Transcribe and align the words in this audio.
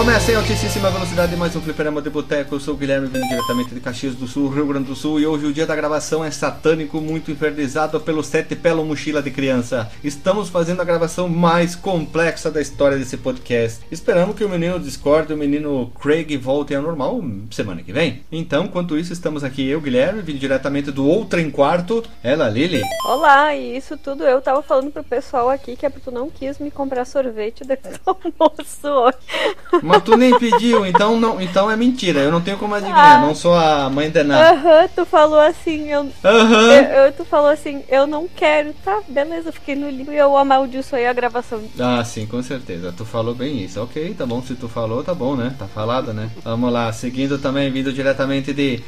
Começa 0.00 0.32
em 0.32 0.34
altíssima 0.34 0.90
velocidade 0.90 1.36
mais 1.36 1.54
um 1.54 1.60
fliperama 1.60 2.00
de 2.00 2.08
boteco. 2.08 2.54
Eu 2.54 2.58
sou 2.58 2.72
o 2.72 2.76
Guilherme, 2.78 3.06
vindo 3.06 3.28
diretamente 3.28 3.74
de 3.74 3.80
Caxias 3.80 4.14
do 4.14 4.26
Sul, 4.26 4.48
Rio 4.48 4.66
Grande 4.66 4.86
do 4.86 4.96
Sul. 4.96 5.20
E 5.20 5.26
hoje 5.26 5.44
o 5.44 5.52
dia 5.52 5.66
da 5.66 5.76
gravação 5.76 6.24
é 6.24 6.30
satânico, 6.30 7.02
muito 7.02 7.30
infernizado 7.30 8.00
pelo 8.00 8.24
sete 8.24 8.56
pelo 8.56 8.82
mochila 8.82 9.20
de 9.20 9.30
criança. 9.30 9.92
Estamos 10.02 10.48
fazendo 10.48 10.80
a 10.80 10.86
gravação 10.86 11.28
mais 11.28 11.76
complexa 11.76 12.50
da 12.50 12.62
história 12.62 12.96
desse 12.96 13.18
podcast. 13.18 13.84
Esperamos 13.90 14.34
que 14.34 14.42
o 14.42 14.48
menino 14.48 14.80
Discord 14.80 15.30
e 15.30 15.34
o 15.34 15.38
menino 15.38 15.92
Craig 16.00 16.34
voltem 16.38 16.78
ao 16.78 16.82
normal 16.82 17.22
semana 17.50 17.82
que 17.82 17.92
vem. 17.92 18.24
Então, 18.32 18.64
enquanto 18.64 18.96
isso, 18.96 19.12
estamos 19.12 19.44
aqui 19.44 19.68
eu, 19.68 19.82
Guilherme, 19.82 20.22
vindo 20.22 20.38
diretamente 20.38 20.90
do 20.90 21.06
outro 21.06 21.38
em 21.38 21.50
quarto. 21.50 22.02
Ela, 22.22 22.48
Lily. 22.48 22.80
Olá, 23.04 23.54
e 23.54 23.76
isso 23.76 23.98
tudo 23.98 24.24
eu 24.24 24.40
tava 24.40 24.62
falando 24.62 24.90
pro 24.90 25.04
pessoal 25.04 25.50
aqui 25.50 25.76
que 25.76 25.84
é 25.84 25.90
porque 25.90 26.08
tu 26.08 26.10
não 26.10 26.30
quis 26.30 26.58
me 26.58 26.70
comprar 26.70 27.04
sorvete 27.04 27.64
depois 27.64 27.98
do 27.98 28.16
almoço 28.38 28.88
hoje. 28.88 29.18
Mas 29.90 30.02
tu 30.02 30.16
nem 30.16 30.38
pediu, 30.38 30.86
então 30.86 31.18
não, 31.20 31.40
então 31.40 31.70
é 31.70 31.76
mentira. 31.76 32.20
Eu 32.20 32.30
não 32.32 32.40
tenho 32.40 32.56
como 32.56 32.74
adivinhar, 32.74 33.18
Ah. 33.18 33.26
não 33.26 33.34
sou 33.34 33.54
a 33.54 33.88
mãe 33.90 34.10
de 34.10 34.22
nada. 34.22 34.52
Aham, 34.52 34.88
tu 34.94 35.04
falou 35.04 35.38
assim, 35.40 35.88
eu, 35.90 36.08
Aham. 36.24 36.72
eu, 36.72 36.82
eu- 37.06 37.10
Tu 37.12 37.24
falou 37.24 37.50
assim, 37.50 37.82
eu 37.88 38.06
não 38.06 38.26
quero. 38.28 38.72
Tá, 38.84 39.00
beleza, 39.08 39.52
fiquei 39.52 39.74
no 39.74 39.90
limbo 39.90 40.10
e 40.12 40.16
eu 40.16 40.36
amaldiçoei 40.36 41.06
a 41.06 41.12
gravação. 41.12 41.60
Ah, 41.78 42.02
sim, 42.04 42.24
com 42.26 42.42
certeza. 42.42 42.94
Tu 42.96 43.04
falou 43.04 43.34
bem 43.34 43.62
isso. 43.64 43.80
Ok, 43.82 44.14
tá 44.16 44.24
bom. 44.24 44.40
Se 44.42 44.54
tu 44.54 44.68
falou, 44.68 45.02
tá 45.04 45.12
bom, 45.12 45.36
né? 45.36 45.54
Tá 45.58 45.66
falado, 45.66 46.12
né? 46.14 46.30
Vamos 46.42 46.72
lá. 46.72 46.90
Seguindo 46.92 47.36
também, 47.38 47.70
vindo 47.70 47.92
diretamente 47.92 48.54
de. 48.54 48.82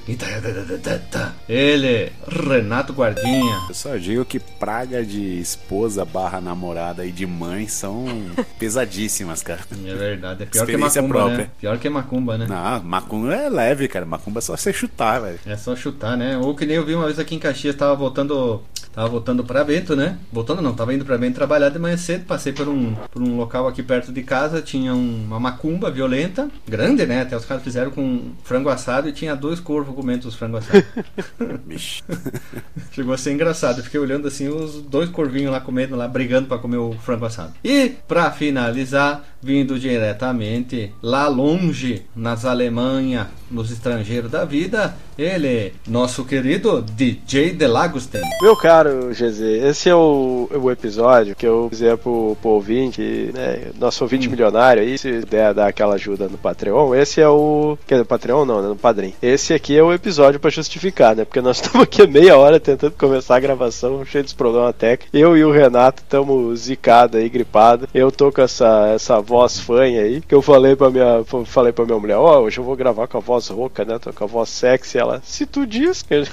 Ele, 1.49 2.13
Renato 2.27 2.93
Guardinha. 2.93 3.61
Eu 3.69 3.75
só 3.75 3.97
digo 3.97 4.25
que 4.25 4.39
praga 4.39 5.05
de 5.05 5.41
esposa 5.41 6.05
barra 6.05 6.41
namorada 6.41 7.05
e 7.05 7.13
de 7.13 7.27
mãe 7.27 7.67
são 7.69 8.05
pesadíssimas, 8.59 9.43
cara. 9.43 9.61
É 9.85 9.95
verdade. 9.95 10.45
É 10.45 10.47
pior 10.47 10.67
que 10.67 10.77
Experiência 10.93 11.03
macumba, 11.03 11.19
própria. 11.19 11.45
né? 11.45 11.51
Pior 11.61 11.79
que 11.79 11.89
macumba, 11.89 12.39
né? 12.39 12.47
Não, 12.49 12.83
macumba 12.83 13.35
é 13.35 13.49
leve, 13.49 13.89
cara. 13.89 14.05
Macumba 14.07 14.39
é 14.39 14.43
só 14.43 14.57
você 14.57 14.73
chutar, 14.73 15.21
velho. 15.21 15.39
É 15.47 15.57
só 15.57 15.75
chutar, 15.75 16.17
né? 16.17 16.37
Ou 16.39 16.55
que 16.55 16.67
nem 16.67 16.77
eu 16.77 16.85
vi 16.85 16.95
uma 16.95 17.07
vez 17.07 17.19
aqui 17.19 17.35
em 17.35 17.39
Caxias, 17.39 17.75
tava 17.77 17.95
voltando. 17.95 18.63
Tava 18.93 19.09
voltando 19.09 19.43
pra 19.43 19.65
Bento, 19.65 19.97
né? 19.97 20.19
Voltando 20.31 20.61
não, 20.61 20.75
tava 20.75 20.93
indo 20.93 21.05
pra 21.05 21.17
Bento 21.17 21.35
trabalhar 21.35 21.71
de 21.71 21.79
manhã 21.79 21.97
cedo, 21.97 22.27
passei 22.27 22.53
por 22.53 22.69
um, 22.69 22.95
por 23.11 23.23
um 23.23 23.37
local 23.37 23.67
aqui 23.67 23.83
perto 23.83 24.13
de 24.13 24.23
casa, 24.23 24.61
tinha 24.61 24.93
um- 24.95 25.25
uma 25.27 25.41
macumba 25.41 25.91
violenta, 25.91 26.51
grande, 26.69 27.07
né? 27.07 27.23
Até 27.23 27.37
os 27.37 27.45
caras 27.47 27.63
fizeram 27.63 27.91
com 27.91 28.33
frango 28.45 28.69
assado 28.69 29.09
e 29.09 29.13
tinha 29.13 29.35
dois 29.35 29.61
corvos 29.61 29.95
comendo 29.95 30.29
os 30.29 30.35
frango 30.35 30.59
assados. 30.59 30.85
Bicho. 31.65 32.03
Chegou 32.93 33.15
a 33.15 33.19
ser 33.19 33.33
engraçado, 33.33 33.79
eu 33.79 33.85
fiquei 33.85 33.99
olhando 33.99 34.29
assim 34.29 34.49
os 34.49 34.83
dois 34.83 35.09
corvinhos 35.09 35.51
lá 35.53 35.61
comendo, 35.61 35.97
lá 35.97 36.07
brigando 36.07 36.47
pra 36.49 36.59
comer 36.59 36.77
o 36.77 36.93
frango 36.93 37.25
assado. 37.25 37.55
E 37.65 37.93
pra 38.07 38.31
finalizar, 38.31 39.25
vindo 39.41 39.79
diretamente 39.79 40.93
lá 41.03 41.29
longe, 41.29 42.03
nas 42.15 42.45
Alemanha, 42.45 43.29
nos 43.53 43.71
estrangeiros 43.71 44.31
da 44.31 44.45
vida, 44.45 44.95
ele, 45.17 45.75
nosso 45.87 46.25
querido 46.25 46.83
DJ 46.83 47.53
Delagosten. 47.53 48.23
Meu 48.41 48.57
caro 48.57 49.11
GZ, 49.11 49.41
esse 49.41 49.89
é 49.89 49.95
o, 49.95 50.49
o 50.53 50.71
episódio 50.71 51.37
que 51.37 51.47
eu 51.47 51.69
fizer 51.69 51.97
pro, 51.97 52.37
pro 52.41 52.51
ouvinte, 52.51 53.31
né, 53.35 53.71
nosso 53.79 54.03
ouvinte 54.03 54.29
milionário 54.29 54.83
aí, 54.83 54.97
se 54.97 55.21
puder 55.21 55.53
dar 55.53 55.69
aquela 55.69 55.95
ajuda 55.95 56.29
no 56.29 56.39
Patreon, 56.39 56.95
esse 56.95 57.21
é 57.21 57.29
o. 57.29 57.77
Quer 57.87 57.97
dizer, 57.97 58.05
Patreon 58.07 58.45
não, 58.45 58.63
né, 58.63 58.69
no 58.69 58.77
Padrim. 58.77 59.15
Esse 59.23 59.53
aqui 59.53 59.77
é 59.77 59.83
o 59.83 59.93
episódio 59.93 60.41
pra 60.41 60.51
justificar, 60.51 61.15
né? 61.15 61.25
Porque 61.25 61.41
nós 61.41 61.57
estamos 61.63 61.83
aqui 61.83 62.07
meia 62.07 62.37
hora 62.37 62.59
tentando 62.59 62.93
começar 62.93 63.37
a 63.37 63.41
gravação, 63.41 64.05
cheio 64.05 64.25
de 64.25 64.35
problemas 64.35 64.75
técnicos. 64.77 65.09
Eu 65.13 65.37
e 65.37 65.45
o 65.45 65.53
Renato 65.53 66.03
estamos 66.03 66.61
zicados 66.61 67.21
aí, 67.21 67.29
gripados. 67.29 67.89
Eu 67.93 68.11
tô 68.11 68.33
com 68.33 68.41
essa, 68.41 68.89
essa 68.95 69.21
voz 69.21 69.59
fanha 69.59 70.03
aí, 70.03 70.21
que 70.21 70.35
eu 70.35 70.41
falei 70.41 70.75
pra 70.75 70.91
minha, 70.91 71.25
falei 71.45 71.73
pra 71.73 71.85
minha 71.85 71.99
mulher, 71.99 72.17
ó, 72.17 72.41
hoje 72.41 72.59
eu 72.59 72.65
vou 72.65 72.77
gravar 72.77 73.07
com 73.07 73.19
a 73.19 73.21
voz 73.21 73.42
rouca, 73.49 73.85
né? 73.85 73.99
Tô 73.99 74.13
com 74.13 74.25
a 74.25 74.27
voz 74.27 74.49
sexy. 74.49 74.99
Ela, 74.99 75.21
se 75.25 75.47
tu 75.47 75.67
diz, 75.67 76.05
eu 76.11 76.25
já, 76.25 76.33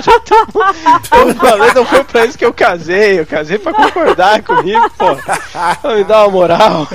já 0.00 0.20
tô- 0.26 0.34
eu 1.28 1.34
falei, 1.36 1.72
não 1.74 1.84
foi 1.84 2.04
pra 2.04 2.24
isso 2.26 2.36
que 2.38 2.44
eu 2.44 2.52
casei. 2.52 3.20
Eu 3.20 3.26
casei 3.26 3.58
pra 3.58 3.72
concordar 3.72 4.42
comigo, 4.42 4.90
pô. 4.98 5.16
Pra 5.80 5.94
me 5.96 6.04
dar 6.04 6.24
uma 6.24 6.30
moral, 6.30 6.88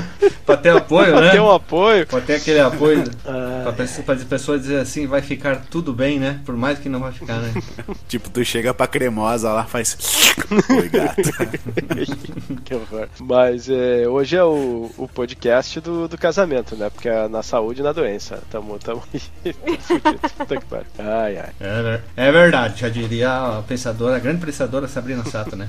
Pra 0.46 0.58
ter 0.58 0.70
apoio, 0.76 1.12
pra 1.14 1.22
né? 1.22 1.30
ter 1.32 1.40
um 1.42 1.52
apoio. 1.52 2.06
Pra 2.08 2.22
ter 2.22 2.36
aquele 2.36 2.60
apoio. 2.60 3.04
Ah, 3.26 3.49
Pra, 3.64 4.14
as 4.14 4.24
pessoas 4.24 4.62
dizer 4.62 4.80
assim, 4.80 5.08
vai 5.08 5.22
ficar 5.22 5.58
tudo 5.70 5.94
bem, 5.94 6.20
né? 6.20 6.40
Por 6.46 6.56
mais 6.56 6.80
que 6.80 6.90
não 6.90 7.00
vai 7.00 7.12
ficar, 7.12 7.40
né? 7.40 7.54
Tipo, 8.08 8.30
tu 8.30 8.44
chega 8.44 8.74
pra 8.74 8.88
cremosa 8.88 9.52
lá, 9.52 9.66
faz. 9.66 9.98
Oi, 10.70 10.90
gato. 10.90 11.22
que 12.64 12.76
horror. 12.76 13.08
Mas 13.20 13.70
é, 13.70 14.08
hoje 14.08 14.36
é 14.36 14.44
o, 14.44 14.92
o 14.98 15.08
podcast 15.08 15.80
do, 15.80 16.08
do 16.08 16.18
casamento, 16.18 16.76
né? 16.76 16.90
Porque 16.90 17.10
é 17.10 17.28
na 17.28 17.44
saúde 17.44 17.82
e 17.82 17.84
na 17.84 17.92
doença. 17.92 18.42
Tamo, 18.50 18.78
tamo 18.80 19.04
aí. 19.14 19.54
fudido. 19.80 20.20
Puta 20.38 20.58
que 20.58 20.66
pariu. 20.66 20.88
Ai, 20.98 21.38
ai. 21.38 21.50
É, 21.60 22.02
é 22.16 22.32
verdade, 22.32 22.82
já 22.82 22.90
diria 22.90 23.58
a 23.58 23.62
pensadora, 23.62 24.16
a 24.16 24.20
grande 24.20 24.46
pensadora 24.46 24.88
Sabrina 24.88 25.24
Sato, 25.26 25.56
né? 25.56 25.68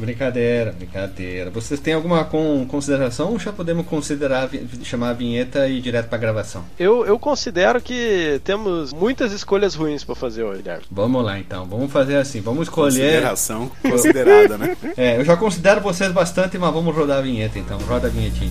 Brincadeira, 0.00 0.72
brincadeira. 0.72 1.50
Vocês 1.50 1.78
têm 1.78 1.94
alguma 1.94 2.24
con- 2.24 2.66
consideração 2.66 3.30
ou 3.32 3.38
já 3.38 3.52
podemos 3.52 3.86
considerar 3.86 4.48
chamar 4.82 5.10
a 5.10 5.12
vinheta 5.12 5.66
e 5.68 5.78
ir 5.78 5.80
direto 5.80 6.08
pra 6.08 6.18
gravação? 6.18 6.64
Eu, 6.78 7.04
eu 7.06 7.18
considero 7.18 7.80
que 7.80 8.40
temos 8.44 8.92
muitas 8.92 9.32
escolhas 9.32 9.74
ruins 9.74 10.02
pra 10.02 10.14
fazer 10.14 10.42
hoje, 10.42 10.62
Guilherme. 10.62 10.84
Vamos 10.90 11.24
lá 11.24 11.38
então, 11.38 11.66
vamos 11.66 11.92
fazer 11.92 12.16
assim, 12.16 12.40
vamos 12.40 12.62
escolher. 12.62 12.90
Consideração 13.00 13.70
considerada, 13.82 14.58
né? 14.58 14.76
É, 14.96 15.16
eu 15.18 15.24
já 15.24 15.36
considero 15.36 15.80
vocês 15.80 16.10
bastante, 16.12 16.56
mas 16.58 16.72
vamos 16.72 16.94
rodar 16.94 17.18
a 17.18 17.22
vinheta 17.22 17.58
então, 17.58 17.78
roda 17.80 18.06
a 18.08 18.10
vinhetinha. 18.10 18.50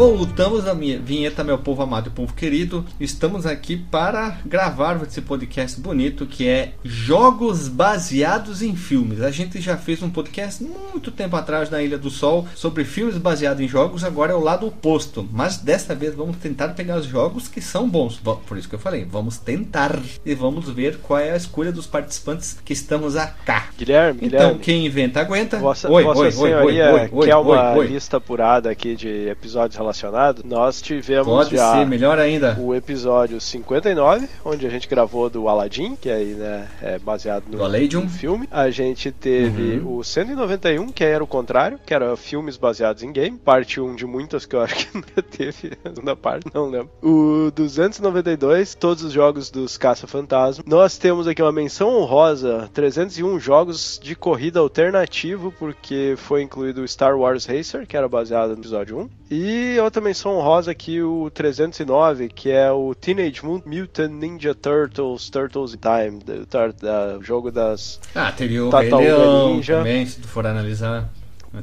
Voltamos 0.00 0.66
à 0.66 0.72
minha 0.72 0.98
vinheta, 0.98 1.44
meu 1.44 1.58
povo 1.58 1.82
amado 1.82 2.06
e 2.06 2.10
povo 2.10 2.32
querido. 2.32 2.86
Estamos 2.98 3.44
aqui 3.44 3.76
para 3.76 4.38
gravar 4.46 4.98
esse 5.06 5.20
podcast 5.20 5.78
bonito 5.78 6.24
que 6.24 6.48
é 6.48 6.72
Jogos 6.82 7.68
Baseados 7.68 8.62
em 8.62 8.74
Filmes. 8.74 9.20
A 9.20 9.30
gente 9.30 9.60
já 9.60 9.76
fez 9.76 10.02
um 10.02 10.08
podcast 10.08 10.64
muito 10.64 11.10
tempo 11.10 11.36
atrás 11.36 11.68
na 11.68 11.82
Ilha 11.82 11.98
do 11.98 12.08
Sol 12.08 12.48
sobre 12.54 12.82
filmes 12.82 13.18
baseados 13.18 13.60
em 13.62 13.68
jogos, 13.68 14.02
agora 14.02 14.32
é 14.32 14.34
o 14.34 14.40
lado 14.40 14.66
oposto. 14.66 15.28
Mas 15.30 15.58
desta 15.58 15.94
vez 15.94 16.14
vamos 16.14 16.38
tentar 16.38 16.68
pegar 16.68 16.96
os 16.96 17.04
jogos 17.04 17.46
que 17.46 17.60
são 17.60 17.86
bons. 17.86 18.18
Por 18.46 18.56
isso 18.56 18.70
que 18.70 18.76
eu 18.76 18.78
falei, 18.78 19.04
vamos 19.04 19.36
tentar 19.36 20.00
e 20.24 20.34
vamos 20.34 20.66
ver 20.70 20.96
qual 21.02 21.20
é 21.20 21.32
a 21.32 21.36
escolha 21.36 21.70
dos 21.70 21.86
participantes 21.86 22.58
que 22.64 22.72
estamos 22.72 23.16
acá. 23.16 23.68
Guilherme, 23.76 24.20
Então, 24.22 24.38
Guilherme. 24.38 24.60
quem 24.60 24.86
inventa 24.86 25.20
aguenta. 25.20 25.58
Vossa, 25.58 25.90
oi, 25.90 26.02
Vossa 26.04 26.20
oi, 26.20 26.26
oi, 26.26 26.32
oi, 26.32 26.32
Senhoria 26.32 26.90
oi, 26.90 27.10
oi, 27.12 27.26
quer 27.26 27.36
uma 27.36 27.72
oi, 27.72 27.78
oi. 27.80 27.86
lista 27.88 28.16
apurada 28.16 28.70
aqui 28.70 28.96
de 28.96 29.28
episódios 29.28 29.76
relacionados? 29.76 29.89
Nós 30.44 30.80
tivemos 30.80 31.26
Pode 31.26 31.56
já 31.56 31.74
ser, 31.78 31.86
melhor 31.86 32.18
ainda. 32.18 32.56
o 32.60 32.74
episódio 32.74 33.40
59, 33.40 34.28
onde 34.44 34.66
a 34.66 34.70
gente 34.70 34.88
gravou 34.88 35.28
do 35.30 35.48
Aladdin, 35.48 35.96
que 35.96 36.10
aí 36.10 36.34
né, 36.34 36.68
é 36.82 36.98
baseado 36.98 37.44
no, 37.50 37.58
no 38.02 38.08
filme. 38.08 38.48
A 38.50 38.70
gente 38.70 39.10
teve 39.12 39.78
Uhum. 39.78 39.98
o 39.98 40.04
191, 40.04 40.88
que 40.92 41.04
era 41.04 41.22
o 41.22 41.26
contrário, 41.26 41.78
que 41.84 41.92
era 41.94 42.16
filmes 42.16 42.56
baseados 42.56 43.02
em 43.02 43.12
game. 43.12 43.36
Parte 43.38 43.80
1 43.80 43.94
de 43.94 44.06
muitas 44.06 44.44
que 44.46 44.54
eu 44.56 44.60
acho 44.60 44.74
que 44.76 44.88
ainda 44.96 45.22
teve 45.22 45.72
a 45.84 45.88
segunda 45.90 46.16
parte, 46.16 46.46
não 46.54 46.68
lembro. 46.68 46.90
O 47.02 47.50
292, 47.54 48.74
todos 48.74 49.02
os 49.04 49.12
jogos 49.12 49.50
dos 49.50 49.76
Caça-Fantasma. 49.76 50.64
Nós 50.66 50.96
temos 50.98 51.26
aqui 51.26 51.42
uma 51.42 51.52
menção 51.52 51.88
honrosa, 51.96 52.68
301 52.72 53.38
jogos 53.40 54.00
de 54.02 54.14
corrida 54.14 54.60
alternativo, 54.60 55.52
porque 55.58 56.14
foi 56.16 56.42
incluído 56.42 56.82
o 56.82 56.88
Star 56.88 57.16
Wars 57.18 57.46
Racer, 57.46 57.86
que 57.86 57.96
era 57.96 58.08
baseado 58.08 58.50
no 58.50 58.58
episódio 58.60 58.98
1. 58.98 59.08
E 59.32 59.76
a 59.80 59.84
outra 59.84 60.00
menção 60.00 60.36
honrosa 60.38 60.70
aqui, 60.70 61.00
o 61.02 61.30
309, 61.30 62.28
que 62.28 62.50
é 62.50 62.70
o 62.70 62.94
Teenage 62.94 63.40
Mutant 63.44 64.10
Ninja 64.12 64.54
Turtles, 64.54 65.28
Turtles 65.30 65.74
in 65.74 65.78
Time, 65.78 66.18
do, 66.22 66.46
da- 66.80 67.18
jogo 67.20 67.50
das 67.50 68.00
Ah, 68.14 68.30
teria 68.32 68.64
o 68.64 68.70
Rei 68.70 68.90
Leão 68.90 69.54
Ninja. 69.54 69.78
também, 69.78 70.06
se 70.06 70.20
tu 70.20 70.28
for 70.28 70.46
analisar. 70.46 71.08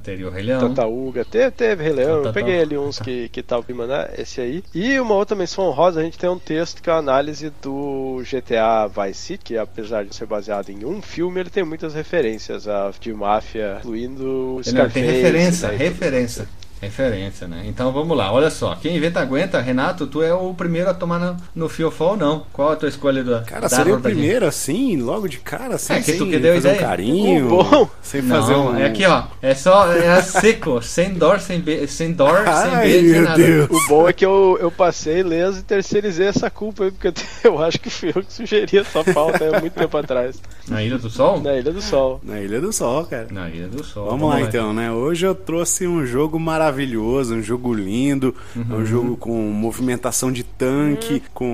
Teria 0.04 0.28
o 0.28 0.30
Rei 0.30 0.44
Leão. 0.44 0.60
Tartaruga, 0.60 1.24
teve, 1.24 1.50
teve 1.52 1.81
Rei 1.81 1.94
Leão, 1.94 2.22
eu 2.22 2.34
peguei 2.34 2.60
ali 2.60 2.78
uns 2.78 3.00
que 3.00 3.30
que 3.30 3.40
estavam 3.40 3.64
mandar, 3.74 4.20
esse 4.20 4.42
aí. 4.42 4.62
E 4.75 5.00
uma 5.00 5.16
outra 5.16 5.34
menção 5.34 5.63
honrosa, 5.63 6.02
a 6.02 6.04
gente 6.04 6.18
tem 6.18 6.30
um 6.30 6.38
texto 6.38 6.81
que 6.84 6.90
é 6.90 6.94
a 6.94 6.98
análise 6.98 7.50
do 7.62 8.22
GTA 8.30 8.86
Vice 8.88 9.18
City, 9.22 9.44
que 9.46 9.58
apesar 9.58 10.04
de 10.04 10.13
ser 10.13 10.25
baseado 10.25 10.72
em 10.72 10.84
um 10.84 11.02
filme, 11.02 11.40
ele 11.40 11.50
tem 11.50 11.63
muitas 11.63 11.94
referências 11.94 12.68
a, 12.68 12.92
de 13.00 13.13
máfia, 13.13 13.78
incluindo 13.80 14.56
Não, 14.58 14.62
Scarface. 14.63 14.94
tem 14.94 15.04
referência, 15.06 15.70
né, 15.70 15.78
referência. 15.78 16.50
Referência, 16.81 17.47
né? 17.47 17.63
Então 17.65 17.91
vamos 17.91 18.15
lá, 18.15 18.31
olha 18.31 18.50
só. 18.50 18.75
Quem 18.75 18.95
inventa 18.95 19.19
aguenta, 19.19 19.59
Renato, 19.59 20.06
tu 20.07 20.21
é 20.21 20.33
o 20.33 20.53
primeiro 20.53 20.89
a 20.89 20.94
tomar 20.94 21.19
no, 21.19 21.38
no 21.56 21.69
fiofó 21.69 22.12
ou 22.12 22.18
não? 22.18 22.45
Qual 22.53 22.71
a 22.71 22.75
tua 22.75 22.88
escolha 22.89 23.24
do 23.24 23.41
Cara, 23.45 23.68
seria 23.68 23.95
o 23.95 24.01
primeiro 24.01 24.45
assim, 24.45 24.97
logo 24.97 25.27
de 25.27 25.38
cara, 25.39 25.75
assim, 25.75 25.94
É, 25.94 26.01
que 26.01 26.13
tu 26.13 26.19
sem 26.19 26.29
que 26.31 26.39
deu 26.39 26.53
fazer 26.56 26.68
um 26.68 26.71
ideia. 26.74 26.88
carinho, 26.88 27.45
Uh, 27.47 27.50
bom. 27.63 27.89
sem 28.01 28.21
Não, 28.21 28.35
fazer 28.41 28.56
um... 28.56 28.75
é 28.77 28.85
aqui 28.85 29.06
ó, 29.06 29.24
é 29.41 29.53
só, 29.56 29.91
é 29.91 30.21
seco, 30.21 30.81
sem 30.83 31.13
dor, 31.13 31.39
sem 31.39 31.59
be, 31.59 31.88
sem 31.88 32.12
dor, 32.13 32.44
sem 32.44 32.47
Ai, 32.75 32.88
beijo, 32.88 33.00
sem 33.09 33.12
meu 33.13 33.24
nada. 33.24 33.38
Deus. 33.44 33.69
O 33.71 33.88
bom 33.88 34.07
é 34.09 34.13
que 34.13 34.25
eu, 34.25 34.57
eu 34.62 34.71
passei 34.71 35.24
leso 35.24 35.59
e 35.59 35.63
terceirizei 35.63 36.27
essa 36.27 36.50
culpa 36.50 36.83
aí, 36.85 36.91
porque 36.91 37.07
eu, 37.07 37.13
eu 37.53 37.63
acho 37.63 37.79
que 37.79 37.89
fui 37.89 38.09
eu 38.15 38.24
que 38.24 38.31
sugeri 38.33 38.77
essa 38.77 39.03
pauta 39.03 39.56
há 39.56 39.59
muito 39.59 39.74
tempo 39.74 39.97
atrás. 39.97 40.39
Na 40.68 40.83
Ilha 40.83 40.97
do 40.97 41.09
Sol? 41.09 41.41
Na 41.41 41.56
Ilha 41.56 41.71
do 41.71 41.81
Sol. 41.81 42.19
Na 42.24 42.39
Ilha 42.39 42.59
do 42.62 42.71
Sol, 42.74 43.06
cara. 43.06 43.27
Na 43.31 43.50
Ilha 43.50 43.68
do 43.68 43.83
Sol. 43.83 44.09
Vamos 44.09 44.29
lá 44.29 44.41
então, 44.41 44.74
né? 44.74 44.91
Hoje 44.91 45.25
eu 45.25 45.33
trouxe 45.33 45.88
um 45.88 46.06
jogo 46.06 46.38
maravilhoso, 46.39 46.67
um 46.72 47.42
jogo 47.42 47.74
lindo, 47.74 48.34
um 48.56 48.86
jogo 48.86 49.16
com 49.18 49.31
movimentação 49.52 50.31
de 50.31 50.44
tanque, 50.44 51.22
com 51.34 51.46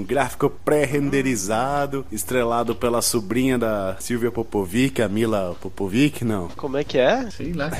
um 0.00 0.04
gráfico 0.06 0.50
pré-renderizado, 0.64 2.04
estrelado 2.12 2.74
pela 2.74 3.00
sobrinha 3.02 3.58
da 3.58 3.96
Silvia 3.98 4.30
Popovic, 4.30 5.00
a 5.02 5.08
Mila 5.08 5.56
Popovic, 5.60 6.24
não. 6.24 6.48
Como 6.56 6.76
é 6.76 6.84
que 6.84 6.98
é? 6.98 7.28
Sei 7.30 7.52
lá. 7.52 7.70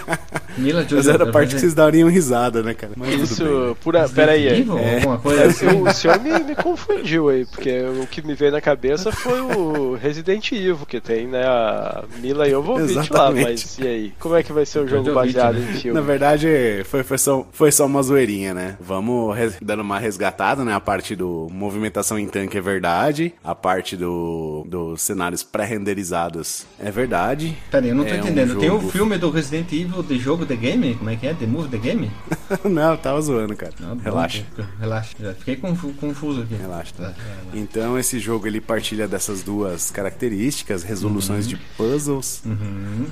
Mila 0.56 0.80
Mas 0.80 0.90
Jojo. 0.90 1.10
era 1.10 1.24
a 1.24 1.30
parte 1.32 1.54
que 1.54 1.60
vocês 1.60 1.74
dariam 1.74 2.08
risada, 2.08 2.62
né, 2.62 2.74
cara? 2.74 2.92
Mas 2.96 3.14
Isso, 3.14 3.44
bem. 3.44 3.68
né? 3.68 3.74
por 3.82 3.96
a, 3.96 4.08
pera 4.08 4.32
aí. 4.32 4.46
Evil, 4.48 4.78
É. 4.78 5.02
Eu- 5.04 5.48
assim. 5.48 5.66
o 5.82 5.92
senhor 5.92 6.20
me, 6.20 6.36
me 6.40 6.54
confundiu 6.56 7.28
aí, 7.28 7.44
porque 7.46 7.70
o 8.02 8.06
que 8.06 8.26
me 8.26 8.34
veio 8.34 8.52
na 8.52 8.60
cabeça 8.60 9.12
foi 9.12 9.40
o 9.40 9.94
Resident 9.94 10.50
Evil, 10.52 10.78
que 10.86 11.00
tem, 11.00 11.26
né, 11.26 11.44
a 11.44 12.04
Mila 12.20 12.48
Jovovich 12.48 13.12
lá, 13.12 13.30
mas 13.30 13.78
e 13.78 13.86
aí? 13.86 14.12
Como 14.18 14.34
é 14.34 14.42
que 14.42 14.52
vai 14.52 14.66
ser 14.66 14.80
o 14.80 14.88
jogo 14.88 15.06
Jovovich, 15.06 15.34
baseado 15.34 15.54
né? 15.58 15.60
em 15.70 15.72
Na 15.74 15.78
filme? 15.80 16.00
Verdade, 16.18 16.84
foi, 16.84 17.02
foi, 17.04 17.18
só, 17.18 17.46
foi 17.52 17.70
só 17.72 17.86
uma 17.86 18.02
zoeirinha, 18.02 18.52
né? 18.52 18.76
Vamos 18.80 19.36
res- 19.36 19.56
dando 19.62 19.80
uma 19.82 19.98
resgatada, 19.98 20.64
né? 20.64 20.74
A 20.74 20.80
parte 20.80 21.14
do 21.14 21.48
movimentação 21.50 22.18
em 22.18 22.26
tanque 22.26 22.58
é 22.58 22.60
verdade. 22.60 23.32
A 23.44 23.54
parte 23.54 23.96
do, 23.96 24.64
dos 24.68 25.00
cenários 25.02 25.42
pré-renderizados 25.42 26.66
é 26.78 26.90
verdade. 26.90 27.56
Pera 27.70 27.84
aí, 27.84 27.90
eu 27.90 27.94
não 27.94 28.04
tô 28.04 28.10
É 28.10 28.14
um 28.14 28.18
entendendo. 28.20 28.58
Tem 28.58 28.68
o 28.70 28.74
jogo- 28.80 28.90
filme 28.90 29.16
do 29.18 29.30
Resident 29.30 29.72
Evil 29.72 30.02
de 30.02 30.18
jogo 30.18 30.44
The 30.44 30.56
Game? 30.56 30.94
Como 30.96 31.08
é 31.10 31.16
que 31.16 31.26
é? 31.26 31.34
The 31.34 31.46
Movie 31.46 31.68
The 31.70 31.78
Game? 31.78 32.10
não, 32.68 32.92
eu 32.92 32.98
tava 32.98 33.20
zoando, 33.20 33.54
cara. 33.56 33.72
Ah, 33.82 33.94
bom, 33.94 34.00
Relaxa. 34.02 34.44
Relaxa. 34.80 35.14
Já 35.20 35.34
fiquei 35.34 35.56
confu- 35.56 35.92
confuso 36.00 36.42
aqui. 36.42 36.54
Relaxa. 36.54 36.92
Tá. 36.96 37.14
Então 37.54 37.98
esse 37.98 38.18
jogo 38.18 38.46
ele 38.46 38.60
partilha 38.60 39.06
dessas 39.06 39.42
duas 39.42 39.90
características, 39.90 40.82
resoluções 40.82 41.44
Uhum. 41.44 41.50
de 41.50 41.56
puzzles. 41.76 42.42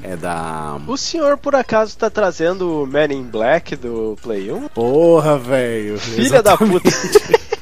É 0.02 0.17
da 0.17 0.79
O 0.87 0.97
senhor, 0.97 1.37
por 1.38 1.55
acaso, 1.55 1.97
tá 1.97 2.11
trazendo 2.11 2.87
o 2.97 3.09
Man 3.09 3.13
in 3.13 3.23
Black 3.25 3.77
do 3.77 4.17
Play 4.23 4.51
1? 4.51 4.69
Porra, 4.69 5.39
velho. 5.39 5.99
Filha 5.99 6.43
da 6.43 6.57
puta! 6.57 6.89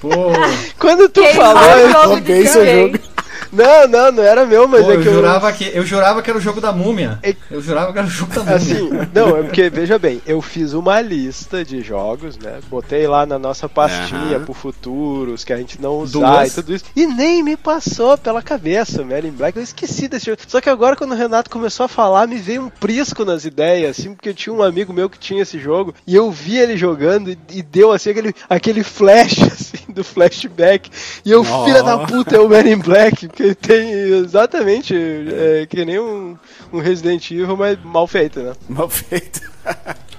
Pô, 0.01 0.11
Quando 0.79 1.09
tu 1.09 1.21
Quem 1.21 1.35
falou, 1.35 1.63
eu... 1.63 1.91
jogo 1.91 2.47
seu 2.47 2.67
jogo. 2.67 3.14
Não, 3.55 3.87
não, 3.89 4.13
não 4.13 4.23
era 4.23 4.45
meu, 4.45 4.67
mas 4.67 4.85
pô, 4.85 4.91
é 4.91 4.97
eu, 4.97 5.03
que 5.03 5.09
eu... 5.09 5.15
jurava 5.15 5.53
que, 5.53 5.71
eu 5.73 5.87
jurava 5.87 6.23
que 6.23 6.31
era 6.31 6.39
o 6.39 6.43
jogo 6.43 6.61
da 6.61 6.73
múmia. 6.73 7.19
É- 7.23 7.35
Eu 7.51 7.61
jurava 7.61 7.93
que 7.93 7.99
era 7.99 8.07
o 8.07 8.11
jogo 8.11 8.33
da 8.35 8.41
múmia. 8.41 8.57
Assim, 8.57 8.91
não, 9.15 9.37
é 9.37 9.43
porque, 9.43 9.71
veja 9.71 9.99
bem, 9.99 10.21
eu 10.27 10.41
fiz 10.43 10.73
uma 10.73 11.01
lista 11.01 11.65
de 11.65 11.81
jogos, 11.83 12.37
né? 12.39 12.59
Botei 12.69 13.07
lá 13.07 13.25
na 13.25 13.39
nossa 13.39 13.69
pastinha 13.69 14.37
Aham. 14.37 14.45
pro 14.45 14.55
futuro, 14.55 15.33
os 15.33 15.45
que 15.45 15.53
a 15.53 15.57
gente 15.57 15.81
não 15.81 15.99
usar 15.99 16.39
Duas. 16.39 16.53
e 16.53 16.55
tudo 16.57 16.75
isso. 16.75 16.85
E 16.97 17.07
nem 17.07 17.43
me 17.43 17.57
passou 17.57 18.19
pela 18.19 18.43
cabeça, 18.43 19.05
Man 19.05 19.21
in 19.21 19.31
Black. 19.31 19.57
Eu 19.57 19.63
esqueci 19.63 20.09
desse 20.09 20.27
jogo. 20.27 20.39
Só 20.47 20.61
que 20.61 20.69
agora, 20.69 20.97
quando 20.97 21.13
o 21.13 21.17
Renato 21.17 21.51
começou 21.51 21.85
a 21.85 21.89
falar, 21.89 22.27
me 22.27 22.37
veio 22.37 22.63
um 22.63 22.69
prisco 22.69 23.25
nas 23.25 23.45
ideias, 23.45 23.99
assim, 23.99 24.15
porque 24.15 24.31
eu 24.31 24.35
tinha 24.35 24.53
um 24.55 24.63
amigo 24.63 24.93
meu 24.93 25.09
que 25.09 25.19
tinha 25.19 25.43
esse 25.43 25.59
jogo 25.59 25.95
e 26.07 26.15
eu 26.15 26.31
vi 26.31 26.59
ele 26.59 26.77
jogando 26.77 27.31
e, 27.31 27.39
e 27.53 27.63
deu, 27.63 27.93
assim, 27.93 28.11
aquele, 28.11 28.35
aquele 28.49 28.83
flash, 28.83 29.43
assim, 29.43 29.64
do 29.95 30.05
flashback. 30.05 30.91
E 31.25 31.31
eu, 31.31 31.41
Oh. 31.43 31.65
filha 31.65 31.83
da 31.83 31.99
puta, 31.99 32.37
é 32.37 32.41
o 32.41 32.49
Man 32.49 32.69
in 32.69 32.79
Black, 32.79 33.29
ele 33.39 33.55
tem 33.55 33.91
exatamente 33.91 34.95
é, 34.95 35.67
que 35.67 35.85
nem 35.85 35.99
um, 35.99 36.37
um 36.73 36.81
Resident 36.81 37.31
Evil, 37.31 37.57
mas 37.57 37.79
mal 37.85 38.07
feito, 38.07 38.41
né? 38.41 38.53
Mal 38.69 38.89
feito. 38.89 39.54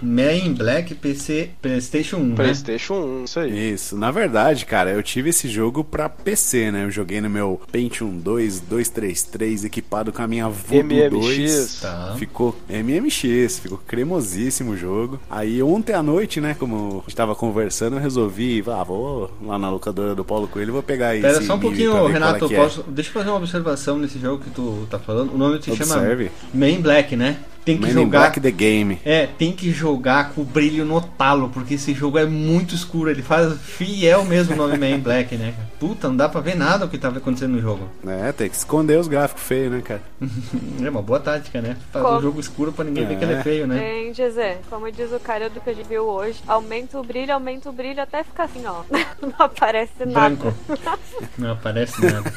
Man 0.02 0.34
in 0.34 0.54
Black 0.54 0.94
PC 0.96 1.52
PlayStation 1.62 2.18
1, 2.18 2.24
né? 2.26 2.36
PlayStation 2.36 2.94
1, 2.96 3.24
isso 3.24 3.40
aí. 3.40 3.74
Isso, 3.74 3.98
na 3.98 4.12
verdade, 4.12 4.66
cara, 4.66 4.92
eu 4.92 5.02
tive 5.02 5.30
esse 5.30 5.48
jogo 5.48 5.84
pra 5.84 6.10
PC, 6.10 6.70
né? 6.72 6.84
Eu 6.84 6.92
joguei 6.92 7.22
no 7.22 7.30
meu 7.30 7.62
Pentium 7.72 8.18
2 8.18 8.60
233 8.60 9.64
equipado 9.64 10.12
com 10.12 10.22
a 10.22 10.28
minha 10.28 10.50
Voodoo 10.50 10.84
MMX. 10.84 11.10
2. 11.12 11.80
Tá. 11.82 12.16
Ficou 12.20 12.56
MMX, 12.70 13.60
ficou 13.60 13.78
cremosíssimo 13.78 14.72
o 14.72 14.78
jogo. 14.78 15.20
Aí 15.30 15.64
ontem 15.64 15.94
à 15.94 16.04
noite, 16.04 16.42
né, 16.42 16.56
como 16.60 16.98
a 17.00 17.02
gente 17.02 17.16
tava 17.16 17.34
conversando, 17.34 17.96
eu 17.96 18.02
resolvi, 18.02 18.64
ah, 18.68 18.84
vou 18.84 19.32
lá 19.42 19.58
na 19.58 19.70
locadora 19.70 20.14
do 20.14 20.26
Paulo 20.26 20.48
Coelho, 20.48 20.74
vou 20.74 20.84
pegar 20.84 21.20
Pera 21.20 21.38
esse 21.38 21.46
só 21.48 21.56
um 21.56 21.60
pouquinho, 21.60 22.06
Renato. 22.08 22.46
é 22.52 22.54
é. 22.54 22.58
posso- 22.58 22.84
Deixa 22.88 23.10
eu 23.10 23.14
fazer 23.14 23.30
uma 23.30 23.38
observação 23.38 23.98
nesse 23.98 24.20
jogo 24.20 24.44
que 24.44 24.50
tu 24.50 24.86
tá 24.90 25.00
falando. 25.00 25.34
O 25.34 25.38
nome 25.38 25.62
se 25.62 25.74
chama 25.76 25.96
Man 26.54 26.70
in 26.70 26.82
Black, 26.82 27.16
né? 27.16 27.38
Tem 27.66 27.78
que 27.78 27.88
Man 27.88 27.94
jogar. 27.94 28.20
Black 28.20 28.40
The 28.40 28.52
Game. 28.52 29.00
É, 29.04 29.26
tem 29.26 29.52
que 29.52 29.72
jogar 29.72 30.30
com 30.34 30.42
o 30.42 30.46
brilho 30.46 30.86
no 30.86 31.02
talo, 31.02 31.50
porque 31.50 31.74
esse 31.74 31.94
jogo 31.96 32.18
é 32.20 32.26
muito 32.26 32.76
escuro. 32.76 33.10
Ele 33.10 33.24
faz 33.24 33.60
fiel 33.60 34.24
mesmo 34.24 34.54
o 34.54 34.56
nome 34.58 34.78
Man 34.78 35.00
Black, 35.00 35.36
né? 35.36 35.54
Puta, 35.80 36.08
não 36.08 36.16
dá 36.16 36.30
pra 36.30 36.42
ver 36.42 36.56
nada 36.56 36.86
o 36.86 36.90
que 36.90 36.98
tava 36.98 37.18
acontecendo 37.18 37.54
no 37.54 37.62
jogo. 37.62 37.90
É, 38.08 38.32
tem 38.32 38.48
que 38.50 38.56
esconder 38.56 39.00
os 39.00 39.08
gráficos 39.08 39.44
feios, 39.44 39.72
né, 39.72 39.82
cara? 39.82 40.02
É 40.84 40.90
uma 40.90 41.02
boa 41.02 41.20
tática, 41.20 41.60
né? 41.62 41.76
Fazer 41.92 42.06
Como? 42.06 42.18
um 42.18 42.22
jogo 42.22 42.40
escuro 42.40 42.72
pra 42.72 42.86
ninguém 42.86 43.06
ver 43.08 43.18
que 43.18 43.24
ele 43.24 43.34
é 43.34 43.38
É. 43.40 43.44
feio, 43.44 43.66
né? 43.68 44.04
Em 44.04 44.12
dizer, 44.12 44.60
como 44.70 44.92
diz 44.92 45.12
o 45.12 45.20
cara 45.20 45.50
do 45.50 45.60
que 45.60 45.70
a 45.70 45.74
gente 45.74 45.88
viu 45.88 46.04
hoje, 46.04 46.40
aumenta 46.48 47.00
o 47.00 47.04
brilho, 47.04 47.34
aumenta 47.34 47.70
o 47.70 47.74
brilho 47.74 48.02
até 48.02 48.24
ficar 48.24 48.44
assim, 48.44 48.64
ó. 48.66 48.84
Não 49.22 49.34
aparece 49.40 49.92
nada. 50.06 50.36
Branco. 50.36 50.54
Não 51.38 51.52
aparece 51.54 52.06
nada. 52.06 52.32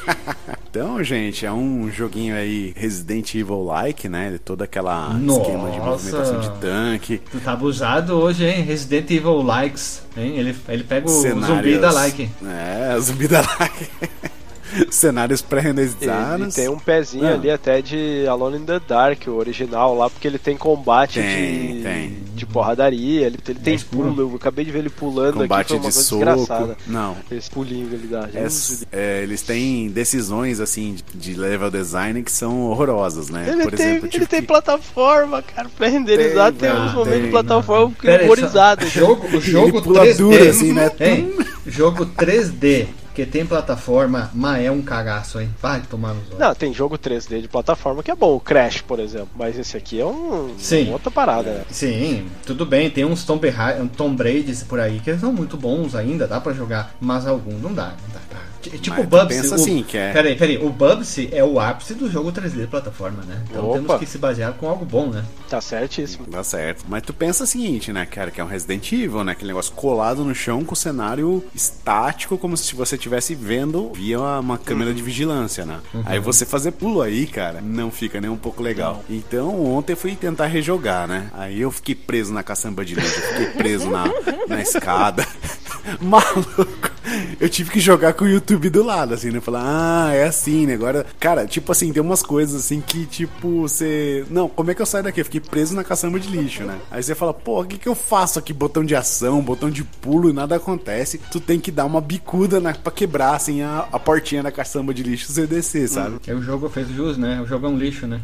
Então, 0.69 1.03
gente, 1.03 1.45
é 1.45 1.51
um 1.51 1.89
joguinho 1.91 2.35
aí 2.35 2.73
Resident 2.75 3.33
Evil-like, 3.35 4.07
né? 4.09 4.39
Todo 4.43 4.61
aquela 4.63 5.09
Nossa. 5.19 5.41
esquema 5.41 5.71
de 5.71 5.79
movimentação 5.79 6.39
de 6.39 6.49
tanque. 6.59 7.21
Tu 7.31 7.39
tá 7.39 7.53
abusado 7.53 8.13
hoje, 8.13 8.45
hein? 8.45 8.63
Resident 8.63 9.09
Evil 9.11 9.41
Likes, 9.41 10.03
hein? 10.17 10.37
Ele, 10.37 10.55
ele 10.67 10.83
pega 10.83 11.07
o 11.07 11.09
cenários... 11.09 11.47
zumbi 11.47 11.77
da 11.77 11.91
like. 11.91 12.29
É, 12.45 12.95
o 12.95 13.01
zumbi 13.01 13.27
da 13.27 13.41
like. 13.41 13.89
cenários 14.91 15.39
Ele 15.41 15.49
pré-renderizados. 15.49 16.55
tem 16.55 16.69
um 16.69 16.77
pezinho 16.79 17.23
Não. 17.23 17.33
ali 17.33 17.49
até 17.51 17.81
de 17.81 18.25
Alone 18.27 18.57
in 18.57 18.65
the 18.65 18.79
Dark, 18.87 19.21
o 19.27 19.31
original 19.31 19.95
lá, 19.97 20.09
porque 20.09 20.27
ele 20.27 20.37
tem 20.39 20.55
combate 20.57 21.19
Tem, 21.21 21.77
de, 21.77 21.83
tem. 21.83 22.17
de 22.35 22.45
porradaria, 22.45 23.27
ele, 23.27 23.37
ele 23.47 23.59
tem 23.59 23.79
pulo, 23.79 24.21
eu 24.21 24.35
acabei 24.35 24.63
de 24.65 24.71
ver 24.71 24.79
ele 24.79 24.89
pulando 24.89 25.37
combate 25.39 25.73
aqui, 25.73 25.73
foi 25.73 25.77
uma 25.79 25.89
de 25.89 25.93
coisa 25.95 26.01
soco. 26.09 26.25
desgraçada. 26.25 26.77
Não. 26.87 27.17
Esse 27.31 27.49
pulinho 27.49 27.87
que 27.87 27.95
ele 27.95 28.07
dá. 28.07 28.29
É, 28.33 28.47
é, 28.91 29.23
eles 29.23 29.41
têm 29.41 29.89
decisões 29.89 30.59
assim 30.59 30.95
de, 31.13 31.33
level 31.35 31.69
design 31.71 32.21
que 32.23 32.31
são 32.31 32.61
horrorosas, 32.69 33.29
né? 33.29 33.45
Ele, 33.49 33.63
Por 33.63 33.71
tem, 33.73 33.85
exemplo, 33.87 34.05
ele 34.05 34.11
tipo 34.11 34.27
tem 34.27 34.41
que- 34.41 34.47
plataforma, 34.47 35.41
cara, 35.41 35.69
pra 35.77 35.87
renderizar 35.87 36.51
Tem, 36.51 36.69
tem, 36.69 36.79
uns 36.79 36.89
ah, 36.91 36.93
momentos 36.93 37.11
tem, 37.13 37.21
de 37.23 37.29
plataforma 37.29 37.91
que 37.95 38.01
Pera 38.05 38.19
aí, 38.19 38.25
humorizado. 38.25 38.83
só- 38.85 38.89
jogo, 38.89 39.37
o 39.37 39.41
jogo 39.41 39.81
pula 39.83 40.05
3D. 40.05 40.17
duro 40.17 40.49
assim, 40.49 40.73
né? 40.73 40.91
Hein? 40.99 41.33
Jogo 41.67 42.05
3D 42.05 42.87
que 43.13 43.25
tem 43.25 43.45
plataforma, 43.45 44.29
mas 44.33 44.63
é 44.65 44.71
um 44.71 44.81
cagaço, 44.81 45.39
hein? 45.39 45.49
Vai 45.61 45.81
tomar 45.81 46.13
nos 46.13 46.27
olhos. 46.27 46.39
Não, 46.39 46.55
tem 46.55 46.73
jogo 46.73 46.97
3D 46.97 47.41
de 47.41 47.47
plataforma 47.47 48.03
que 48.03 48.11
é 48.11 48.15
bom, 48.15 48.35
o 48.35 48.39
Crash, 48.39 48.81
por 48.81 48.99
exemplo, 48.99 49.29
mas 49.35 49.57
esse 49.57 49.75
aqui 49.75 49.99
é 49.99 50.05
um, 50.05 50.53
Sim. 50.57 50.85
uma 50.85 50.93
outra 50.93 51.11
parada, 51.11 51.49
né? 51.51 51.63
Sim, 51.69 52.27
tudo 52.45 52.65
bem, 52.65 52.89
tem 52.89 53.05
uns 53.05 53.23
Tomb, 53.23 53.47
Tomb 53.95 54.23
Raiders 54.23 54.63
por 54.63 54.79
aí 54.79 54.99
que 54.99 55.17
são 55.17 55.33
muito 55.33 55.57
bons 55.57 55.95
ainda, 55.95 56.27
dá 56.27 56.39
pra 56.39 56.53
jogar, 56.53 56.95
mas 56.99 57.27
alguns 57.27 57.61
não 57.61 57.73
dá, 57.73 57.87
não 57.87 58.13
dá, 58.13 58.19
Tipo 58.61 58.97
Mas 58.97 59.05
o 59.05 59.07
Bubsy. 59.07 59.27
pensa 59.41 59.51
o... 59.51 59.55
assim, 59.55 59.83
que 59.83 59.97
é- 59.97 60.11
Peraí, 60.11 60.35
peraí. 60.35 60.57
O 60.57 60.69
Bubsy 60.69 61.29
é 61.31 61.43
o 61.43 61.59
ápice 61.59 61.93
do 61.93 62.11
jogo 62.11 62.31
3D 62.31 62.61
de 62.61 62.67
plataforma, 62.67 63.23
né? 63.23 63.41
Então 63.49 63.65
Opa. 63.69 63.73
temos 63.79 63.99
que 63.99 64.05
se 64.05 64.17
basear 64.17 64.53
com 64.53 64.67
algo 64.67 64.83
bom, 64.85 65.07
né? 65.07 65.23
Tá 65.49 65.61
certíssimo. 65.61 66.25
Dá 66.27 66.43
certo. 66.43 66.83
Mas 66.87 67.01
tu 67.03 67.13
pensa 67.13 67.45
o 67.45 67.47
seguinte, 67.47 67.93
né, 67.93 68.05
cara, 68.05 68.29
que 68.31 68.41
é 68.41 68.43
um 68.43 68.47
Resident 68.47 68.91
Evil, 68.91 69.23
né? 69.23 69.31
Aquele 69.31 69.47
negócio 69.49 69.71
colado 69.73 70.23
no 70.25 70.35
chão 70.35 70.63
com 70.65 70.73
o 70.73 70.75
cenário 70.77 71.43
estático, 71.55 72.37
como 72.37 72.57
se 72.57 72.75
você 72.75 72.95
estivesse 72.95 73.33
vendo 73.33 73.91
via 73.93 74.19
uma 74.19 74.57
câmera 74.57 74.93
de 74.93 75.01
vigilância, 75.01 75.65
né? 75.65 75.79
Aí 76.05 76.19
você 76.19 76.45
fazer 76.45 76.71
pulo 76.71 77.01
aí, 77.01 77.25
cara, 77.27 77.61
não 77.61 77.89
fica 77.89 78.19
nem 78.19 78.29
um 78.29 78.37
pouco 78.37 78.61
legal. 78.61 79.03
Então 79.09 79.63
ontem 79.65 79.93
eu 79.93 79.97
fui 79.97 80.15
tentar 80.15 80.47
rejogar, 80.47 81.07
né? 81.07 81.29
Aí 81.33 81.61
eu 81.61 81.71
fiquei 81.71 81.95
preso 81.95 82.33
na 82.33 82.43
caçamba 82.43 82.83
de 82.83 82.95
lixo, 82.95 83.19
eu 83.19 83.27
fiquei 83.29 83.45
preso 83.53 83.89
na, 83.89 84.03
na 84.47 84.61
escada. 84.61 85.25
Maluco. 86.01 86.98
Eu 87.39 87.49
tive 87.49 87.71
que 87.71 87.79
jogar 87.79 88.13
com 88.13 88.25
o 88.25 88.29
YouTube 88.29 88.69
do 88.69 88.83
lado, 88.83 89.13
assim, 89.13 89.31
né? 89.31 89.39
Falar, 89.39 89.63
ah, 89.63 90.13
é 90.13 90.25
assim, 90.25 90.65
né? 90.65 90.73
Agora, 90.73 91.05
cara, 91.19 91.45
tipo 91.45 91.71
assim, 91.71 91.91
tem 91.91 92.01
umas 92.01 92.21
coisas 92.21 92.65
assim 92.65 92.81
que, 92.81 93.05
tipo, 93.05 93.61
você. 93.61 94.25
Não, 94.29 94.47
como 94.49 94.71
é 94.71 94.75
que 94.75 94.81
eu 94.81 94.85
saio 94.85 95.03
daqui? 95.03 95.21
Eu 95.21 95.25
fiquei 95.25 95.39
preso 95.39 95.75
na 95.75 95.83
caçamba 95.83 96.19
de 96.19 96.29
lixo, 96.29 96.63
né? 96.63 96.77
Aí 96.91 97.01
você 97.01 97.15
fala, 97.15 97.33
pô, 97.33 97.61
o 97.61 97.65
que, 97.65 97.77
que 97.77 97.87
eu 97.87 97.95
faço 97.95 98.39
aqui? 98.39 98.53
Botão 98.53 98.83
de 98.83 98.95
ação, 98.95 99.41
botão 99.41 99.69
de 99.69 99.83
pulo 99.83 100.29
e 100.29 100.33
nada 100.33 100.55
acontece. 100.55 101.19
Tu 101.31 101.39
tem 101.39 101.59
que 101.59 101.71
dar 101.71 101.85
uma 101.85 102.01
bicuda 102.01 102.59
na, 102.59 102.73
pra 102.73 102.91
quebrar, 102.91 103.35
assim, 103.35 103.61
a, 103.61 103.87
a 103.91 103.99
portinha 103.99 104.43
da 104.43 104.51
caçamba 104.51 104.93
de 104.93 105.03
lixo 105.03 105.31
você 105.31 105.47
descer, 105.47 105.87
sabe? 105.87 106.19
Aí 106.27 106.33
o 106.33 106.41
jogo 106.41 106.69
fez 106.69 106.89
jus, 106.89 107.17
né? 107.17 107.41
O 107.41 107.45
jogo 107.45 107.65
é 107.65 107.69
um 107.69 107.77
lixo, 107.77 108.07
né? 108.07 108.21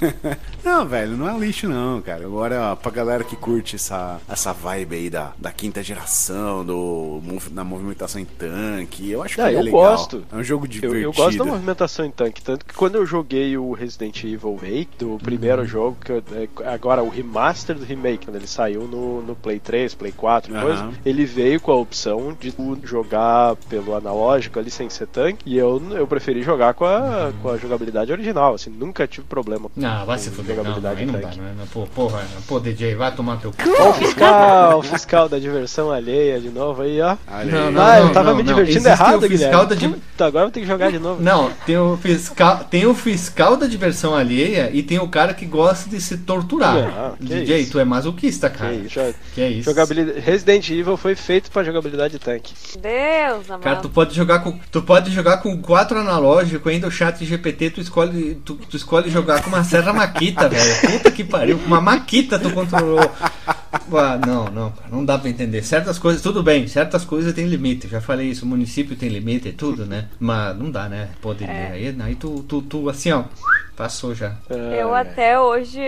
Não, 0.64 0.86
velho, 0.86 1.16
não 1.16 1.28
é 1.28 1.38
lixo 1.38 1.68
não, 1.68 2.00
cara. 2.00 2.24
Agora, 2.24 2.72
ó, 2.72 2.76
pra 2.76 2.90
galera 2.90 3.22
que 3.22 3.36
curte 3.36 3.76
essa, 3.76 4.18
essa 4.28 4.52
vibe 4.52 4.96
aí 4.96 5.10
da, 5.10 5.32
da 5.38 5.52
quinta 5.52 5.82
geração, 5.82 6.64
do, 6.64 7.20
da 7.50 7.62
movimentação 7.62 8.20
em 8.20 8.24
tanque, 8.38 9.10
eu 9.10 9.22
acho 9.22 9.34
que 9.34 9.40
Ah, 9.40 9.50
é 9.52 9.56
eu 9.56 9.62
legal. 9.62 9.80
gosto. 9.80 10.22
É 10.32 10.36
um 10.36 10.42
jogo 10.44 10.64
Eu, 10.66 10.68
divertido. 10.68 11.02
eu 11.02 11.12
gosto 11.12 11.38
da 11.38 11.44
movimentação 11.44 12.04
em 12.04 12.10
tanque, 12.10 12.42
tanto 12.42 12.64
que 12.64 12.74
quando 12.74 12.96
eu 12.96 13.06
joguei 13.06 13.56
o 13.56 13.72
Resident 13.72 14.22
Evil 14.24 14.58
8, 14.62 14.98
do 14.98 15.18
primeiro 15.22 15.62
Uhum. 15.62 15.66
jogo, 15.68 15.96
que 16.04 16.12
eu- 16.12 16.22
é, 16.32 16.68
agora 16.68 17.02
o 17.02 17.08
remaster 17.08 17.76
do 17.76 17.84
remake, 17.84 18.26
quando 18.26 18.36
ele 18.36 18.46
saiu 18.46 18.82
no, 18.82 19.22
no 19.22 19.34
Play 19.34 19.58
3, 19.58 19.94
Play 19.94 20.12
4 20.12 20.52
e 20.52 20.56
Aham. 20.56 20.62
coisa, 20.64 20.88
ele 21.04 21.24
veio 21.24 21.60
com 21.60 21.72
a 21.72 21.76
opção 21.76 22.36
de 22.38 22.52
jogar 22.82 23.56
pelo 23.68 23.94
analógico 23.94 24.58
ali 24.58 24.70
sem 24.70 24.88
ser 24.90 25.06
tanque, 25.06 25.38
e 25.46 25.56
eu, 25.56 25.80
eu 25.92 26.06
preferi 26.06 26.42
jogar 26.42 26.74
com 26.74 26.84
a, 26.84 27.32
com 27.42 27.48
a 27.50 27.56
jogabilidade 27.56 28.10
original, 28.12 28.54
assim, 28.54 28.70
nunca 28.70 29.06
tive 29.06 29.26
problema 29.26 29.70
Não, 29.76 30.06
vai 30.06 30.18
se 30.18 30.30
fuder. 30.30 30.56
Não, 30.56 30.64
jogabilidade 30.64 31.02
em 31.02 31.06
não 31.06 31.12
dá, 31.14 31.20
tanque. 31.28 31.40
né? 31.40 31.54
Pô, 31.72 31.86
porra, 31.94 32.22
pô, 32.46 32.60
DJ, 32.60 32.94
vai 32.94 33.14
tomar 33.14 33.36
teu 33.38 33.50
cu. 33.52 33.58
Ó, 33.80 33.90
o 33.90 33.92
fiscal, 33.94 34.78
o 34.78 34.82
fiscal 34.82 35.28
da 35.28 35.38
diversão 35.38 35.90
alheia 35.90 36.40
de 36.40 36.48
novo 36.48 36.82
aí, 36.82 37.00
ó. 37.00 37.16
Não, 37.46 37.70
não. 37.72 37.82
ah, 37.82 37.98
eu 38.00 38.12
tava 38.24 38.36
me 38.36 38.42
não. 38.42 38.54
divertindo 38.54 38.78
Existe 38.88 39.02
errado, 39.02 39.24
o 39.24 39.28
fiscal 39.28 39.66
da 39.66 39.74
div- 39.74 39.94
Puta, 39.94 40.26
agora 40.26 40.42
eu 40.44 40.46
vou 40.48 40.52
ter 40.52 40.60
que 40.60 40.66
jogar 40.66 40.90
de 40.90 40.98
novo. 40.98 41.22
Não, 41.22 41.50
tem 41.66 41.76
o 41.78 41.96
fiscal, 41.96 42.64
tem 42.70 42.86
o 42.86 42.94
fiscal 42.94 43.56
da 43.56 43.66
diversão 43.66 44.14
alheia 44.14 44.70
e 44.72 44.82
tem 44.82 44.98
o 44.98 45.08
cara 45.08 45.34
que 45.34 45.44
gosta 45.46 45.88
de 45.90 46.00
se 46.00 46.18
torturar. 46.18 46.74
Não, 46.74 47.16
que 47.16 47.24
DJ, 47.24 47.60
isso. 47.60 47.72
tu 47.72 47.78
é 47.78 47.84
masoquista, 47.84 48.48
Que 48.50 48.58
cara. 48.58 48.72
isso, 48.74 48.88
jo- 49.00 49.14
Que 49.34 49.40
é 49.40 49.48
isso? 49.50 49.64
Jogabilidade... 49.70 50.20
Resident 50.20 50.68
Evil 50.70 50.96
foi 50.96 51.14
feito 51.14 51.50
pra 51.50 51.62
jogabilidade 51.64 52.12
de 52.14 52.18
tanque. 52.18 52.54
Deus, 52.80 53.48
amado. 53.50 53.62
Cara, 53.62 53.76
tu 53.76 53.88
pode 53.88 54.14
jogar 54.14 54.40
com, 54.40 54.58
tu 54.70 54.82
pode 54.82 55.10
jogar 55.10 55.38
com 55.38 55.56
quatro 55.60 55.98
analógicos, 55.98 56.72
ainda 56.72 56.86
o 56.86 56.90
chat 56.90 57.24
GPT, 57.24 57.70
tu 57.70 57.80
escolhe, 57.80 58.36
tu, 58.44 58.54
tu 58.54 58.76
escolhe 58.76 59.10
jogar 59.10 59.42
com 59.42 59.48
uma 59.48 59.64
serra 59.64 59.92
maquita, 59.92 60.48
velho. 60.50 60.92
Puta 60.92 61.10
que 61.10 61.24
pariu, 61.24 61.58
com 61.58 61.66
uma 61.66 61.80
maquita 61.80 62.38
tu 62.38 62.50
controlou. 62.50 63.10
Ah, 63.96 64.18
não, 64.18 64.44
não, 64.50 64.70
cara, 64.72 64.88
não 64.90 65.04
dá 65.04 65.18
pra 65.18 65.28
entender. 65.30 65.62
Certas 65.62 65.98
coisas, 65.98 66.22
tudo 66.22 66.42
bem, 66.42 66.66
certas 66.68 67.04
coisas 67.04 67.32
tem 67.32 67.46
limite. 67.46 67.88
Já 67.88 68.00
falei 68.00 68.28
isso, 68.28 68.44
o 68.44 68.48
município 68.48 68.96
tem 68.96 69.08
limite 69.08 69.48
e 69.48 69.52
tudo, 69.52 69.84
né? 69.86 70.08
Mas 70.18 70.56
não 70.58 70.70
dá, 70.70 70.88
né? 70.88 71.08
Poderia. 71.20 71.52
É. 71.52 71.70
Aí, 71.72 71.96
aí 72.00 72.14
tu, 72.14 72.44
tu, 72.48 72.62
tu, 72.62 72.88
assim, 72.88 73.12
ó, 73.12 73.24
passou 73.76 74.14
já. 74.14 74.34
Eu 74.48 74.94
Ah, 74.94 75.00
até 75.00 75.38
hoje 75.38 75.80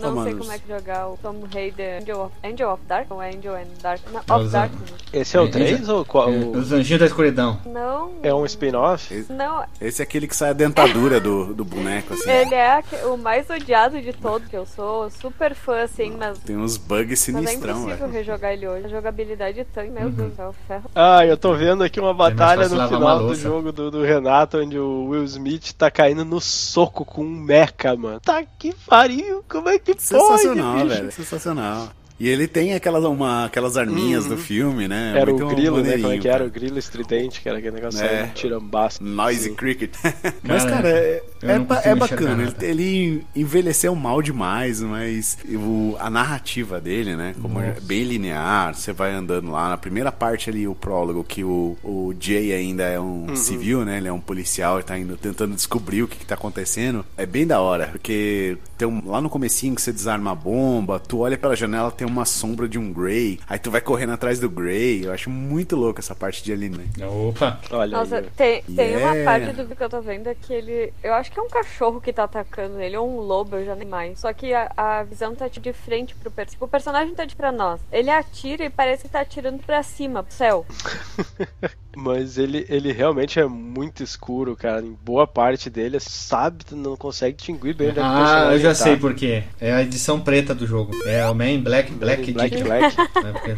não 0.00 0.22
sei 0.24 0.34
como 0.34 0.50
é 0.52 0.58
que 0.58 0.68
jogar 0.68 1.08
o 1.08 1.18
Tomb 1.18 1.44
Raider 1.52 2.00
Angel 2.02 2.20
of, 2.22 2.34
Angel 2.42 2.70
of 2.72 2.82
Dark 2.88 3.10
ou 3.10 3.20
Angel 3.20 3.54
and 3.54 3.66
Dark? 3.82 4.00
Não, 4.12 4.36
of 4.36 4.48
Dark. 4.50 4.72
Esse 5.12 5.36
é 5.36 5.40
o 5.40 5.44
É, 5.46 5.48
3 5.50 5.80
esse- 5.82 5.90
ou 5.90 6.04
qual? 6.04 6.30
É, 6.32 6.36
Os 6.36 6.72
anjinhos 6.72 7.00
da 7.00 7.06
escuridão. 7.06 7.58
Não. 7.66 8.12
É 8.22 8.32
um 8.34 8.44
spin-off? 8.46 9.26
Não, 9.30 9.64
Esse 9.80 10.00
é 10.00 10.04
aquele 10.04 10.26
que 10.26 10.34
sai 10.36 10.50
a 10.50 10.54
dentadura 10.54 11.20
do, 11.20 11.52
do 11.54 11.64
boneco, 11.64 12.14
assim. 12.14 12.30
ele 12.30 12.54
é 12.54 12.82
o 13.04 13.16
mais 13.18 13.48
odiado 13.50 14.00
de 14.00 14.12
todos, 14.12 14.48
que 14.48 14.56
eu 14.56 14.64
sou 14.66 15.10
super 15.10 15.54
fã, 15.54 15.82
assim, 15.82 16.14
mas. 16.18 16.38
Tem 16.38 16.56
uns 16.56 16.76
bugs 16.76 17.20
Mas 17.46 17.54
é 17.54 17.58
sinistrão, 17.58 17.78
impossível 17.78 18.06
velho. 18.08 18.18
rejogar 18.18 18.52
ele 18.52 18.68
hoje. 18.68 18.86
A 18.86 18.88
jogabilidade 18.88 19.64
tanque, 19.72 19.90
meu 19.90 20.10
Deus 20.10 20.30
do 20.30 20.36
céu, 20.36 20.54
ferro. 20.66 20.90
Ah, 20.94 21.24
eu 21.24 21.36
tô 21.36 21.54
vendo 21.54 21.82
aqui 21.84 22.00
uma 22.00 22.12
batalha 22.14 22.62
fácil 22.62 22.76
no 22.76 22.88
final 22.88 23.18
do 23.26 23.34
jogo 23.34 23.72
do, 23.72 23.90
do 23.90 24.02
Renato, 24.02 24.58
onde 24.58 24.78
o 24.78 25.06
Will 25.08 25.24
Smith 25.24 25.72
tá 25.72 25.90
caindo 25.90 26.24
no 26.24 26.40
soco 26.40 27.04
com 27.04 27.22
um 27.22 27.28
mecha, 27.28 27.96
mano. 27.96 28.20
Tá 28.20 28.42
que 28.58 28.74
pariu, 28.86 29.44
como 29.48 29.68
é 29.68 29.78
que 29.78 29.94
Sensacional, 29.98 30.72
pode, 30.74 30.84
bicho? 30.88 30.96
velho. 31.00 31.12
Sensacional. 31.12 31.88
E 32.18 32.28
ele 32.28 32.46
tem 32.48 32.74
aquelas, 32.74 33.04
uma, 33.04 33.44
aquelas 33.44 33.76
arminhas 33.76 34.24
do 34.24 34.36
filme, 34.36 34.88
né? 34.88 35.12
Uhum. 35.12 35.18
Era 35.18 35.34
o 35.34 35.38
Muito 35.38 35.54
grilo, 35.54 35.82
né? 35.82 35.98
Como 35.98 36.12
é 36.12 36.18
que 36.18 36.28
era? 36.28 36.44
O 36.44 36.50
grilo 36.50 36.78
estridente, 36.78 37.40
que 37.40 37.48
era 37.48 37.58
aquele 37.58 37.74
negócio 37.76 38.02
É. 38.02 38.20
é. 38.20 38.26
tirambaço. 38.34 39.02
Noisy 39.04 39.50
Cricket. 39.50 39.92
Mas, 40.42 40.64
Cara, 40.64 40.88
é, 40.88 41.22
é, 41.42 41.90
é 41.90 41.94
bacana. 41.94 42.42
Ele, 42.60 42.66
ele 42.66 43.26
envelheceu 43.34 43.94
mal 43.94 44.22
demais, 44.22 44.80
mas 44.80 45.38
o, 45.48 45.96
a 45.98 46.08
narrativa 46.08 46.80
dele, 46.80 47.14
né? 47.16 47.34
Como 47.40 47.60
é 47.60 47.74
bem 47.82 48.04
linear, 48.04 48.74
você 48.74 48.92
vai 48.92 49.12
andando 49.12 49.50
lá. 49.50 49.68
Na 49.68 49.76
primeira 49.76 50.10
parte 50.10 50.48
ali, 50.50 50.66
o 50.66 50.74
prólogo, 50.74 51.22
que 51.24 51.44
o, 51.44 51.76
o 51.84 52.14
Jay 52.18 52.52
ainda 52.52 52.84
é 52.84 52.98
um 53.00 53.26
Uhum. 53.26 53.36
civil, 53.36 53.84
né? 53.84 53.98
Ele 53.98 54.08
é 54.08 54.12
um 54.12 54.20
policial 54.20 54.78
e 54.80 54.82
tá 54.82 54.96
indo 54.98 55.16
tentando 55.16 55.54
descobrir 55.54 56.02
o 56.02 56.08
que, 56.08 56.16
que 56.16 56.26
tá 56.26 56.34
acontecendo. 56.34 57.04
É 57.16 57.26
bem 57.26 57.46
da 57.46 57.60
hora, 57.60 57.88
porque 57.88 58.56
tem 58.78 58.86
um, 58.86 59.02
lá 59.06 59.20
no 59.20 59.28
comecinho 59.30 59.74
que 59.74 59.82
você 59.82 59.92
desarma 59.92 60.32
a 60.32 60.34
bomba, 60.34 60.98
tu 61.00 61.18
olha 61.20 61.36
pela 61.36 61.56
janela, 61.56 61.90
tem 61.90 62.05
uma 62.06 62.24
sombra 62.24 62.68
de 62.68 62.78
um 62.78 62.92
Grey, 62.92 63.38
aí 63.48 63.58
tu 63.58 63.70
vai 63.70 63.80
correndo 63.80 64.12
atrás 64.12 64.38
do 64.38 64.48
Grey. 64.48 65.04
Eu 65.04 65.12
acho 65.12 65.28
muito 65.30 65.76
louco 65.76 66.00
essa 66.00 66.14
parte 66.14 66.42
de 66.42 66.52
ali, 66.52 66.68
né? 66.68 66.84
Opa. 67.06 67.60
Olha 67.70 67.98
Nossa, 67.98 68.18
aí. 68.18 68.30
tem, 68.36 68.62
tem 68.62 68.96
uma 68.96 69.06
Yeah. 69.16 69.24
parte 69.24 69.52
do 69.56 69.76
que 69.76 69.82
eu 69.82 69.88
tô 69.88 70.00
vendo 70.00 70.34
que 70.34 70.52
ele. 70.52 70.92
Eu 71.02 71.14
acho 71.14 71.30
que 71.30 71.38
é 71.38 71.42
um 71.42 71.48
cachorro 71.48 72.00
que 72.00 72.12
tá 72.12 72.24
atacando 72.24 72.80
ele, 72.80 72.96
ou 72.96 73.08
um 73.08 73.20
lobo, 73.20 73.56
eu 73.56 73.64
já 73.64 73.74
nem 73.74 73.86
mais. 73.86 74.18
Só 74.18 74.32
que 74.32 74.52
a, 74.52 74.70
a 74.76 75.02
visão 75.02 75.34
tá 75.34 75.48
de 75.48 75.72
frente 75.72 76.14
pro 76.14 76.30
personagem. 76.30 76.58
O 76.60 76.68
personagem 76.68 77.14
tá 77.14 77.24
de 77.24 77.36
pra 77.36 77.52
nós. 77.52 77.80
Ele 77.92 78.10
atira 78.10 78.64
e 78.64 78.70
parece 78.70 79.04
que 79.04 79.08
tá 79.08 79.20
atirando 79.20 79.62
pra 79.62 79.82
cima, 79.82 80.22
pro 80.22 80.34
céu. 80.34 80.66
Mas 81.98 82.36
ele, 82.36 82.66
ele 82.68 82.92
realmente 82.92 83.40
é 83.40 83.46
muito 83.46 84.02
escuro, 84.02 84.54
cara. 84.54 84.82
Em 84.84 84.92
boa 85.02 85.26
parte 85.26 85.70
dele, 85.70 85.98
sabe, 85.98 86.62
tu 86.64 86.76
não 86.76 86.94
consegue 86.94 87.36
distinguir 87.36 87.74
bem 87.74 87.88
onde 87.88 87.98
é 87.98 88.02
Ah, 88.02 88.50
eu 88.52 88.58
já 88.58 88.68
tá. 88.68 88.74
sei 88.74 88.96
por 88.98 89.14
quê. 89.14 89.44
É 89.58 89.72
a 89.72 89.82
edição 89.82 90.20
preta 90.20 90.54
do 90.54 90.66
jogo. 90.66 90.92
É 91.06 91.24
o 91.26 91.34
Man 91.34 91.60
Black 91.62 91.92
Black 91.92 92.32
Black, 92.32 92.54
Edition. 92.54 92.64
Black. 92.66 92.96
É 93.26 93.32
porque- 93.32 93.56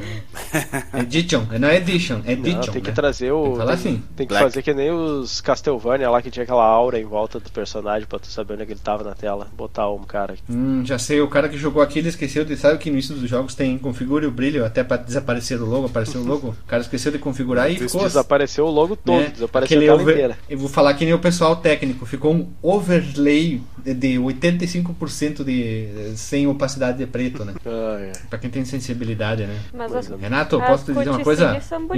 Edition, 1.00 1.42
não 1.58 1.68
é 1.68 1.76
Edition, 1.76 2.20
é 2.24 2.36
Não, 2.36 2.46
Edition. 2.46 2.72
tem 2.72 2.82
que 2.82 2.88
né? 2.90 2.94
trazer 2.94 3.32
o. 3.32 3.56
Tem 3.56 3.66
que 3.66 3.72
assim. 3.72 4.02
tem 4.16 4.26
que 4.26 4.32
Black. 4.32 4.44
fazer 4.44 4.62
que 4.62 4.72
nem 4.74 4.90
os 4.92 5.40
Castlevania 5.40 6.08
lá 6.10 6.22
que 6.22 6.30
tinha 6.30 6.44
aquela 6.44 6.64
aura 6.64 6.98
em 6.98 7.04
volta 7.04 7.40
do 7.40 7.50
personagem 7.50 8.06
pra 8.06 8.18
tu 8.18 8.28
saber 8.28 8.54
onde 8.54 8.62
é 8.62 8.66
que 8.66 8.72
ele 8.72 8.80
tava 8.80 9.02
na 9.04 9.14
tela. 9.14 9.48
Botar 9.56 9.90
um 9.90 10.04
cara. 10.04 10.36
Hum, 10.48 10.82
já 10.84 10.98
sei, 10.98 11.20
o 11.20 11.28
cara 11.28 11.48
que 11.48 11.56
jogou 11.58 11.82
aqui 11.82 11.98
ele 11.98 12.08
esqueceu 12.08 12.44
de. 12.44 12.56
Sabe 12.56 12.78
que 12.78 12.88
no 12.88 12.94
início 12.96 13.14
dos 13.14 13.28
jogos 13.28 13.54
tem 13.54 13.76
configure 13.78 14.26
o 14.26 14.30
brilho 14.30 14.64
até 14.64 14.82
pra 14.84 14.96
desaparecer 14.96 15.60
o 15.60 15.66
logo, 15.66 15.86
aparecer 15.86 16.18
o 16.18 16.24
logo? 16.24 16.48
O 16.48 16.66
cara 16.68 16.82
esqueceu 16.82 17.10
de 17.12 17.18
configurar 17.18 17.70
e 17.70 17.76
ficou. 17.76 18.00
Desapareceu 18.28 18.66
o 18.66 18.70
logo 18.70 18.94
todo, 18.94 19.18
né, 19.20 19.30
desapareceu 19.32 19.78
aquele 19.78 19.88
a 19.88 19.92
tela 19.92 20.02
over- 20.02 20.14
inteira. 20.14 20.38
Eu 20.50 20.58
vou 20.58 20.68
falar 20.68 20.92
que 20.94 21.04
nem 21.04 21.14
o 21.14 21.18
pessoal 21.18 21.56
técnico, 21.56 22.04
ficou 22.04 22.34
um 22.34 22.46
overlay 22.62 23.62
de- 23.82 23.94
de 23.94 24.18
85% 24.18 25.42
de 25.44 26.12
sem 26.16 26.46
opacidade 26.46 26.98
de 26.98 27.06
preto, 27.06 27.44
né? 27.44 27.54
Ah, 27.64 27.98
é. 28.00 28.12
Pra 28.28 28.38
quem 28.38 28.50
tem 28.50 28.64
sensibilidade, 28.64 29.46
né? 29.46 29.56
As, 29.96 30.10
é. 30.10 30.16
Renato, 30.16 30.58
posso 30.58 30.84
te 30.84 30.92
dizer 30.92 31.10
uma 31.10 31.18
coisa? 31.24 31.44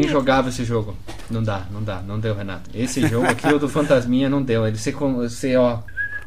Injogável 0.08 0.50
esse 0.50 0.64
jogo. 0.64 0.94
Não 1.30 1.42
dá, 1.42 1.62
não 1.70 1.82
dá, 1.82 2.00
não 2.02 2.18
deu, 2.20 2.34
Renato. 2.34 2.70
Esse 2.74 3.06
jogo 3.08 3.26
aqui, 3.26 3.46
o 3.52 3.58
do 3.58 3.68
Fantasminha, 3.68 4.28
não 4.28 4.42
deu. 4.42 4.66
Ele 4.66 4.76
se, 4.78 4.94
se 5.30 5.56
ó, 5.56 5.78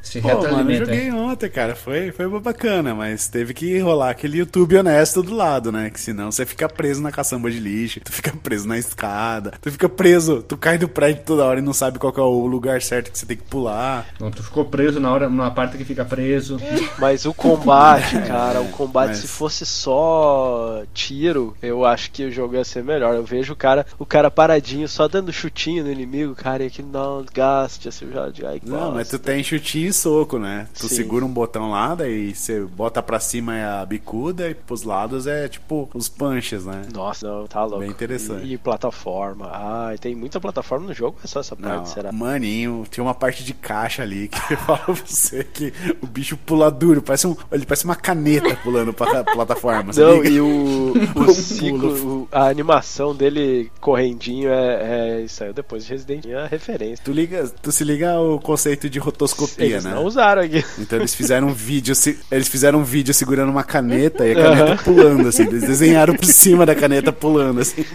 se 0.04 0.22
Pô, 0.22 0.28
mano, 0.44 0.70
eu 0.70 0.80
joguei 0.86 1.10
ontem, 1.12 1.50
cara. 1.50 1.76
Foi, 1.76 2.12
foi 2.12 2.28
bacana, 2.40 2.94
mas 2.94 3.28
teve 3.28 3.54
que 3.54 3.80
rolar 3.80 4.10
aquele 4.12 4.38
YouTube 4.40 4.78
honesto 4.78 5.24
do 5.24 5.34
lado, 5.34 5.72
né? 5.72 5.90
Que 5.90 6.00
senão 6.00 6.32
você 6.32 6.46
fica 6.46 6.68
preso 6.70 7.02
na 7.02 7.12
caçamba 7.12 7.50
de 7.50 7.58
lixo, 7.60 8.02
tu 8.02 8.12
fica 8.12 8.32
preso 8.36 8.68
na 8.68 8.78
escada, 8.78 9.54
tu 9.62 9.72
fica 9.72 9.88
preso, 9.88 10.44
tu 10.44 10.58
cai 10.58 10.78
do 10.78 10.88
prédio 10.90 11.24
toda 11.26 11.46
hora 11.46 11.60
e 11.60 11.64
não 11.64 11.74
sabe 11.74 11.98
qual 12.00 12.12
que 12.12 12.20
é 12.20 12.24
o 12.24 12.46
lugar 12.46 12.82
certo 12.82 13.12
que 13.12 13.18
você 13.18 13.26
tem 13.26 13.38
que 13.38 13.44
pular. 13.44 14.06
Não, 14.20 14.30
tu 14.30 14.44
ficou 14.44 14.66
preso 14.66 15.00
na 15.00 15.12
hora, 15.12 15.30
numa 15.30 15.50
parte 15.52 15.78
que 15.78 15.86
fica 15.86 16.04
preso. 16.04 16.58
Mas 17.00 17.26
o 17.26 17.34
combate, 17.34 18.20
cara, 18.28 18.62
o 18.62 18.68
combate, 18.70 19.10
mas- 19.10 19.20
se 19.20 19.28
fosse 19.28 19.66
só 19.66 20.84
tiro, 20.94 21.56
eu 21.62 21.86
acho 21.86 22.12
que 22.12 22.26
o 22.26 22.32
jogo 22.32 22.56
ia 22.56 22.64
ser 22.66 22.84
melhor. 22.84 23.16
Eu 23.16 23.24
vejo 23.24 23.54
o 23.54 23.56
cara, 23.56 23.86
o 23.98 24.06
cara 24.06 24.30
paradinho, 24.30 24.88
só 24.88 25.08
dando 25.08 25.32
chutinho 25.32 25.84
no 25.84 25.92
inimigo, 25.92 26.36
cara, 26.36 26.64
e 26.64 26.68
aquele 26.68 26.88
não, 26.92 27.26
gaste, 27.34 27.88
assim, 27.88 28.10
já, 28.12 28.30
já, 28.32 28.50
ai, 28.50 28.62
Não, 28.66 28.92
mas 28.92 29.08
tu 29.10 29.14
bosta. 29.14 29.20
tem 29.20 29.44
chutinho 29.44 29.93
soco, 29.94 30.38
né? 30.40 30.68
Tu 30.78 30.88
Sim. 30.90 30.96
segura 30.96 31.26
um 31.26 31.30
botão 31.30 31.70
lá, 31.72 31.96
daí 31.96 32.34
você 32.36 32.62
bota 32.62 33.02
pra 33.02 33.20
cima 33.20 33.56
é 33.56 33.66
a 33.66 33.86
bicuda 33.86 34.50
e 34.50 34.54
pros 34.56 34.84
lados 34.84 35.28
é 35.28 35.48
tipo 35.48 35.90
os 35.94 36.10
punches, 36.10 36.66
né? 36.66 36.84
Nossa, 36.94 37.28
não, 37.28 37.48
tá 37.48 37.64
louco. 37.64 37.80
Bem 37.80 37.90
interessante. 37.90 38.46
E, 38.46 38.54
e 38.54 38.58
plataforma. 38.58 39.48
Ah, 39.54 39.94
tem 40.00 40.16
muita 40.16 40.40
plataforma 40.40 40.88
no 40.88 40.94
jogo, 40.94 41.18
é 41.24 41.28
só 41.28 41.40
essa 41.40 41.56
parte, 41.56 41.76
Não, 41.78 41.86
será? 41.86 42.12
maninho, 42.12 42.86
tinha 42.90 43.04
uma 43.04 43.14
parte 43.14 43.44
de 43.44 43.54
caixa 43.54 44.02
ali 44.04 44.28
que 44.28 44.38
eu 44.54 44.58
falo 44.58 44.80
pra 44.80 44.94
você 45.06 45.44
que 45.44 45.74
o 46.02 46.08
bicho 46.08 46.36
pula 46.38 46.70
duro, 46.72 47.02
parece 47.02 47.28
um, 47.28 47.36
ele 47.52 47.66
parece 47.66 47.86
uma 47.86 47.96
caneta 47.96 48.56
pulando 48.64 48.94
pra 48.94 49.24
plataforma. 49.24 49.94
você 49.94 50.02
Não, 50.02 50.16
liga? 50.22 50.30
e 50.30 50.42
o, 50.42 50.94
o 51.16 51.32
ciclo, 51.32 52.28
a 52.32 52.48
animação 52.48 53.16
dele 53.16 53.72
correndinho 53.80 54.50
é, 54.50 55.22
é 55.24 55.28
saiu 55.28 55.54
depois 55.54 55.86
de 55.86 55.92
Resident 55.92 56.26
Evil, 56.26 56.40
é 56.40 56.48
referência. 56.48 57.04
Tu, 57.04 57.12
liga, 57.12 57.48
tu 57.62 57.72
se 57.72 57.84
liga 57.84 58.14
ao 58.14 58.40
conceito 58.40 58.90
de 58.90 59.00
rotoscopia, 59.00 59.82
Eles 59.84 59.94
né? 59.94 59.96
não 59.96 60.06
usaram 60.06 60.42
aqui. 60.42 60.64
Então 60.80 61.00
eles 61.00 61.14
fizeram 61.14 61.48
um 61.48 61.54
vídeo, 61.54 61.94
eles 62.32 62.48
fizeram 62.48 62.80
um 62.80 62.84
vídeo 62.84 63.14
segurando 63.14 63.50
uma 63.50 63.64
caneta 63.64 64.26
e 64.26 64.32
a 64.32 64.36
caneta 64.36 64.84
pulando, 64.84 65.28
assim. 65.28 65.44
Eles 65.44 65.62
desenharam 65.62 66.16
por 66.16 66.26
cima 66.26 66.66
da 66.66 66.74
caneta 66.74 67.12
pulando, 67.12 67.62
assim. 67.62 67.86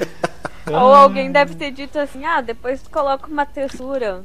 Ou 0.72 0.94
alguém 0.94 1.30
deve 1.32 1.54
ter 1.54 1.70
dito 1.70 1.98
assim, 1.98 2.24
ah, 2.24 2.40
depois 2.40 2.82
tu 2.82 2.90
coloca 2.90 3.26
uma 3.26 3.44
textura. 3.46 4.22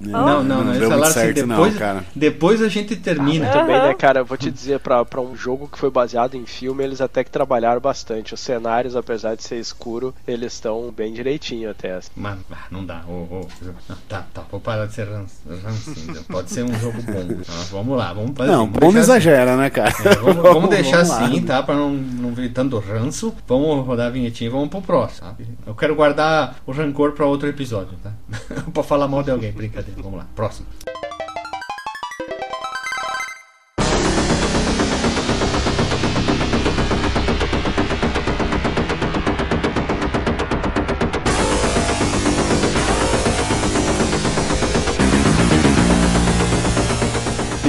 Não, 0.00 0.42
não, 0.42 0.62
não. 0.64 0.68
Eles 0.68 0.78
deu 0.80 0.90
muito 0.90 1.04
assim, 1.04 1.12
certo, 1.14 1.34
depois, 1.46 1.72
não, 1.72 1.78
cara. 1.78 2.04
depois 2.14 2.62
a 2.62 2.68
gente 2.68 2.96
termina. 2.96 3.50
Também, 3.50 3.76
Aham. 3.76 3.88
né, 3.88 3.94
cara, 3.94 4.20
eu 4.20 4.24
vou 4.24 4.36
te 4.36 4.50
dizer, 4.50 4.80
pra, 4.80 5.04
pra 5.04 5.20
um 5.20 5.36
jogo 5.36 5.68
que 5.68 5.78
foi 5.78 5.90
baseado 5.90 6.34
em 6.36 6.46
filme, 6.46 6.82
eles 6.84 7.00
até 7.00 7.22
que 7.24 7.30
trabalharam 7.30 7.80
bastante. 7.80 8.34
Os 8.34 8.40
cenários, 8.40 8.96
apesar 8.96 9.34
de 9.36 9.42
ser 9.42 9.56
escuro, 9.58 10.14
eles 10.26 10.52
estão 10.54 10.90
bem 10.90 11.12
direitinho 11.12 11.70
até. 11.70 11.92
assim. 11.94 12.10
Mas 12.16 12.38
ah, 12.50 12.56
não 12.70 12.84
dá. 12.84 13.02
ô, 13.08 13.12
ô, 13.12 13.46
não, 13.88 13.96
tá, 14.08 14.24
tá, 14.32 14.42
vou 14.50 14.60
parar 14.60 14.86
de 14.86 14.94
ser 14.94 15.06
ran- 15.08 15.26
rancinza. 15.62 16.24
Pode 16.28 16.50
ser 16.50 16.64
um 16.64 16.74
jogo 16.78 17.02
bom. 17.02 17.42
Ah, 17.48 17.64
vamos 17.70 17.96
lá, 17.98 18.12
vamos 18.12 18.32
fazer. 18.36 18.50
Não, 18.50 18.66
vamos 18.66 18.72
bom 18.80 18.86
não 18.86 18.92
deixar 18.92 19.00
assim. 19.16 19.28
exagera, 19.28 19.56
né, 19.56 19.70
cara? 19.70 19.90
É, 20.04 20.14
vamos, 20.16 20.42
vamos 20.42 20.70
deixar 20.70 21.06
lá. 21.06 21.24
assim, 21.26 21.42
tá? 21.42 21.62
Pra 21.62 21.74
não, 21.74 21.90
não 21.90 22.32
vir 22.34 22.52
tanto 22.52 22.78
ranço. 22.78 23.34
Vamos 23.46 23.86
rodar 23.86 24.06
a 24.06 24.10
vinhetinha 24.10 24.48
e 24.48 24.52
vamos 24.52 24.68
pro 24.68 24.80
próximo, 24.82 25.26
sabe? 25.28 25.43
Eu 25.66 25.74
quero 25.74 25.94
guardar 25.94 26.56
o 26.66 26.72
rancor 26.72 27.12
pra 27.12 27.26
outro 27.26 27.48
episódio, 27.48 27.96
tá? 28.02 28.12
pra 28.72 28.82
falar 28.82 29.08
mal 29.08 29.22
de 29.22 29.30
alguém, 29.30 29.52
brincadeira. 29.52 30.00
Vamos 30.02 30.18
lá, 30.18 30.26
próximo. 30.34 30.66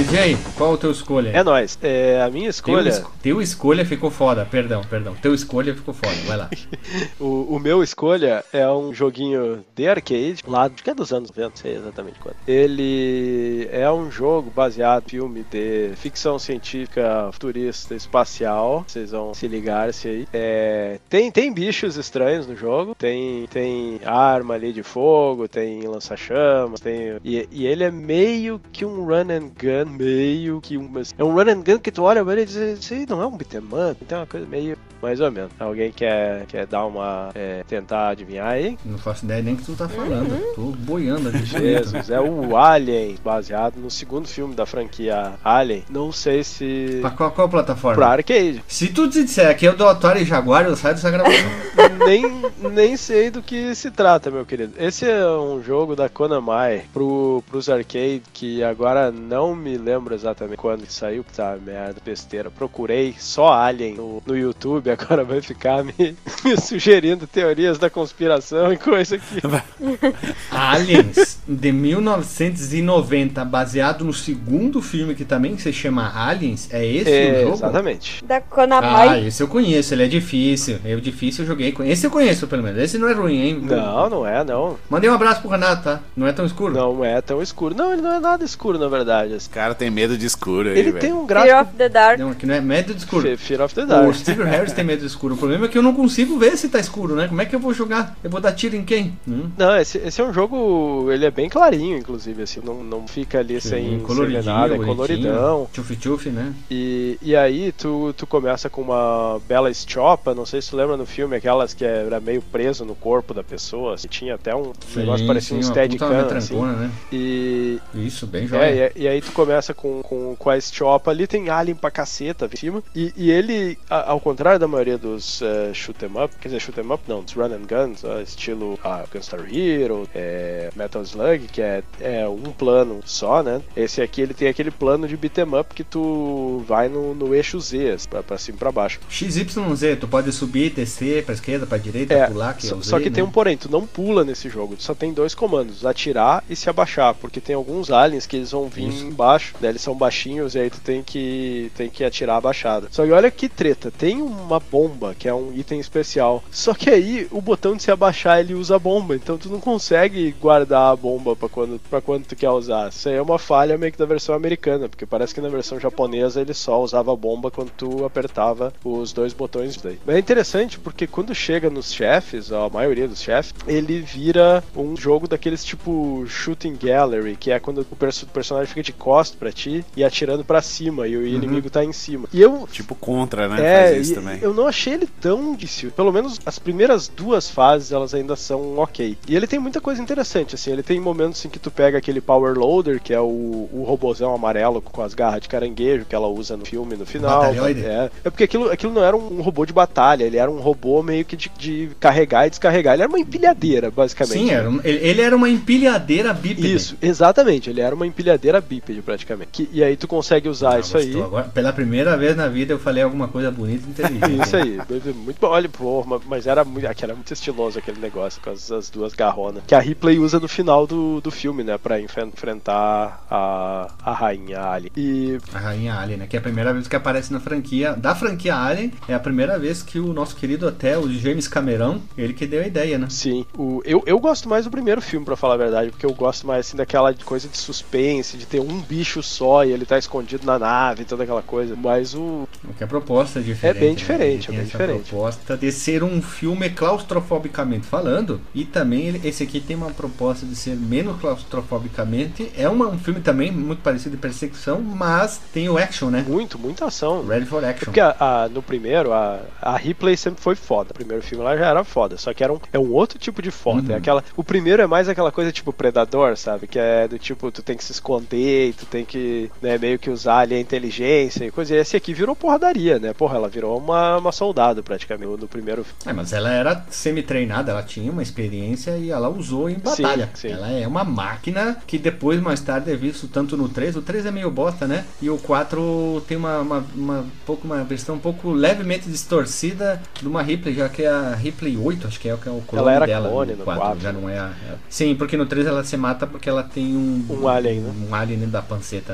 DJ, 0.08 0.36
qual 0.56 0.72
o 0.74 0.76
teu 0.78 0.92
escolha? 0.92 1.30
aí? 1.30 1.36
É 1.36 1.42
nóis. 1.42 1.76
É, 1.82 2.22
a 2.22 2.30
minha 2.30 2.44
Teu, 2.44 2.50
escolha, 2.50 2.88
es- 2.90 3.02
teu 3.20 3.42
escolha 3.42 3.84
ficou 3.84 4.08
foda, 4.08 4.46
perdão, 4.48 4.82
perdão. 4.88 5.14
Teu 5.20 5.34
escolha 5.34 5.74
ficou 5.74 5.92
foda, 5.92 6.14
vai 6.26 6.36
lá. 6.36 6.48
o, 7.18 7.56
o 7.56 7.58
meu 7.58 7.82
escolha 7.82 8.44
é 8.52 8.68
um 8.70 8.94
joguinho 8.94 9.64
de 9.74 9.88
arcade, 9.88 10.44
lá 10.46 10.68
de 10.68 10.80
que 10.80 10.90
é 10.90 10.94
dos 10.94 11.12
anos 11.12 11.30
90, 11.30 11.48
não 11.48 11.56
sei 11.56 11.74
exatamente 11.76 12.20
quando. 12.20 12.36
Ele 12.46 13.68
é 13.72 13.90
um 13.90 14.08
jogo 14.08 14.48
baseado 14.54 15.02
em 15.06 15.10
filme 15.10 15.44
de 15.50 15.90
ficção 15.96 16.38
científica 16.38 17.28
futurista 17.32 17.94
espacial. 17.94 18.84
Vocês 18.86 19.10
vão 19.10 19.34
se 19.34 19.48
ligar-se 19.48 20.06
aí. 20.08 20.28
É, 20.32 21.00
tem, 21.08 21.32
tem 21.32 21.52
bichos 21.52 21.96
estranhos 21.96 22.46
no 22.46 22.54
jogo, 22.54 22.94
tem, 22.94 23.46
tem 23.48 24.00
arma 24.04 24.54
ali 24.54 24.72
de 24.72 24.84
fogo, 24.84 25.48
tem 25.48 25.82
lança-chamas, 25.82 26.78
tem. 26.78 27.16
E, 27.24 27.48
e 27.50 27.66
ele 27.66 27.82
é 27.82 27.90
meio 27.90 28.60
que 28.72 28.84
um 28.84 29.04
run 29.04 29.30
and 29.32 29.50
gun, 29.60 29.95
meio 29.96 30.60
que 30.60 30.76
um. 30.76 30.90
É 31.18 31.24
um 31.24 31.32
run 31.34 31.50
and 31.50 31.62
gun 31.62 31.78
que 31.78 31.90
tu 31.90 32.02
olha 32.02 32.24
pra 32.24 32.32
ele 32.32 32.42
e 32.42 32.46
diz, 32.46 32.56
isso 32.56 32.94
aí 32.94 33.06
não 33.08 33.22
é 33.22 33.26
um 33.26 33.36
beat'em 33.36 33.60
up, 33.60 33.96
então 34.00 34.18
é 34.18 34.20
uma 34.20 34.26
coisa 34.26 34.46
meio. 34.46 34.76
Mais 35.02 35.20
ou 35.20 35.30
menos. 35.30 35.52
Alguém 35.60 35.92
quer, 35.92 36.46
quer 36.46 36.66
dar 36.66 36.86
uma. 36.86 37.30
é, 37.34 37.62
tentar 37.68 38.08
adivinhar 38.08 38.48
aí? 38.48 38.78
Não 38.84 38.96
faço 38.96 39.26
ideia 39.26 39.42
nem 39.42 39.54
o 39.54 39.56
que 39.58 39.64
tu 39.64 39.76
tá 39.76 39.88
falando. 39.88 40.54
Tô 40.54 40.62
boiando 40.62 41.28
aqui. 41.28 41.44
Jesus, 41.44 42.10
é 42.10 42.18
o 42.18 42.56
Alien, 42.56 43.16
baseado 43.22 43.76
no 43.76 43.90
segundo 43.90 44.26
filme 44.26 44.54
da 44.54 44.64
franquia 44.64 45.34
Alien. 45.44 45.84
Não 45.90 46.10
sei 46.10 46.42
se. 46.42 46.98
Pra 47.02 47.10
qual, 47.10 47.30
qual 47.30 47.48
plataforma? 47.48 47.96
Pra 47.96 48.08
arcade. 48.08 48.62
Se 48.66 48.88
tu 48.88 49.06
disser 49.06 49.56
que 49.56 49.66
é 49.66 49.70
o 49.70 49.76
do 49.76 49.86
Atari 49.86 50.24
Jaguar, 50.24 50.64
eu 50.64 50.74
saio 50.74 50.94
dessa 50.94 51.10
gravação. 51.10 51.50
nem, 52.06 52.24
nem 52.70 52.96
sei 52.96 53.30
do 53.30 53.42
que 53.42 53.74
se 53.74 53.90
trata, 53.90 54.30
meu 54.30 54.46
querido. 54.46 54.72
Esse 54.78 55.04
é 55.08 55.26
um 55.28 55.62
jogo 55.62 55.94
da 55.94 56.08
Konami 56.08 56.82
pro, 56.92 57.44
pros 57.48 57.68
arcade 57.68 58.22
que 58.32 58.62
agora 58.62 59.10
não 59.10 59.54
me 59.54 59.76
lembro 59.86 60.14
exatamente 60.14 60.56
quando 60.58 60.84
que 60.86 60.92
saiu, 60.92 61.22
que 61.22 61.32
tá 61.32 61.56
merda, 61.64 61.96
besteira. 62.04 62.50
Procurei 62.50 63.14
só 63.18 63.52
Alien 63.52 63.94
no, 63.94 64.22
no 64.26 64.36
YouTube, 64.36 64.90
agora 64.90 65.22
vai 65.24 65.40
ficar 65.40 65.84
me, 65.84 66.16
me 66.44 66.60
sugerindo 66.60 67.26
teorias 67.26 67.78
da 67.78 67.88
conspiração 67.88 68.72
e 68.72 68.76
coisa 68.76 69.16
que. 69.18 69.24
Aliens, 70.50 71.38
de 71.46 71.72
1990, 71.72 73.44
baseado 73.44 74.04
no 74.04 74.12
segundo 74.12 74.80
filme 74.82 75.14
que 75.14 75.24
também 75.24 75.56
se 75.58 75.72
chama 75.72 76.12
Aliens. 76.14 76.68
É 76.72 76.84
esse 76.84 77.10
É, 77.10 77.38
o 77.38 77.40
jogo? 77.42 77.54
exatamente. 77.54 78.24
Da 78.24 78.36
Ah, 78.36 78.40
Konami. 78.40 79.26
esse 79.28 79.42
eu 79.42 79.48
conheço, 79.48 79.94
ele 79.94 80.04
é 80.04 80.08
difícil. 80.08 80.78
Eu 80.84 81.00
difícil 81.00 81.44
eu 81.44 81.48
joguei. 81.48 81.72
com- 81.72 81.82
Esse 81.84 82.06
eu 82.06 82.10
conheço, 82.10 82.46
pelo 82.46 82.62
menos. 82.62 82.80
Esse 82.80 82.98
não 82.98 83.08
é 83.08 83.12
ruim, 83.12 83.40
hein? 83.40 83.60
Não, 83.62 84.08
não 84.10 84.26
é, 84.26 84.42
não. 84.44 84.76
Mandei 84.90 85.08
um 85.10 85.14
abraço 85.14 85.40
pro 85.40 85.50
Renato, 85.50 85.82
tá? 85.84 86.00
Não 86.16 86.26
é 86.26 86.32
tão 86.32 86.44
escuro? 86.46 86.72
Não 86.74 87.04
é 87.04 87.20
tão 87.20 87.42
escuro. 87.42 87.74
Não, 87.74 87.92
ele 87.92 88.02
não 88.02 88.14
é 88.14 88.20
nada 88.20 88.44
escuro, 88.44 88.78
na 88.78 88.88
verdade. 88.88 89.34
Esse 89.34 89.48
cara 89.48 89.74
tem 89.76 89.90
medo 89.90 90.16
de 90.18 90.26
escuro 90.26 90.68
aí, 90.68 90.78
Ele 90.78 90.90
velho. 90.92 91.00
tem 91.00 91.12
um 91.12 91.26
Fear 91.26 91.44
gráfico. 91.46 91.60
of 91.70 91.76
the 91.78 91.88
Dark. 91.88 92.18
Não, 92.18 92.34
que 92.34 92.46
não 92.46 92.54
é 92.54 92.60
medo 92.60 92.92
de 92.94 92.98
escuro. 93.00 93.22
Fe- 93.22 93.36
Fear 93.36 93.60
of 93.62 93.74
the 93.74 93.82
O 93.82 93.86
Dark. 93.86 94.14
Steve 94.14 94.42
Harris 94.44 94.72
tem 94.72 94.84
medo 94.84 95.00
de 95.00 95.06
escuro. 95.06 95.34
O 95.34 95.36
problema 95.38 95.66
é 95.66 95.68
que 95.68 95.76
eu 95.78 95.82
não 95.82 95.94
consigo 95.94 96.38
ver 96.38 96.56
se 96.56 96.68
tá 96.68 96.78
escuro, 96.80 97.14
né? 97.14 97.28
Como 97.28 97.40
é 97.40 97.44
que 97.44 97.54
eu 97.54 97.60
vou 97.60 97.72
jogar? 97.74 98.16
Eu 98.24 98.30
vou 98.30 98.40
dar 98.40 98.52
tiro 98.52 98.74
em 98.76 98.84
quem? 98.84 99.16
Hum? 99.28 99.50
Não, 99.56 99.76
esse, 99.76 99.98
esse 99.98 100.20
é 100.20 100.24
um 100.24 100.32
jogo. 100.32 101.10
Ele 101.12 101.24
é 101.24 101.30
bem 101.30 101.48
clarinho, 101.48 101.96
inclusive, 101.98 102.42
assim, 102.42 102.60
não, 102.64 102.82
não 102.82 103.06
fica 103.06 103.38
ali 103.38 103.60
sem, 103.60 104.00
sem 104.06 104.26
ver 104.26 104.44
nada, 104.44 104.74
é 104.74 104.78
coloridão. 104.78 105.68
Tchuf-tchuf, 105.72 106.28
né? 106.30 106.52
E, 106.70 107.18
e 107.22 107.36
aí 107.36 107.72
tu, 107.72 108.14
tu 108.16 108.26
começa 108.26 108.68
com 108.70 108.82
uma 108.82 109.40
bela 109.48 109.70
estiopa, 109.70 110.34
não 110.34 110.46
sei 110.46 110.60
se 110.62 110.70
tu 110.70 110.76
lembra 110.76 110.96
no 110.96 111.06
filme, 111.06 111.36
aquelas 111.36 111.74
que 111.74 111.84
era 111.84 112.20
meio 112.20 112.40
preso 112.42 112.84
no 112.84 112.94
corpo 112.94 113.34
da 113.34 113.42
pessoa, 113.44 113.94
assim, 113.94 114.08
tinha 114.08 114.34
até 114.34 114.54
um 114.54 114.72
negócio 114.94 115.26
parecia 115.26 115.56
um 115.56 115.62
steadicam, 115.62 116.08
assim. 116.36 116.56
né? 116.60 116.90
E, 117.12 117.78
Isso, 117.94 118.26
bem 118.26 118.48
é, 118.52 118.92
e, 118.96 119.02
e 119.02 119.08
aí 119.08 119.20
tu 119.20 119.32
começa 119.32 119.65
com, 119.74 120.02
com, 120.02 120.34
com 120.36 120.50
a 120.50 120.56
estiopa 120.56 121.10
ali, 121.10 121.26
tem 121.26 121.48
alien 121.48 121.76
pra 121.76 121.90
caceta 121.90 122.48
em 122.52 122.56
cima. 122.56 122.82
E, 122.94 123.12
e 123.16 123.30
ele, 123.30 123.78
a- 123.88 124.10
ao 124.10 124.20
contrário 124.20 124.58
da 124.58 124.68
maioria 124.68 124.98
dos 124.98 125.40
eh, 125.42 125.70
shoot 125.74 126.04
'em 126.04 126.22
up, 126.22 126.34
quer 126.40 126.48
dizer, 126.48 126.60
shoot 126.60 126.78
'em 126.80 126.92
up 126.92 127.02
não, 127.08 127.22
dos 127.22 127.32
run 127.34 127.44
and 127.46 127.66
guns, 127.68 128.04
ah, 128.04 128.20
estilo 128.22 128.78
ah, 128.84 129.04
Gunstar 129.12 129.40
Hero, 129.52 130.08
eh, 130.14 130.70
Metal 130.76 131.02
Slug, 131.02 131.46
que 131.48 131.60
é, 131.62 131.82
é 132.00 132.28
um 132.28 132.52
plano 132.52 133.00
só, 133.04 133.42
né? 133.42 133.60
Esse 133.76 134.00
aqui 134.02 134.20
ele 134.20 134.34
tem 134.34 134.48
aquele 134.48 134.70
plano 134.70 135.06
de 135.08 135.16
beat 135.16 135.38
'em 135.38 135.58
up 135.58 135.74
que 135.74 135.84
tu 135.84 136.64
vai 136.66 136.88
no, 136.88 137.14
no 137.14 137.34
eixo 137.34 137.58
Z, 137.60 137.90
assim, 137.92 138.08
pra, 138.08 138.22
pra 138.22 138.38
cima 138.38 138.56
e 138.56 138.58
pra 138.58 138.72
baixo. 138.72 139.00
XYZ, 139.08 139.98
tu 140.00 140.08
pode 140.08 140.30
subir, 140.32 140.70
descer 140.70 141.24
pra 141.24 141.34
esquerda, 141.34 141.66
pra 141.66 141.78
direita, 141.78 142.14
É, 142.14 142.26
pular, 142.26 142.54
que 142.56 142.66
é 142.66 142.68
só, 142.70 142.76
o 142.76 142.82
Z, 142.82 142.90
só 142.90 142.98
que 143.00 143.10
tem 143.10 143.22
né? 143.22 143.28
um 143.28 143.32
porém, 143.32 143.56
tu 143.56 143.70
não 143.70 143.86
pula 143.86 144.24
nesse 144.24 144.48
jogo, 144.48 144.76
tu 144.76 144.82
só 144.82 144.94
tem 144.94 145.12
dois 145.12 145.34
comandos, 145.34 145.84
atirar 145.84 146.42
e 146.48 146.56
se 146.56 146.68
abaixar, 146.70 147.14
porque 147.14 147.40
tem 147.40 147.54
alguns 147.56 147.90
aliens 147.90 148.26
que 148.26 148.36
eles 148.36 148.50
vão 148.52 148.68
vir 148.68 148.88
Isso. 148.88 149.04
embaixo, 149.06 149.54
né, 149.60 149.68
eles 149.68 149.82
são 149.82 149.94
baixinhos 149.94 150.54
e 150.54 150.58
aí 150.60 150.70
tu 150.70 150.80
tem 150.80 151.02
que, 151.02 151.70
tem 151.76 151.88
que 151.88 152.04
atirar 152.04 152.36
abaixada. 152.36 152.88
Só 152.90 153.04
que 153.04 153.12
olha 153.12 153.30
que 153.30 153.48
treta, 153.48 153.90
tem 153.90 154.20
uma 154.22 154.60
bomba, 154.60 155.14
que 155.18 155.28
é 155.28 155.34
um 155.34 155.52
item 155.54 155.80
especial, 155.80 156.42
só 156.50 156.74
que 156.74 156.90
aí 156.90 157.26
o 157.30 157.40
botão 157.40 157.76
de 157.76 157.82
se 157.82 157.90
abaixar 157.90 158.40
ele 158.40 158.54
usa 158.54 158.76
a 158.76 158.78
bomba, 158.78 159.14
então 159.14 159.38
tu 159.38 159.48
não 159.48 159.60
consegue 159.60 160.34
guardar 160.40 160.92
a 160.92 160.96
bomba 160.96 161.34
pra 161.36 161.48
quando, 161.48 161.80
pra 161.90 162.00
quando 162.00 162.26
tu 162.26 162.36
quer 162.36 162.50
usar. 162.50 162.88
Isso 162.90 163.08
aí 163.08 163.16
é 163.16 163.22
uma 163.22 163.38
falha 163.38 163.78
meio 163.78 163.92
que 163.92 163.98
da 163.98 164.06
versão 164.06 164.34
americana, 164.34 164.88
porque 164.88 165.06
parece 165.06 165.34
que 165.34 165.40
na 165.40 165.48
versão 165.48 165.78
japonesa 165.80 166.40
ele 166.40 166.54
só 166.54 166.80
usava 166.82 167.12
a 167.12 167.16
bomba 167.16 167.50
quando 167.50 167.70
tu 167.70 168.04
apertava 168.04 168.72
os 168.84 169.12
dois 169.12 169.32
botões 169.32 169.76
daí. 169.76 169.98
Mas 170.04 170.16
é 170.16 170.18
interessante 170.18 170.78
porque 170.78 171.06
quando 171.06 171.34
chega 171.34 171.70
nos 171.70 171.92
chefes, 171.92 172.52
a 172.52 172.68
maioria 172.68 173.08
dos 173.08 173.20
chefes, 173.20 173.54
ele 173.66 174.00
vira 174.00 174.62
um 174.74 174.96
jogo 174.96 175.28
daqueles 175.28 175.64
tipo 175.64 176.24
shooting 176.26 176.76
gallery, 176.76 177.36
que 177.36 177.50
é 177.50 177.58
quando 177.60 177.80
o 177.80 177.96
perso- 177.96 178.26
personagem 178.26 178.68
fica 178.68 178.82
de 178.82 178.92
costas 178.92 179.36
pra 179.46 179.52
ti 179.52 179.84
e 179.96 180.02
atirando 180.02 180.44
pra 180.44 180.60
cima, 180.60 181.06
e 181.06 181.16
o 181.16 181.26
inimigo 181.26 181.70
tá 181.70 181.84
em 181.84 181.92
cima. 181.92 182.28
E 182.32 182.40
eu. 182.42 182.66
Tipo 182.72 182.94
contra, 182.94 183.48
né? 183.48 183.56
É, 183.64 183.88
Faz 183.92 184.06
isso 184.08 184.14
também. 184.16 184.38
eu 184.42 184.52
não 184.52 184.66
achei 184.66 184.94
ele 184.94 185.06
tão 185.20 185.54
difícil. 185.54 185.90
Pelo 185.92 186.12
menos 186.12 186.40
as 186.44 186.58
primeiras 186.58 187.06
duas 187.08 187.48
fases, 187.48 187.92
elas 187.92 188.12
ainda 188.14 188.34
são 188.34 188.78
ok. 188.78 189.16
E 189.28 189.36
ele 189.36 189.46
tem 189.46 189.58
muita 189.58 189.80
coisa 189.80 190.02
interessante, 190.02 190.54
assim. 190.54 190.70
Ele 190.72 190.82
tem 190.82 190.98
momentos 191.00 191.44
em 191.44 191.48
que 191.48 191.58
tu 191.58 191.70
pega 191.70 191.98
aquele 191.98 192.20
Power 192.20 192.56
Loader, 192.58 193.00
que 193.00 193.12
é 193.14 193.20
o, 193.20 193.68
o 193.72 193.84
robozão 193.86 194.34
amarelo 194.34 194.80
com 194.80 195.02
as 195.02 195.14
garras 195.14 195.40
de 195.40 195.48
caranguejo 195.48 196.04
que 196.04 196.14
ela 196.14 196.26
usa 196.28 196.56
no 196.56 196.64
filme 196.64 196.96
no 196.96 197.06
final. 197.06 197.40
Batalhoide. 197.42 197.84
É, 197.84 198.10
é 198.24 198.30
porque 198.30 198.44
aquilo, 198.44 198.70
aquilo 198.70 198.92
não 198.92 199.04
era 199.04 199.16
um, 199.16 199.38
um 199.38 199.42
robô 199.42 199.64
de 199.66 199.72
batalha, 199.72 200.24
ele 200.24 200.36
era 200.36 200.50
um 200.50 200.58
robô 200.60 201.02
meio 201.02 201.24
que 201.24 201.36
de, 201.36 201.50
de 201.58 201.90
carregar 202.00 202.46
e 202.46 202.50
descarregar. 202.50 202.94
Ele 202.94 203.02
era 203.02 203.08
uma 203.08 203.18
empilhadeira, 203.20 203.90
basicamente. 203.90 204.38
Sim, 204.38 204.50
era 204.50 204.68
um- 204.68 204.80
ele, 204.82 204.98
ele 205.06 205.20
era 205.20 205.36
uma 205.36 205.48
empilhadeira 205.48 206.32
bípede. 206.32 206.74
Isso, 206.74 206.96
exatamente. 207.02 207.70
Ele 207.70 207.80
era 207.80 207.94
uma 207.94 208.06
empilhadeira 208.06 208.60
bípede, 208.60 209.02
praticamente. 209.02 209.35
Que- 209.44 209.68
e 209.72 209.82
aí 209.84 209.96
tu 209.96 210.06
consegue 210.08 210.48
usar 210.48 210.76
Ah, 210.76 210.80
isso 210.80 210.96
aí. 210.96 211.20
Agora, 211.20 211.48
pela 211.48 211.72
primeira 211.72 212.16
vez 212.16 212.36
na 212.36 212.48
vida 212.48 212.72
eu 212.72 212.78
falei 212.78 213.02
alguma 213.02 213.28
coisa 213.28 213.50
bonita 213.50 213.84
e 213.86 213.90
inteligente. 213.90 214.42
Isso 214.46 214.56
aí, 214.56 214.78
muito 215.14 215.38
bom. 215.40 215.48
Olha, 215.48 215.68
pô, 215.68 216.04
ma- 216.04 216.20
mas 216.26 216.46
era 216.46 216.64
muito, 216.64 216.86
era 216.86 217.14
muito 217.14 217.32
estiloso 217.32 217.78
aquele 217.78 218.00
negócio 218.00 218.40
com 218.40 218.50
as, 218.50 218.70
as 218.70 218.88
duas 218.88 219.12
garronas. 219.12 219.62
Que 219.66 219.74
a 219.74 219.80
Ripley 219.80 220.18
usa 220.18 220.38
no 220.38 220.46
final 220.48 220.86
do, 220.86 221.20
do 221.20 221.30
filme, 221.30 221.64
né? 221.64 221.76
Pra 221.76 221.98
enfrentar 222.00 223.24
a, 223.30 223.90
a 224.04 224.12
rainha 224.12 224.60
Alien. 224.60 224.90
E 224.96 225.38
A 225.52 225.58
Rainha 225.58 225.94
Alien, 225.98 226.18
né? 226.20 226.26
Que 226.26 226.36
é 226.36 226.38
a 226.38 226.42
primeira 226.42 226.72
vez 226.72 226.86
que 226.88 226.96
aparece 226.96 227.32
na 227.32 227.40
franquia. 227.40 227.92
Da 227.94 228.14
franquia 228.14 228.54
Alien, 228.56 228.92
é 229.08 229.14
a 229.14 229.18
primeira 229.20 229.58
vez 229.58 229.82
que 229.82 229.98
o 229.98 230.12
nosso 230.12 230.36
querido 230.36 230.68
até, 230.68 230.96
o 230.96 231.10
James 231.12 231.48
Cameron, 231.48 232.00
ele 232.16 232.32
que 232.32 232.46
deu 232.46 232.62
a 232.62 232.66
ideia, 232.66 232.98
né? 232.98 233.06
sim, 233.10 233.44
o, 233.56 233.82
eu, 233.84 234.02
eu 234.06 234.18
gosto 234.18 234.48
mais 234.48 234.64
do 234.64 234.70
primeiro 234.70 235.00
filme, 235.00 235.24
pra 235.26 235.36
falar 235.36 235.54
a 235.54 235.58
verdade, 235.58 235.90
porque 235.90 236.06
eu 236.06 236.12
gosto 236.14 236.46
mais 236.46 236.66
assim 236.66 236.76
daquela 236.76 237.12
coisa 237.14 237.48
de 237.48 237.56
suspense, 237.56 238.36
de 238.36 238.46
ter 238.46 238.60
um 238.60 238.80
bicho 238.80 239.22
só 239.26 239.64
e 239.64 239.72
ele 239.72 239.84
tá 239.84 239.98
escondido 239.98 240.46
na 240.46 240.58
nave, 240.58 241.04
toda 241.04 241.24
aquela 241.24 241.42
coisa. 241.42 241.76
Mas 241.76 242.14
o. 242.14 242.48
Porque 242.62 242.84
a 242.84 242.86
proposta 242.86 243.38
é 243.40 243.42
diferente. 243.42 243.76
É 243.76 243.80
bem 243.80 243.90
né? 243.90 243.94
diferente, 243.96 244.48
Ele 244.48 244.56
é 244.56 244.60
bem 244.60 244.66
diferente. 244.70 245.10
proposta 245.10 245.56
de 245.56 245.72
ser 245.72 246.02
um 246.02 246.22
filme 246.22 246.70
claustrofobicamente 246.70 247.86
falando. 247.86 248.40
E 248.54 248.64
também 248.64 249.20
esse 249.24 249.42
aqui 249.42 249.60
tem 249.60 249.76
uma 249.76 249.90
proposta 249.90 250.46
de 250.46 250.54
ser 250.56 250.76
menos 250.76 251.20
claustrofobicamente. 251.20 252.50
É 252.56 252.68
uma- 252.68 252.88
um 252.88 252.98
filme 252.98 253.20
também 253.20 253.50
muito 253.50 253.82
parecido 253.82 254.16
de 254.16 254.20
perseguição, 254.22 254.80
mas 254.80 255.40
tem 255.52 255.68
o 255.68 255.76
action, 255.78 256.08
né? 256.10 256.24
Muito, 256.26 256.58
muita 256.58 256.86
ação. 256.86 257.26
Ready 257.26 257.46
for 257.46 257.62
É 257.64 257.70
action. 257.70 257.84
porque 257.86 258.00
a- 258.00 258.16
a- 258.18 258.48
no 258.48 258.62
primeiro, 258.62 259.12
a, 259.12 259.40
a 259.60 259.76
Ripley 259.76 260.16
sempre 260.16 260.40
foi 260.42 260.54
foda. 260.54 260.90
O 260.90 260.94
primeiro 260.94 261.22
filme 261.22 261.42
lá 261.44 261.56
já 261.56 261.66
era 261.66 261.84
foda. 261.84 262.16
Só 262.16 262.32
que 262.32 262.42
era 262.44 262.52
um, 262.52 262.60
é 262.72 262.78
um 262.78 262.92
outro 262.92 263.18
tipo 263.18 263.42
de 263.42 263.50
foda. 263.50 263.88
Uhum. 263.90 263.94
É 263.94 263.98
aquela, 263.98 264.24
o 264.36 264.44
primeiro 264.44 264.82
é 264.82 264.86
mais 264.86 265.08
aquela 265.08 265.32
coisa 265.32 265.52
tipo 265.52 265.72
Predador, 265.72 266.36
sabe? 266.36 266.66
Que 266.66 266.78
é 266.78 267.08
do 267.08 267.18
tipo, 267.18 267.50
tu 267.50 267.62
tem 267.62 267.76
que 267.76 267.84
se 267.84 267.92
esconder, 267.92 268.74
tu 268.74 268.86
tem 268.86 269.04
que 269.06 269.50
né, 269.62 269.78
meio 269.78 269.98
que 269.98 270.10
usar 270.10 270.38
ali 270.40 270.54
a 270.54 270.60
inteligência 270.60 271.44
e 271.44 271.50
coisa. 271.50 271.74
E 271.74 271.78
esse 271.78 271.96
aqui 271.96 272.12
virou 272.12 272.34
porradaria, 272.36 272.98
né? 272.98 273.12
Porra, 273.12 273.36
ela 273.36 273.48
virou 273.48 273.78
uma, 273.78 274.18
uma 274.18 274.32
soldado 274.32 274.82
praticamente 274.82 275.40
no 275.40 275.48
primeiro 275.48 275.84
filme. 275.84 275.98
É, 276.06 276.12
mas 276.12 276.32
ela 276.32 276.50
era 276.50 276.84
semi-treinada, 276.90 277.70
ela 277.72 277.82
tinha 277.82 278.10
uma 278.10 278.22
experiência 278.22 278.96
e 278.98 279.10
ela 279.10 279.28
usou 279.28 279.70
em 279.70 279.78
batalha. 279.78 280.30
sim. 280.34 280.48
Ela 280.48 280.70
é 280.70 280.86
uma 280.86 281.04
máquina 281.04 281.78
que 281.86 281.98
depois, 281.98 282.40
mais 282.40 282.60
tarde, 282.60 282.90
é 282.90 282.96
visto 282.96 283.28
tanto 283.28 283.56
no 283.56 283.68
3. 283.68 283.96
O 283.96 284.02
3 284.02 284.26
é 284.26 284.30
meio 284.30 284.50
bosta, 284.50 284.86
né? 284.86 285.04
E 285.20 285.30
o 285.30 285.38
4 285.38 286.22
tem 286.26 286.36
uma, 286.36 286.58
uma, 286.58 286.84
uma, 286.94 287.24
pouco, 287.44 287.66
uma 287.66 287.82
versão 287.84 288.16
um 288.16 288.18
pouco 288.18 288.50
levemente 288.50 289.08
distorcida 289.08 290.00
de 290.20 290.26
uma 290.26 290.42
Ripley, 290.42 290.74
já 290.74 290.88
que 290.88 291.02
é 291.02 291.08
a 291.08 291.34
Ripley 291.34 291.76
8, 291.76 292.06
acho 292.06 292.20
que 292.20 292.28
é, 292.28 292.34
o 292.34 292.38
que 292.38 292.48
é 292.48 292.52
o 292.52 292.60
clone 292.66 292.82
Ela 292.82 292.92
era 292.94 293.06
dela. 293.06 293.28
clone 293.28 293.54
no 293.54 293.64
4, 293.64 294.00
já 294.00 294.12
né? 294.12 294.20
não 294.20 294.28
é 294.28 294.38
a, 294.38 294.46
é- 294.68 294.74
Sim, 294.88 295.14
porque 295.14 295.36
no 295.36 295.46
3 295.46 295.66
ela 295.66 295.84
se 295.84 295.96
mata 295.96 296.26
porque 296.26 296.48
ela 296.48 296.62
tem 296.62 296.96
um... 296.96 297.24
Um 297.28 297.48
alien, 297.48 297.80
né? 297.80 297.92
Um 298.08 298.14
alien 298.14 298.38
dentro 298.38 298.52
da 298.52 298.62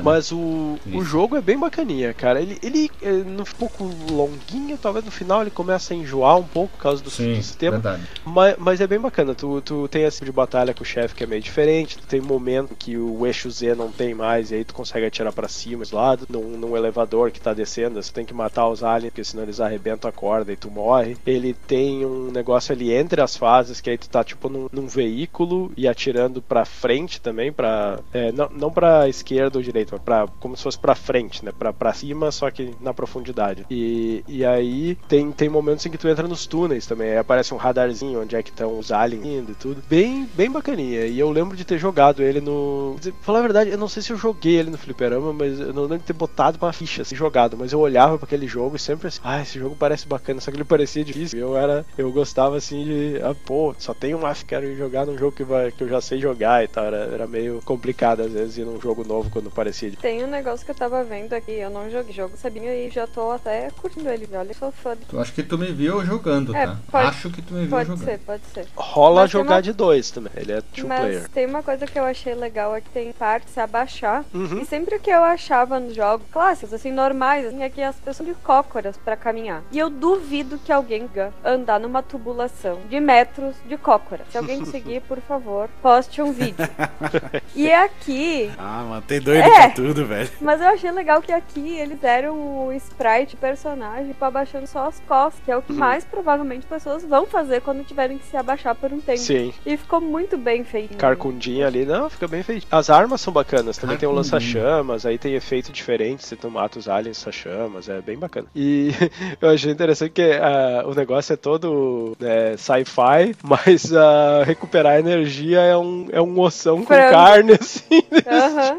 Mas 0.03 0.31
o, 0.31 0.77
o 0.93 1.03
jogo 1.03 1.35
é 1.35 1.41
bem 1.41 1.57
bacaninha, 1.57 2.13
cara. 2.13 2.41
Ele, 2.41 2.57
ele 2.61 2.89
é 3.01 3.11
um 3.11 3.43
pouco 3.57 3.83
longuinho, 4.11 4.77
talvez 4.77 5.05
no 5.05 5.11
final 5.11 5.41
ele 5.41 5.51
comece 5.51 5.93
a 5.93 5.95
enjoar 5.95 6.37
um 6.37 6.43
pouco 6.43 6.75
por 6.77 6.83
causa 6.83 7.03
do, 7.03 7.09
Sim, 7.09 7.33
do 7.33 7.35
sistema. 7.35 7.73
verdade. 7.77 8.03
Mas, 8.25 8.55
mas 8.57 8.81
é 8.81 8.87
bem 8.87 8.99
bacana, 8.99 9.35
tu, 9.35 9.61
tu 9.61 9.87
tem 9.87 10.03
esse 10.03 10.17
tipo 10.17 10.25
de 10.25 10.31
batalha 10.31 10.73
com 10.73 10.83
o 10.83 10.85
chefe 10.85 11.15
que 11.15 11.23
é 11.23 11.27
meio 11.27 11.41
diferente, 11.41 11.97
tu 11.97 12.07
tem 12.07 12.21
momento 12.21 12.75
que 12.75 12.97
o 12.97 13.25
eixo 13.25 13.49
Z 13.49 13.75
não 13.75 13.91
tem 13.91 14.13
mais, 14.13 14.51
e 14.51 14.55
aí 14.55 14.63
tu 14.63 14.73
consegue 14.73 15.05
atirar 15.05 15.33
pra 15.33 15.47
cima, 15.47 15.83
do 15.83 15.95
lado, 15.95 16.25
num, 16.29 16.57
num 16.57 16.77
elevador 16.77 17.31
que 17.31 17.41
tá 17.41 17.53
descendo, 17.53 18.01
você 18.01 18.11
tem 18.11 18.25
que 18.25 18.33
matar 18.33 18.67
os 18.69 18.83
aliens, 18.83 19.11
porque 19.11 19.23
senão 19.23 19.43
eles 19.43 19.59
arrebentam 19.59 20.09
a 20.09 20.11
corda 20.13 20.51
e 20.51 20.55
tu 20.55 20.69
morre. 20.71 21.17
Ele 21.25 21.53
tem 21.53 22.05
um 22.05 22.31
negócio 22.31 22.73
ali 22.73 22.93
entre 22.93 23.21
as 23.21 23.35
fases, 23.35 23.81
que 23.81 23.89
aí 23.89 23.97
tu 23.97 24.09
tá 24.09 24.23
tipo 24.23 24.49
num, 24.49 24.67
num 24.71 24.87
veículo 24.87 25.71
e 25.75 25.87
atirando 25.87 26.41
pra 26.41 26.65
frente 26.65 27.19
também, 27.21 27.51
pra. 27.51 27.99
é, 28.13 28.31
não, 28.31 28.49
não 28.49 28.71
pra 28.71 29.07
esquerda 29.09 29.57
ou 29.57 29.63
direita, 29.63 29.72
mas 29.73 30.01
pra, 30.01 30.27
como 30.39 30.55
se 30.55 30.63
fosse 30.63 30.77
pra 30.77 30.95
frente, 30.95 31.43
né? 31.43 31.51
Pra, 31.51 31.93
cima, 31.93 32.31
só 32.31 32.49
que 32.49 32.73
na 32.79 32.93
profundidade. 32.93 33.65
E, 33.69 34.23
e 34.27 34.45
aí 34.45 34.97
tem, 35.07 35.31
tem 35.31 35.49
momentos 35.49 35.85
em 35.85 35.89
que 35.89 35.97
tu 35.97 36.07
entra 36.07 36.27
nos 36.27 36.45
túneis 36.45 36.85
também, 36.85 37.11
aí 37.11 37.17
aparece 37.17 37.53
um 37.53 37.57
radarzinho 37.57 38.21
onde 38.21 38.35
é 38.35 38.43
que 38.43 38.49
estão 38.49 38.77
os 38.77 38.91
aliens 38.91 39.25
indo 39.25 39.51
e 39.51 39.55
tudo. 39.55 39.83
Bem, 39.89 40.29
bem 40.33 40.49
bacaninha. 40.49 41.05
E 41.05 41.19
eu 41.19 41.29
lembro 41.29 41.55
de 41.57 41.65
ter 41.65 41.77
jogado 41.77 42.21
ele 42.21 42.41
no. 42.41 42.95
Falar 43.21 43.39
a 43.39 43.43
verdade, 43.43 43.69
eu 43.69 43.77
não 43.77 43.87
sei 43.87 44.01
se 44.01 44.11
eu 44.11 44.17
joguei 44.17 44.55
ele 44.55 44.69
no 44.69 44.77
fliperama, 44.77 45.33
mas 45.33 45.59
eu 45.59 45.73
não 45.73 45.83
lembro 45.83 45.99
de 45.99 46.05
ter 46.05 46.13
botado 46.13 46.57
uma 46.61 46.73
ficha 46.73 47.01
assim, 47.01 47.15
jogado. 47.15 47.57
Mas 47.57 47.71
eu 47.71 47.79
olhava 47.79 48.17
pra 48.17 48.25
aquele 48.25 48.47
jogo 48.47 48.75
e 48.75 48.79
sempre 48.79 49.07
assim, 49.07 49.19
ah, 49.23 49.41
esse 49.41 49.59
jogo 49.59 49.75
parece 49.75 50.07
bacana, 50.07 50.39
só 50.41 50.51
que 50.51 50.57
ele 50.57 50.63
parecia 50.63 51.03
difícil. 51.03 51.37
Eu 51.39 51.57
era. 51.57 51.85
Eu 51.97 52.11
gostava 52.11 52.57
assim 52.57 52.83
de. 52.83 53.21
Ah, 53.23 53.35
pô, 53.45 53.75
só 53.77 53.93
tem 53.93 54.15
um 54.15 54.27
F, 54.27 54.45
quero 54.45 54.75
jogar 54.75 55.05
num 55.05 55.17
jogo 55.17 55.35
que, 55.35 55.43
vai, 55.43 55.71
que 55.71 55.83
eu 55.83 55.89
já 55.89 56.01
sei 56.01 56.19
jogar 56.19 56.63
e 56.63 56.67
tal. 56.67 56.85
Era, 56.85 56.97
era 56.97 57.27
meio 57.27 57.61
complicado 57.63 58.21
às 58.21 58.31
vezes 58.31 58.57
ir 58.57 58.65
num 58.65 58.79
jogo 58.79 59.03
novo 59.03 59.29
quando 59.29 59.49
parecia 59.51 59.62
Tem 60.01 60.23
um 60.23 60.27
negócio 60.27 60.65
que 60.65 60.71
eu 60.71 60.75
tava 60.75 61.03
vendo 61.03 61.33
aqui, 61.33 61.51
eu 61.51 61.69
não 61.69 61.89
joguei 61.89 62.13
jogo, 62.13 62.35
sabia, 62.37 62.73
e 62.75 62.89
já 62.89 63.05
tô 63.07 63.31
até 63.31 63.69
curtindo 63.81 64.09
ele, 64.09 64.27
olha, 64.33 64.49
eu 64.51 64.55
sou 64.55 64.71
fã. 64.71 64.95
Eu 65.11 65.21
acho 65.21 65.33
que 65.33 65.43
tu 65.43 65.57
me 65.57 65.71
viu 65.71 66.03
jogando, 66.05 66.55
É, 66.55 66.65
tá? 66.67 66.77
pode- 66.91 67.07
acho 67.07 67.29
que 67.29 67.41
tu 67.41 67.53
me 67.53 67.61
viu 67.61 67.69
Pode 67.69 67.87
jogando. 67.89 68.05
ser, 68.05 68.19
pode 68.19 68.43
ser. 68.53 68.65
Rola 68.75 69.21
Mas 69.21 69.31
jogar 69.31 69.55
uma- 69.55 69.61
de 69.61 69.73
dois 69.73 70.11
também. 70.11 70.31
Ele 70.35 70.51
é 70.53 70.61
two 70.61 70.87
Mas 70.87 70.99
player. 70.99 71.29
tem 71.29 71.45
uma 71.45 71.63
coisa 71.63 71.85
que 71.87 71.97
eu 71.97 72.03
achei 72.03 72.33
legal 72.35 72.75
é 72.75 72.81
que 72.81 72.89
tem 72.89 73.11
partes 73.13 73.57
a 73.57 73.65
baixar. 73.67 74.23
Uhum. 74.33 74.59
E 74.61 74.65
sempre 74.65 74.99
que 74.99 75.09
eu 75.09 75.23
achava 75.23 75.79
nos 75.79 75.95
jogos 75.95 76.25
clássicos, 76.31 76.73
assim, 76.73 76.91
normais, 76.91 77.45
assim, 77.45 77.61
é 77.63 77.69
que 77.69 77.81
as 77.81 77.95
pessoas 77.95 78.27
de 78.29 78.35
cócoras 78.35 78.97
pra 78.97 79.15
caminhar. 79.15 79.63
E 79.71 79.79
eu 79.79 79.89
duvido 79.89 80.57
que 80.57 80.71
alguém 80.71 81.09
andar 81.43 81.79
numa 81.79 82.01
tubulação 82.01 82.79
de 82.89 82.99
metros 82.99 83.55
de 83.67 83.77
cócora. 83.77 84.23
Se 84.31 84.37
alguém 84.37 84.59
conseguir, 84.59 85.01
por 85.07 85.19
favor, 85.21 85.69
poste 85.81 86.21
um 86.21 86.31
vídeo. 86.31 86.55
e 87.55 87.71
aqui, 87.71 88.51
Ah, 88.57 88.83
mano, 88.87 89.01
tem 89.01 89.19
doido 89.19 89.43
É. 89.53 89.67
pra 89.67 89.69
tudo, 89.71 90.05
velho. 90.05 90.29
mas 90.41 90.61
eu 90.61 90.67
achei 90.67 90.91
legal 90.91 91.21
que 91.21 91.31
aqui 91.31 91.77
eles 91.77 91.99
deram 91.99 92.67
o 92.67 92.73
sprite 92.73 93.35
personagem 93.35 94.13
pra 94.13 94.27
abaixando 94.27 94.67
só 94.67 94.87
as 94.87 94.99
costas, 95.07 95.41
que 95.43 95.51
é 95.51 95.57
o 95.57 95.61
que 95.61 95.73
mais 95.73 96.03
provavelmente 96.05 96.65
pessoas 96.65 97.03
vão 97.03 97.25
fazer 97.25 97.61
quando 97.61 97.83
tiverem 97.85 98.17
que 98.17 98.25
se 98.25 98.37
abaixar 98.37 98.75
por 98.75 98.91
um 98.91 98.99
tempo. 98.99 99.19
Sim. 99.19 99.53
E 99.65 99.77
ficou 99.77 100.01
muito 100.01 100.37
bem 100.37 100.63
feito. 100.63 100.97
Carcundinha 100.97 101.67
ali, 101.67 101.85
não, 101.85 102.09
fica 102.09 102.27
bem 102.27 102.43
feito. 102.43 102.67
As 102.71 102.89
armas 102.89 103.21
são 103.21 103.33
bacanas, 103.33 103.77
também 103.77 103.97
tem 103.97 104.07
o 104.07 104.13
Carcundinha. 104.13 104.37
lança-chamas, 104.37 105.05
aí 105.05 105.17
tem 105.17 105.35
efeito 105.35 105.71
diferente, 105.71 106.25
você 106.25 106.37
mata 106.47 106.77
os 106.79 106.87
aliens 106.87 107.23
lança-chamas, 107.23 107.87
é 107.89 108.01
bem 108.01 108.17
bacana. 108.17 108.47
E 108.55 108.91
eu 109.39 109.49
achei 109.49 109.71
interessante 109.71 110.11
que 110.11 110.21
ah, 110.21 110.83
o 110.85 110.93
negócio 110.93 111.33
é 111.33 111.37
todo 111.37 112.15
né, 112.19 112.57
sci-fi, 112.57 113.35
mas 113.43 113.93
ah, 113.93 114.43
recuperar 114.45 114.99
energia 114.99 115.61
é 115.61 115.77
um, 115.77 116.07
é 116.11 116.21
um 116.21 116.39
oção 116.39 116.79
com 116.79 116.87
Frango. 116.87 117.11
carne, 117.11 117.53
assim. 117.59 118.03
Aham. 118.27 118.77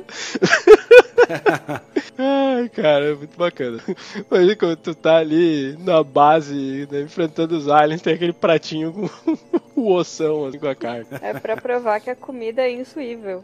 Ai, 2.18 2.68
cara, 2.68 3.06
é 3.06 3.14
muito 3.14 3.36
bacana. 3.36 3.80
Imagina 4.30 4.56
quando 4.56 4.76
tu 4.76 4.94
tá 4.94 5.16
ali 5.16 5.76
na 5.78 6.02
base, 6.02 6.88
né, 6.90 7.02
enfrentando 7.02 7.56
os 7.56 7.68
aliens, 7.68 8.02
tem 8.02 8.14
aquele 8.14 8.32
pratinho 8.32 8.92
com 8.92 9.08
o 9.80 9.92
oção, 9.92 10.46
assim, 10.46 10.58
com 10.58 10.68
a 10.68 10.74
carne. 10.74 11.06
É 11.20 11.38
pra 11.38 11.56
provar 11.56 12.00
que 12.00 12.10
a 12.10 12.16
comida 12.16 12.62
é 12.62 12.70
insuível. 12.70 13.42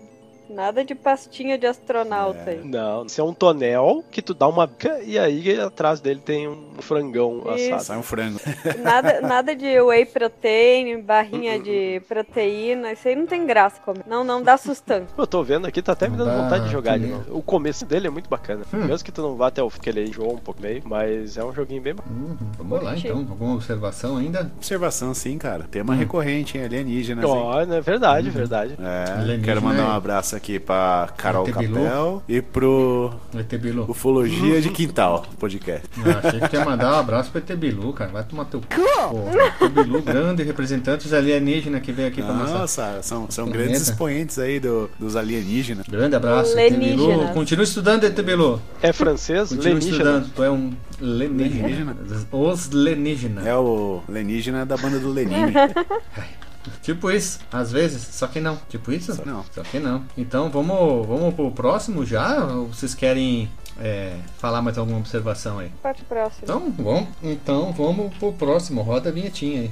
Nada 0.51 0.85
de 0.85 0.95
pastinha 0.95 1.57
de 1.57 1.67
astronauta 1.67 2.51
aí. 2.51 2.61
Não, 2.65 3.07
isso 3.07 3.21
é 3.21 3.25
um 3.25 3.33
tonel 3.33 4.05
que 4.11 4.21
tu 4.21 4.35
dá 4.35 4.49
uma 4.49 4.67
bica 4.67 5.01
e 5.05 5.19
aí 5.19 5.59
atrás 5.61 6.01
dele 6.01 6.21
tem 6.25 6.49
um 6.49 6.71
frangão 6.81 7.43
Isso. 7.57 7.67
assado. 7.75 7.85
Sai 7.85 7.99
um 7.99 8.03
frango. 8.03 8.41
Nada, 8.83 9.21
nada 9.21 9.55
de 9.55 9.81
whey 9.81 10.05
protein, 10.07 11.01
barrinha 11.03 11.59
de 11.59 12.01
proteína. 12.09 12.93
Isso 12.93 13.07
aí 13.09 13.15
não 13.17 13.27
tem 13.27 13.47
graça 13.47 13.81
comer. 13.81 14.05
Não, 14.07 14.25
não 14.25 14.43
dá 14.43 14.57
sustância. 14.57 15.09
Eu 15.17 15.27
tô 15.27 15.43
vendo 15.43 15.67
aqui, 15.67 15.81
tá 15.83 15.93
até 15.93 16.09
me 16.09 16.17
dando 16.17 16.31
Ah, 16.31 16.43
vontade 16.43 16.65
de 16.65 16.71
jogar 16.73 16.99
novo. 16.99 17.37
O 17.39 17.43
começo 17.43 17.85
dele 17.87 18.07
é 18.07 18.11
muito 18.11 18.29
bacana. 18.29 18.65
Mesmo 18.73 19.05
que 19.05 19.13
tu 19.13 19.23
não 19.23 19.37
vá 19.37 19.49
até 19.49 19.63
o 19.63 19.71
que 19.71 19.89
ele 19.89 20.05
enjoa 20.05 20.33
um 20.33 20.39
pouco 20.39 20.61
meio, 20.61 20.83
mas 20.85 21.37
é 21.37 21.45
um 21.45 21.53
joguinho 21.53 21.81
bem 21.83 21.95
bacana. 21.95 22.17
Uhum, 22.17 22.37
vamos 22.59 22.83
lá 22.83 22.97
então. 22.97 23.17
Alguma 23.19 23.55
observação 23.55 24.17
ainda? 24.17 24.51
Observação, 24.57 25.15
sim, 25.15 25.39
cara. 25.39 25.65
Hum. 25.65 25.69
Tema 25.71 25.95
recorrente, 25.95 26.59
hein? 26.59 26.65
Alienígenas, 26.65 27.25
hein? 27.25 27.31
Ó, 27.31 27.61
é 27.61 27.81
verdade, 27.81 28.29
Uhum. 28.29 28.35
verdade. 28.35 28.75
É, 28.81 29.13
Alienígena 29.13 29.45
quero 29.45 29.63
mandar 29.63 29.85
um 29.89 29.93
é- 29.93 29.97
abraço 29.97 30.35
aqui 30.37 30.40
pra 30.65 31.09
Carol. 31.17 31.45
Capel 31.47 32.23
e 32.29 32.41
pro 32.41 33.13
O 33.35 33.39
ET 33.39 33.55
Bilu. 33.59 33.85
Ufologia 33.89 34.61
de 34.61 34.71
Quintal 34.71 35.27
podcast. 35.39 35.87
Eu 36.05 36.19
achei 36.19 36.41
que 36.49 36.57
ia 36.57 36.65
mandar 36.65 36.93
um 36.95 36.99
abraço 37.01 37.31
pro 37.31 37.39
ET 37.41 37.57
Bilu, 37.57 37.93
cara. 37.93 38.11
Vai 38.11 38.25
tomar 38.25 38.45
teu 38.47 38.61
cu. 38.61 38.67
Porra, 39.11 39.55
ET 39.63 39.71
Bilu, 39.73 40.03
grande 40.03 40.43
representante 40.43 41.05
dos 41.05 41.13
alienígenas 41.13 41.83
que 41.83 41.93
veio 41.93 42.09
aqui 42.09 42.23
pra 42.23 42.33
mostrar. 42.33 42.59
Nossa, 42.59 42.99
são, 43.03 43.31
são 43.31 43.45
Planeta. 43.47 43.65
grandes 43.71 43.89
expoentes 43.89 44.39
aí 44.39 44.59
do- 44.59 44.89
dos 44.99 45.17
alienígenas. 45.17 45.87
Grande 45.87 46.17
abraço, 46.17 46.59
ET 46.59 46.71
Bilu. 46.71 46.85
Alienígenas. 47.05 47.31
Continua 47.35 47.65
estudando, 47.65 48.05
ET 48.05 48.23
Bilu. 48.23 48.61
É 48.83 48.93
francês? 48.93 49.49
Continua 49.51 49.75
Lenígena. 49.75 49.93
estudando. 49.97 50.31
Tu 50.35 50.43
é 50.43 50.51
um 50.51 50.73
alienígena. 51.01 51.97
Os 52.33 52.71
alienígenas. 52.73 53.47
É 53.47 53.57
o 53.57 54.01
alienígena 54.09 54.65
da 54.67 54.77
banda 54.77 54.99
do 54.99 55.11
Lenin. 55.13 55.35
Tipo 56.83 57.11
isso, 57.11 57.41
às 57.53 57.73
vezes, 57.73 58.03
só 58.15 58.27
que 58.27 58.41
não. 58.41 58.57
Tipo 58.69 58.93
isso? 58.93 59.15
Só 59.15 59.25
não. 59.25 59.45
Só 59.53 59.63
que 59.63 59.79
não. 59.79 60.05
Então 60.17 60.51
vamos, 60.51 61.07
vamos 61.07 61.35
pro 61.35 61.51
próximo 61.51 62.05
já? 62.05 62.45
Ou 62.45 62.67
vocês 62.67 62.95
querem 62.95 63.51
é, 63.79 64.17
falar 64.39 64.61
mais 64.63 64.77
alguma 64.77 64.99
observação 64.99 65.59
aí? 65.59 65.71
Parte 65.83 66.05
próxima. 66.05 66.43
Então, 66.43 66.73
vamos, 66.77 67.09
então 67.23 67.73
vamos 67.73 68.15
pro 68.17 68.33
próximo. 68.33 68.83
Roda 68.83 69.09
a 69.09 69.13
vinhetinha 69.13 69.63
aí. 69.63 69.71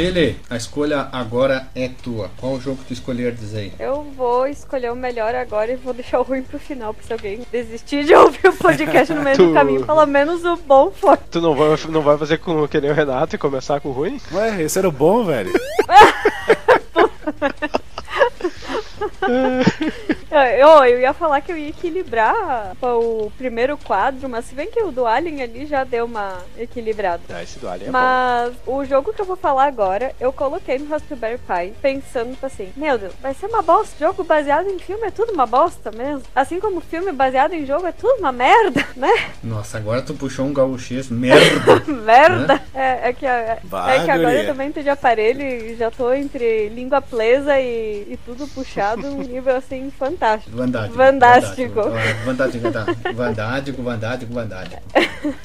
Lele, 0.00 0.36
a 0.48 0.56
escolha 0.56 1.08
agora 1.12 1.68
é 1.74 1.88
tua. 2.02 2.30
Qual 2.38 2.54
o 2.54 2.60
jogo 2.60 2.78
que 2.78 2.86
tu 2.86 2.92
escolher 2.94 3.32
dizer 3.34 3.58
aí? 3.58 3.72
Eu 3.78 4.02
vou 4.16 4.46
escolher 4.46 4.90
o 4.90 4.96
melhor 4.96 5.34
agora 5.34 5.70
e 5.72 5.76
vou 5.76 5.92
deixar 5.92 6.20
o 6.20 6.22
ruim 6.22 6.42
pro 6.42 6.58
final, 6.58 6.94
pra 6.94 7.02
se 7.04 7.12
alguém 7.12 7.40
desistir 7.52 8.04
de 8.04 8.14
ouvir 8.14 8.48
o 8.48 8.52
podcast 8.54 9.12
no 9.12 9.20
meio 9.22 9.36
do 9.36 9.48
Tu- 9.48 9.52
caminho. 9.52 9.84
Pelo 9.84 10.06
menos 10.06 10.42
o 10.42 10.56
bom 10.56 10.90
foi. 10.90 11.18
Tu 11.30 11.38
não 11.42 11.54
vai, 11.54 11.76
não 11.90 12.00
vai 12.00 12.16
fazer 12.16 12.38
com 12.38 12.66
que 12.66 12.80
nem 12.80 12.90
o 12.90 12.94
Renato 12.94 13.34
e 13.36 13.38
começar 13.38 13.78
com 13.80 13.90
o 13.90 13.92
ruim? 13.92 14.18
Ué, 14.32 14.62
esse 14.62 14.78
era 14.78 14.88
o 14.88 14.92
bom, 14.92 15.22
velho. 15.24 15.52
Eu, 20.30 20.68
eu 20.84 21.00
ia 21.00 21.12
falar 21.12 21.40
que 21.40 21.50
eu 21.50 21.58
ia 21.58 21.70
equilibrar 21.70 22.76
o 22.80 23.32
primeiro 23.36 23.76
quadro, 23.76 24.28
mas 24.28 24.44
se 24.44 24.54
bem 24.54 24.70
que 24.70 24.80
o 24.80 24.92
do 24.92 25.04
Alien 25.04 25.42
ali 25.42 25.66
já 25.66 25.82
deu 25.82 26.04
uma 26.04 26.38
equilibrada. 26.56 27.22
Ah, 27.30 27.42
esse 27.42 27.58
do 27.58 27.68
Alien 27.68 27.88
é 27.88 27.92
bom. 27.92 27.98
Mas 27.98 28.54
o 28.64 28.84
jogo 28.84 29.12
que 29.12 29.20
eu 29.20 29.24
vou 29.24 29.36
falar 29.36 29.64
agora, 29.64 30.14
eu 30.20 30.32
coloquei 30.32 30.78
no 30.78 30.88
Raspberry 30.88 31.38
Pi 31.38 31.74
pensando 31.82 32.30
tipo 32.30 32.46
assim, 32.46 32.72
meu 32.76 32.96
Deus, 32.96 33.12
vai 33.20 33.34
ser 33.34 33.46
uma 33.46 33.60
bosta. 33.60 33.96
Jogo 33.98 34.22
baseado 34.22 34.68
em 34.68 34.78
filme 34.78 35.06
é 35.06 35.10
tudo 35.10 35.32
uma 35.32 35.46
bosta 35.46 35.90
mesmo. 35.90 36.22
Assim 36.34 36.60
como 36.60 36.80
filme 36.80 37.10
baseado 37.10 37.52
em 37.52 37.66
jogo 37.66 37.86
é 37.86 37.92
tudo 37.92 38.20
uma 38.20 38.30
merda, 38.30 38.86
né? 38.94 39.30
Nossa, 39.42 39.78
agora 39.78 40.02
tu 40.02 40.14
puxou 40.14 40.46
um 40.46 40.52
gaúchês. 40.52 41.08
Merda! 41.10 41.82
merda. 41.90 42.62
É, 42.72 43.08
é 43.08 43.12
que, 43.12 43.26
Vai, 43.64 43.98
é 43.98 44.04
que 44.04 44.10
agora 44.10 44.42
eu 44.42 44.46
também 44.46 44.70
tô 44.70 44.80
de 44.80 44.88
aparelho 44.88 45.42
e 45.42 45.74
já 45.76 45.90
tô 45.90 46.12
entre 46.12 46.68
língua 46.68 47.02
presa 47.02 47.58
e, 47.58 48.06
e 48.12 48.18
tudo 48.24 48.46
puxado 48.46 48.89
um 48.98 49.18
nível 49.22 49.56
assim 49.56 49.90
fantástico. 49.90 50.56
Vandádico. 50.56 50.96
Vandástico. 50.96 51.82
Vandádico, 52.24 52.58
vandádico, 52.60 53.12
vandádico, 53.14 53.82
vandádico, 53.82 54.32
vandádico. 54.32 54.82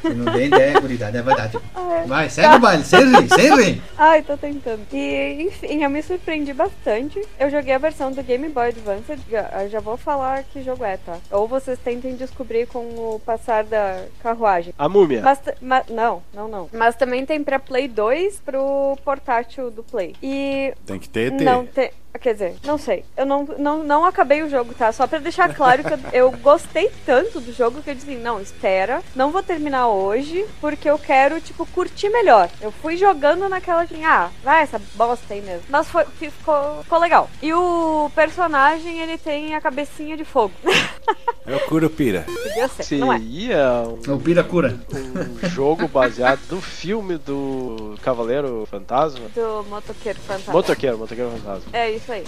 Você 0.01 0.13
não 0.13 0.31
tem 0.33 0.47
ideia, 0.47 0.79
guridada, 0.79 1.17
é 1.17 1.21
vandádico. 1.21 1.63
Vai, 2.07 2.29
segue 2.29 2.55
o 2.55 2.59
baile, 2.59 2.83
sem 2.83 3.03
rir, 3.03 3.29
sem 3.29 3.55
rir. 3.57 3.81
Ai, 3.97 4.21
tô 4.21 4.37
tentando. 4.37 4.81
E, 4.91 5.43
enfim, 5.47 5.83
eu 5.83 5.89
me 5.89 6.01
surpreendi 6.01 6.53
bastante. 6.53 7.21
Eu 7.39 7.49
joguei 7.49 7.73
a 7.73 7.77
versão 7.77 8.11
do 8.11 8.23
Game 8.23 8.47
Boy 8.49 8.69
Advance. 8.69 9.17
Já, 9.29 9.67
já 9.67 9.79
vou 9.79 9.97
falar 9.97 10.43
que 10.43 10.63
jogo 10.63 10.83
é, 10.83 10.97
tá? 10.97 11.17
Ou 11.31 11.47
vocês 11.47 11.77
tentem 11.79 12.15
descobrir 12.15 12.67
com 12.67 12.79
o 12.79 13.21
passar 13.25 13.63
da 13.63 14.05
carruagem. 14.21 14.73
A 14.77 14.87
múmia. 14.87 15.21
Mas, 15.21 15.39
não, 15.89 16.21
não, 16.33 16.47
não. 16.47 16.69
Mas 16.73 16.95
também 16.95 17.25
tem 17.25 17.43
pra 17.43 17.59
Play 17.59 17.87
2 17.87 18.39
pro 18.45 18.97
portátil 19.03 19.69
do 19.71 19.83
Play. 19.83 20.15
E 20.21 20.73
Tem 20.85 20.99
que 20.99 21.09
ter, 21.09 21.35
ter. 21.35 21.43
não 21.43 21.65
tem. 21.65 21.91
Quer 22.19 22.33
dizer, 22.33 22.55
não 22.63 22.77
sei. 22.77 23.03
Eu 23.17 23.25
não, 23.25 23.43
não, 23.57 23.83
não 23.83 24.05
acabei 24.05 24.41
o 24.43 24.49
jogo, 24.49 24.73
tá? 24.73 24.91
Só 24.91 25.05
pra 25.07 25.19
deixar 25.19 25.53
claro 25.53 25.83
que 25.83 25.93
eu, 25.93 25.99
eu 26.13 26.31
gostei 26.31 26.91
tanto 27.05 27.39
do 27.39 27.53
jogo 27.53 27.81
que 27.81 27.89
eu 27.89 27.95
disse, 27.95 28.09
assim, 28.09 28.21
não, 28.21 28.41
espera, 28.41 29.01
não 29.15 29.31
vou 29.31 29.43
terminar 29.43 29.87
hoje, 29.87 30.45
porque 30.61 30.89
eu 30.89 30.97
quero, 30.97 31.39
tipo, 31.41 31.65
curtir 31.67 32.09
melhor. 32.09 32.49
Eu 32.61 32.71
fui 32.71 32.97
jogando 32.97 33.47
naquela 33.49 33.81
assim, 33.83 34.03
ah, 34.05 34.29
vai 34.43 34.61
essa 34.63 34.81
bosta 34.95 35.33
aí 35.33 35.41
mesmo. 35.41 35.63
Mas 35.69 35.87
foi, 35.87 36.05
ficou, 36.05 36.83
ficou 36.83 36.99
legal. 36.99 37.29
E 37.41 37.53
o 37.53 38.09
personagem, 38.15 38.99
ele 38.99 39.17
tem 39.17 39.55
a 39.55 39.61
cabecinha 39.61 40.15
de 40.17 40.25
fogo. 40.25 40.53
É 41.45 41.55
o 41.55 41.59
Curupira. 41.67 42.25
Podia 42.25 42.67
ser, 42.67 42.97
não 42.97 43.13
é? 43.13 43.19
Seria 43.19 43.83
um, 44.07 44.13
O 44.15 44.19
Piracura. 44.19 44.79
um 45.43 45.47
jogo 45.49 45.87
baseado 45.87 46.39
no 46.49 46.59
filme 46.59 47.17
do 47.17 47.95
Cavaleiro 48.01 48.67
Fantasma? 48.69 49.27
Do 49.35 49.63
motoqueiro 49.69 50.19
fantasma. 50.21 50.53
Motoqueiro, 50.53 50.97
Motoqueiro 50.97 51.29
Fantasma. 51.31 51.69
É 51.71 51.91
isso 51.91 52.04
aí. 52.11 52.23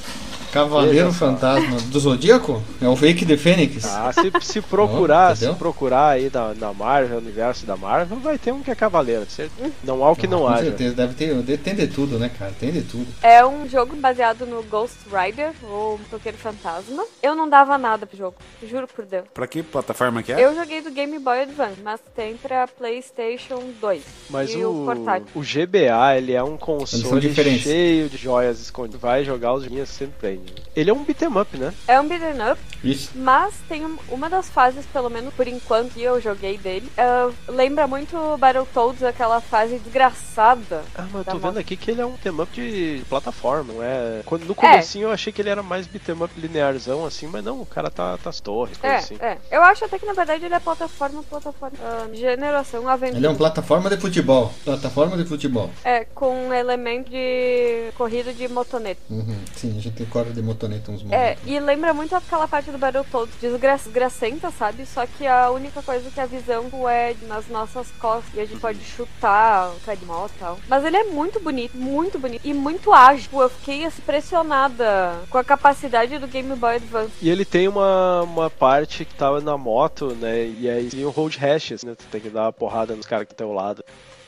Cavaleiro 0.51 0.93
Veja 1.07 1.11
só. 1.11 1.25
Fantasma 1.27 1.77
do 1.81 1.99
Zodíaco? 1.99 2.61
É 2.81 2.87
o 2.87 2.95
Wake 2.95 3.25
the 3.25 3.37
Fênix. 3.37 3.85
Ah, 3.85 4.11
se, 4.13 4.31
se 4.41 4.61
procurar, 4.61 5.31
Ó, 5.31 5.35
se 5.35 5.53
procurar 5.53 6.09
aí 6.11 6.31
na, 6.33 6.53
na 6.53 6.73
Marvel, 6.73 7.19
no 7.21 7.27
universo 7.27 7.65
da 7.65 7.75
Marvel, 7.75 8.17
vai 8.19 8.37
ter 8.37 8.53
um 8.53 8.61
que 8.63 8.71
é 8.71 8.75
Cavaleiro, 8.75 9.25
certo? 9.29 9.51
Não 9.83 10.03
há 10.03 10.11
o 10.11 10.15
que 10.15 10.25
Ah, 10.25 10.29
não 10.29 10.39
Com 10.39 10.47
haja. 10.47 10.63
certeza, 10.63 10.95
deve 10.95 11.13
ter, 11.13 11.57
tem 11.57 11.75
de 11.75 11.87
tudo, 11.87 12.17
né, 12.17 12.29
cara? 12.29 12.53
Tem 12.59 12.71
de 12.71 12.81
tudo. 12.81 13.07
É 13.21 13.45
um 13.45 13.67
jogo 13.67 13.95
baseado 13.97 14.45
no 14.45 14.63
Ghost 14.63 14.97
Rider, 15.11 15.51
ou 15.63 15.97
Motoqueiro 15.97 16.37
Fantasma. 16.37 17.05
Eu 17.21 17.35
não 17.35 17.49
dava 17.49 17.77
nada 17.77 18.05
pro 18.05 18.17
jogo, 18.17 18.37
juro 18.63 18.87
por 18.87 19.05
Deus. 19.05 19.25
Pra 19.33 19.47
que 19.47 19.61
plataforma 19.61 20.23
que 20.23 20.31
é? 20.31 20.43
Eu 20.43 20.55
joguei 20.55 20.81
do 20.81 20.91
Game 20.91 21.19
Boy 21.19 21.41
Advance, 21.41 21.81
mas 21.83 21.99
tem 22.15 22.37
pra 22.37 22.67
PlayStation 22.67 23.61
2. 23.81 24.03
Mas 24.29 24.51
e 24.53 24.63
o, 24.63 24.83
o, 24.83 24.85
portátil. 24.85 25.27
o 25.35 25.41
GBA, 25.41 26.17
ele 26.17 26.33
é 26.33 26.43
um 26.43 26.57
console 26.57 27.33
cheio 27.59 28.09
de 28.09 28.17
joias 28.17 28.59
escondidas. 28.61 29.01
Vai 29.01 29.23
jogar 29.23 29.53
os 29.53 29.66
sempre 29.85 30.15
prende. 30.19 30.53
Ele 30.75 30.89
é 30.89 30.93
um 30.93 31.03
beat'em 31.03 31.27
up, 31.37 31.57
né? 31.57 31.73
É 31.87 31.99
um 31.99 32.07
beat'em 32.07 32.51
up, 32.51 32.59
Isso. 32.83 33.11
mas 33.15 33.53
tem 33.67 33.85
um- 33.85 33.97
uma 34.09 34.29
das 34.29 34.49
fases, 34.49 34.85
pelo 34.87 35.09
menos 35.09 35.33
por 35.33 35.47
enquanto 35.47 35.93
que 35.93 36.01
eu 36.03 36.19
joguei 36.21 36.57
dele, 36.57 36.89
é, 36.97 37.29
lembra 37.51 37.87
muito 37.87 38.15
Battletoads, 38.37 39.03
aquela 39.03 39.41
fase 39.41 39.79
desgraçada. 39.79 40.83
Ah, 40.95 41.03
mas 41.11 41.13
eu 41.15 41.23
tô 41.25 41.31
moto. 41.33 41.41
vendo 41.41 41.57
aqui 41.59 41.75
que 41.75 41.91
ele 41.91 42.01
é 42.01 42.05
um 42.05 42.11
beat'em 42.11 42.41
up 42.41 42.51
de 42.53 43.03
plataforma, 43.09 43.73
não 43.73 43.83
é? 43.83 44.21
Quando, 44.25 44.45
no 44.45 44.55
comecinho 44.55 45.07
eu 45.07 45.11
achei 45.11 45.31
que 45.33 45.41
ele 45.41 45.49
era 45.49 45.63
mais 45.63 45.87
beat'em 45.87 46.15
up 46.23 46.31
linearzão, 46.39 47.05
assim, 47.05 47.27
mas 47.27 47.43
não, 47.43 47.61
o 47.61 47.65
cara 47.65 47.89
tá, 47.89 48.17
tá 48.17 48.29
as 48.29 48.39
torres, 48.39 48.77
coisa 48.77 48.95
É, 48.95 48.99
assim. 48.99 49.17
é. 49.19 49.37
Eu 49.51 49.61
acho 49.63 49.85
até 49.85 49.97
que 49.99 50.05
na 50.05 50.13
verdade 50.13 50.45
ele 50.45 50.53
é 50.53 50.59
plataforma, 50.59 51.23
plataforma. 51.23 51.77
ah, 51.83 52.07
geração 52.13 52.87
aventura. 52.87 53.17
Ele 53.19 53.25
é 53.25 53.29
uma 53.29 53.35
plataforma 53.35 53.89
de 53.89 53.97
futebol. 53.97 54.53
Plataforma 54.63 55.17
de 55.17 55.25
futebol. 55.25 55.69
É, 55.83 56.05
com 56.05 56.47
um 56.47 56.53
elemento 56.53 57.09
de 57.09 57.91
corrida 57.97 58.33
de 58.33 58.47
motoneta. 58.47 59.01
Uhum. 59.09 59.37
Sim, 59.57 59.75
a 59.77 59.81
gente 59.81 60.05
corre 60.05 60.31
de 60.31 60.41
motoneta 60.41 60.91
uns 60.91 61.01
É, 61.01 61.05
momentos. 61.05 61.43
e 61.47 61.59
lembra 61.59 61.93
muito 61.93 62.15
aquela 62.15 62.47
parte 62.47 62.69
do 62.71 62.77
Battletoads 62.77 63.33
desgra 63.41 63.75
desgracenta, 63.75 64.51
sabe? 64.51 64.85
Só 64.85 65.05
que 65.07 65.25
a 65.25 65.49
única 65.49 65.81
coisa 65.81 66.09
que 66.11 66.19
a 66.19 66.25
visão 66.27 66.65
é 66.87 67.15
nas 67.23 67.47
nossas 67.47 67.89
costas 67.99 68.33
e 68.35 68.39
a 68.39 68.45
gente 68.45 68.59
pode 68.59 68.79
chutar, 68.83 69.71
de 69.97 70.05
moto 70.05 70.31
e 70.35 70.39
tal. 70.39 70.59
Mas 70.67 70.85
ele 70.85 70.97
é 70.97 71.03
muito 71.05 71.39
bonito, 71.39 71.75
muito 71.75 72.19
bonito 72.19 72.41
e 72.45 72.53
muito 72.53 72.93
ágil. 72.93 73.29
Eu 73.41 73.49
fiquei 73.49 73.83
assim, 73.83 74.01
impressionada 74.01 75.15
com 75.29 75.37
a 75.37 75.43
capacidade 75.43 76.17
do 76.19 76.27
Game 76.27 76.55
Boy 76.55 76.75
Advance. 76.75 77.11
E 77.21 77.29
ele 77.29 77.43
tem 77.45 77.67
uma, 77.67 78.21
uma 78.23 78.49
parte 78.49 79.05
que 79.05 79.15
tava 79.15 79.41
na 79.41 79.57
moto, 79.57 80.13
né? 80.15 80.45
E 80.59 80.69
aí 80.69 80.89
tem 80.89 81.03
o 81.05 81.09
hold 81.09 81.35
hashes, 81.37 81.83
né? 81.83 81.95
Tu 81.95 82.05
tem 82.11 82.21
que 82.21 82.29
dar 82.29 82.43
uma 82.43 82.53
porrada 82.53 82.95
nos 82.95 83.05
caras 83.05 83.25
que 83.27 83.33
estão 83.33 83.47
ao 83.47 83.53
lado. 83.55 83.83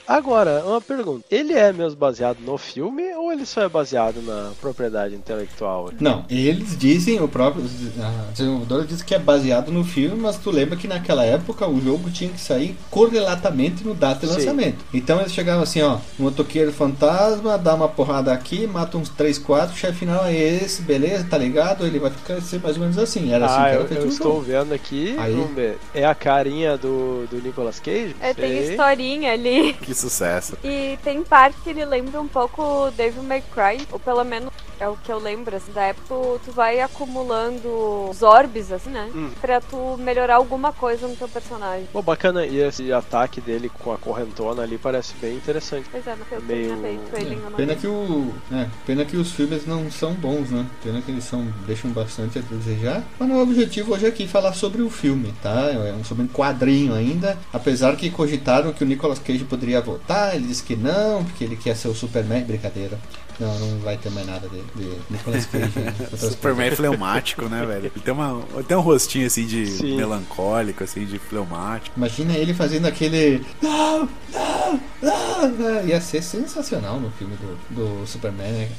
Agora, 0.10 0.64
uma 0.66 0.82
pergunta. 0.82 1.24
Ele 1.30 1.54
é 1.54 1.72
mesmo 1.72 1.96
baseado 1.96 2.40
no 2.40 2.58
filme 2.58 3.14
ou 3.14 3.32
ele 3.32 3.46
só 3.46 3.62
é 3.62 3.70
baseado 3.70 4.24
na 4.24 4.54
propriedade 4.60 5.14
intelectual? 5.14 5.92
Não, 6.00 6.26
eles 6.28 6.76
dizem, 6.76 7.22
o 7.22 7.28
próprio 7.28 7.64
a 7.64 8.32
desenvolvedora 8.32 8.86
diz 8.86 9.04
que 9.04 9.14
é 9.14 9.20
baseado 9.20 9.72
no 9.72 9.84
filme, 9.84 10.20
mas 10.20 10.38
tu 10.38 10.50
lembra 10.50 10.76
que 10.76 10.88
naquela 10.88 11.24
época 11.24 11.70
o 11.70 11.80
jogo 11.80 12.10
tinha 12.10 12.32
que 12.32 12.42
sair 12.42 12.76
correlatamente 12.90 13.84
no 13.84 13.94
data 13.94 14.26
de 14.26 14.34
Sim. 14.34 14.40
lançamento. 14.40 14.84
Então 14.92 15.20
eles 15.20 15.32
chegavam 15.32 15.62
assim, 15.62 15.84
ó, 15.84 16.00
motoqueiro 16.18 16.74
fantasma, 16.74 17.56
dá 17.56 17.76
uma 17.76 17.88
porrada 17.88 18.34
aqui, 18.34 18.66
mata 18.66 18.98
uns 18.98 19.10
3, 19.10 19.38
4, 19.38 19.76
o 19.76 19.78
chefe 19.78 20.00
final 20.00 20.26
é 20.26 20.34
esse, 20.34 20.82
beleza, 20.82 21.28
tá 21.30 21.38
ligado? 21.38 21.86
Ele 21.86 22.00
vai 22.00 22.10
ficar 22.10 22.42
ser 22.42 22.60
mais 22.60 22.78
ou 22.78 22.82
menos 22.82 22.98
assim. 22.98 23.32
Era 23.32 23.46
assim 23.46 23.56
ah, 23.56 23.64
que 23.64 23.70
era 23.70 23.82
eu, 23.84 23.88
feito 23.88 24.04
eu 24.06 24.10
estou 24.10 24.34
jogo. 24.34 24.42
vendo 24.42 24.74
aqui. 24.74 25.16
Aí. 25.20 25.36
Vamos 25.36 25.54
ver. 25.54 25.78
É 25.94 26.04
a 26.04 26.16
carinha 26.16 26.78
do, 26.80 27.28
do 27.30 27.40
Nicolas 27.44 27.80
Cage? 27.80 28.16
É, 28.20 28.34
tem 28.34 28.72
historinha 28.72 29.34
ali. 29.34 29.74
Que 29.74 29.99
sucesso. 30.00 30.58
E 30.64 30.98
tem 31.04 31.24
parte 31.24 31.58
que 31.62 31.70
ele 31.70 31.86
lembra 31.86 32.20
um 32.22 32.28
pouco 32.28 32.62
o 32.62 32.92
Devil 32.92 33.24
May 33.24 33.44
Cry, 33.54 33.86
ou 33.92 34.00
pelo 34.00 34.24
menos 34.24 34.52
é 34.80 34.88
o 34.88 34.96
que 34.96 35.12
eu 35.12 35.20
lembro, 35.20 35.56
assim, 35.56 35.72
da 35.74 35.84
época 35.84 36.40
tu 36.46 36.52
vai 36.54 36.80
acumulando 36.80 38.10
os 38.10 38.22
orbes, 38.22 38.72
assim, 38.72 38.90
né? 38.90 39.10
Hum. 39.14 39.30
Pra 39.42 39.60
tu 39.60 39.98
melhorar 40.00 40.36
alguma 40.36 40.72
coisa 40.72 41.08
no 41.08 41.16
teu 41.16 41.28
personagem. 41.28 41.88
Pô, 41.92 42.02
bacana. 42.02 42.46
E 42.46 42.60
esse 42.60 42.92
ataque 42.94 43.42
dele 43.42 43.70
com 43.84 43.92
a 43.92 43.98
correntona 43.98 44.64
ali 44.64 44.78
parece 44.78 45.14
bem 45.22 45.36
interessante. 45.36 45.88
Pois 45.92 46.06
é, 46.08 46.16
eu 46.32 46.42
Meio- 46.42 46.68
tinha 46.68 46.78
feito 46.82 47.16
ele 47.18 47.36
em 47.36 47.40
uma 47.40 47.52
Pena 47.52 47.68
vez. 47.74 47.82
que, 47.82 47.88
o, 47.88 48.34
é, 48.54 48.68
pena 48.86 49.06
que 49.06 49.18
os 49.18 49.32
filmes 49.32 49.66
não 49.66 49.92
são 49.92 50.14
bons, 50.14 50.50
né? 50.50 50.66
Pena 50.84 51.02
que 51.02 51.12
eles 51.12 51.24
são, 51.26 51.46
deixam 51.68 51.92
bastante 51.92 52.40
a 52.40 52.42
desejar. 52.42 53.04
Mas 53.20 53.30
o 53.30 53.42
objetivo 53.42 53.94
hoje 53.94 54.06
é 54.06 54.10
aqui 54.10 54.28
falar 54.28 54.54
sobre 54.54 54.82
o 54.82 54.90
filme, 54.90 55.34
tá? 55.42 55.72
É 55.72 55.94
um- 55.94 56.04
sobre 56.04 56.24
um 56.24 56.28
quadrinho 56.28 56.94
ainda. 56.94 57.38
Apesar 57.52 57.96
que 57.96 58.10
cogitaram 58.10 58.72
que 58.72 58.84
o 58.84 58.88
Nicolas 58.88 59.20
Cage 59.20 59.44
poderia 59.44 59.80
voltar, 59.90 60.36
ele 60.36 60.48
disse 60.48 60.64
que 60.64 60.76
não, 60.76 61.24
porque 61.24 61.44
ele 61.44 61.56
quer 61.56 61.76
ser 61.76 61.88
o 61.88 61.96
Superman. 61.96 62.44
Brincadeira. 62.44 63.00
Não, 63.40 63.58
não 63.58 63.80
vai 63.80 63.98
ter 63.98 64.10
mais 64.10 64.28
nada 64.28 64.50
de, 64.50 64.62
de 64.76 64.98
Nicolas 65.10 65.46
Cage. 65.46 65.80
né? 65.80 65.94
Superman 66.18 66.68
é 66.68 66.76
fleumático, 66.76 67.46
né, 67.46 67.66
velho? 67.66 67.86
Ele 67.86 68.04
tem, 68.04 68.14
uma, 68.14 68.44
tem 68.68 68.76
um 68.76 68.82
rostinho 68.82 69.28
assim 69.28 69.46
de 69.46 69.66
Sim. 69.66 69.96
melancólico, 69.96 70.84
assim, 70.84 71.06
de 71.06 71.18
fleumático. 71.20 71.96
Imagina 71.96 72.34
ele 72.34 72.54
fazendo 72.54 72.86
aquele. 72.86 73.46
Não, 73.62 74.10
não, 74.34 74.80
não, 75.02 75.48
não. 75.52 75.88
Ia 75.88 76.02
ser 76.02 76.22
sensacional 76.22 77.00
no 77.00 77.10
filme 77.12 77.38
do, 77.38 78.02
do 78.02 78.06
Superman, 78.08 78.52
né? 78.52 78.70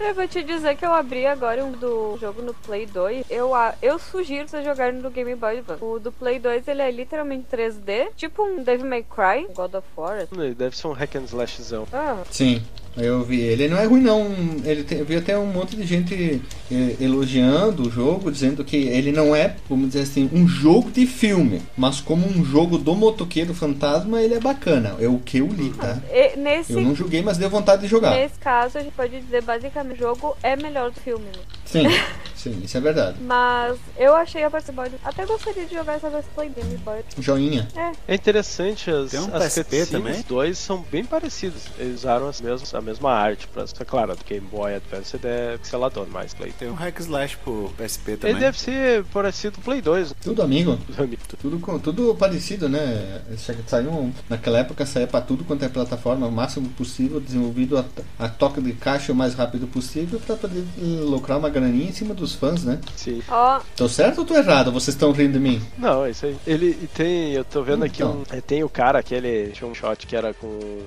Eu 0.00 0.14
vou 0.14 0.26
te 0.26 0.42
dizer 0.42 0.76
que 0.76 0.84
eu 0.84 0.92
abri 0.92 1.26
agora 1.26 1.64
um 1.64 1.72
do 1.72 2.16
jogo 2.18 2.40
no 2.42 2.54
Play 2.54 2.86
2. 2.86 3.26
Eu, 3.30 3.54
a- 3.54 3.74
eu 3.82 3.98
sugiro 3.98 4.48
você 4.48 4.62
jogar 4.64 4.92
no 4.92 5.10
Game 5.10 5.34
Boy 5.34 5.58
Advance. 5.58 5.84
O 5.84 5.98
do 5.98 6.10
Play 6.10 6.38
2 6.38 6.66
ele 6.68 6.80
é 6.82 6.90
literalmente 6.90 7.46
3D, 7.50 8.08
tipo 8.16 8.42
um 8.42 8.62
Devil 8.62 8.86
May 8.86 9.04
Cry, 9.04 9.46
God 9.54 9.74
of 9.74 9.86
War. 9.96 10.26
Deve 10.56 10.76
ser 10.76 10.86
um 10.88 10.92
hack 10.92 11.14
and 11.16 11.24
slashzão. 11.26 11.86
Ah, 11.92 12.22
Sim, 12.30 12.62
eu 12.96 13.22
vi. 13.22 13.40
Ele 13.40 13.68
não 13.68 13.78
é 13.78 13.84
ruim, 13.84 14.00
não. 14.00 14.30
Ele 14.64 14.82
tem, 14.82 14.98
eu 14.98 15.04
vi 15.04 15.16
até 15.16 15.38
um 15.38 15.46
monte 15.46 15.76
de 15.76 15.86
gente 15.86 16.42
eh, 16.70 16.96
elogiando 17.00 17.86
o 17.88 17.90
jogo, 17.90 18.30
dizendo 18.30 18.64
que 18.64 18.76
ele 18.76 19.12
não 19.12 19.34
é, 19.34 19.56
vamos 19.68 19.88
dizer 19.88 20.02
assim, 20.02 20.28
um 20.32 20.46
jogo 20.46 20.90
de 20.90 21.06
filme, 21.06 21.62
mas 21.76 22.00
como 22.00 22.26
um 22.26 22.44
jogo 22.44 22.78
do 22.78 22.94
motoqueiro 22.94 23.54
fantasma, 23.54 24.20
ele 24.20 24.34
é 24.34 24.40
bacana. 24.40 24.96
É 25.00 25.08
o 25.08 25.18
que 25.18 25.38
eu 25.38 25.46
li, 25.46 25.70
tá? 25.70 25.98
e 26.12 26.36
nesse, 26.36 26.72
Eu 26.72 26.80
não 26.80 26.94
joguei, 26.94 27.22
mas 27.22 27.38
deu 27.38 27.48
vontade 27.48 27.82
de 27.82 27.88
jogar. 27.88 28.10
nesse 28.10 28.38
caso 28.38 28.78
a 28.78 28.82
gente 28.82 28.92
pode 28.92 29.20
dizer 29.20 29.42
basicamente 29.42 29.94
o 29.94 29.98
jogo 29.98 30.36
é 30.42 30.56
melhor 30.56 30.90
do 30.90 31.00
filme. 31.00 31.24
Né? 31.24 31.42
Sim, 31.64 31.84
sim, 32.42 32.60
isso 32.64 32.76
é 32.76 32.80
verdade. 32.80 33.16
Mas 33.22 33.78
eu 33.96 34.14
achei 34.14 34.42
a 34.44 34.50
parte 34.50 34.70
boa. 34.72 34.88
Até 35.04 35.26
gostaria 35.26 35.66
de 35.66 35.74
jogar 35.74 35.94
essa 35.94 36.08
vez 36.10 36.24
Play 36.34 36.48
Game 36.50 36.76
Boy. 36.78 37.00
Joinha. 37.18 37.68
É 38.08 38.14
interessante, 38.14 38.90
as, 38.90 39.10
Tem 39.10 39.20
um 39.20 39.34
as 39.34 39.44
PSP 39.54 39.86
também? 39.86 40.24
dois 40.28 40.58
são 40.58 40.84
bem 40.90 41.04
parecidos. 41.04 41.62
Eles 41.78 42.00
usaram 42.00 42.28
as 42.28 42.40
mesmas, 42.40 42.74
a 42.74 42.80
mesma 42.80 43.12
arte. 43.12 43.46
Pra, 43.48 43.64
é 43.64 43.84
claro, 43.84 44.14
do 44.16 44.24
Game 44.24 44.46
Boy 44.46 44.74
Advance 44.74 45.18
é 45.22 45.56
pixelador, 45.58 46.06
mais 46.08 46.34
Play. 46.34 46.52
Tem 46.52 46.70
um 46.70 46.74
hack 46.74 46.98
slash 47.00 47.36
pro 47.38 47.72
PSP 47.76 48.16
também. 48.16 48.30
Ele 48.36 48.40
deve 48.40 48.58
ser 48.58 49.04
parecido 49.12 49.54
com 49.56 49.60
o 49.60 49.64
Play 49.64 49.80
2. 49.82 50.14
Tudo 50.22 50.42
amigo. 50.42 50.78
amigo. 50.98 51.22
Tudo, 51.40 51.58
com- 51.58 51.78
tudo 51.78 52.14
parecido, 52.14 52.68
né? 52.68 53.20
Saiu, 53.66 53.90
um- 53.90 54.12
naquela 54.28 54.58
época 54.58 54.84
saía 54.86 55.06
pra 55.06 55.20
tudo 55.20 55.44
quanto 55.44 55.64
é 55.64 55.68
plataforma, 55.68 56.26
o 56.26 56.32
máximo 56.32 56.68
possível, 56.70 57.20
desenvolvido 57.20 57.78
a, 57.78 57.84
a 58.18 58.28
toca 58.28 58.60
de 58.60 58.72
caixa 58.72 59.12
o 59.12 59.14
mais 59.14 59.34
rápido 59.34 59.66
possível 59.66 60.20
pra 60.20 60.36
poder 60.36 60.64
lucrar 61.02 61.38
uma 61.38 61.48
graninha 61.50 61.88
em 61.88 61.92
cima 61.92 62.14
dos 62.14 62.29
fãs, 62.34 62.64
né? 62.64 62.78
Sim. 62.96 63.22
Ó, 63.28 63.60
Tô 63.76 63.88
certo 63.88 64.18
ou 64.18 64.24
tô 64.24 64.34
errado? 64.36 64.70
Vocês 64.72 64.94
estão 64.94 65.12
rindo 65.12 65.34
de 65.34 65.38
mim? 65.40 65.60
Não, 65.78 66.04
é 66.04 66.10
isso 66.10 66.26
aí. 66.26 66.36
Ele 66.46 66.74
tem, 66.94 67.32
eu 67.32 67.44
tô 67.44 67.62
vendo 67.62 67.84
aqui 67.84 68.02
Então. 68.02 68.22
um. 68.30 68.36
é, 68.36 68.40
Tem 68.40 68.62
o 68.64 68.68
cara, 68.68 68.98
aquele. 68.98 69.48
Tinha 69.52 69.68
um 69.68 69.74
shot 69.74 70.06
que 70.06 70.14
era 70.16 70.32
com 70.34 70.80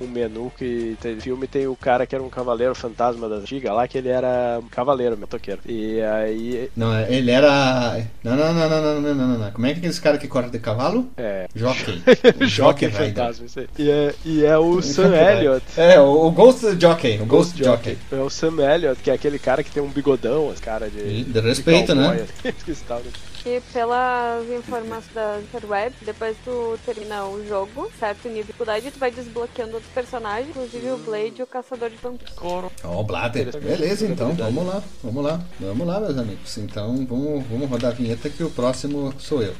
um 0.00 0.06
menu 0.06 0.52
que 0.56 0.96
tem 1.00 1.20
filme 1.20 1.46
tem 1.46 1.66
o 1.66 1.76
cara 1.76 2.06
que 2.06 2.14
era 2.14 2.24
um 2.24 2.28
cavaleiro 2.28 2.74
fantasma 2.74 3.28
da 3.28 3.36
antiga 3.36 3.72
lá, 3.72 3.86
que 3.86 3.98
ele 3.98 4.08
era 4.08 4.58
um 4.62 4.68
cavaleiro, 4.68 5.16
meu 5.16 5.26
toqueiro. 5.26 5.60
E 5.66 6.00
aí. 6.00 6.70
Não, 6.76 6.98
ele 7.00 7.30
era. 7.30 8.02
Não, 8.22 8.36
não, 8.36 8.54
não, 8.54 8.68
não, 8.68 8.82
não, 8.82 9.00
não, 9.00 9.14
não, 9.14 9.38
não. 9.38 9.50
Como 9.52 9.66
é 9.66 9.70
que 9.70 9.76
é 9.76 9.78
aqueles 9.78 9.98
cara 9.98 10.18
que 10.18 10.28
corre 10.28 10.50
de 10.50 10.58
cavalo? 10.58 11.08
É. 11.16 11.46
Jockey. 11.54 12.02
Jockey 12.46 12.90
fantasma, 12.90 13.46
isso 13.46 13.60
aí. 13.60 13.68
E 13.78 13.90
é, 13.90 14.14
e 14.24 14.44
é 14.44 14.58
o 14.58 14.82
Sam 14.82 15.14
Elliott. 15.14 15.64
É, 15.76 16.00
o, 16.00 16.26
o 16.26 16.30
Ghost 16.30 16.80
Jockey. 16.80 17.20
O 17.20 17.26
Ghost, 17.26 17.52
Ghost 17.52 17.64
Jockey. 17.64 17.90
Jockey. 17.90 17.98
É 18.12 18.20
o 18.20 18.30
Sam 18.30 18.60
Elliott, 18.60 19.02
que 19.02 19.10
é 19.10 19.14
aquele 19.14 19.38
cara 19.38 19.62
que 19.62 19.70
tem 19.70 19.82
um 19.82 19.88
bigodão, 19.88 20.50
as 20.50 20.60
cara 20.60 20.88
de. 20.88 21.24
De 21.24 21.40
respeito, 21.40 21.94
de 21.94 22.00
né? 22.00 22.26
Esqueci, 22.44 22.84
tá, 22.84 22.96
né? 22.96 23.10
O 23.44 23.52
tal 23.52 23.52
dele. 23.52 23.56
e 23.56 23.60
pelas 23.72 24.50
informações 24.50 25.14
da 25.14 25.40
interweb, 25.40 25.94
depois 26.02 26.36
tu 26.44 26.78
termina 26.84 27.24
o 27.26 27.46
jogo, 27.46 27.90
certo 27.98 28.28
nível 28.28 28.42
de 28.42 28.46
dificuldade, 28.46 28.90
tu 28.90 28.98
vai 28.98 29.10
desbloqueando 29.10 29.74
outros 29.74 29.92
personagens, 29.92 30.48
inclusive 30.48 30.90
o 30.90 30.96
Blade 30.98 31.34
e 31.38 31.42
o 31.42 31.46
Caçador 31.46 31.90
de 31.90 31.96
Vampiros. 31.96 32.34
Coro. 32.34 32.70
Ó, 32.82 33.00
o 33.00 33.04
Blader. 33.04 33.56
Beleza, 33.60 34.06
então, 34.06 34.32
vamos 34.32 34.66
lá, 34.66 34.82
vamos 35.02 35.24
lá, 35.24 35.40
vamos 35.60 35.86
lá, 35.86 36.00
meus 36.00 36.18
amigos. 36.18 36.58
Então, 36.58 37.06
vamos, 37.06 37.44
vamos 37.46 37.68
rodar 37.68 37.92
a 37.92 37.94
vinheta 37.94 38.28
que 38.28 38.42
o 38.42 38.50
próximo 38.50 39.12
sou 39.18 39.42
eu. 39.42 39.54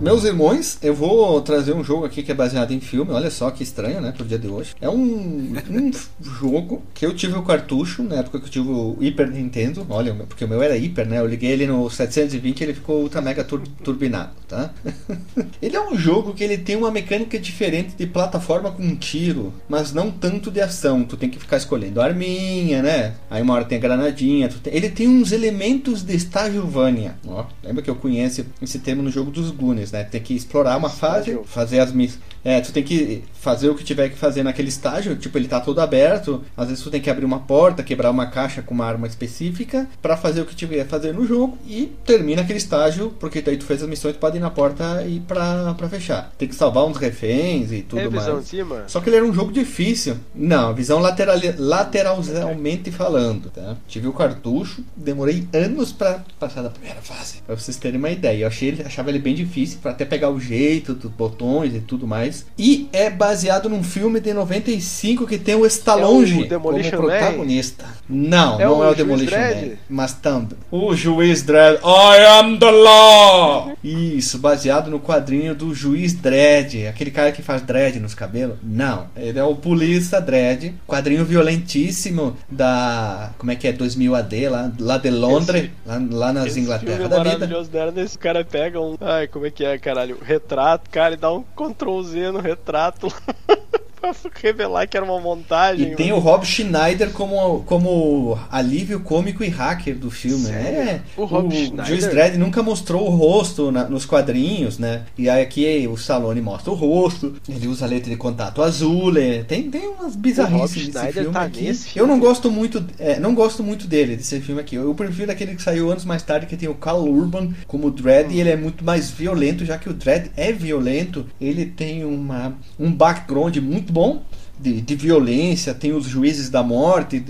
Meus 0.00 0.22
irmãos, 0.22 0.78
eu 0.80 0.94
vou 0.94 1.40
trazer 1.40 1.72
um 1.74 1.82
jogo 1.82 2.04
aqui 2.06 2.22
que 2.22 2.30
é 2.30 2.34
baseado 2.34 2.70
em 2.72 2.78
filme. 2.78 3.10
Olha 3.10 3.30
só 3.32 3.50
que 3.50 3.64
estranho, 3.64 4.00
né? 4.00 4.12
Pro 4.12 4.24
dia 4.24 4.38
de 4.38 4.46
hoje. 4.46 4.74
É 4.80 4.88
um, 4.88 5.52
um 5.68 5.90
jogo 6.22 6.82
que 6.94 7.04
eu 7.04 7.12
tive 7.16 7.34
o 7.34 7.42
cartucho 7.42 8.04
na 8.04 8.16
época 8.16 8.38
que 8.38 8.46
eu 8.46 8.50
tive 8.50 8.68
o 8.68 8.96
Hyper 9.00 9.28
Nintendo. 9.28 9.84
Olha, 9.90 10.14
porque 10.14 10.44
o 10.44 10.48
meu 10.48 10.62
era 10.62 10.74
Hyper, 10.76 11.04
né? 11.08 11.18
Eu 11.18 11.26
liguei 11.26 11.50
ele 11.50 11.66
no 11.66 11.90
720 11.90 12.60
e 12.60 12.64
ele 12.64 12.74
ficou 12.74 13.02
ultra 13.02 13.20
mega 13.20 13.42
tur- 13.42 13.66
turbinado, 13.82 14.30
tá? 14.46 14.70
ele 15.60 15.74
é 15.76 15.80
um 15.90 15.96
jogo 15.98 16.32
que 16.32 16.44
ele 16.44 16.58
tem 16.58 16.76
uma 16.76 16.92
mecânica 16.92 17.36
diferente 17.36 17.96
de 17.96 18.06
plataforma 18.06 18.70
com 18.70 18.94
tiro, 18.94 19.52
mas 19.68 19.92
não 19.92 20.12
tanto 20.12 20.48
de 20.48 20.60
ação. 20.60 21.02
Tu 21.02 21.16
tem 21.16 21.28
que 21.28 21.40
ficar 21.40 21.56
escolhendo 21.56 22.00
arminha, 22.00 22.82
né? 22.82 23.14
Aí 23.28 23.42
uma 23.42 23.54
hora 23.54 23.64
tem 23.64 23.76
a 23.78 23.80
granadinha. 23.80 24.48
tem- 24.48 24.72
Ele 24.76 24.90
tem 24.90 25.08
uns 25.08 25.32
elementos 25.32 26.02
de 26.04 26.14
Stagevania. 26.14 27.16
Ó, 27.26 27.44
lembra 27.64 27.82
que 27.82 27.90
eu 27.90 27.96
conheço 27.96 28.46
esse 28.62 28.78
termo 28.78 29.02
no 29.02 29.10
jogo 29.10 29.32
dos 29.32 29.50
Goonies, 29.50 29.87
né? 29.92 30.04
Tem 30.04 30.20
que 30.20 30.34
explorar 30.34 30.76
uma 30.76 30.90
fase, 30.90 31.38
fazer 31.44 31.80
as 31.80 31.92
missões. 31.92 32.20
É, 32.48 32.62
tu 32.62 32.72
tem 32.72 32.82
que 32.82 33.22
fazer 33.34 33.68
o 33.68 33.74
que 33.74 33.84
tiver 33.84 34.08
que 34.08 34.16
fazer 34.16 34.42
naquele 34.42 34.70
estágio, 34.70 35.14
tipo, 35.16 35.36
ele 35.36 35.46
tá 35.46 35.60
todo 35.60 35.80
aberto. 35.80 36.42
Às 36.56 36.68
vezes 36.68 36.82
tu 36.82 36.90
tem 36.90 37.00
que 37.00 37.10
abrir 37.10 37.26
uma 37.26 37.40
porta, 37.40 37.82
quebrar 37.82 38.10
uma 38.10 38.26
caixa 38.26 38.62
com 38.62 38.72
uma 38.72 38.86
arma 38.86 39.06
específica 39.06 39.86
pra 40.00 40.16
fazer 40.16 40.40
o 40.40 40.46
que 40.46 40.56
tiver 40.56 40.84
que 40.84 40.90
fazer 40.90 41.12
no 41.12 41.26
jogo 41.26 41.58
e 41.66 41.92
termina 42.06 42.40
aquele 42.40 42.58
estágio, 42.58 43.14
porque 43.20 43.42
daí 43.42 43.58
tu 43.58 43.64
fez 43.64 43.82
as 43.82 43.88
missões, 43.88 44.14
tu 44.14 44.18
pode 44.18 44.38
ir 44.38 44.40
na 44.40 44.48
porta 44.50 45.04
e 45.06 45.20
pra, 45.20 45.74
pra 45.74 45.88
fechar. 45.90 46.32
Tem 46.38 46.48
que 46.48 46.54
salvar 46.54 46.86
uns 46.86 46.96
reféns 46.96 47.70
e 47.70 47.82
tudo 47.82 48.00
Tem 48.00 48.08
visão 48.08 48.34
mais. 48.34 48.44
de 48.44 48.50
cima? 48.50 48.84
Só 48.86 49.00
que 49.00 49.10
ele 49.10 49.16
era 49.16 49.26
um 49.26 49.34
jogo 49.34 49.52
difícil. 49.52 50.16
Não, 50.34 50.74
visão 50.74 50.98
lateral, 51.00 51.36
lateralmente 51.58 52.90
falando, 52.90 53.50
tá? 53.50 53.76
Tive 53.86 54.08
o 54.08 54.12
cartucho, 54.12 54.82
demorei 54.96 55.46
anos 55.52 55.92
pra 55.92 56.22
passar 56.38 56.62
da 56.62 56.70
primeira 56.70 57.00
fase. 57.02 57.42
Pra 57.46 57.54
vocês 57.54 57.76
terem 57.76 57.98
uma 57.98 58.10
ideia. 58.10 58.44
Eu 58.44 58.48
achei, 58.48 58.80
achava 58.84 59.10
ele 59.10 59.18
bem 59.18 59.34
difícil 59.34 59.78
pra 59.80 59.90
até 59.90 60.04
pegar 60.04 60.30
o 60.30 60.40
jeito 60.40 60.94
dos 60.94 61.10
botões 61.10 61.74
e 61.74 61.80
tudo 61.80 62.06
mais. 62.06 62.37
E 62.58 62.88
é 62.92 63.08
baseado 63.08 63.68
num 63.68 63.82
filme 63.82 64.20
de 64.20 64.32
95 64.34 65.26
que 65.26 65.38
tem 65.38 65.54
o 65.54 65.64
Stallone 65.66 66.48
É 66.50 66.56
o 66.56 66.60
como 66.60 66.78
protagonista. 67.06 67.84
Não, 68.08 68.60
É 68.60 68.64
não 68.64 68.78
o 68.80 68.84
é 68.84 68.88
o 68.90 68.94
Demolition? 68.94 69.36
Man. 69.36 69.76
Mas 69.88 70.12
também. 70.14 70.58
O 70.70 70.94
Juiz 70.94 71.42
Dredd. 71.42 71.78
I 71.84 72.40
am 72.40 72.58
the 72.58 72.70
law! 72.70 73.72
Isso, 73.84 74.38
baseado 74.38 74.90
no 74.90 74.98
quadrinho 74.98 75.54
do 75.54 75.74
Juiz 75.74 76.14
Dredd. 76.14 76.86
Aquele 76.88 77.10
cara 77.10 77.30
que 77.32 77.42
faz 77.42 77.62
dread 77.62 78.00
nos 78.00 78.14
cabelos. 78.14 78.56
Não, 78.62 79.06
ele 79.16 79.38
é 79.38 79.44
o 79.44 79.54
Polícia 79.54 80.20
Dredd. 80.20 80.72
Quadrinho 80.86 81.24
violentíssimo 81.24 82.36
da. 82.50 83.30
Como 83.38 83.50
é 83.50 83.56
que 83.56 83.68
é? 83.68 83.72
2000 83.72 84.14
AD, 84.14 84.48
lá, 84.48 84.72
lá 84.80 84.98
de 84.98 85.10
Londres, 85.10 85.64
Esse- 85.64 85.70
lá, 85.86 86.02
lá 86.10 86.32
nas 86.32 86.46
Esse 86.46 86.60
Inglaterra 86.60 87.08
da 87.08 87.18
vida. 87.18 87.24
maravilhoso 87.24 87.70
dela, 87.70 87.92
nesse 87.92 88.18
cara 88.18 88.44
pega 88.44 88.80
um. 88.80 88.96
Ai, 89.00 89.26
como 89.28 89.46
é 89.46 89.50
que 89.50 89.64
é, 89.64 89.78
caralho? 89.78 90.18
Retrato, 90.22 90.88
cara, 90.90 91.14
e 91.14 91.16
dá 91.16 91.32
um 91.32 91.42
Ctrl 91.56 92.02
Z 92.02 92.17
no 92.18 92.40
retrato 92.40 93.08
pra 94.00 94.12
revelar 94.42 94.86
que 94.86 94.96
era 94.96 95.04
uma 95.04 95.20
montagem. 95.20 95.92
E 95.92 95.96
tem 95.96 96.12
o 96.12 96.18
Rob 96.18 96.44
Schneider 96.46 97.10
como, 97.10 97.60
como 97.64 98.38
alívio 98.50 99.00
cômico 99.00 99.42
e 99.44 99.48
hacker 99.48 99.96
do 99.96 100.10
filme, 100.10 100.48
né? 100.48 101.02
O 101.16 101.24
Rob 101.24 101.48
o 101.48 101.50
Schneider? 101.50 101.84
Juiz 101.86 102.06
Dredd 102.06 102.36
nunca 102.38 102.62
mostrou 102.62 103.06
o 103.06 103.10
rosto 103.10 103.70
na- 103.70 103.88
nos 103.88 104.04
quadrinhos, 104.06 104.78
né? 104.78 105.02
E 105.16 105.28
aí 105.28 105.42
aqui 105.42 105.86
o 105.90 105.94
Stallone 105.94 106.40
mostra 106.40 106.70
o 106.70 106.74
rosto, 106.74 107.34
ele 107.48 107.66
usa 107.66 107.84
a 107.84 107.88
letra 107.88 108.10
de 108.10 108.16
contato 108.16 108.62
azul, 108.62 109.16
é, 109.18 109.42
tem, 109.42 109.70
tem 109.70 109.86
umas 109.88 109.98
O 109.98 110.02
Rob 110.08 110.16
bizarrices 110.18 110.76
nesse 110.76 110.90
Schneider 110.90 111.12
filme 111.22 111.32
tá 111.32 111.42
aqui. 111.42 111.62
nesse 111.62 111.86
Eu 111.88 111.92
filme? 111.92 112.12
não 112.12 112.18
gosto 112.20 112.50
muito, 112.50 112.84
é, 112.98 113.18
não 113.18 113.34
gosto 113.34 113.62
muito 113.62 113.86
dele, 113.86 114.16
desse 114.16 114.40
filme 114.40 114.60
aqui. 114.60 114.76
Eu 114.76 114.94
prefiro 114.94 115.30
aquele 115.32 115.54
que 115.54 115.62
saiu 115.62 115.90
anos 115.90 116.04
mais 116.04 116.22
tarde, 116.22 116.46
que 116.46 116.56
tem 116.56 116.68
o 116.68 116.74
Carl 116.74 117.04
Urban 117.04 117.50
como 117.66 117.90
Dredd, 117.90 118.32
e 118.32 118.40
ele 118.40 118.50
é 118.50 118.56
muito 118.56 118.84
mais 118.84 119.10
violento, 119.10 119.64
já 119.64 119.78
que 119.78 119.88
o 119.88 119.92
Dredd 119.92 120.30
é 120.36 120.52
violento, 120.52 121.26
ele 121.40 121.66
tem 121.66 122.04
uma, 122.04 122.54
um 122.78 122.90
background 122.92 123.56
muito 123.58 123.87
muito 123.88 123.92
bom 123.92 124.22
de, 124.60 124.80
de, 124.80 124.94
violência, 124.96 125.72
tem 125.72 125.92
os 125.92 126.04
juízes 126.06 126.50
da 126.50 126.62
morte, 126.64 127.24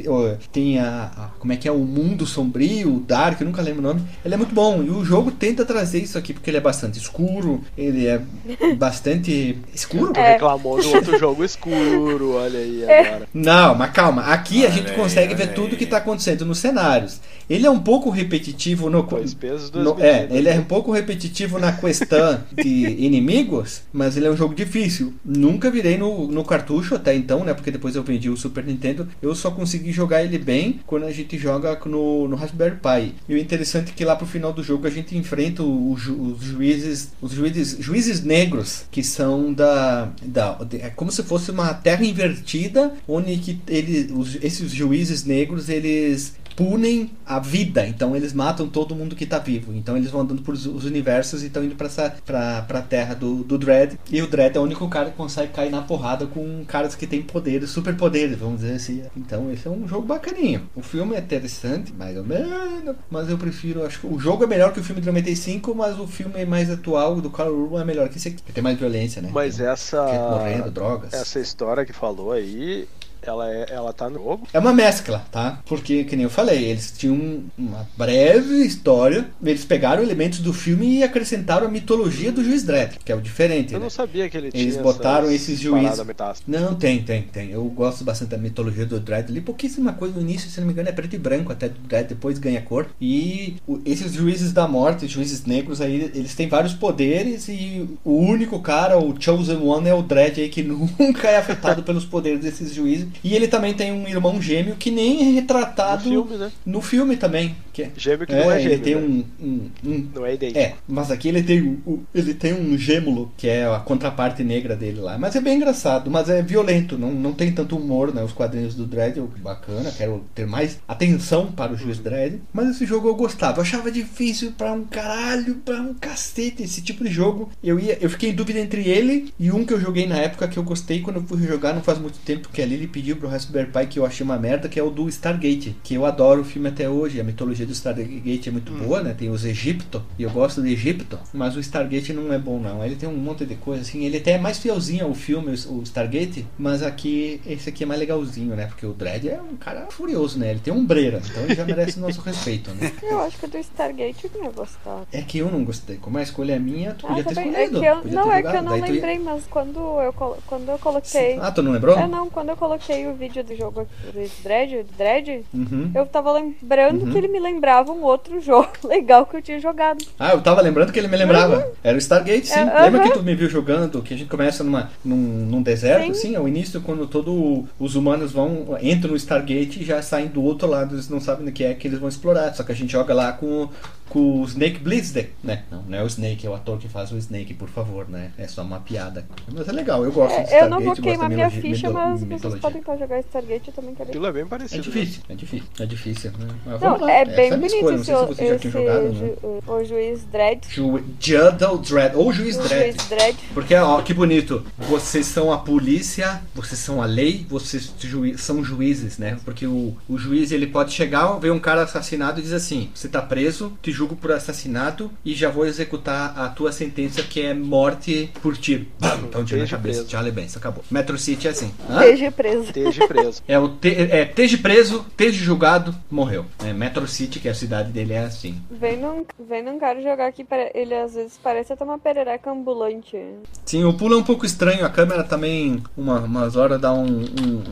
tem 0.51 0.79
a, 0.79 1.11
a, 1.14 1.27
como 1.38 1.53
é 1.53 1.57
que 1.57 1.68
é 1.68 1.73
o 1.73 1.79
mundo 1.79 2.25
sombrio, 2.25 2.97
o 2.97 3.01
Dark, 3.01 3.38
eu 3.38 3.47
nunca 3.47 3.61
lembro 3.61 3.81
o 3.81 3.83
nome. 3.83 4.03
Ele 4.25 4.33
é 4.33 4.37
muito 4.37 4.55
bom 4.55 4.83
e 4.83 4.88
o 4.88 5.05
jogo 5.05 5.31
tenta 5.31 5.64
trazer 5.64 6.01
isso 6.01 6.16
aqui 6.16 6.33
porque 6.33 6.49
ele 6.49 6.57
é 6.57 6.61
bastante 6.61 6.99
escuro, 6.99 7.62
ele 7.77 8.07
é 8.07 8.21
bastante 8.77 9.59
escuro. 9.75 10.12
É. 10.16 10.33
reclamou 10.33 10.81
do 10.81 10.90
outro 10.90 11.18
jogo 11.18 11.44
escuro, 11.44 12.37
olha 12.37 12.59
aí 12.59 12.85
é. 12.85 13.09
agora. 13.09 13.29
Não, 13.35 13.75
mas 13.75 13.90
calma, 13.92 14.23
aqui 14.23 14.64
a 14.64 14.71
gente 14.71 14.92
consegue 14.92 15.35
ver 15.35 15.53
tudo 15.53 15.77
que 15.77 15.85
está 15.85 15.99
acontecendo 15.99 16.47
nos 16.47 16.59
cenários. 16.59 17.21
Ele 17.49 17.67
é 17.67 17.71
um 17.71 17.81
pouco 17.81 18.11
repetitivo 18.11 18.91
no, 18.91 19.03
no 19.03 20.01
é, 20.01 20.29
ele 20.31 20.49
é 20.49 20.59
um 20.59 20.65
pouco 20.65 20.93
repetitivo 20.93 21.59
na 21.59 21.73
questão 21.73 22.41
de 22.55 22.69
inimigos, 23.03 23.83
mas 23.93 24.17
ele 24.17 24.27
é 24.27 24.31
um 24.31 24.37
jogo 24.37 24.55
difícil. 24.55 25.15
Nunca 25.25 25.71
virei 25.71 25.97
no, 25.97 26.27
no 26.27 26.45
cartucho 26.45 26.95
até 26.95 27.15
então, 27.15 27.45
né? 27.45 27.55
Porque 27.55 27.71
depois 27.71 27.97
eu 27.97 28.03
vendi 28.03 28.29
o 28.29 28.37
Super 28.37 28.65
Nintendo. 28.65 29.09
Eu 29.23 29.35
só 29.35 29.51
consegui 29.51 29.93
jogar 29.93 30.23
ele 30.23 30.39
bem 30.39 30.81
quando 30.87 31.05
a 31.05 31.13
gente 31.13 31.39
joga 31.39 31.79
no, 31.87 32.29
no 32.29 32.37
Raspberry 32.37 32.77
Pi. 32.77 33.15
E 33.29 33.35
o 33.35 33.39
interessante 33.39 33.91
é 33.91 33.95
que 33.95 34.05
lá 34.05 34.15
pro 34.15 34.27
final 34.27 34.53
do 34.53 34.63
jogo 34.63 34.87
a 34.87 34.91
gente 34.91 35.17
enfrenta 35.17 35.63
os, 35.63 36.07
os 36.07 36.43
juízes, 36.43 37.13
os 37.21 37.33
juízes, 37.33 37.77
juízes 37.81 38.23
negros 38.23 38.85
que 38.91 39.03
são 39.03 39.53
da, 39.53 40.11
da 40.23 40.59
é 40.81 40.91
como 40.91 41.11
se 41.11 41.23
fosse 41.23 41.51
uma 41.51 41.73
terra 41.75 42.05
invertida, 42.05 42.93
onde 43.07 43.37
que 43.39 43.61
ele, 43.69 44.13
os, 44.13 44.37
esses 44.43 44.71
juízes 44.73 45.25
negros 45.25 45.69
eles 45.69 46.35
punem 46.59 47.12
a 47.25 47.38
vida. 47.38 47.87
Então 47.87 48.16
eles 48.16 48.33
matam 48.33 48.68
todo 48.68 48.93
mundo 48.93 49.14
que 49.14 49.24
tá 49.24 49.39
vivo. 49.39 49.72
Então 49.72 49.97
eles 49.97 50.11
vão 50.11 50.22
andando 50.22 50.43
por 50.43 50.55
os 50.55 50.85
universos 50.85 51.45
e 51.45 51.47
estão 51.47 51.62
indo 51.62 51.76
pra, 51.76 51.87
essa, 51.87 52.16
pra, 52.26 52.62
pra 52.62 52.83
terra 52.83 53.14
do, 53.14 53.45
do 53.45 53.57
Dredd. 53.57 53.97
E 54.11 54.20
o 54.20 54.26
Dredd 54.26 54.57
é 54.57 54.59
o 54.59 54.64
único 54.64 54.89
cara 54.89 55.11
que 55.11 55.16
consegue 55.16 55.53
cair 55.53 55.70
na 55.70 55.83
porrada 55.83 56.26
com 56.26 56.64
caras 56.66 56.97
que 56.97 57.07
têm 57.07 57.22
poderes, 57.22 57.70
superpoderes, 57.70 58.37
vamos 58.37 58.62
dizer 58.62 58.74
assim. 58.74 59.05
Então 59.16 59.53
esse 59.53 59.68
é 59.68 59.70
um 59.70 59.87
jogo 59.87 60.05
bacaninho. 60.05 60.68
O 60.74 60.83
filme 60.83 61.14
é 61.14 61.20
interessante, 61.20 61.93
mais 61.93 62.16
ou 62.16 62.24
menos. 62.24 62.97
Mas 63.09 63.30
eu 63.30 63.39
prefiro, 63.39 63.87
acho 63.87 64.01
que 64.01 64.09
o 64.09 64.18
jogo 64.18 64.43
é 64.43 64.47
melhor 64.49 64.72
que 64.72 64.80
o 64.80 64.83
filme 64.83 65.01
de 65.01 65.07
95, 65.07 65.72
mas 65.76 65.97
o 65.97 66.09
filme 66.09 66.45
mais 66.45 66.68
atual 66.68 67.20
do 67.20 67.30
Carl 67.30 67.55
Urban 67.55 67.83
é 67.83 67.85
melhor 67.85 68.09
que 68.09 68.18
esse 68.18 68.28
aqui. 68.28 68.43
Tem 68.53 68.64
mais 68.64 68.76
violência, 68.76 69.22
né? 69.22 69.30
Mas 69.33 69.59
tem 69.59 69.66
essa. 69.66 70.03
Morrendo, 70.03 70.72
drogas. 70.72 71.14
Essa 71.14 71.39
história 71.39 71.85
que 71.85 71.93
falou 71.93 72.33
aí 72.33 72.89
ela, 73.23 73.49
é, 73.51 73.66
ela 73.71 73.93
tá 73.93 74.09
no 74.09 74.16
jogo? 74.16 74.49
É 74.53 74.59
uma 74.59 74.73
mescla, 74.73 75.25
tá? 75.31 75.61
Porque, 75.66 76.05
que 76.05 76.16
nem 76.16 76.25
eu 76.25 76.31
falei, 76.31 76.64
eles 76.64 76.93
tinham 76.97 77.45
uma 77.57 77.89
breve 77.97 78.64
história, 78.64 79.29
eles 79.43 79.64
pegaram 79.64 80.03
elementos 80.03 80.41
do 80.41 80.53
filme 80.53 80.99
e 80.99 81.03
acrescentaram 81.03 81.66
a 81.66 81.71
mitologia 81.71 82.33
do 82.33 82.43
juiz 82.43 82.62
Dredd, 82.62 82.97
que 83.05 83.12
é 83.12 83.14
o 83.14 83.21
diferente. 83.21 83.73
Eu 83.73 83.79
né? 83.79 83.85
não 83.85 83.91
sabia 83.91 84.29
que 84.29 84.37
ele 84.37 84.49
eles 84.49 84.53
tinha. 84.53 84.64
Eles 84.64 84.77
botaram 84.77 85.31
esses 85.31 85.59
juízes. 85.59 85.99
Não, 86.47 86.75
tem, 86.75 87.03
tem, 87.03 87.23
tem. 87.23 87.51
Eu 87.51 87.64
gosto 87.64 88.05
bastante 88.05 88.31
da 88.31 88.39
mitologia 88.39 88.87
do 88.87 89.01
Dredd 89.01 89.31
ali. 89.31 89.41
Pouquíssima 89.41 89.93
coisa 89.93 90.14
no 90.14 90.21
início, 90.21 90.51
se 90.51 90.61
não 90.61 90.66
me 90.66 90.73
engano, 90.73 90.89
é 90.89 90.93
preto 90.93 91.14
e 91.14 91.19
branco, 91.19 91.53
até 91.53 91.69
do 91.69 91.79
Dredd 91.81 92.09
depois 92.09 92.39
ganha 92.39 92.62
cor. 92.62 92.87
E 93.01 93.57
esses 93.85 94.12
juízes 94.12 94.53
da 94.53 94.66
morte, 94.66 95.07
juízes 95.07 95.45
negros 95.45 95.81
aí, 95.81 96.11
eles 96.14 96.35
têm 96.35 96.49
vários 96.49 96.73
poderes 96.73 97.49
e 97.49 97.89
o 98.05 98.16
único 98.16 98.61
cara, 98.61 98.99
o 98.99 99.14
Chosen 99.21 99.59
One, 99.59 99.89
é 99.89 99.95
o 99.95 100.03
Dredd 100.03 100.41
aí 100.41 100.49
que 100.49 100.62
nunca 100.99 101.29
é 101.29 101.37
afetado 101.37 101.83
pelos 101.83 102.05
poderes 102.05 102.41
desses 102.41 102.75
juízes. 102.75 103.09
E 103.23 103.35
ele 103.35 103.49
também 103.49 103.75
tem 103.75 103.93
um 103.93 104.07
irmão 104.07 104.41
gêmeo 104.41 104.77
que 104.77 104.91
nem 104.91 105.21
é 105.29 105.33
retratado 105.33 106.05
no 106.05 106.25
filme, 106.25 106.37
né? 106.37 106.53
no 106.64 106.81
filme 106.81 107.16
também. 107.16 107.57
Que 107.79 107.83
é, 107.85 107.91
gêmeo 107.97 108.26
que 108.26 108.33
é, 108.33 108.45
não 108.45 108.51
é 108.51 108.59
gêmeo. 108.59 108.74
Ele 108.74 108.83
tem 108.83 108.95
né? 108.97 109.01
um, 109.01 109.47
um, 109.47 109.70
um, 109.85 110.09
Não 110.12 110.26
é 110.26 110.35
idêntico. 110.35 110.59
É, 110.59 110.74
mas 110.89 111.12
aqui 111.12 111.29
ele 111.29 111.45
tem, 111.45 111.62
um, 111.62 112.01
ele 112.12 112.35
tem 112.35 112.53
um 112.53 112.76
gêmulo, 112.76 113.31
que 113.37 113.47
é 113.47 113.72
a 113.72 113.79
contraparte 113.79 114.43
negra 114.43 114.74
dele 114.74 115.01
lá. 115.01 115.16
Mas 115.16 115.37
é 115.37 115.41
bem 115.41 115.57
engraçado, 115.57 116.11
mas 116.11 116.29
é 116.29 116.43
violento, 116.43 116.99
não, 116.99 117.12
não 117.12 117.33
tem 117.33 117.53
tanto 117.53 117.76
humor, 117.76 118.12
né? 118.12 118.24
Os 118.24 118.33
quadrinhos 118.33 118.74
do 118.74 118.85
Dredd, 118.85 119.20
bacana, 119.39 119.93
quero 119.97 120.24
ter 120.35 120.45
mais 120.45 120.81
atenção 120.89 121.53
para 121.53 121.72
o 121.72 121.76
juiz 121.76 121.99
Dredd. 122.01 122.41
Mas 122.53 122.70
esse 122.70 122.85
jogo 122.85 123.07
eu 123.07 123.14
gostava, 123.14 123.59
eu 123.59 123.62
achava 123.62 123.93
difícil 123.93 124.51
para 124.59 124.72
um 124.72 124.83
caralho, 124.83 125.55
para 125.64 125.81
um 125.81 125.95
cacete 125.95 126.64
esse 126.64 126.83
tipo 126.83 127.05
de 127.05 127.11
jogo. 127.11 127.49
Eu 127.62 127.79
ia, 127.79 127.97
eu 128.01 128.11
fiquei 128.11 128.31
em 128.31 128.35
dúvida 128.35 128.59
entre 128.59 128.89
ele 128.89 129.33
e 129.39 129.53
um 129.53 129.64
que 129.64 129.72
eu 129.72 129.81
joguei 129.81 130.09
na 130.09 130.16
época 130.16 130.49
que 130.49 130.59
eu 130.59 130.64
gostei 130.64 131.01
quando 131.01 131.16
eu 131.16 131.22
fui 131.22 131.47
jogar, 131.47 131.74
não 131.74 131.83
faz 131.83 131.99
muito 131.99 132.18
tempo, 132.24 132.49
que 132.53 132.61
ali 132.61 132.74
ele 132.74 132.89
pediu 132.89 133.16
pro 133.16 133.29
Raspberry 133.29 133.70
Pi 133.70 133.87
que 133.87 133.99
eu 134.01 134.07
achei 134.07 134.24
uma 134.24 134.37
merda, 134.37 134.68
que 134.68 134.81
é 134.81 134.83
o 134.83 134.91
do 134.91 135.09
Stargate, 135.09 135.76
que 135.85 135.95
eu 135.95 136.05
adoro 136.05 136.41
o 136.41 136.45
filme 136.45 136.68
até 136.68 136.91
hoje. 136.91 137.20
A 137.20 137.24
mitologia 137.24 137.68
do 137.69 137.73
Stargate 137.73 138.49
é 138.49 138.53
muito 138.53 138.73
hum. 138.73 138.79
boa, 138.79 139.03
né? 139.03 139.14
Tem 139.16 139.31
os 139.31 139.45
Egipto, 139.45 140.03
e 140.19 140.23
eu 140.23 140.31
gosto 140.31 140.62
de 140.62 140.73
Egipto, 140.73 141.19
mas 141.33 141.57
o 141.57 141.61
Stargate 141.61 142.12
não 142.12 142.33
é 142.33 142.39
bom, 142.39 142.59
não. 142.59 142.85
Ele 142.85 142.97
tem 142.97 143.09
um 143.09 143.16
monte 143.16 143.45
de 143.45 143.55
coisa, 143.55 143.83
assim. 143.83 144.05
Ele 144.05 144.16
até 144.16 144.33
é 144.33 144.39
mais 144.39 144.59
fielzinho 144.59 145.07
ao 145.07 145.14
filme, 145.14 145.53
o 145.53 145.83
Stargate, 145.83 146.47
mas 146.59 146.83
aqui, 146.83 147.41
esse 147.47 147.69
aqui 147.69 147.85
é 147.85 147.87
mais 147.87 148.01
legalzinho, 148.01 148.57
né? 148.57 148.66
Porque 148.66 148.87
o 148.87 148.93
Dredd 148.93 149.29
é 149.29 149.41
um 149.41 149.57
cara 149.57 149.87
furioso, 149.91 150.39
né? 150.39 150.51
Ele 150.51 150.61
tem 150.61 150.73
um 150.73 150.85
breira, 150.85 151.21
então 151.25 151.43
ele 151.45 151.55
já 151.55 151.64
merece 151.64 151.99
o 151.99 152.01
nosso 152.01 152.21
respeito, 152.21 152.71
né? 152.73 152.93
Eu 153.03 153.21
acho 153.21 153.39
que 153.39 153.47
do 153.47 153.59
Stargate 153.59 154.31
eu 154.33 154.45
ia 154.45 154.51
gostar. 154.51 155.03
É 155.12 155.23
que 155.23 155.39
eu 155.39 155.51
não 155.51 155.64
gostei. 155.64 155.97
Como 155.97 156.19
a 156.19 156.23
escolha 156.23 156.55
é 156.55 156.59
minha, 156.59 156.95
tu 156.95 157.07
ah, 157.07 157.09
podia 157.09 157.25
ter 157.25 157.35
também. 157.35 157.51
escolhido. 157.51 157.77
É 157.77 157.81
que 157.81 157.87
eu, 157.87 158.12
não, 158.12 158.33
é 158.33 158.43
que 158.43 158.57
eu 158.57 158.62
não 158.62 158.81
Daí 158.81 158.93
lembrei, 158.93 159.14
ia... 159.14 159.21
mas 159.21 159.45
quando 159.47 159.79
eu, 159.79 160.12
quando 160.12 160.69
eu 160.69 160.79
coloquei. 160.79 161.35
Sim. 161.35 161.39
Ah, 161.41 161.51
tu 161.51 161.62
não 161.62 161.73
lembrou? 161.73 161.99
É, 161.99 162.07
não, 162.07 162.29
quando 162.29 162.51
eu 162.51 162.57
coloquei 162.57 163.07
o 163.07 163.14
vídeo 163.14 163.43
do 163.43 163.57
jogo 163.57 163.87
do 164.12 164.43
Dredd, 164.43 164.85
Dredd 164.97 165.45
uhum. 165.53 165.91
eu 165.95 166.07
tava 166.07 166.33
lembrando 166.33 167.05
uhum. 167.05 167.12
que 167.12 167.19
ele 167.19 167.29
me 167.29 167.41
lembrava 167.59 167.93
um 167.93 168.03
outro 168.03 168.41
jogo 168.41 168.71
legal 168.85 169.27
que 169.27 169.37
eu 169.37 169.43
tinha 169.43 169.59
jogado. 169.59 170.05
Ah, 170.19 170.33
eu 170.33 170.41
tava 170.41 170.61
lembrando 170.61 170.93
que 170.93 170.99
ele 170.99 171.09
me 171.09 171.17
lembrava. 171.17 171.57
Uhum. 171.57 171.73
Era 171.83 171.97
o 171.97 171.99
Stargate, 171.99 172.47
sim. 172.47 172.61
É, 172.61 172.83
Lembra 172.83 173.03
que 173.03 173.11
tu 173.11 173.23
me 173.23 173.35
viu 173.35 173.49
jogando, 173.49 174.01
que 174.01 174.15
a 174.15 174.17
gente 174.17 174.31
começa 174.31 174.63
numa, 174.63 174.91
num, 175.05 175.17
num 175.17 175.63
deserto, 175.63 176.07
sim. 176.07 176.15
sim, 176.15 176.35
é 176.35 176.41
o 176.41 176.47
início 176.47 176.81
quando 176.81 177.07
todos 177.07 177.65
os 177.79 177.97
humanos 177.97 178.33
vão, 178.33 178.79
entram 178.81 179.11
no 179.11 179.17
Stargate 179.17 179.83
e 179.83 179.85
já 179.85 180.01
saem 180.01 180.29
do 180.29 180.43
outro 180.43 180.69
lado, 180.69 180.95
eles 180.95 181.09
não 181.09 181.21
sabem 181.21 181.49
o 181.49 181.53
que 181.53 181.65
é 181.65 181.75
que 181.75 181.89
eles 181.89 181.99
vão 181.99 182.09
explorar. 182.09 182.55
Só 182.55 182.63
que 182.63 182.73
a 182.73 182.75
gente 182.75 182.93
joga 182.93 183.13
lá 183.13 183.33
com, 183.33 183.69
com 184.09 184.41
o 184.41 184.45
Snake 184.45 184.81
Plissken, 184.81 185.29
né? 185.43 185.65
Não, 185.71 185.83
não 185.83 185.99
é 185.99 186.03
o 186.03 186.07
Snake, 186.07 186.47
é 186.47 186.51
o 186.51 186.55
ator 186.55 186.79
que 186.79 186.89
faz 186.89 187.13
o 187.13 187.17
Snake, 187.19 187.55
por 187.55 187.69
favor, 187.69 188.09
né? 188.09 188.33
É 188.39 188.47
só 188.47 188.63
uma 188.63 188.81
piada. 188.81 189.27
Mas 189.53 189.69
é 189.69 189.73
legal, 189.73 190.05
eu 190.05 190.13
gosto 190.13 190.35
é, 190.35 190.43
de 190.43 190.45
Stargate. 190.45 190.65
Eu 190.65 190.71
não 190.71 190.81
vou 190.81 190.97
queimar 190.97 191.31
minha 191.31 191.51
ficha, 191.51 191.91
mas 191.91 192.25
vocês 192.25 192.55
podem 192.57 192.83
para 192.83 192.97
jogar 192.97 193.21
Stargate, 193.21 193.69
eu 193.69 193.75
também 193.75 193.95
quero. 193.95 194.09
Aquilo 194.09 194.27
é 194.27 194.33
bem 194.33 194.47
parecido. 194.47 194.81
É 194.81 194.83
difícil, 194.83 195.23
né? 195.29 195.35
é 195.35 195.37
difícil, 195.37 195.69
é 195.81 195.87
difícil. 195.87 196.31
Né? 196.39 196.49
Mas 196.65 196.81
não, 196.81 197.09
é 197.09 197.25
bem 197.25 197.51
bonito 197.51 197.75
escolha. 197.75 197.95
esse, 197.97 198.13
não 198.13 198.27
sei 198.27 198.27
se 198.27 198.35
você 198.35 198.49
já 198.49 198.59
tinha 198.59 198.73
jogado, 198.73 199.13
né? 199.13 199.35
o 199.67 199.85
juiz 199.85 200.25
Dredd. 200.25 200.61
Ju 200.69 201.01
Juddle 201.21 201.79
Dredd, 201.79 202.17
ou 202.17 202.33
juiz 202.33 202.57
o 202.57 202.63
Dredd. 202.63 202.93
Juiz 202.93 203.09
Dredd. 203.09 203.37
Porque, 203.55 203.75
ó, 203.75 204.01
que 204.03 204.15
bonito. 204.15 204.65
Vocês 204.79 205.27
são 205.27 205.53
a 205.53 205.59
polícia, 205.59 206.43
vocês 206.55 206.79
são 206.81 207.03
a 207.03 207.07
lei, 207.07 207.47
vocês 207.49 207.93
ju 207.99 208.37
são 208.39 208.65
juízes, 208.65 209.19
né? 209.19 209.39
Porque 209.45 209.67
o, 209.67 209.97
o 210.09 210.19
juiz, 210.19 210.53
ele 210.53 210.67
pode 210.67 210.93
chegar, 210.93 211.39
ver 211.39 211.51
um 211.51 211.59
cara 211.59 211.83
assassinado 211.83 212.41
e 212.41 212.43
dizer 212.43 212.57
assim, 212.57 212.91
você 212.95 213.09
tá 213.09 213.21
preso, 213.21 213.73
te 213.83 213.93
julgo 213.99 214.14
por 214.14 214.30
assassinato 214.30 215.11
e 215.24 215.34
já 215.34 215.51
vou 215.51 215.66
executar 215.66 216.38
a 216.38 216.49
tua 216.49 216.70
sentença 216.70 217.20
que 217.20 217.42
é 217.42 217.53
morte 217.53 218.30
por 218.40 218.57
tiro. 218.57 218.86
Então 219.28 219.44
tiro 219.44 219.61
na 219.61 219.66
cabeça, 219.66 220.05
tchau, 220.05 220.22
bem, 220.30 220.46
isso 220.46 220.57
acabou. 220.57 220.84
Metro 220.88 221.18
City 221.18 221.49
é 221.49 221.51
assim. 221.51 221.74
Esteja 221.90 222.30
preso. 222.30 222.64
Esteja 222.64 223.09
preso. 223.09 223.42
É 223.49 223.59
o 223.59 223.68
te, 223.68 223.88
é, 223.88 224.24
esteja 224.24 224.59
preso, 224.59 225.05
esteja 225.09 225.42
julgado, 225.42 225.94
morreu. 226.11 226.44
É, 226.64 226.72
Metro 226.72 227.07
City, 227.09 227.40
que 227.40 227.49
é 227.49 227.51
a 227.51 227.55
cidade 227.55 227.90
dele, 227.90 228.12
é 228.12 228.20
assim. 228.24 228.61
Vem 228.70 228.99
num, 228.99 229.24
vem 229.49 229.62
num 229.62 229.78
cara 229.78 230.01
jogar 230.03 230.26
aqui, 230.26 230.46
ele 230.74 230.94
às 230.94 231.14
vezes 231.14 231.40
parece 231.42 231.72
até 231.72 231.82
uma 231.82 231.99
perereca 231.99 232.51
ambulante. 232.51 233.16
Sim, 233.64 233.84
o 233.84 233.94
pulo 233.94 234.14
é 234.14 234.18
um 234.18 234.22
pouco 234.22 234.44
estranho, 234.44 234.84
a 234.84 234.90
câmera 234.90 235.24
também, 235.24 235.82
uma, 235.96 236.20
umas 236.20 236.57
horas 236.57 236.80
dá 236.80 236.92
um, 236.92 237.07
um, 237.07 237.62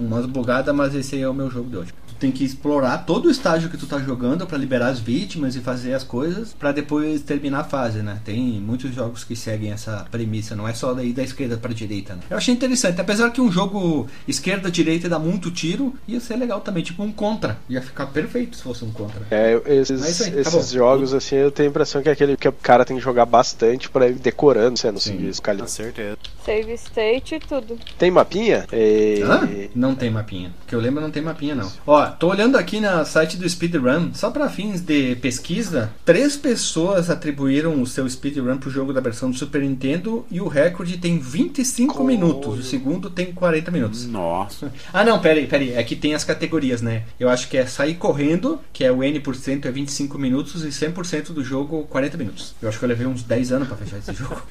um, 0.00 0.06
umas 0.06 0.26
bugadas, 0.26 0.74
mas 0.74 0.94
esse 0.94 1.16
aí 1.16 1.22
é 1.22 1.28
o 1.28 1.34
meu 1.34 1.50
jogo 1.50 1.68
de 1.68 1.76
hoje 1.76 1.92
tem 2.18 2.30
que 2.30 2.44
explorar 2.44 2.98
todo 2.98 3.26
o 3.26 3.30
estágio 3.30 3.68
que 3.68 3.76
tu 3.76 3.86
tá 3.86 3.98
jogando 3.98 4.46
para 4.46 4.58
liberar 4.58 4.88
as 4.88 4.98
vítimas 4.98 5.56
e 5.56 5.60
fazer 5.60 5.94
as 5.94 6.04
coisas 6.04 6.54
para 6.54 6.72
depois 6.72 7.22
terminar 7.22 7.60
a 7.60 7.64
fase, 7.64 7.98
né? 7.98 8.20
Tem 8.24 8.38
muitos 8.60 8.94
jogos 8.94 9.24
que 9.24 9.36
seguem 9.36 9.72
essa 9.72 10.06
premissa, 10.10 10.54
não 10.54 10.68
é 10.68 10.74
só 10.74 10.92
daí 10.94 11.12
da 11.12 11.22
esquerda 11.22 11.56
para 11.56 11.72
direita, 11.72 12.14
né? 12.14 12.20
Eu 12.30 12.36
achei 12.36 12.54
interessante, 12.54 13.00
apesar 13.00 13.30
que 13.30 13.40
um 13.40 13.50
jogo 13.50 14.06
esquerda 14.26 14.70
direita 14.70 15.08
dá 15.08 15.18
muito 15.18 15.50
tiro, 15.50 15.94
ia 16.06 16.20
ser 16.20 16.36
legal 16.36 16.60
também, 16.60 16.82
tipo 16.82 17.02
um 17.02 17.12
contra, 17.12 17.58
ia 17.68 17.82
ficar 17.82 18.06
perfeito 18.06 18.56
se 18.56 18.62
fosse 18.62 18.84
um 18.84 18.90
contra. 18.90 19.26
É, 19.30 19.60
esses, 19.66 20.22
aí, 20.22 20.40
esses 20.40 20.70
jogos 20.70 21.14
assim, 21.14 21.36
eu 21.36 21.50
tenho 21.50 21.68
a 21.68 21.70
impressão 21.70 22.02
que 22.02 22.08
é 22.08 22.12
aquele 22.12 22.36
que 22.36 22.48
o 22.48 22.52
cara 22.52 22.84
tem 22.84 22.96
que 22.96 23.02
jogar 23.02 23.26
bastante 23.26 23.88
para 23.88 24.08
ir 24.08 24.14
decorando, 24.14 24.78
sendo 24.78 24.98
assim, 24.98 25.16
diz, 25.16 25.40
Com 25.40 25.66
certeza. 25.66 26.18
Save 26.44 26.72
state 26.74 27.34
e 27.34 27.40
tudo. 27.40 27.78
Tem 27.98 28.10
mapinha? 28.10 28.66
E... 28.72 29.22
Hã? 29.22 29.48
Não 29.74 29.94
tem 29.94 30.10
mapinha. 30.10 30.54
Que 30.66 30.74
eu 30.74 30.80
lembro 30.80 31.00
não 31.00 31.10
tem 31.10 31.22
mapinha 31.22 31.54
não. 31.54 31.70
Ó, 31.86 32.05
Ó, 32.06 32.10
tô 32.10 32.28
olhando 32.28 32.56
aqui 32.56 32.80
no 32.80 33.04
site 33.04 33.36
do 33.36 33.48
Speedrun, 33.48 34.10
só 34.14 34.30
para 34.30 34.48
fins 34.48 34.80
de 34.80 35.16
pesquisa, 35.16 35.90
três 36.04 36.36
pessoas 36.36 37.10
atribuíram 37.10 37.80
o 37.80 37.86
seu 37.86 38.08
Speedrun 38.08 38.58
pro 38.58 38.70
jogo 38.70 38.92
da 38.92 39.00
versão 39.00 39.30
do 39.30 39.36
Super 39.36 39.62
Nintendo 39.62 40.24
e 40.30 40.40
o 40.40 40.48
recorde 40.48 40.96
tem 40.98 41.18
25 41.18 41.94
Como? 41.94 42.06
minutos, 42.06 42.58
o 42.58 42.62
segundo 42.62 43.10
tem 43.10 43.32
40 43.32 43.70
minutos. 43.70 44.06
Nossa. 44.06 44.72
Ah, 44.92 45.04
não, 45.04 45.18
peraí, 45.20 45.46
peraí. 45.46 45.72
É 45.72 45.82
que 45.82 45.96
tem 45.96 46.14
as 46.14 46.24
categorias, 46.24 46.80
né? 46.82 47.02
Eu 47.18 47.28
acho 47.28 47.48
que 47.48 47.56
é 47.56 47.66
sair 47.66 47.94
correndo, 47.94 48.58
que 48.72 48.84
é 48.84 48.92
o 48.92 49.02
N% 49.02 49.64
é 49.66 49.70
25 49.70 50.18
minutos 50.18 50.64
e 50.64 50.68
100% 50.68 51.32
do 51.32 51.42
jogo 51.44 51.84
40 51.90 52.16
minutos. 52.16 52.54
Eu 52.60 52.68
acho 52.68 52.78
que 52.78 52.84
eu 52.84 52.88
levei 52.88 53.06
uns 53.06 53.22
10 53.22 53.52
anos 53.52 53.68
pra 53.68 53.76
fechar 53.76 53.98
esse 53.98 54.12
jogo. 54.14 54.42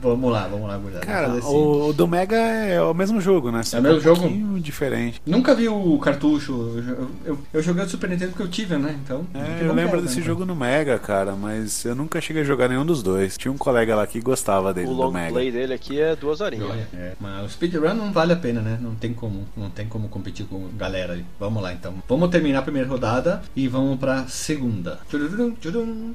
vamos 0.00 0.30
lá, 0.32 0.46
vamos 0.48 0.68
lá, 0.68 0.76
guardar. 0.76 1.00
Cara, 1.02 1.26
assim. 1.32 1.46
o, 1.46 1.92
do 1.92 2.06
Mega 2.06 2.36
é 2.36 2.80
o 2.82 2.94
mesmo 2.94 3.20
jogo, 3.20 3.50
né? 3.50 3.62
Só 3.62 3.76
É 3.76 3.80
o 3.80 3.82
mesmo 3.82 3.98
um 3.98 4.02
jogo? 4.02 4.20
pouquinho 4.20 4.60
diferente. 4.60 5.20
Nunca 5.26 5.54
vi 5.54 5.68
o 5.68 5.98
cartucho. 5.98 6.59
Eu, 6.60 7.10
eu, 7.24 7.38
eu 7.52 7.62
joguei 7.62 7.84
o 7.84 7.88
Super 7.88 8.10
Nintendo 8.10 8.30
porque 8.30 8.42
eu 8.42 8.50
tive, 8.50 8.76
né? 8.76 8.98
Então. 9.02 9.26
É, 9.34 9.66
eu 9.66 9.72
lembro 9.72 10.00
desse 10.00 10.20
né? 10.20 10.26
jogo 10.26 10.44
no 10.44 10.54
Mega, 10.54 10.98
cara, 10.98 11.32
mas 11.32 11.84
eu 11.84 11.94
nunca 11.94 12.20
cheguei 12.20 12.42
a 12.42 12.44
jogar 12.44 12.68
nenhum 12.68 12.84
dos 12.84 13.02
dois. 13.02 13.36
Tinha 13.36 13.52
um 13.52 13.58
colega 13.58 13.94
lá 13.96 14.06
que 14.06 14.20
gostava 14.20 14.72
dele 14.72 14.88
O 14.88 14.90
do 14.90 14.96
long 14.96 15.12
Mega. 15.12 15.32
play 15.32 15.50
dele 15.50 15.74
aqui 15.74 16.00
é 16.00 16.14
duas 16.14 16.40
horinhas. 16.40 16.70
É, 16.94 17.14
mas 17.20 17.44
o 17.44 17.48
speedrun 17.48 17.94
não 17.94 18.12
vale 18.12 18.32
a 18.32 18.36
pena, 18.36 18.60
né? 18.60 18.78
Não 18.80 18.94
tem 18.94 19.12
como, 19.12 19.46
não 19.56 19.70
tem 19.70 19.86
como 19.86 20.08
competir 20.08 20.46
com 20.46 20.68
galera 20.76 21.12
ali. 21.12 21.24
Vamos 21.38 21.62
lá 21.62 21.72
então. 21.72 21.94
Vamos 22.08 22.28
terminar 22.30 22.60
a 22.60 22.62
primeira 22.62 22.88
rodada 22.88 23.42
e 23.54 23.68
vamos 23.68 23.98
pra 23.98 24.26
segunda. 24.26 24.98
Tchururum, 25.08 25.52
tchurum. 25.60 26.14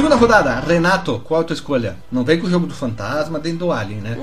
Segunda 0.00 0.16
rodada, 0.16 0.60
Renato, 0.60 1.20
qual 1.26 1.42
a 1.42 1.44
tua 1.44 1.52
escolha? 1.52 1.94
Não 2.10 2.24
vem 2.24 2.40
com 2.40 2.46
o 2.46 2.50
jogo 2.50 2.66
do 2.66 2.72
fantasma, 2.72 3.38
nem 3.38 3.54
do 3.54 3.70
Alien, 3.70 4.00
né? 4.00 4.16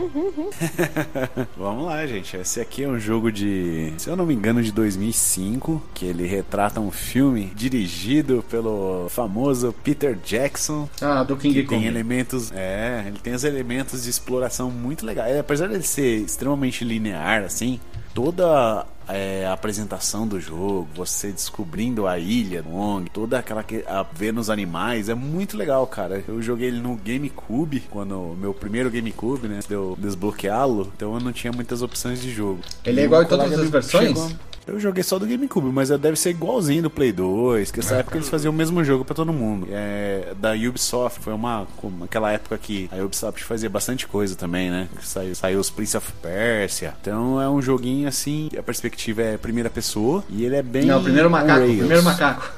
Vamos 1.55 1.85
lá, 1.85 2.03
gente. 2.07 2.35
Esse 2.35 2.59
aqui 2.59 2.83
é 2.83 2.87
um 2.87 2.99
jogo 2.99 3.31
de, 3.31 3.93
se 3.95 4.09
eu 4.09 4.15
não 4.15 4.25
me 4.25 4.33
engano, 4.33 4.63
de 4.63 4.71
2005, 4.71 5.79
que 5.93 6.03
ele 6.03 6.25
retrata 6.25 6.79
um 6.79 6.89
filme 6.89 7.51
dirigido 7.55 8.43
pelo 8.49 9.07
famoso 9.09 9.71
Peter 9.83 10.17
Jackson. 10.25 10.89
Ah, 10.99 11.21
do 11.21 11.37
King 11.37 11.61
que 11.61 11.67
tem 11.67 11.77
Kong. 11.81 11.87
elementos, 11.87 12.51
é, 12.55 13.03
ele 13.05 13.19
tem 13.19 13.35
os 13.35 13.43
elementos 13.43 14.05
de 14.05 14.09
exploração 14.09 14.71
muito 14.71 15.05
legais. 15.05 15.37
Apesar 15.37 15.67
dele 15.67 15.83
ser 15.83 16.23
extremamente 16.23 16.83
linear, 16.83 17.43
assim, 17.43 17.79
toda 18.15 18.83
é, 19.07 19.45
a 19.45 19.53
apresentação 19.53 20.27
do 20.27 20.39
jogo, 20.39 20.87
você 20.95 21.31
descobrindo 21.31 22.07
a 22.07 22.17
ilha, 22.19 22.63
Wong, 22.67 23.09
toda 23.09 23.39
aquela 23.39 23.63
que 23.63 23.83
a, 23.87 24.05
vendo 24.13 24.39
os 24.39 24.49
animais, 24.49 25.09
é 25.09 25.13
muito 25.15 25.55
legal, 25.57 25.85
cara. 25.87 26.23
Eu 26.27 26.41
joguei 26.41 26.67
ele 26.67 26.79
no 26.79 26.95
GameCube, 26.95 27.81
quando 27.89 28.35
meu 28.39 28.53
primeiro 28.53 28.89
GameCube, 28.89 29.47
né, 29.47 29.59
deu 29.67 29.97
desbloqueá-lo, 29.99 30.91
então 30.95 31.13
eu 31.13 31.19
não 31.19 31.31
tinha 31.31 31.51
muitas 31.53 31.81
opções 31.81 32.21
de 32.21 32.31
jogo. 32.33 32.59
Ele 32.83 33.01
é 33.01 33.03
igual 33.05 33.23
em 33.23 33.25
todas 33.27 33.51
as 33.53 33.69
versões? 33.69 34.07
chegou- 34.07 34.31
eu 34.67 34.79
joguei 34.79 35.03
só 35.03 35.17
do 35.17 35.25
GameCube, 35.25 35.67
mas 35.71 35.89
deve 35.89 36.15
ser 36.17 36.31
igualzinho 36.31 36.83
do 36.83 36.89
Play 36.89 37.11
2, 37.11 37.71
que 37.71 37.77
nessa 37.79 37.95
Ah, 37.95 37.99
época 37.99 38.17
eles 38.17 38.29
faziam 38.29 38.51
o 38.51 38.55
mesmo 38.55 38.83
jogo 38.83 39.03
pra 39.05 39.15
todo 39.15 39.31
mundo. 39.33 39.67
É, 39.71 40.33
da 40.39 40.51
Ubisoft, 40.53 41.19
foi 41.21 41.33
uma 41.33 41.65
como 41.77 42.03
aquela 42.03 42.31
época 42.31 42.57
que 42.57 42.89
a 42.91 43.03
Ubisoft 43.03 43.43
fazia 43.43 43.69
bastante 43.69 44.07
coisa 44.07 44.35
também, 44.35 44.69
né? 44.69 44.87
Saiu, 45.01 45.35
saiu 45.35 45.59
os 45.59 45.69
Prince 45.69 45.95
of 45.97 46.11
Persia. 46.21 46.93
Então 47.01 47.41
é 47.41 47.49
um 47.49 47.61
joguinho 47.61 48.07
assim, 48.07 48.49
a 48.57 48.63
perspectiva 48.63 49.21
é 49.21 49.37
primeira 49.37 49.69
pessoa 49.69 50.23
e 50.29 50.43
ele 50.45 50.55
é 50.55 50.61
bem 50.63 50.85
Não, 50.85 50.99
o 50.99 51.03
primeiro 51.03 51.29
macaco, 51.29 51.59
rails. 51.59 51.77
primeiro 51.77 52.03
macaco. 52.03 52.51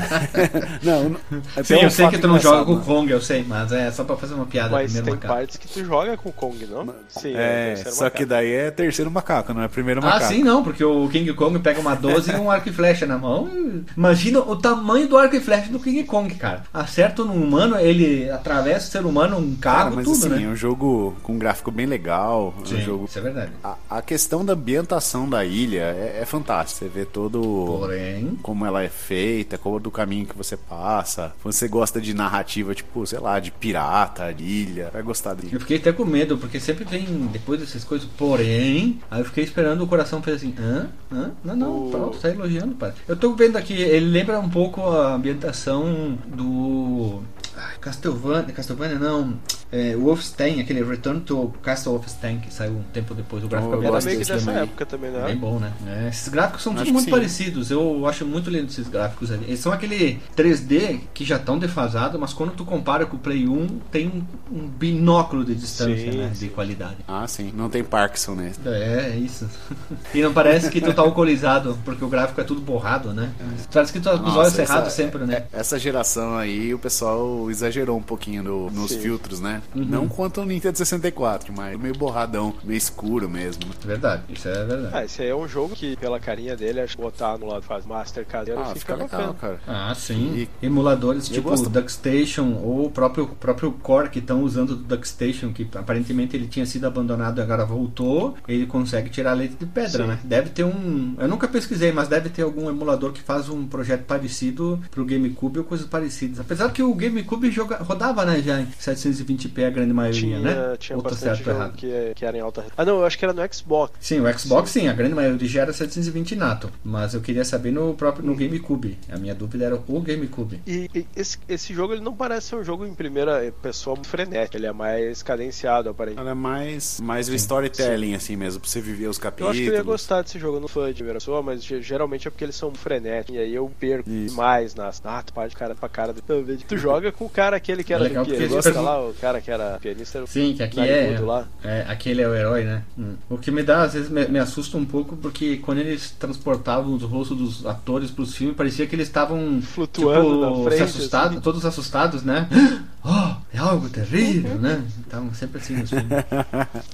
não, 0.82 1.08
não, 1.10 1.20
Sim, 1.56 1.62
tem 1.64 1.78
um 1.78 1.82
eu 1.82 1.90
sei 1.90 2.08
que 2.08 2.18
tu 2.18 2.28
não 2.28 2.38
joga 2.38 2.64
com 2.64 2.72
o 2.72 2.78
né? 2.78 2.82
Kong, 2.84 3.10
eu 3.10 3.20
sei, 3.20 3.44
mas 3.46 3.70
é 3.72 3.90
só 3.90 4.04
pra 4.04 4.16
fazer 4.16 4.34
uma 4.34 4.46
piada 4.46 4.70
Mas 4.70 4.92
primeiro 4.92 5.04
tem 5.06 5.14
macaco. 5.14 5.34
partes 5.34 5.56
que 5.56 5.68
tu 5.68 5.84
joga 5.84 6.16
com 6.16 6.28
o 6.28 6.32
Kong, 6.32 6.66
não? 6.66 6.86
Sim, 7.08 7.34
É, 7.34 7.72
o 7.72 7.74
terceiro 7.74 7.92
só 7.96 8.10
que 8.10 8.22
macaco. 8.22 8.26
daí 8.26 8.52
é 8.52 8.70
terceiro 8.70 9.10
macaco, 9.10 9.54
não 9.54 9.62
é 9.62 9.68
primeiro 9.68 10.00
Ah, 10.00 10.04
macaco. 10.04 10.32
sim, 10.32 10.42
não, 10.42 10.62
porque 10.64 10.82
o 10.84 11.08
King 11.08 11.32
Kong 11.34 11.43
pega 11.60 11.80
uma 11.80 11.94
12 11.94 12.32
e 12.32 12.36
um 12.36 12.50
arco 12.50 12.68
e 12.68 12.72
flecha 12.72 13.06
na 13.06 13.18
mão. 13.18 13.48
Imagina 13.96 14.40
o 14.40 14.56
tamanho 14.56 15.08
do 15.08 15.16
arco 15.16 15.36
e 15.36 15.40
flecha 15.40 15.70
do 15.70 15.80
King 15.80 16.04
Kong, 16.04 16.32
cara. 16.34 16.64
Acerta 16.72 17.24
no 17.24 17.32
humano, 17.32 17.78
ele 17.78 18.28
atravessa 18.30 18.88
o 18.88 18.90
ser 18.90 19.06
humano, 19.06 19.38
um 19.38 19.54
Cara, 19.56 19.84
carro, 19.84 19.96
mas 19.96 20.04
tudo, 20.04 20.26
assim, 20.26 20.28
né? 20.28 20.44
é 20.44 20.48
um 20.48 20.56
jogo 20.56 21.16
com 21.22 21.34
um 21.34 21.38
gráfico 21.38 21.70
bem 21.70 21.86
legal, 21.86 22.54
é 22.58 22.74
um 22.74 22.80
jogo 22.80 23.04
Isso 23.04 23.18
é 23.18 23.22
verdade. 23.22 23.52
A, 23.62 23.76
a 23.90 24.02
questão 24.02 24.44
da 24.44 24.52
ambientação 24.52 25.28
da 25.28 25.44
ilha 25.44 25.82
é, 25.82 26.20
é 26.22 26.24
fantástica. 26.24 26.84
Você 26.84 26.88
vê 26.88 27.04
todo 27.04 27.40
Porém, 27.40 28.38
como 28.42 28.64
ela 28.66 28.82
é 28.82 28.88
feita, 28.88 29.56
como 29.58 29.78
do 29.78 29.90
caminho 29.90 30.26
que 30.26 30.36
você 30.36 30.56
passa. 30.56 31.32
Você 31.42 31.68
gosta 31.68 32.00
de 32.00 32.14
narrativa, 32.14 32.74
tipo, 32.74 33.06
sei 33.06 33.18
lá, 33.18 33.38
de 33.38 33.50
pirata, 33.50 34.32
de 34.32 34.44
ilha, 34.44 34.90
vai 34.92 35.02
gostar 35.02 35.34
de. 35.34 35.52
eu 35.52 35.60
fiquei 35.60 35.76
até 35.76 35.92
com 35.92 36.04
medo, 36.04 36.38
porque 36.38 36.58
sempre 36.58 36.84
vem 36.84 37.04
depois 37.32 37.60
dessas 37.60 37.84
coisas, 37.84 38.08
porém, 38.16 39.00
aí 39.10 39.20
eu 39.20 39.24
fiquei 39.24 39.44
esperando 39.44 39.82
o 39.82 39.86
coração 39.86 40.22
fez 40.22 40.36
assim, 40.36 40.54
hã? 40.58 40.88
Hã? 41.12 41.32
Não, 41.42 41.56
não, 41.56 41.86
O- 41.88 41.90
pronto, 41.90 42.18
tá 42.18 42.28
elogiando, 42.30 42.74
pai. 42.74 42.92
Eu 43.08 43.16
tô 43.16 43.34
vendo 43.34 43.56
aqui, 43.56 43.74
ele 43.74 44.06
lembra 44.06 44.38
um 44.40 44.48
pouco 44.48 44.80
a 44.82 45.14
ambientação 45.14 46.18
do. 46.26 47.22
Ai, 47.56 47.74
Castlevania, 47.80 48.52
Castlevania 48.54 48.98
não, 48.98 49.34
é, 49.72 49.94
Wolfenstein, 49.96 50.60
aquele 50.60 50.82
Return 50.82 51.20
to 51.20 51.52
Castle 51.62 51.92
Wolfenstein 51.94 52.38
que 52.40 52.52
saiu 52.52 52.72
um 52.74 52.82
tempo 52.92 53.14
depois, 53.14 53.42
o 53.44 53.48
gráfico 53.48 53.72
Eu 53.74 53.82
é 53.82 53.84
Era 53.84 53.90
gosto 53.92 54.06
meio 54.06 54.18
que 54.20 54.24
dessa 54.26 54.44
também. 54.46 54.62
época 54.62 54.86
também, 54.86 55.10
É 55.10 55.12
né? 55.18 55.24
bem 55.26 55.36
bom, 55.36 55.58
né? 55.58 55.72
É, 55.86 56.08
esses 56.08 56.28
gráficos 56.28 56.62
são 56.62 56.72
Acho 56.74 56.92
muito 56.92 57.04
sim. 57.04 57.10
parecidos. 57.10 57.70
Eu 57.70 58.06
acho 58.06 58.24
muito 58.26 58.50
lindo 58.50 58.66
esses 58.66 58.88
gráficos 58.88 59.30
ali. 59.30 59.44
Eles 59.46 59.60
são 59.60 59.72
aquele 59.72 60.20
3D 60.36 61.00
que 61.12 61.24
já 61.24 61.36
estão 61.36 61.58
defasados, 61.58 62.18
mas 62.20 62.32
quando 62.32 62.52
tu 62.52 62.64
compara 62.64 63.06
com 63.06 63.16
o 63.16 63.20
Play 63.20 63.48
1, 63.48 63.66
tem 63.90 64.08
um, 64.08 64.56
um 64.56 64.68
binóculo 64.68 65.44
de 65.44 65.54
distância, 65.54 66.12
Sim, 66.12 66.18
né? 66.18 66.30
sim. 66.34 66.46
De 66.46 66.52
qualidade. 66.52 66.96
Ah, 67.08 67.26
sim, 67.26 67.52
não 67.56 67.68
tem 67.70 67.82
Parkinson 67.84 68.34
nesse. 68.34 68.60
É, 68.66 69.10
é 69.12 69.16
isso. 69.16 69.48
e 70.14 70.22
não 70.22 70.32
parece 70.32 70.70
que 70.70 70.80
tu 70.80 70.92
tá 70.92 71.02
alcoolizado, 71.02 71.78
porque 71.84 72.04
o 72.04 72.08
gráfico 72.08 72.40
é 72.40 72.44
tudo 72.44 72.60
borrado, 72.60 73.12
né? 73.12 73.30
Parece 73.72 73.92
que 73.92 74.00
tu 74.00 74.04
tá 74.04 74.18
com 74.18 74.28
os 74.28 74.36
olhos 74.36 74.52
cerrados 74.52 74.92
sempre, 74.92 75.24
né? 75.24 75.44
é- 75.52 75.60
Essa 75.60 75.78
geração 75.78 76.36
aí, 76.36 76.72
o 76.74 76.78
pessoal 76.78 77.43
exagerou 77.50 77.96
um 77.98 78.02
pouquinho 78.02 78.42
no- 78.42 78.70
nos 78.70 78.90
Sim. 78.92 79.00
filtros, 79.00 79.40
né? 79.40 79.62
Uhum. 79.74 79.84
Não 79.84 80.08
quanto 80.08 80.40
o 80.40 80.44
Nintendo 80.44 80.76
64, 80.78 81.52
mas 81.56 81.78
meio 81.78 81.94
borradão, 81.94 82.54
meio 82.64 82.76
escuro 82.78 83.28
mesmo. 83.28 83.62
Verdade, 83.84 84.22
isso 84.28 84.48
é 84.48 84.64
verdade. 84.64 84.90
Ah, 84.94 85.04
esse 85.04 85.22
aí 85.22 85.28
é 85.28 85.34
um 85.36 85.46
jogo 85.48 85.74
que, 85.74 85.96
pela 85.96 86.18
carinha 86.20 86.56
dele, 86.56 86.80
acho 86.80 86.96
que 86.96 87.02
botar 87.02 87.38
no 87.38 87.46
lado 87.46 87.62
faz 87.62 87.84
Master 87.86 88.24
caseiro 88.26 88.60
Ah, 88.60 88.66
fica, 88.74 88.80
fica 88.80 88.94
legal, 88.96 89.34
cara. 89.34 89.60
Ah, 89.66 89.94
sim. 89.96 90.46
E- 90.62 90.66
Emuladores 90.66 91.28
tipo 91.28 91.48
gosto- 91.50 91.66
o 91.66 91.70
DuckStation 91.70 92.54
ou 92.62 92.86
o 92.86 92.90
próprio, 92.90 93.26
próprio 93.28 93.72
Core 93.72 94.08
que 94.10 94.18
estão 94.18 94.42
usando 94.42 94.74
do 94.76 94.82
DuckStation, 94.84 95.52
que 95.52 95.66
aparentemente 95.74 96.36
ele 96.36 96.46
tinha 96.46 96.66
sido 96.66 96.86
abandonado 96.86 97.38
e 97.38 97.42
agora 97.42 97.64
voltou, 97.64 98.34
ele 98.48 98.66
consegue 98.66 99.10
tirar 99.10 99.32
leite 99.34 99.56
de 99.58 99.66
pedra, 99.66 100.02
Sim. 100.04 100.08
né? 100.08 100.18
Deve 100.24 100.50
ter 100.50 100.64
um. 100.64 101.14
Eu 101.18 101.28
nunca 101.28 101.46
pesquisei, 101.48 101.92
mas 101.92 102.08
deve 102.08 102.28
ter 102.28 102.42
algum 102.42 102.68
emulador 102.68 103.12
que 103.12 103.20
faz 103.22 103.48
um 103.48 103.66
projeto 103.66 104.04
parecido 104.04 104.80
pro 104.90 105.04
GameCube 105.04 105.58
ou 105.58 105.64
coisas 105.64 105.86
parecidas. 105.86 106.40
Apesar 106.40 106.70
que 106.72 106.82
o 106.82 106.94
GameCube 106.94 107.33
joga, 107.50 107.76
rodava, 107.78 108.24
né, 108.24 108.40
já 108.40 108.60
em 108.60 108.66
720p 108.66 109.64
a 109.66 109.70
grande 109.70 109.92
maioria, 109.92 110.20
Tinha, 110.20 110.38
né? 110.38 110.76
tinha 110.78 110.96
ou 110.96 111.02
tô 111.02 111.10
bastante 111.10 111.36
certo 111.36 111.44
jogo 111.44 111.58
errado? 111.58 111.72
que, 111.76 112.12
que 112.14 112.24
era 112.24 112.36
em 112.36 112.40
alta 112.40 112.64
Ah, 112.76 112.84
não, 112.84 112.98
eu 113.00 113.06
acho 113.06 113.18
que 113.18 113.24
era 113.24 113.32
no 113.34 113.54
Xbox. 113.54 113.92
Sim, 114.00 114.20
o 114.20 114.38
Xbox 114.38 114.70
sim, 114.70 114.88
a 114.88 114.92
grande 114.92 115.14
maioria 115.14 115.48
já 115.48 115.62
era 115.62 115.72
720 115.72 116.36
nato, 116.36 116.70
mas 116.84 117.14
eu 117.14 117.20
queria 117.20 117.44
saber 117.44 117.70
no 117.72 117.94
próprio 117.94 118.24
no 118.24 118.34
GameCube. 118.34 118.98
A 119.10 119.16
minha 119.18 119.34
dúvida 119.34 119.64
era 119.64 119.74
o 119.76 120.00
GameCube. 120.00 120.60
E, 120.66 120.90
e 120.94 121.06
esse, 121.16 121.38
esse 121.48 121.72
jogo 121.74 121.92
ele 121.94 122.02
não 122.02 122.14
parece 122.14 122.48
ser 122.48 122.56
um 122.56 122.64
jogo 122.64 122.86
em 122.86 122.94
primeira 122.94 123.52
pessoa 123.62 123.94
muito 123.96 124.08
frenético, 124.08 124.56
ele 124.56 124.66
é 124.66 124.72
mais 124.72 125.22
cadenciado, 125.22 125.88
aparentemente. 125.88 126.20
Ela 126.22 126.30
é 126.30 126.34
mais, 126.34 127.00
mais 127.00 127.28
o 127.28 127.34
storytelling, 127.34 128.14
assim 128.14 128.36
mesmo, 128.36 128.60
pra 128.60 128.68
você 128.68 128.80
viver 128.80 129.06
os 129.08 129.16
Eu 129.16 129.22
capítulos. 129.22 129.52
acho 129.52 129.62
que 129.62 129.68
eu 129.70 129.74
ia 129.74 129.82
gostar 129.82 130.22
desse 130.22 130.38
jogo, 130.38 130.56
eu 130.56 130.60
não 130.60 130.68
sou 130.68 130.86
de 130.88 130.94
primeira 130.94 131.18
pessoa, 131.18 131.42
mas 131.42 131.64
ge- 131.64 131.82
geralmente 131.82 132.26
é 132.28 132.30
porque 132.30 132.44
eles 132.44 132.56
são 132.56 132.72
frenéticos, 132.74 133.36
e 133.36 133.38
aí 133.38 133.54
eu 133.54 133.70
perco 133.78 134.08
Isso. 134.08 134.30
demais 134.30 134.74
nas. 134.74 135.00
Ah, 135.04 135.22
tu 135.22 135.32
parte 135.32 135.54
cara 135.56 135.74
pra 135.74 135.88
cara. 135.88 136.14
Tu 136.68 136.76
joga 136.78 137.12
com 137.12 137.23
o 137.24 137.28
cara 137.28 137.56
aquele 137.56 137.82
que 137.84 137.92
era 137.92 138.04
É 138.04 138.08
legal 138.08 138.24
do 138.24 138.28
porque 138.30 138.46
pianista 138.46 138.68
eles- 138.70 138.82
lá, 138.82 139.00
o 139.00 139.14
cara 139.14 139.40
que 139.40 139.50
era 139.50 139.78
pianista. 139.80 140.18
era 140.18 140.24
o 140.24 140.28
Sim, 140.28 140.54
que 140.54 140.62
aqui 140.62 140.80
é, 140.80 141.18
lá. 141.20 141.46
é. 141.62 141.84
Aquele 141.88 142.22
é 142.22 142.28
o 142.28 142.34
herói, 142.34 142.64
né? 142.64 142.82
Hum. 142.98 143.14
O 143.28 143.38
que 143.38 143.50
me 143.50 143.62
dá, 143.62 143.82
às 143.82 143.94
vezes, 143.94 144.08
me, 144.10 144.26
me 144.26 144.38
assusta 144.38 144.76
um 144.76 144.84
pouco, 144.84 145.16
porque 145.16 145.56
quando 145.58 145.78
eles 145.78 146.10
transportavam 146.18 146.94
os 146.94 147.02
rostos 147.02 147.36
dos 147.36 147.66
atores 147.66 148.10
pros 148.10 148.34
filmes, 148.34 148.56
parecia 148.56 148.86
que 148.86 148.94
eles 148.94 149.08
estavam 149.08 149.60
Flutuando 149.62 150.30
tipo, 150.30 150.40
na 150.58 150.70
frente, 150.70 150.76
se 150.90 150.98
assustados, 150.98 151.32
assim. 151.32 151.40
todos 151.40 151.64
assustados, 151.64 152.22
né? 152.22 152.48
Oh, 153.06 153.34
é 153.54 153.58
algo 153.58 153.88
terrível, 153.88 154.56
né? 154.56 154.82
Então, 155.06 155.32
sempre 155.32 155.58
assim 155.60 155.76
nos 155.76 155.90
filmes. 155.90 156.08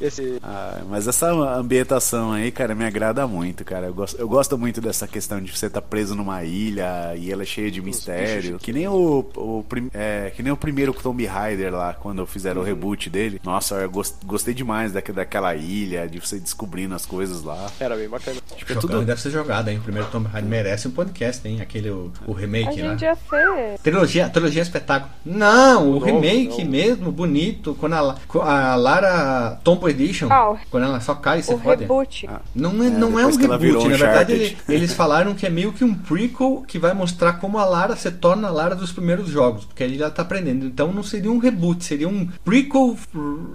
Esse, 0.01 0.39
Ah, 0.43 0.81
mas 0.89 1.07
essa 1.09 1.31
ambientação 1.31 2.33
aí, 2.33 2.51
cara, 2.51 2.75
me 2.75 2.85
agrada 2.85 3.27
muito, 3.27 3.65
cara. 3.65 3.87
Eu 3.87 3.95
gosto, 3.95 4.17
eu 4.19 4.29
gosto 4.29 4.59
muito 4.59 4.81
dessa 4.81 5.07
questão 5.09 5.41
de 5.41 5.57
você 5.57 5.67
estar 5.67 5.81
preso 5.83 6.15
numa 6.15 6.43
ilha 6.45 7.15
e 7.17 7.31
ela 7.33 7.43
é 7.43 7.47
cheia 7.47 7.71
de 7.71 7.81
mistério. 7.81 8.59
Que 8.59 8.73
nem 8.73 8.87
o, 8.89 9.25
o, 9.37 9.65
prim- 9.69 9.91
é, 9.95 10.31
que 10.35 10.43
nem 10.43 10.53
o 10.53 10.57
primeiro 10.57 10.93
Tomb 10.93 11.25
Raider 11.25 11.73
lá, 11.73 11.95
quando 11.95 12.25
fizeram 12.27 12.61
o 12.61 12.65
reboot 12.65 13.09
dele. 13.09 13.41
Nossa, 13.43 13.77
eu 13.77 13.91
gos- 13.91 14.15
gostei 14.25 14.53
demais 14.55 14.93
daque- 14.93 15.13
daquela 15.13 15.55
ilha, 15.55 16.07
de 16.09 16.19
você 16.21 16.39
descobrindo 16.39 16.95
as 16.95 17.07
coisas 17.07 17.43
lá. 17.43 17.71
era 17.81 17.97
bem 17.97 18.09
bacana. 18.09 18.39
Tipo, 18.57 18.73
é 18.73 18.77
tudo. 18.77 19.03
deve 19.03 19.21
ser 19.21 19.31
jogado, 19.31 19.69
hein? 19.69 19.79
O 19.79 19.83
primeiro 19.83 20.09
Tomb 20.11 20.29
Raider 20.29 20.51
merece 20.51 20.89
um 20.89 20.91
podcast, 20.91 21.47
hein? 21.49 21.61
Aquele, 21.61 21.91
o, 21.91 22.13
o 22.27 22.35
A 22.35 22.39
remake 22.39 22.81
lá. 22.83 22.89
gente 22.91 23.01
já 23.01 23.17
fez. 23.17 23.81
Trilogia, 23.83 24.29
trilogia 24.29 24.61
é 24.61 24.65
espetáculo. 24.65 25.11
Não, 25.25 25.89
o 25.89 25.93
novo, 25.95 26.05
remake 26.05 26.50
não. 26.59 26.71
mesmo, 26.71 27.13
bonito. 27.13 27.77
Quando 27.79 27.95
a, 27.95 28.17
a 28.43 28.75
Lara 28.77 29.59
Tomb 29.65 29.87
Edition, 29.89 30.29
Ah, 30.31 30.51
o- 30.53 30.59
quando 30.71 30.85
ela 30.85 31.01
só 31.01 31.15
cai 31.15 31.39
e 31.39 31.41
O 31.43 31.59
fode. 31.59 31.83
reboot. 31.83 32.29
Não 32.55 32.83
é, 32.83 32.87
É, 32.87 32.91
não 32.91 33.19
é 33.19 33.27
um 33.27 33.31
reboot, 33.37 33.89
na 33.89 33.97
verdade 33.97 34.33
ele- 34.33 34.57
eles 34.69 34.93
falaram 34.93 35.35
que 35.35 35.47
é 35.47 35.51
meio 35.51 35.73
que 35.73 35.85
um 35.85 35.95
prequel 35.95 36.63
que 36.67 36.79
vai 36.79 36.93
mostrar 36.95 37.35
como 37.35 37.59
a 37.59 37.65
Lara 37.65 37.97
se 37.97 38.11
torna 38.11 38.49
a 38.49 38.51
Lara 38.51 38.75
dos 38.75 38.93
primeiros 38.93 39.29
jogos, 39.29 39.65
porque 39.65 39.85
aí 39.85 40.01
ela 40.01 40.11
tá 40.11 40.23
aprendendo. 40.23 40.67
Então 40.67 40.93
não 40.93 41.03
seria 41.03 41.31
um 41.31 41.39
reboot, 41.39 41.85
seria 41.85 42.09
um 42.09 42.27
prequel 42.45 42.97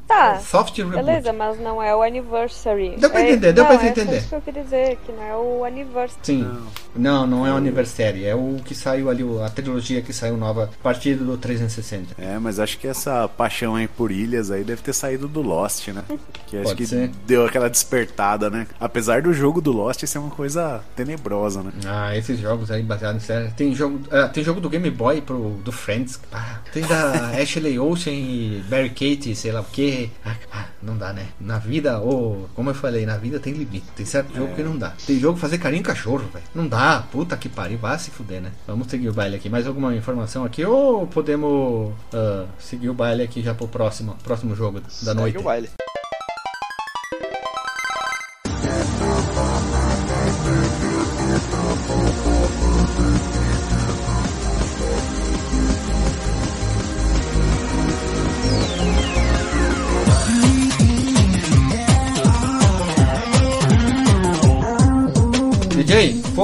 Tá, 0.08 0.40
soft 0.40 0.78
reboot. 0.78 0.96
Beleza, 0.96 1.34
mas 1.34 1.60
não 1.60 1.82
é 1.82 1.96
o 1.96 2.02
anniversary. 2.02 2.96
Deu 2.98 3.10
pra 3.10 3.22
É- 3.22 3.32
entender, 3.32 3.54
deu 3.54 3.64
não, 3.66 3.76
pra 3.78 3.86
é 3.86 3.90
entender. 3.90 4.18
isso 4.18 4.30
que 4.30 4.36
eu 4.36 4.42
queria 4.42 4.64
dizer, 4.64 4.98
que 5.06 5.12
não 5.12 5.24
é 5.24 5.36
o 5.36 5.64
anniversary. 5.66 6.20
Sim. 6.24 6.58
Não, 6.96 7.28
não 7.28 7.46
é 7.46 7.52
o 7.52 7.56
Anniversary, 7.58 8.24
é 8.26 8.34
o 8.36 8.58
que 8.64 8.74
saiu 8.74 9.10
ali, 9.10 9.24
a 9.44 9.50
trilogia 9.50 10.02
que 10.02 10.14
saiu 10.14 10.38
nova 10.38 10.66
a 10.80 10.84
partir 10.84 11.16
do 11.16 11.38
360. 11.38 12.16
É, 12.18 12.38
mas 12.40 12.58
acho 12.60 12.78
que 12.78 12.85
essa 12.88 13.28
paixão 13.28 13.76
aí 13.76 13.88
por 13.88 14.12
ilhas 14.12 14.52
aí 14.52 14.64
deve 14.64 14.82
ter 14.82 14.94
saído 14.94 15.28
do 15.28 15.42
Lost, 15.42 15.88
né? 15.90 16.04
Que 16.48 16.58
acho 16.58 16.66
Pode 16.70 16.78
que 16.78 16.88
ser. 16.88 17.10
deu 17.26 17.46
aquela 17.46 17.70
despertada, 17.70 18.50
né? 18.50 18.68
Apesar 18.80 19.22
do 19.22 19.34
jogo 19.34 19.62
do 19.62 19.72
Lost 19.72 20.04
ser 20.06 20.18
uma 20.18 20.30
coisa 20.30 20.84
tenebrosa, 20.96 21.62
né? 21.64 21.72
Ah, 21.86 22.16
esses 22.16 22.40
jogos 22.40 22.72
aí 22.72 22.84
baseados 22.84 23.24
em 23.24 23.26
série. 23.26 23.52
Tem 23.52 23.74
jogo, 23.74 24.02
ah, 24.12 24.28
tem 24.28 24.44
jogo 24.44 24.60
do 24.62 24.70
Game 24.70 24.90
Boy 24.90 25.22
pro, 25.22 25.52
do 25.64 25.72
Friends. 25.72 26.20
Ah, 26.32 26.60
tem 26.72 26.84
da 26.86 27.32
Ashley 27.42 27.80
Olsen 27.80 28.14
e 28.14 28.64
Barry 28.70 28.90
Kate, 28.90 29.36
sei 29.36 29.52
lá 29.52 29.62
o 29.62 29.66
que. 29.66 30.12
Ah, 30.26 30.36
ah, 30.52 30.66
não 30.82 30.98
dá, 30.98 31.14
né? 31.14 31.28
Na 31.40 31.58
vida, 31.58 32.00
ou 32.00 32.50
como 32.56 32.70
eu 32.70 32.76
falei, 32.76 33.06
na 33.06 33.18
vida 33.18 33.40
tem 33.40 33.54
limite. 33.54 33.86
Tem 33.96 34.06
certo 34.06 34.36
jogo 34.36 34.56
que 34.56 34.64
não 34.64 34.78
dá. 34.78 34.94
Tem 35.06 35.20
jogo 35.20 35.38
fazer 35.38 35.58
carinho 35.58 35.80
em 35.80 35.84
cachorro, 35.84 36.26
velho. 36.32 36.46
Não 36.54 36.68
dá. 36.68 37.04
Puta 37.12 37.36
que 37.36 37.50
pariu. 37.50 37.78
Vai 37.78 37.98
se 38.00 38.12
fuder, 38.12 38.42
né? 38.42 38.52
Vamos 38.68 38.88
seguir 38.88 39.10
o 39.10 39.14
baile 39.14 39.36
aqui. 39.36 39.50
Mais 39.50 39.68
alguma 39.68 39.96
informação 39.96 40.46
aqui? 40.46 40.64
Ou 40.64 41.08
podemos 41.08 41.94
ah, 42.14 42.46
seguir 42.76 42.90
o 42.90 42.94
baile 42.94 43.24
aqui 43.24 43.42
já 43.42 43.54
pro 43.56 43.68
próximo, 43.68 44.16
próximo 44.24 44.54
jogo 44.56 44.82
da 44.82 44.90
Segue 44.90 45.16
noite? 45.16 45.38
o 45.38 45.42
baile. 45.44 45.70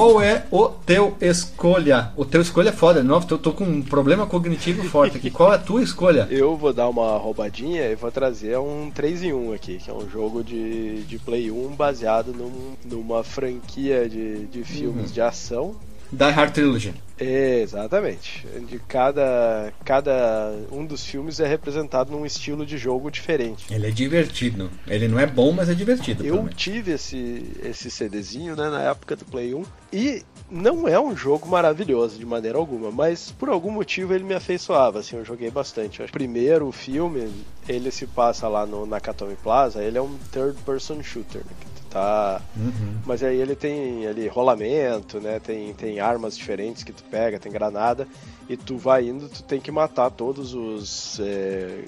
Qual 0.02 0.20
é 0.20 0.44
o 0.50 0.68
teu 0.68 1.16
escolha? 1.20 2.10
O 2.16 2.24
teu 2.24 2.40
escolha 2.40 2.70
é 2.70 2.72
foda, 2.72 3.02
novo, 3.02 3.26
eu 3.30 3.38
tô 3.38 3.52
com 3.52 3.64
um 3.64 3.82
problema 3.82 4.26
cognitivo 4.26 4.82
forte 4.88 5.16
aqui. 5.16 5.30
Qual 5.30 5.52
é 5.52 5.56
a 5.56 5.58
tua 5.58 5.82
escolha? 5.82 6.26
Eu 6.30 6.56
vou 6.56 6.72
dar 6.72 6.88
uma 6.88 7.16
roubadinha 7.18 7.84
e 7.88 7.94
vou 7.94 8.10
trazer 8.10 8.58
um 8.58 8.90
3 8.90 9.22
em 9.22 9.32
1 9.32 9.52
aqui, 9.52 9.78
que 9.78 9.90
é 9.90 9.94
um 9.94 10.08
jogo 10.10 10.42
de, 10.42 11.02
de 11.04 11.18
Play 11.18 11.50
1 11.50 11.68
baseado 11.76 12.32
num- 12.32 12.72
numa 12.84 13.22
franquia 13.22 14.08
de, 14.08 14.46
de 14.46 14.64
filmes 14.64 15.12
de 15.12 15.20
ação. 15.20 15.74
Die 16.12 16.30
Hard 16.30 16.52
Trilogy. 16.52 16.94
Exatamente. 17.18 18.46
De 18.68 18.78
cada, 18.80 19.72
cada 19.82 20.54
um 20.70 20.84
dos 20.84 21.06
filmes 21.06 21.40
é 21.40 21.46
representado 21.46 22.12
num 22.12 22.26
estilo 22.26 22.66
de 22.66 22.76
jogo 22.76 23.10
diferente. 23.10 23.72
Ele 23.72 23.86
é 23.86 23.90
divertido. 23.90 24.70
Ele 24.86 25.08
não 25.08 25.18
é 25.18 25.26
bom, 25.26 25.52
mas 25.52 25.70
é 25.70 25.74
divertido. 25.74 26.24
Eu 26.24 26.48
tive 26.50 26.92
esse, 26.92 27.50
esse 27.64 27.90
CDzinho 27.90 28.54
né, 28.56 28.68
na 28.68 28.82
época 28.82 29.16
do 29.16 29.24
Play 29.24 29.54
1 29.54 29.64
e 29.90 30.22
não 30.50 30.86
é 30.86 31.00
um 31.00 31.16
jogo 31.16 31.48
maravilhoso 31.48 32.18
de 32.18 32.26
maneira 32.26 32.58
alguma, 32.58 32.90
mas 32.90 33.32
por 33.32 33.48
algum 33.48 33.70
motivo 33.70 34.12
ele 34.12 34.24
me 34.24 34.34
afeiçoava, 34.34 34.98
assim, 34.98 35.16
eu 35.16 35.24
joguei 35.24 35.50
bastante. 35.50 36.02
Que 36.02 36.12
Primeiro, 36.12 36.68
o 36.68 36.72
filme, 36.72 37.32
ele 37.66 37.90
se 37.90 38.06
passa 38.06 38.48
lá 38.48 38.66
no 38.66 38.84
Nakatomi 38.84 39.36
Plaza, 39.36 39.82
ele 39.82 39.96
é 39.96 40.02
um 40.02 40.18
third 40.30 40.58
person 40.62 41.02
shooter, 41.02 41.40
né, 41.40 41.71
tá... 41.92 42.40
Uhum. 42.56 43.00
Mas 43.04 43.22
aí 43.22 43.40
ele 43.40 43.54
tem 43.54 44.06
ali 44.06 44.26
rolamento, 44.26 45.20
né, 45.20 45.38
tem, 45.38 45.72
tem 45.74 46.00
armas 46.00 46.36
diferentes 46.36 46.82
que 46.82 46.92
tu 46.92 47.04
pega, 47.04 47.38
tem 47.38 47.52
granada, 47.52 48.06
e 48.48 48.56
tu 48.56 48.76
vai 48.76 49.08
indo, 49.08 49.28
tu 49.28 49.42
tem 49.42 49.60
que 49.60 49.70
matar 49.70 50.10
todos 50.10 50.54
os, 50.54 51.20
é, 51.20 51.84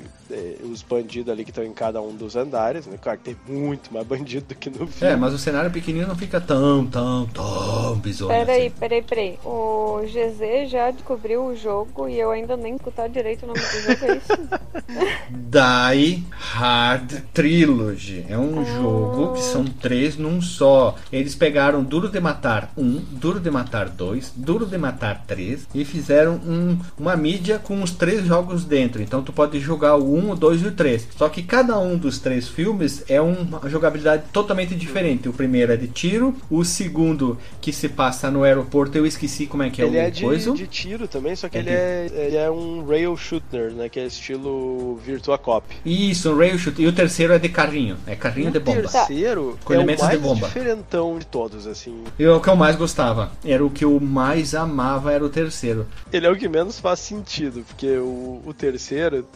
os 0.64 0.82
bandidos 0.82 1.32
ali 1.32 1.44
que 1.44 1.50
estão 1.50 1.64
em 1.64 1.72
cada 1.72 2.00
um 2.00 2.14
dos 2.14 2.36
andares, 2.36 2.86
né, 2.86 2.96
claro 3.00 3.18
que 3.22 3.34
tem 3.34 3.36
muito 3.56 3.92
mais 3.92 4.06
bandido 4.06 4.46
do 4.48 4.54
que 4.54 4.68
no 4.70 4.86
filme. 4.86 5.12
É, 5.12 5.16
mas 5.16 5.32
o 5.34 5.38
cenário 5.38 5.70
pequenininho 5.70 6.08
não 6.08 6.16
fica 6.16 6.40
tão, 6.40 6.86
tão, 6.86 7.26
tão 7.26 7.96
bizonho 7.96 8.28
Peraí, 8.30 8.66
assim. 8.66 8.76
peraí, 8.78 9.02
peraí. 9.02 9.38
O 9.44 10.00
GZ 10.04 10.70
já 10.70 10.90
descobriu 10.90 11.44
o 11.46 11.56
jogo 11.56 12.08
e 12.08 12.18
eu 12.18 12.30
ainda 12.30 12.56
nem 12.56 12.74
escutar 12.76 13.08
direito 13.08 13.44
o 13.44 13.46
nome 13.48 13.60
do 13.60 13.64
jogo, 13.66 14.04
é 14.04 14.16
isso? 14.16 15.04
Die 15.30 16.24
Hard 16.30 17.12
Trilogy. 17.32 18.24
É 18.28 18.36
um 18.38 18.64
jogo 18.64 19.34
que 19.34 19.42
são 19.42 19.64
três 19.64 20.16
num 20.16 20.40
só. 20.40 20.96
Eles 21.12 21.34
pegaram 21.34 21.82
Duro 21.82 22.08
de 22.08 22.20
Matar 22.20 22.70
1, 22.76 23.00
Duro 23.12 23.40
de 23.40 23.50
Matar 23.50 23.88
2, 23.88 24.32
Duro 24.36 24.66
de 24.66 24.76
Matar 24.78 25.24
3 25.26 25.66
e 25.74 25.84
fizeram 25.84 26.34
um- 26.34 26.78
uma 26.98 27.16
mídia 27.16 27.58
com 27.58 27.82
os 27.82 27.90
três 27.92 28.24
jogos 28.26 28.64
dentro. 28.64 29.02
Então 29.02 29.22
tu 29.22 29.32
pode 29.32 29.58
jogar 29.60 29.96
o 29.96 30.14
1, 30.14 30.23
o 30.30 30.36
2 30.36 30.62
e 30.62 30.66
o 30.68 30.72
3. 30.72 31.08
Só 31.16 31.28
que 31.28 31.42
cada 31.42 31.78
um 31.78 31.96
dos 31.96 32.18
três 32.18 32.48
filmes 32.48 33.04
é 33.08 33.20
uma 33.20 33.68
jogabilidade 33.68 34.24
totalmente 34.32 34.74
diferente. 34.74 35.28
O 35.28 35.32
primeiro 35.32 35.72
é 35.72 35.76
de 35.76 35.88
tiro, 35.88 36.34
o 36.50 36.64
segundo 36.64 37.38
que 37.60 37.72
se 37.72 37.88
passa 37.88 38.30
no 38.30 38.42
aeroporto, 38.44 38.96
eu 38.98 39.06
esqueci 39.06 39.46
como 39.46 39.62
é 39.62 39.70
que 39.70 39.82
é 39.82 39.86
ele 39.86 39.96
o 39.96 40.00
é 40.00 40.10
de, 40.10 40.22
coisa. 40.22 40.52
de 40.52 40.66
tiro 40.66 41.06
também, 41.08 41.34
só 41.36 41.48
que 41.48 41.56
É 41.56 41.60
ele, 41.60 41.70
de- 41.70 41.76
é, 41.76 42.26
ele 42.26 42.36
é 42.36 42.50
um 42.50 42.86
rail 42.86 43.16
shooter, 43.16 43.72
né? 43.72 43.88
Que 43.88 44.00
é 44.00 44.06
estilo 44.06 44.96
Virtua 45.04 45.38
Cop. 45.38 45.66
Isso, 45.84 46.30
um 46.32 46.36
rail 46.38 46.58
shoot. 46.58 46.80
E 46.80 46.86
o 46.86 46.92
terceiro 46.92 47.32
é 47.32 47.38
de 47.38 47.48
carrinho. 47.48 47.96
É 48.06 48.14
carrinho 48.16 48.50
de 48.50 48.58
o 48.58 48.60
bomba. 48.60 48.82
terceiro 48.82 49.58
Com 49.64 49.72
é 49.72 49.76
o 49.76 49.80
elementos 49.80 50.02
de 50.04 50.08
mais 50.10 50.20
bomba. 50.20 50.46
diferentão 50.46 51.18
de 51.18 51.26
todos, 51.26 51.66
assim. 51.66 52.04
E 52.18 52.26
o 52.26 52.40
que 52.40 52.48
eu 52.48 52.56
mais 52.56 52.76
gostava. 52.76 53.30
Era 53.44 53.64
o 53.64 53.70
que 53.70 53.84
eu 53.84 53.98
mais 54.00 54.54
amava, 54.54 55.12
era 55.12 55.24
o 55.24 55.28
terceiro. 55.28 55.86
Ele 56.12 56.26
é 56.26 56.30
o 56.30 56.36
que 56.36 56.48
menos 56.48 56.78
faz 56.80 57.00
sentido, 57.00 57.64
porque 57.66 57.96
o, 57.98 58.42
o 58.44 58.54
terceiro, 58.56 59.26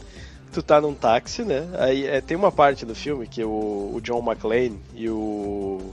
tu 0.52 0.62
tá 0.62 0.80
num 0.80 0.94
táxi, 0.94 1.42
né? 1.42 1.68
Aí 1.78 2.06
é, 2.06 2.20
tem 2.20 2.36
uma 2.36 2.50
parte 2.52 2.84
do 2.86 2.94
filme 2.94 3.26
que 3.26 3.42
o, 3.44 3.92
o 3.94 4.00
John 4.02 4.22
McClane 4.24 4.78
e 4.94 5.08
o. 5.08 5.92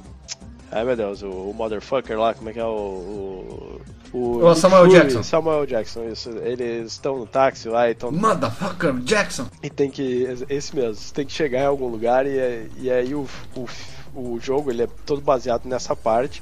Ai 0.71 0.83
meu 0.83 0.95
Deus, 0.95 1.21
o, 1.21 1.29
o 1.29 1.53
motherfucker 1.53 2.19
lá, 2.19 2.33
como 2.33 2.49
é 2.49 2.53
que 2.53 2.59
é 2.59 2.65
o. 2.65 3.79
O, 4.13 4.37
O 4.39 4.49
Nick 4.49 4.59
Samuel 4.59 4.87
Jackson. 4.87 5.23
Samuel 5.23 5.65
Jackson, 5.65 6.03
isso. 6.05 6.29
Eles 6.29 6.93
estão 6.93 7.17
no 7.17 7.25
táxi 7.25 7.67
lá 7.67 7.87
e 7.89 7.91
estão 7.91 8.11
Motherfucker 8.11 8.93
Jackson. 8.99 9.47
E 9.61 9.69
tem 9.69 9.89
que. 9.91 10.25
Esse 10.49 10.75
mesmo, 10.75 11.13
tem 11.13 11.25
que 11.25 11.33
chegar 11.33 11.61
em 11.61 11.65
algum 11.65 11.87
lugar 11.87 12.25
e, 12.25 12.69
e 12.77 12.89
aí 12.89 13.13
o, 13.13 13.27
o, 13.55 13.67
o 14.15 14.39
jogo 14.39 14.71
ele 14.71 14.83
é 14.83 14.87
todo 15.05 15.21
baseado 15.21 15.65
nessa 15.65 15.95
parte. 15.95 16.41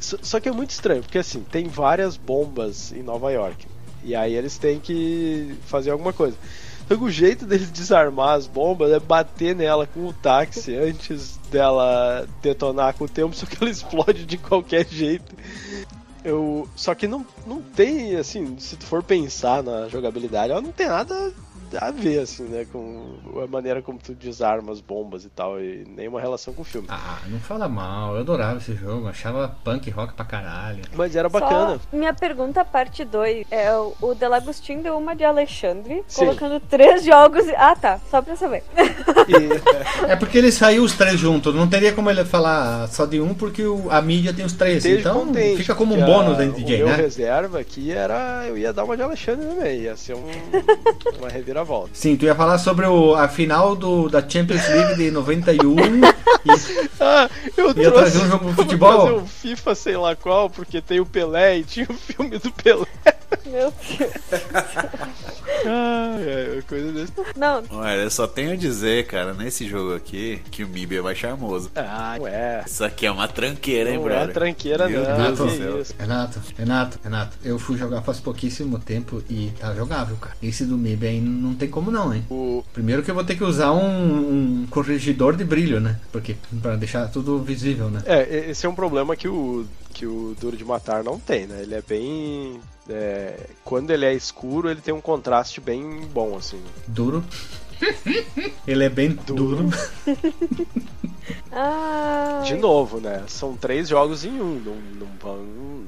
Só 0.00 0.38
que 0.38 0.48
é 0.48 0.52
muito 0.52 0.70
estranho, 0.70 1.02
porque 1.02 1.18
assim, 1.18 1.40
tem 1.50 1.66
várias 1.66 2.16
bombas 2.16 2.92
em 2.92 3.02
Nova 3.02 3.30
York. 3.32 3.66
E 4.02 4.14
aí 4.14 4.34
eles 4.34 4.58
têm 4.58 4.78
que 4.78 5.54
fazer 5.66 5.90
alguma 5.90 6.12
coisa. 6.12 6.36
Só 6.88 6.96
que 6.96 7.04
o 7.04 7.10
jeito 7.10 7.46
deles 7.46 7.70
desarmar 7.70 8.34
as 8.34 8.46
bombas 8.46 8.92
é 8.92 9.00
bater 9.00 9.54
nela 9.56 9.86
com 9.86 10.06
o 10.06 10.12
táxi 10.12 10.74
antes 10.76 11.38
dela 11.50 12.26
detonar 12.42 12.94
com 12.94 13.04
o 13.04 13.08
tempo, 13.08 13.34
só 13.34 13.46
que 13.46 13.56
ela 13.60 13.70
explode 13.70 14.26
de 14.26 14.36
qualquer 14.36 14.86
jeito. 14.86 15.34
Eu, 16.22 16.68
só 16.74 16.94
que 16.94 17.06
não, 17.06 17.24
não 17.46 17.60
tem, 17.60 18.16
assim, 18.16 18.58
se 18.58 18.76
tu 18.76 18.86
for 18.86 19.02
pensar 19.02 19.62
na 19.62 19.88
jogabilidade, 19.88 20.52
ela 20.52 20.60
não 20.60 20.72
tem 20.72 20.86
nada 20.86 21.32
a 21.80 21.90
ver, 21.90 22.20
assim, 22.20 22.44
né, 22.44 22.66
com 22.72 23.04
a 23.42 23.46
maneira 23.46 23.80
como 23.82 23.98
tu 23.98 24.12
desarma 24.14 24.72
as 24.72 24.80
bombas 24.80 25.24
e 25.24 25.28
tal, 25.28 25.60
e 25.60 25.84
nenhuma 25.96 26.20
relação 26.20 26.52
com 26.54 26.62
o 26.62 26.64
filme. 26.64 26.86
Ah, 26.90 27.18
não 27.28 27.38
fala 27.40 27.68
mal. 27.68 28.14
Eu 28.14 28.20
adorava 28.20 28.58
esse 28.58 28.74
jogo. 28.74 29.08
Achava 29.08 29.56
punk 29.64 29.90
rock 29.90 30.14
pra 30.14 30.24
caralho. 30.24 30.82
Mas 30.94 31.14
era 31.16 31.28
bacana. 31.28 31.78
Só 31.90 31.96
minha 31.96 32.12
pergunta, 32.14 32.64
parte 32.64 33.04
2. 33.04 33.46
É, 33.50 33.72
o- 33.76 33.94
o 34.00 34.14
Delagostin 34.14 34.80
deu 34.82 34.96
uma 34.98 35.14
de 35.14 35.24
Alexandre, 35.24 36.02
Sim. 36.06 36.24
colocando 36.26 36.60
três 36.60 37.04
jogos. 37.04 37.46
e- 37.46 37.54
Ah, 37.56 37.74
tá. 37.76 38.00
Só 38.10 38.20
pra 38.22 38.36
saber. 38.36 38.62
E 39.28 39.44
É 40.10 40.16
porque 40.16 40.38
ele 40.38 40.50
saiu 40.52 40.82
os 40.84 40.92
três 40.94 41.18
juntos. 41.18 41.54
Não 41.54 41.68
teria 41.68 41.92
como 41.92 42.10
ele 42.10 42.24
falar 42.24 42.88
só 42.88 43.06
de 43.06 43.20
um, 43.20 43.34
porque 43.34 43.64
o- 43.64 43.90
a 43.90 44.00
mídia 44.02 44.32
tem 44.32 44.44
os 44.44 44.52
três. 44.52 44.78
esteja 44.84 45.00
então 45.00 45.26
contente, 45.26 45.56
fica 45.58 45.74
como 45.74 45.94
um 45.94 46.04
bônus 46.04 46.34
a- 46.34 46.38
da 46.38 46.44
DJ, 46.44 46.82
o 46.82 46.86
meu 46.86 46.96
né? 46.96 47.02
reserva 47.02 47.60
aqui 47.60 47.90
era. 47.92 48.44
Eu 48.46 48.56
ia 48.58 48.72
dar 48.72 48.84
uma 48.84 48.96
de 48.96 49.02
Alexandre 49.02 49.46
também, 49.46 49.80
ia 49.80 49.96
ser 49.96 50.14
um, 50.14 50.22
uma 51.18 51.28
reviravolta. 51.28 51.63
Volta. 51.64 51.90
Sim, 51.94 52.16
tu 52.16 52.24
ia 52.24 52.34
falar 52.34 52.58
sobre 52.58 52.86
o, 52.86 53.14
a 53.14 53.26
final 53.28 53.74
do, 53.74 54.08
da 54.08 54.20
Champions 54.26 54.68
League 54.68 54.94
de 54.96 55.10
91 55.10 55.74
e 55.76 56.00
Ah, 57.00 57.28
eu 57.56 57.74
Ia 57.76 57.90
trazer 57.90 58.18
um 58.18 58.28
jogo 58.28 58.46
de 58.50 58.54
futebol? 58.54 59.02
trazer 59.02 59.18
um 59.18 59.26
FIFA 59.26 59.74
sei 59.74 59.96
lá 59.96 60.14
qual, 60.14 60.48
porque 60.50 60.80
tem 60.80 61.00
o 61.00 61.06
Pelé 61.06 61.58
e 61.58 61.64
tinha 61.64 61.86
o 61.88 61.94
filme 61.94 62.38
do 62.38 62.50
Pelé. 62.52 62.86
Meu 63.46 63.72
Deus. 63.72 63.74
Ah, 65.66 66.16
é, 66.20 66.62
coisa 66.68 66.92
desse. 66.92 67.12
Não, 67.36 67.62
Olha, 67.70 68.02
eu 68.02 68.10
só 68.10 68.26
tenho 68.26 68.52
a 68.52 68.56
dizer, 68.56 69.06
cara, 69.06 69.32
nesse 69.32 69.66
jogo 69.66 69.94
aqui, 69.94 70.42
que 70.50 70.62
o 70.62 70.68
MIB 70.68 70.96
é 70.96 71.00
mais 71.00 71.16
charmoso. 71.16 71.70
Ah, 71.74 72.16
ué. 72.20 72.62
Isso 72.66 72.84
aqui 72.84 73.06
é 73.06 73.10
uma 73.10 73.26
tranqueira, 73.26 73.88
hein, 73.90 73.96
Não 73.96 74.04
é 74.06 74.08
brother? 74.10 74.34
tranqueira, 74.34 74.88
Meu 74.88 75.02
não. 75.02 75.34
Deus 75.34 75.40
que 75.52 75.56
céu. 75.56 75.80
isso. 75.80 75.94
Renato, 75.98 76.40
Renato, 76.56 76.98
Renato, 77.02 77.38
eu 77.42 77.58
fui 77.58 77.78
jogar 77.78 78.02
faz 78.02 78.20
pouquíssimo 78.20 78.78
tempo 78.78 79.22
e 79.30 79.52
tá 79.58 79.74
jogável, 79.74 80.16
cara. 80.16 80.36
Esse 80.42 80.66
do 80.66 80.76
MIB 80.76 81.06
aí 81.06 81.20
não 81.20 81.54
tem 81.54 81.68
como 81.70 81.90
não, 81.90 82.12
hein? 82.12 82.24
O, 82.30 82.62
Primeiro 82.74 83.02
que 83.02 83.10
eu 83.10 83.14
vou 83.14 83.24
ter 83.24 83.36
que 83.36 83.44
usar 83.44 83.72
um, 83.72 84.62
um 84.62 84.66
corrigidor 84.68 85.34
de 85.34 85.44
brilho, 85.44 85.80
né? 85.80 85.98
Porque 86.12 86.36
para 86.60 86.76
deixar 86.76 87.08
tudo 87.08 87.38
visível, 87.42 87.88
né? 87.88 88.02
é, 88.04 88.50
esse 88.50 88.66
é 88.66 88.68
um 88.68 88.74
problema 88.74 89.16
que 89.16 89.28
o, 89.28 89.64
que 89.94 90.06
o 90.06 90.36
Duro 90.38 90.56
de 90.58 90.64
Matar 90.64 91.02
não 91.02 91.18
tem, 91.18 91.46
né? 91.46 91.62
Ele 91.62 91.74
é 91.74 91.82
bem. 91.82 92.60
É, 92.88 93.50
quando 93.64 93.90
ele 93.90 94.04
é 94.04 94.14
escuro, 94.14 94.70
ele 94.70 94.80
tem 94.80 94.92
um 94.92 95.00
contraste 95.00 95.60
bem 95.60 96.00
bom, 96.12 96.36
assim. 96.36 96.62
Duro. 96.86 97.24
Ele 98.66 98.84
é 98.84 98.88
bem 98.88 99.10
duro. 99.10 99.68
De 102.44 102.56
novo, 102.56 103.00
né? 103.00 103.24
São 103.28 103.56
três 103.56 103.88
jogos 103.88 104.24
em 104.24 104.40
um. 104.40 104.60
Não, 104.60 104.74
não 104.74 105.06
vão, 105.20 105.38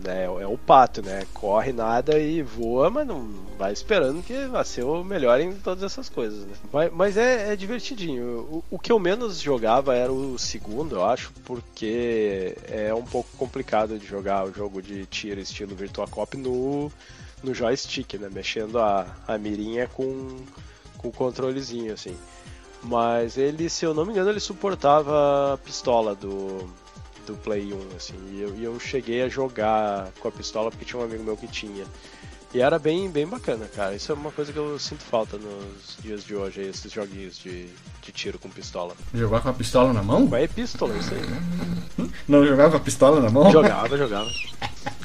né? 0.02 0.24
É 0.24 0.46
o 0.46 0.56
pato, 0.56 1.02
né? 1.02 1.26
Corre 1.34 1.72
nada 1.72 2.18
e 2.18 2.42
voa, 2.42 2.88
mas 2.88 3.06
não 3.06 3.28
vai 3.58 3.72
esperando 3.72 4.22
que 4.22 4.46
vai 4.46 4.64
ser 4.64 4.84
o 4.84 5.02
melhor 5.02 5.40
em 5.40 5.52
todas 5.52 5.82
essas 5.82 6.08
coisas, 6.08 6.46
né? 6.46 6.54
Mas, 6.72 6.92
mas 6.92 7.16
é, 7.16 7.52
é 7.52 7.56
divertidinho. 7.56 8.24
O, 8.50 8.64
o 8.70 8.78
que 8.78 8.92
eu 8.92 8.98
menos 8.98 9.40
jogava 9.40 9.94
era 9.94 10.12
o 10.12 10.38
segundo, 10.38 10.96
eu 10.96 11.04
acho, 11.04 11.32
porque 11.44 12.56
é 12.68 12.94
um 12.94 13.04
pouco 13.04 13.28
complicado 13.36 13.98
de 13.98 14.06
jogar 14.06 14.44
o 14.44 14.52
jogo 14.52 14.80
de 14.80 15.04
tiro 15.06 15.40
estilo 15.40 15.74
Virtua 15.74 16.06
Cop 16.06 16.36
no, 16.36 16.90
no 17.42 17.54
joystick, 17.54 18.14
né? 18.14 18.28
Mexendo 18.32 18.78
a, 18.78 19.06
a 19.26 19.36
mirinha 19.36 19.88
com, 19.88 20.36
com 20.98 21.08
o 21.08 21.12
controlezinho, 21.12 21.92
assim. 21.92 22.16
Mas 22.88 23.36
ele, 23.36 23.68
se 23.68 23.84
eu 23.84 23.92
não 23.92 24.04
me 24.04 24.12
engano, 24.12 24.30
ele 24.30 24.40
suportava 24.40 25.54
a 25.54 25.58
pistola 25.58 26.14
do, 26.14 26.68
do 27.26 27.34
Play 27.34 27.72
1, 27.72 27.96
assim. 27.96 28.14
E 28.32 28.42
eu, 28.42 28.54
e 28.56 28.64
eu 28.64 28.78
cheguei 28.78 29.22
a 29.22 29.28
jogar 29.28 30.10
com 30.20 30.28
a 30.28 30.30
pistola 30.30 30.70
porque 30.70 30.84
tinha 30.84 31.00
um 31.00 31.04
amigo 31.04 31.24
meu 31.24 31.36
que 31.36 31.48
tinha. 31.48 31.84
E 32.54 32.60
era 32.60 32.78
bem, 32.78 33.10
bem 33.10 33.26
bacana, 33.26 33.66
cara. 33.66 33.94
Isso 33.94 34.12
é 34.12 34.14
uma 34.14 34.30
coisa 34.30 34.52
que 34.52 34.58
eu 34.58 34.78
sinto 34.78 35.02
falta 35.02 35.36
nos 35.36 35.98
dias 36.00 36.24
de 36.24 36.34
hoje, 36.34 36.62
esses 36.62 36.90
joguinhos 36.92 37.38
de, 37.38 37.66
de 38.00 38.12
tiro 38.12 38.38
com 38.38 38.48
pistola. 38.48 38.94
Jogar 39.12 39.40
com 39.40 39.48
a 39.48 39.52
pistola 39.52 39.92
na 39.92 40.02
mão? 40.02 40.26
Mas 40.30 40.44
é 40.44 40.48
pistola, 40.48 40.94
isso 40.96 41.12
aí. 41.12 42.08
Não 42.28 42.46
jogava 42.46 42.70
com 42.70 42.76
a 42.76 42.80
pistola 42.80 43.20
na 43.20 43.30
mão? 43.30 43.50
Jogava, 43.50 43.98
jogava. 43.98 44.30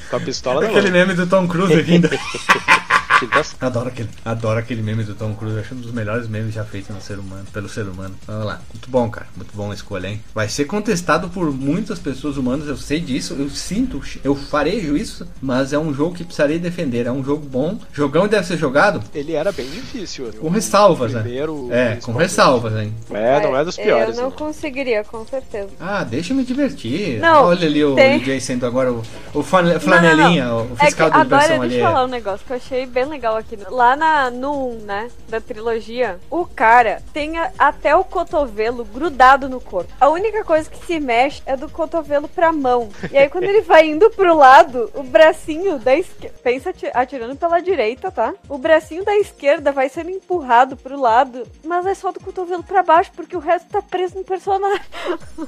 Com 0.09 0.17
a 0.17 0.19
pistola 0.19 0.59
na 0.59 0.67
Aquele 0.67 0.89
mão. 0.91 0.99
meme 0.99 1.13
do 1.13 1.25
Tom 1.25 1.47
Cruise 1.47 1.73
rindo. 3.26 3.32
Quinta- 3.43 3.65
Adoro 3.65 3.88
aquele, 3.89 4.09
adoro 4.26 4.59
aquele 4.59 4.82
meme 4.82 5.03
do 5.03 5.15
Tom 5.15 5.34
Cruise. 5.34 5.59
Acho 5.59 5.74
um 5.76 5.80
dos 5.80 5.91
melhores 5.91 6.28
memes 6.28 6.53
já 6.53 6.63
feitos 6.63 6.93
no 6.95 7.01
ser 7.01 7.19
humano, 7.19 7.45
pelo 7.53 7.69
ser 7.69 7.88
humano. 7.88 8.15
Vamos 8.28 8.45
lá. 8.45 8.59
Muito 8.74 8.89
bom, 8.89 9.09
cara. 9.09 9.28
Muito 9.36 9.51
bom 9.55 9.72
a 9.72 9.74
escolha, 9.74 10.07
hein? 10.07 10.22
Vai 10.34 10.49
ser 10.49 10.65
contestado 10.65 11.30
por 11.30 11.51
muitas 11.51 11.99
pessoas 11.99 12.38
humanas. 12.38 12.67
Eu 12.67 12.78
sei 12.78 12.99
disso. 12.99 13.36
Eu 13.38 13.49
sinto, 13.49 14.01
eu 14.24 14.36
farejo 14.36 14.95
isso. 14.97 15.28
Mas 15.41 15.74
é 15.74 15.80
um 15.80 15.93
jogo 15.93 16.15
que 16.15 16.24
precisaria 16.24 16.59
defender. 16.59 17.05
É 17.05 17.11
um 17.11 17.24
jogo 17.24 17.45
bom. 17.47 17.78
Jogão 17.93 18.28
deve 18.28 18.45
ser 18.47 18.57
jogado 18.57 19.01
Ele 19.13 19.34
era 19.34 19.51
bem 19.51 19.69
difícil. 19.69 20.32
com 20.39 20.49
ressalvas, 20.49 21.13
né? 21.13 21.24
É, 21.72 21.95
com 22.01 22.13
ressalvas, 22.13 22.74
hein? 22.76 22.93
É, 23.11 23.39
não 23.41 23.55
é 23.55 23.63
dos 23.63 23.76
piores. 23.76 24.17
Eu 24.17 24.24
não 24.24 24.30
né? 24.30 24.36
conseguiria, 24.38 25.03
com 25.03 25.26
certeza. 25.26 25.69
Ah, 25.80 26.03
deixa 26.03 26.34
eu 26.34 26.38
me 26.38 26.43
divertir. 26.43 27.19
Não, 27.19 27.45
Olha 27.45 27.67
ali 27.67 27.84
o 27.84 27.95
tem- 27.95 28.19
DJ 28.19 28.39
sendo 28.39 28.65
agora 28.65 28.91
o, 28.91 29.03
o 29.34 29.43
flan- 29.43 29.80
flanelinha, 29.80 30.45
Não, 30.45 30.57
não, 30.59 30.65
não. 30.65 30.74
o 30.74 30.76
fiscal 30.78 31.07
é 31.07 31.11
que 31.11 31.17
de 31.17 31.22
agora, 31.22 31.41
diversão 31.43 31.59
deixa 31.59 31.76
eu 31.76 31.86
ali. 31.86 31.93
falar 31.93 32.05
um 32.05 32.09
negócio 32.09 32.45
que 32.45 32.53
eu 32.53 32.57
achei 32.57 32.86
bem 32.86 33.05
legal 33.12 33.36
aqui. 33.38 33.57
Lá 33.70 33.95
na, 33.95 34.30
no 34.32 34.70
1, 34.70 34.78
né, 34.80 35.12
da 35.30 35.39
trilogia, 35.41 36.20
o 36.30 36.45
cara 36.45 37.01
tem 37.14 37.38
a- 37.38 37.51
até 37.59 37.95
o 37.95 38.03
cotovelo 38.03 38.84
grudado 38.86 39.47
no 39.49 39.59
corpo. 39.62 39.91
A 39.99 40.09
única 40.09 40.43
coisa 40.43 40.70
que 40.70 40.86
se 40.86 40.99
mexe 40.99 41.41
é 41.45 41.55
do 41.55 41.70
cotovelo 41.70 42.28
pra 42.28 42.51
mão. 42.51 42.89
E 43.12 43.18
aí 43.18 43.30
quando 43.30 43.43
ele 43.43 43.62
vai 43.62 43.88
indo 43.89 44.09
pro 44.12 44.36
lado, 44.36 44.89
o 44.95 45.03
bracinho 45.03 45.78
da 45.78 45.95
esquerda... 45.95 46.38
Pensa 46.41 46.70
ati- 46.72 46.91
atirando 46.93 47.36
pela 47.36 47.59
direita, 47.62 48.09
tá? 48.12 48.34
O 48.49 48.57
bracinho 48.57 49.03
da 49.05 49.16
esquerda 49.18 49.72
vai 49.72 49.89
sendo 49.89 50.09
empurrado 50.09 50.76
pro 50.78 50.99
lado, 50.99 51.43
mas 51.64 51.86
é 51.86 51.93
só 51.93 52.12
do 52.12 52.20
cotovelo 52.20 52.64
pra 52.64 52.82
baixo, 52.84 53.12
porque 53.16 53.36
o 53.36 53.39
resto 53.39 53.68
tá 53.70 53.82
preso 53.82 54.18
no 54.18 54.24
personagem. 54.24 54.82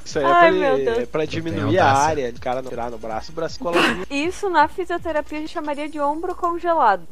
Isso 0.04 0.20
aí 0.20 0.26
é, 0.26 0.28
Ai, 0.28 0.50
pra, 0.50 0.52
meu 0.52 0.74
ele- 0.76 0.86
Deus. 0.86 0.98
é 1.00 1.06
pra 1.06 1.26
diminuir 1.26 1.80
a 1.80 1.92
área, 1.94 2.32
de 2.32 2.40
cara 2.40 2.62
não 2.62 2.70
tirar 2.70 2.92
no 2.92 2.98
braço, 2.98 3.32
o 3.32 3.36
braço 3.36 3.60
cola 3.60 3.78
Isso 4.10 4.50
na 4.50 4.68
fisioterapia 4.68 5.38
a 5.38 5.42
gente 5.42 5.52
chamaria 5.54 5.88
de 5.90 6.00
ombro 6.00 6.36
congelado. 6.36 7.08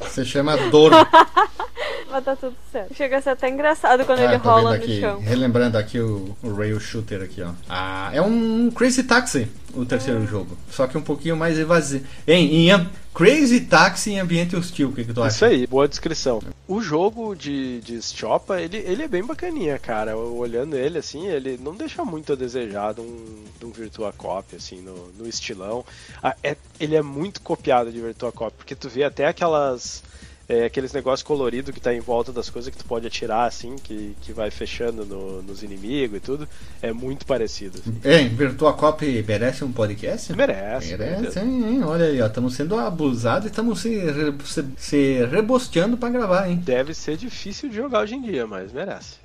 Você 0.00 0.24
chama 0.24 0.56
dor. 0.70 0.92
Mas 2.18 2.24
tá 2.24 2.34
tudo 2.36 2.56
certo. 2.72 2.94
Chega 2.94 3.18
a 3.18 3.22
ser 3.22 3.30
até 3.30 3.48
engraçado 3.48 4.04
quando 4.04 4.18
Ah, 4.18 4.24
ele 4.24 4.36
rola 4.36 4.70
no 4.70 4.76
aqui, 4.76 5.00
chão. 5.00 5.20
relembrando 5.20 5.78
aqui 5.78 6.00
o, 6.00 6.36
o 6.42 6.52
Rail 6.52 6.80
Shooter 6.80 7.22
aqui, 7.22 7.42
ó. 7.42 7.52
Ah, 7.68 8.10
é 8.12 8.20
um 8.20 8.70
Crazy 8.70 9.04
Taxi, 9.04 9.48
o 9.72 9.84
terceiro 9.84 10.26
jogo. 10.26 10.56
Só 10.70 10.86
que 10.86 10.98
um 10.98 11.02
pouquinho 11.02 11.36
mais 11.36 11.58
evasivo. 11.58 12.04
Em, 12.26 12.68
Crazy 13.14 13.62
Taxi 13.62 14.12
em 14.12 14.20
ambiente 14.20 14.54
hostil, 14.54 14.88
o 14.88 14.92
que, 14.92 15.04
que 15.04 15.12
tu 15.12 15.22
acha? 15.22 15.34
Isso 15.34 15.44
aí, 15.44 15.66
boa 15.66 15.88
descrição. 15.88 16.40
O 16.66 16.80
jogo 16.80 17.34
de, 17.34 17.80
de 17.80 18.00
Stiopa, 18.00 18.60
ele, 18.60 18.76
ele 18.78 19.02
é 19.04 19.08
bem 19.08 19.24
bacaninha, 19.24 19.78
cara. 19.78 20.16
Olhando 20.16 20.76
ele, 20.76 20.98
assim, 20.98 21.26
ele 21.26 21.58
não 21.62 21.74
deixa 21.74 22.04
muito 22.04 22.32
a 22.32 22.36
desejar 22.36 22.94
de 22.94 23.00
um, 23.00 23.44
de 23.58 23.64
um 23.66 23.70
Virtua 23.70 24.12
Cop, 24.12 24.54
assim, 24.54 24.80
no, 24.80 25.08
no 25.18 25.28
estilão. 25.28 25.84
Ah, 26.22 26.36
é, 26.44 26.56
ele 26.78 26.94
é 26.94 27.02
muito 27.02 27.40
copiado 27.40 27.90
de 27.92 28.00
Virtua 28.00 28.30
Cop, 28.32 28.52
porque 28.56 28.74
tu 28.74 28.88
vê 28.88 29.04
até 29.04 29.26
aquelas... 29.26 30.02
é, 30.48 30.64
aqueles 30.64 30.92
negócios 30.92 31.22
coloridos 31.22 31.74
que 31.74 31.80
tá 31.80 31.92
em 31.92 32.00
volta 32.00 32.32
das 32.32 32.48
coisas 32.48 32.70
que 32.72 32.78
tu 32.78 32.84
pode 32.86 33.06
atirar, 33.06 33.46
assim, 33.46 33.76
que, 33.76 34.16
que 34.22 34.32
vai 34.32 34.50
fechando 34.50 35.04
no- 35.04 35.42
nos 35.42 35.62
inimigos 35.62 36.16
e 36.16 36.20
tudo. 36.20 36.48
É 36.80 36.92
muito 36.92 37.26
parecido. 37.26 37.78
assim. 37.78 38.00
Hein, 38.04 38.28
Virtua 38.30 38.72
Cop 38.72 39.04
merece 39.26 39.62
um 39.64 39.70
podcast? 39.72 40.32
Merece. 40.32 40.96
Merece, 40.96 41.38
hein, 41.40 41.64
hein? 41.68 41.84
Olha 41.84 42.06
aí, 42.06 42.20
ó. 42.22 42.26
Estamos 42.26 42.54
sendo 42.54 42.76
abusados 42.78 43.44
e 43.46 43.50
estamos 43.50 43.80
se, 43.80 44.00
se, 44.44 44.64
se 44.76 45.24
rebosteando 45.26 45.96
pra 45.98 46.08
gravar, 46.08 46.48
hein? 46.48 46.56
Deve 46.64 46.94
ser 46.94 47.16
difícil 47.16 47.68
de 47.68 47.76
jogar 47.76 48.00
hoje 48.02 48.14
em 48.14 48.22
dia, 48.22 48.46
mas 48.46 48.72
merece. 48.72 49.16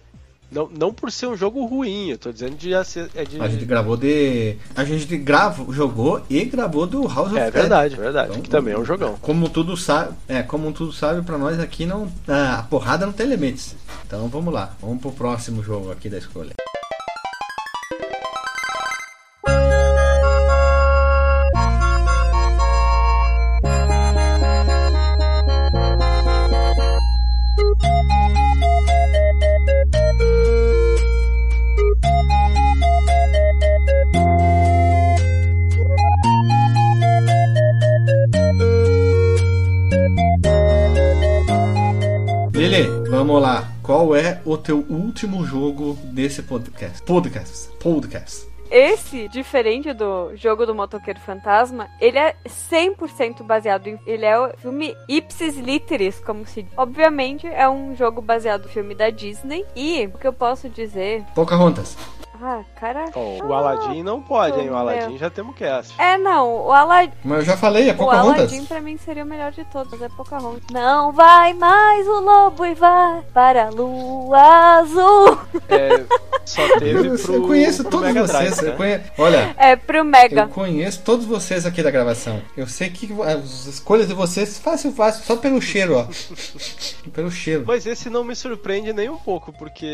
Não, 0.53 0.69
não 0.69 0.93
por 0.93 1.11
ser 1.11 1.27
um 1.27 1.35
jogo 1.35 1.65
ruim, 1.65 2.09
eu 2.09 2.17
tô 2.17 2.31
dizendo 2.31 2.55
de, 2.55 2.73
é 2.73 3.25
de 3.25 3.41
A 3.41 3.47
gente 3.47 3.65
gravou 3.65 3.97
de. 3.97 4.55
A 4.75 4.83
gente 4.83 5.17
gravou, 5.17 5.73
jogou 5.73 6.21
e 6.29 6.45
gravou 6.45 6.85
do 6.85 7.07
House 7.07 7.31
of 7.31 7.37
É 7.37 7.45
Dead. 7.45 7.53
verdade, 7.53 7.95
verdade. 7.95 8.29
Então, 8.29 8.41
que 8.41 8.49
também 8.49 8.73
é 8.73 8.77
um 8.77 8.85
jogão. 8.85 9.15
Como 9.21 9.49
tudo 9.49 9.75
sabe, 9.75 10.13
é, 10.27 10.43
como 10.43 10.71
tudo 10.71 10.93
sabe, 10.93 11.21
pra 11.23 11.37
nós 11.37 11.59
aqui 11.59 11.85
não. 11.85 12.07
A 12.27 12.63
porrada 12.63 13.05
não 13.05 13.13
tem 13.13 13.25
limites. 13.25 13.75
Então 14.05 14.27
vamos 14.27 14.53
lá, 14.53 14.75
vamos 14.79 15.01
pro 15.01 15.11
próximo 15.11 15.63
jogo 15.63 15.91
aqui 15.91 16.07
da 16.07 16.19
escolha. 16.19 16.53
Vamos 43.23 43.41
lá. 43.41 43.71
Qual 43.81 44.13
é 44.13 44.41
o 44.43 44.57
teu 44.57 44.79
último 44.89 45.45
jogo 45.45 45.93
desse 46.03 46.43
podcast? 46.43 47.01
Podcast. 47.03 47.69
Podcast. 47.81 48.49
Esse, 48.69 49.29
diferente 49.29 49.93
do 49.93 50.35
jogo 50.35 50.65
do 50.65 50.75
Motoqueiro 50.75 51.21
Fantasma, 51.21 51.87
ele 52.01 52.19
é 52.19 52.35
100% 52.45 53.43
baseado 53.43 53.87
em. 53.87 53.97
Ele 54.05 54.25
é 54.25 54.37
o 54.37 54.49
filme 54.57 54.93
ipsis 55.07 55.55
literis, 55.55 56.19
como 56.19 56.45
se. 56.45 56.65
Obviamente, 56.75 57.47
é 57.47 57.69
um 57.69 57.95
jogo 57.95 58.21
baseado 58.21 58.63
no 58.63 58.69
filme 58.69 58.93
da 58.93 59.09
Disney. 59.09 59.65
E 59.73 60.05
o 60.07 60.17
que 60.17 60.27
eu 60.27 60.33
posso 60.33 60.67
dizer. 60.67 61.23
Pocahontas. 61.33 61.95
Ah, 62.45 62.61
cara. 62.77 63.05
Ó, 63.15 63.41
o 63.45 63.53
Aladdin 63.53 64.03
não 64.03 64.21
pode, 64.21 64.57
hein? 64.59 64.63
O 64.67 64.71
meu. 64.71 64.77
Aladdin 64.77 65.17
já 65.17 65.29
temos 65.29 65.55
cast. 65.55 65.93
É, 65.97 66.17
não, 66.17 66.65
o 66.65 66.71
Aladdin. 66.73 67.13
Mas 67.23 67.39
eu 67.39 67.45
já 67.45 67.55
falei, 67.57 67.89
é 67.89 67.93
O 67.93 67.97
Pocahontas. 67.97 68.39
Aladdin 68.51 68.65
pra 68.65 68.81
mim 68.81 68.97
seria 68.97 69.23
o 69.23 69.25
melhor 69.27 69.51
de 69.53 69.63
todos, 69.65 70.01
é 70.01 70.09
Pocahontas. 70.09 70.63
Não 70.69 71.13
vai 71.13 71.53
mais 71.53 72.05
o 72.05 72.19
lobo 72.19 72.65
e 72.65 72.73
vai 72.73 73.21
para 73.33 73.67
a 73.67 73.69
lua 73.69 74.79
azul. 74.79 75.37
É, 75.69 76.03
só 76.45 76.61
teve 76.79 77.07
Eu, 77.07 77.17
pro. 77.17 77.33
eu 77.35 77.41
conheço 77.47 77.83
pro 77.83 77.91
todos 77.91 78.07
Mega 78.07 78.27
vocês. 78.27 78.57
Drive, 78.57 78.71
né? 78.71 78.75
conhe- 78.77 79.01
Olha, 79.17 79.55
É 79.57 79.75
pro 79.77 80.03
Mega. 80.03 80.41
eu 80.41 80.47
conheço 80.49 81.01
todos 81.03 81.25
vocês 81.25 81.65
aqui 81.65 81.81
da 81.81 81.89
gravação. 81.91 82.41
Eu 82.57 82.67
sei 82.67 82.89
que 82.89 83.09
as 83.23 83.65
escolhas 83.67 84.07
de 84.09 84.13
vocês, 84.13 84.59
fácil, 84.59 84.91
fácil, 84.91 85.23
só 85.23 85.37
pelo 85.37 85.61
cheiro, 85.61 85.95
ó. 85.97 86.07
pelo 87.13 87.31
cheiro. 87.31 87.63
Mas 87.65 87.85
esse 87.85 88.09
não 88.09 88.23
me 88.25 88.35
surpreende 88.35 88.91
nem 88.91 89.09
um 89.09 89.15
pouco, 89.17 89.53
porque 89.53 89.85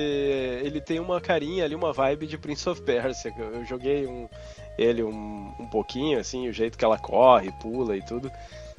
ele 0.64 0.82
tem 0.82 1.00
uma 1.00 1.22
carinha 1.22 1.64
ali, 1.66 1.76
uma 1.76 1.94
vibe 1.94 2.26
de 2.26 2.39
Prince 2.40 2.68
of 2.70 2.82
Persia. 2.82 3.34
Eu 3.38 3.64
joguei 3.66 4.08
um, 4.08 4.28
ele 4.78 5.04
um, 5.04 5.54
um 5.60 5.68
pouquinho, 5.68 6.20
assim, 6.20 6.48
o 6.48 6.54
jeito 6.54 6.78
que 6.78 6.86
ela 6.86 6.98
corre, 6.98 7.52
pula 7.62 7.96
e 7.96 8.02
tudo. 8.02 8.32